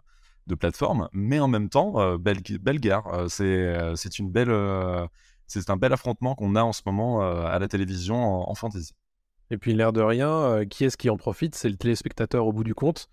de 0.47 0.55
plateforme, 0.55 1.09
mais 1.13 1.41
en 1.41 1.49
même 1.49 1.69
temps 1.69 2.01
euh, 2.01 2.19
belle 2.19 2.43
belle 2.61 2.81
guerre. 2.81 3.07
Euh, 3.09 3.29
c'est 3.29 3.45
euh, 3.45 3.97
c'est 3.97 4.19
une 4.19 4.31
belle 4.31 4.51
euh, 4.51 5.07
c'est 5.47 5.71
un 5.71 5.77
bel 5.77 5.93
affrontement 5.93 6.35
qu'on 6.35 6.57
a 6.57 6.63
en 6.63 6.73
ce 6.73 6.83
moment 6.87 7.23
euh, 7.23 7.45
à 7.45 7.59
la 7.59 7.69
télévision 7.69 8.49
en, 8.49 8.55
fantasy. 8.55 8.93
Et 9.51 9.59
puis 9.59 9.75
l'air 9.75 9.93
de 9.93 10.01
rien, 10.01 10.31
euh, 10.31 10.65
qui 10.65 10.85
est-ce 10.85 10.97
qui 10.97 11.11
en 11.11 11.17
profite? 11.17 11.55
C'est 11.55 11.69
le 11.69 11.77
téléspectateur 11.77 12.47
au 12.47 12.53
bout 12.53 12.65
du 12.65 12.75
compte. 12.75 13.09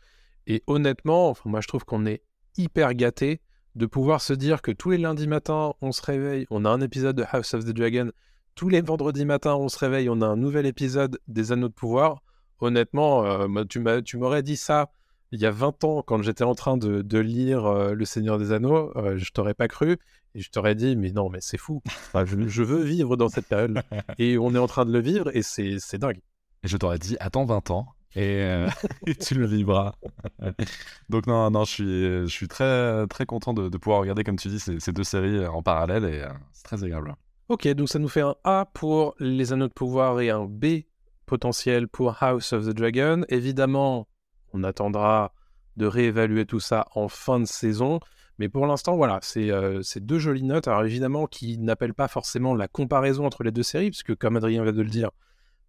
Et 0.48 0.64
honnêtement, 0.68 1.36
moi 1.46 1.62
je 1.62 1.68
trouve 1.68 1.86
qu'on 1.86 2.06
est 2.06 2.24
hyper 2.58 2.94
gâté 2.94 3.42
de 3.76 3.86
pouvoir 3.86 4.22
se 4.22 4.34
dire 4.34 4.62
que 4.62 4.72
tous 4.72 4.92
les 4.92 4.98
lundis 4.98 5.28
matins, 5.28 5.74
on 5.82 5.92
se 5.92 6.02
réveille, 6.02 6.48
on 6.50 6.66
a 6.66 6.70
un 6.70 6.82
épisode 6.82 7.16
de 7.16 7.26
House 7.30 7.54
of 7.54 7.66
the 7.66 7.70
Dragon. 7.70 8.12
Tous 8.56 8.70
les 8.70 8.82
vendredis 8.82 9.26
matins, 9.26 9.56
on 9.56 9.70
se 9.70 9.80
réveille, 9.80 10.10
on 10.10 10.22
a 10.22 10.28
un 10.28 10.36
nouvel 10.36 10.66
épisode 10.66 11.20
des 11.28 11.52
Anneaux 11.52 11.70
de 11.70 11.74
pouvoir. 11.74 12.22
Honnêtement, 12.60 13.26
euh, 13.26 13.64
tu 13.66 14.18
m'aurais 14.18 14.44
dit 14.44 14.58
ça 14.58 14.90
il 15.32 15.40
y 15.40 15.46
a 15.46 15.52
20 15.52 15.84
ans, 15.84 16.02
quand 16.02 16.22
j'étais 16.24 16.44
en 16.44 16.56
train 16.56 16.78
de, 16.78 17.02
de 17.02 17.20
lire 17.20 17.66
euh, 17.66 17.94
Le 17.94 18.06
Seigneur 18.06 18.40
des 18.40 18.52
Anneaux, 18.52 18.92
euh, 18.96 19.18
je 19.18 19.32
t'aurais 19.32 19.54
pas 19.54 19.68
cru. 19.68 19.98
Et 20.36 20.42
je 20.42 20.50
t'aurais 20.50 20.76
dit, 20.76 20.96
mais 20.96 21.12
non, 21.12 21.30
mais 21.30 21.40
c'est 21.42 21.58
fou. 21.58 21.82
Enfin, 21.86 22.26
je, 22.26 22.48
je 22.48 22.64
veux 22.64 22.84
vivre 22.84 23.16
dans 23.16 23.30
cette 23.30 23.48
période. 23.48 23.82
et 24.18 24.38
on 24.38 24.54
est 24.56 24.60
en 24.60 24.68
train 24.68 24.86
de 24.86 24.92
le 24.92 25.00
vivre 25.00 25.36
et 25.36 25.44
c'est 25.44 25.98
dingue. 25.98 26.22
Et 26.64 26.68
je 26.68 26.78
t'aurais 26.78 27.00
dit 27.00 27.16
attends 27.20 27.46
20 27.46 27.72
ans 27.72 27.88
et, 28.16 28.42
euh, 28.42 28.68
et 29.08 29.16
tu 29.16 29.36
le 29.36 29.46
vivras. 29.46 29.94
Donc 31.10 31.26
non 31.26 31.50
non 31.50 31.64
je 31.64 31.72
suis 31.72 31.86
je 31.86 32.28
suis 32.28 32.48
très 32.50 33.08
très 33.08 33.26
content 33.26 33.54
de, 33.54 33.70
de 33.70 33.78
pouvoir 33.78 34.02
regarder 34.02 34.24
comme 34.26 34.36
tu 34.36 34.50
dis 34.50 34.60
ces, 34.60 34.80
ces 34.80 34.92
deux 34.92 35.06
séries 35.06 35.48
en 35.48 35.64
parallèle 35.64 36.04
et 36.04 36.26
c'est 36.52 36.64
très 36.64 36.84
agréable. 36.84 37.16
Ok, 37.50 37.68
donc 37.70 37.90
ça 37.90 37.98
nous 37.98 38.08
fait 38.08 38.22
un 38.22 38.36
A 38.44 38.70
pour 38.76 39.16
les 39.18 39.54
anneaux 39.54 39.68
de 39.68 39.74
pouvoir 39.74 40.22
et 40.22 40.30
un 40.30 40.46
B 40.46 40.84
potentiel 41.26 41.88
pour 41.88 42.22
House 42.22 42.54
of 42.54 42.68
the 42.68 42.76
Dragon. 42.76 43.24
Évidemment, 43.28 44.08
on 44.54 44.64
attendra 44.64 45.34
de 45.76 45.88
réévaluer 45.88 46.46
tout 46.46 46.60
ça 46.60 46.86
en 46.94 47.08
fin 47.08 47.40
de 47.40 47.46
saison. 47.46 48.02
Mais 48.38 48.50
pour 48.50 48.68
l'instant, 48.68 48.96
voilà, 48.96 49.18
c'est 49.24 49.50
euh, 49.50 49.82
deux 49.96 50.20
jolies 50.20 50.44
notes. 50.44 50.68
Alors 50.68 50.84
évidemment, 50.84 51.26
qui 51.26 51.58
n'appellent 51.58 51.96
pas 51.96 52.08
forcément 52.08 52.54
la 52.54 52.68
comparaison 52.68 53.26
entre 53.26 53.44
les 53.44 53.52
deux 53.52 53.64
séries, 53.64 53.90
puisque 53.90 54.14
comme 54.14 54.38
Adrien 54.38 54.62
vient 54.62 54.72
de 54.72 54.84
le 54.84 54.88
dire, 54.88 55.10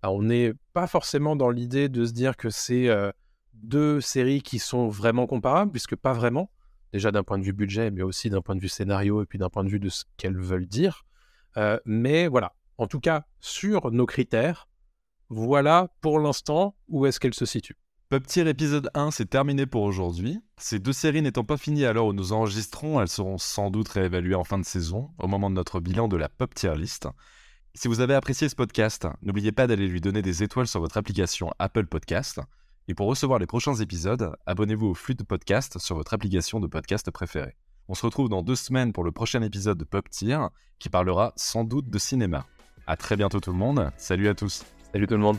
bah, 0.02 0.10
on 0.10 0.22
n'est 0.22 0.52
pas 0.74 0.86
forcément 0.86 1.34
dans 1.34 1.48
l'idée 1.48 1.88
de 1.88 2.04
se 2.04 2.12
dire 2.12 2.36
que 2.36 2.50
c'est 2.50 2.90
euh, 2.90 3.10
deux 3.54 4.02
séries 4.02 4.42
qui 4.42 4.58
sont 4.58 4.88
vraiment 4.88 5.26
comparables, 5.26 5.70
puisque 5.70 5.96
pas 5.96 6.12
vraiment. 6.12 6.50
Déjà 6.92 7.10
d'un 7.10 7.22
point 7.22 7.38
de 7.38 7.44
vue 7.44 7.54
budget, 7.54 7.90
mais 7.90 8.02
aussi 8.02 8.28
d'un 8.28 8.42
point 8.42 8.54
de 8.54 8.60
vue 8.60 8.68
scénario 8.68 9.22
et 9.22 9.24
puis 9.24 9.38
d'un 9.38 9.48
point 9.48 9.64
de 9.64 9.70
vue 9.70 9.80
de 9.80 9.88
ce 9.88 10.04
qu'elles 10.18 10.36
veulent 10.36 10.66
dire. 10.66 11.06
Euh, 11.56 11.78
mais 11.84 12.28
voilà, 12.28 12.54
en 12.78 12.86
tout 12.86 13.00
cas, 13.00 13.24
sur 13.40 13.90
nos 13.90 14.06
critères, 14.06 14.68
voilà 15.28 15.88
pour 16.00 16.18
l'instant 16.18 16.76
où 16.88 17.06
est-ce 17.06 17.20
qu'elle 17.20 17.34
se 17.34 17.46
situe. 17.46 17.76
Pop 18.08 18.26
Tier 18.26 18.48
épisode 18.48 18.90
1, 18.94 19.12
c'est 19.12 19.30
terminé 19.30 19.66
pour 19.66 19.82
aujourd'hui. 19.82 20.40
Ces 20.56 20.80
deux 20.80 20.92
séries 20.92 21.22
n'étant 21.22 21.44
pas 21.44 21.56
finies 21.56 21.84
à 21.84 21.92
l'heure 21.92 22.06
où 22.06 22.12
nous 22.12 22.32
enregistrons, 22.32 23.00
elles 23.00 23.08
seront 23.08 23.38
sans 23.38 23.70
doute 23.70 23.88
réévaluées 23.88 24.34
en 24.34 24.42
fin 24.42 24.58
de 24.58 24.64
saison, 24.64 25.10
au 25.20 25.28
moment 25.28 25.48
de 25.48 25.54
notre 25.54 25.78
bilan 25.78 26.08
de 26.08 26.16
la 26.16 26.28
Pop 26.28 26.52
Tier 26.52 26.74
List. 26.74 27.06
Si 27.74 27.86
vous 27.86 28.00
avez 28.00 28.14
apprécié 28.14 28.48
ce 28.48 28.56
podcast, 28.56 29.06
n'oubliez 29.22 29.52
pas 29.52 29.68
d'aller 29.68 29.86
lui 29.86 30.00
donner 30.00 30.22
des 30.22 30.42
étoiles 30.42 30.66
sur 30.66 30.80
votre 30.80 30.96
application 30.96 31.52
Apple 31.60 31.86
Podcast. 31.86 32.40
Et 32.88 32.94
pour 32.94 33.06
recevoir 33.06 33.38
les 33.38 33.46
prochains 33.46 33.76
épisodes, 33.76 34.34
abonnez-vous 34.46 34.88
au 34.88 34.94
flux 34.94 35.14
de 35.14 35.22
podcast 35.22 35.78
sur 35.78 35.94
votre 35.94 36.12
application 36.12 36.58
de 36.58 36.66
podcast 36.66 37.08
préférée. 37.12 37.54
On 37.92 37.94
se 37.94 38.06
retrouve 38.06 38.28
dans 38.28 38.42
deux 38.42 38.54
semaines 38.54 38.92
pour 38.92 39.02
le 39.02 39.10
prochain 39.10 39.42
épisode 39.42 39.76
de 39.76 39.82
Pop 39.82 40.08
Tier, 40.08 40.38
qui 40.78 40.88
parlera 40.88 41.32
sans 41.34 41.64
doute 41.64 41.90
de 41.90 41.98
cinéma. 41.98 42.46
À 42.86 42.96
très 42.96 43.16
bientôt 43.16 43.40
tout 43.40 43.50
le 43.50 43.58
monde, 43.58 43.90
salut 43.96 44.28
à 44.28 44.34
tous 44.34 44.62
Salut 44.92 45.08
tout 45.08 45.14
le 45.14 45.20
monde. 45.20 45.38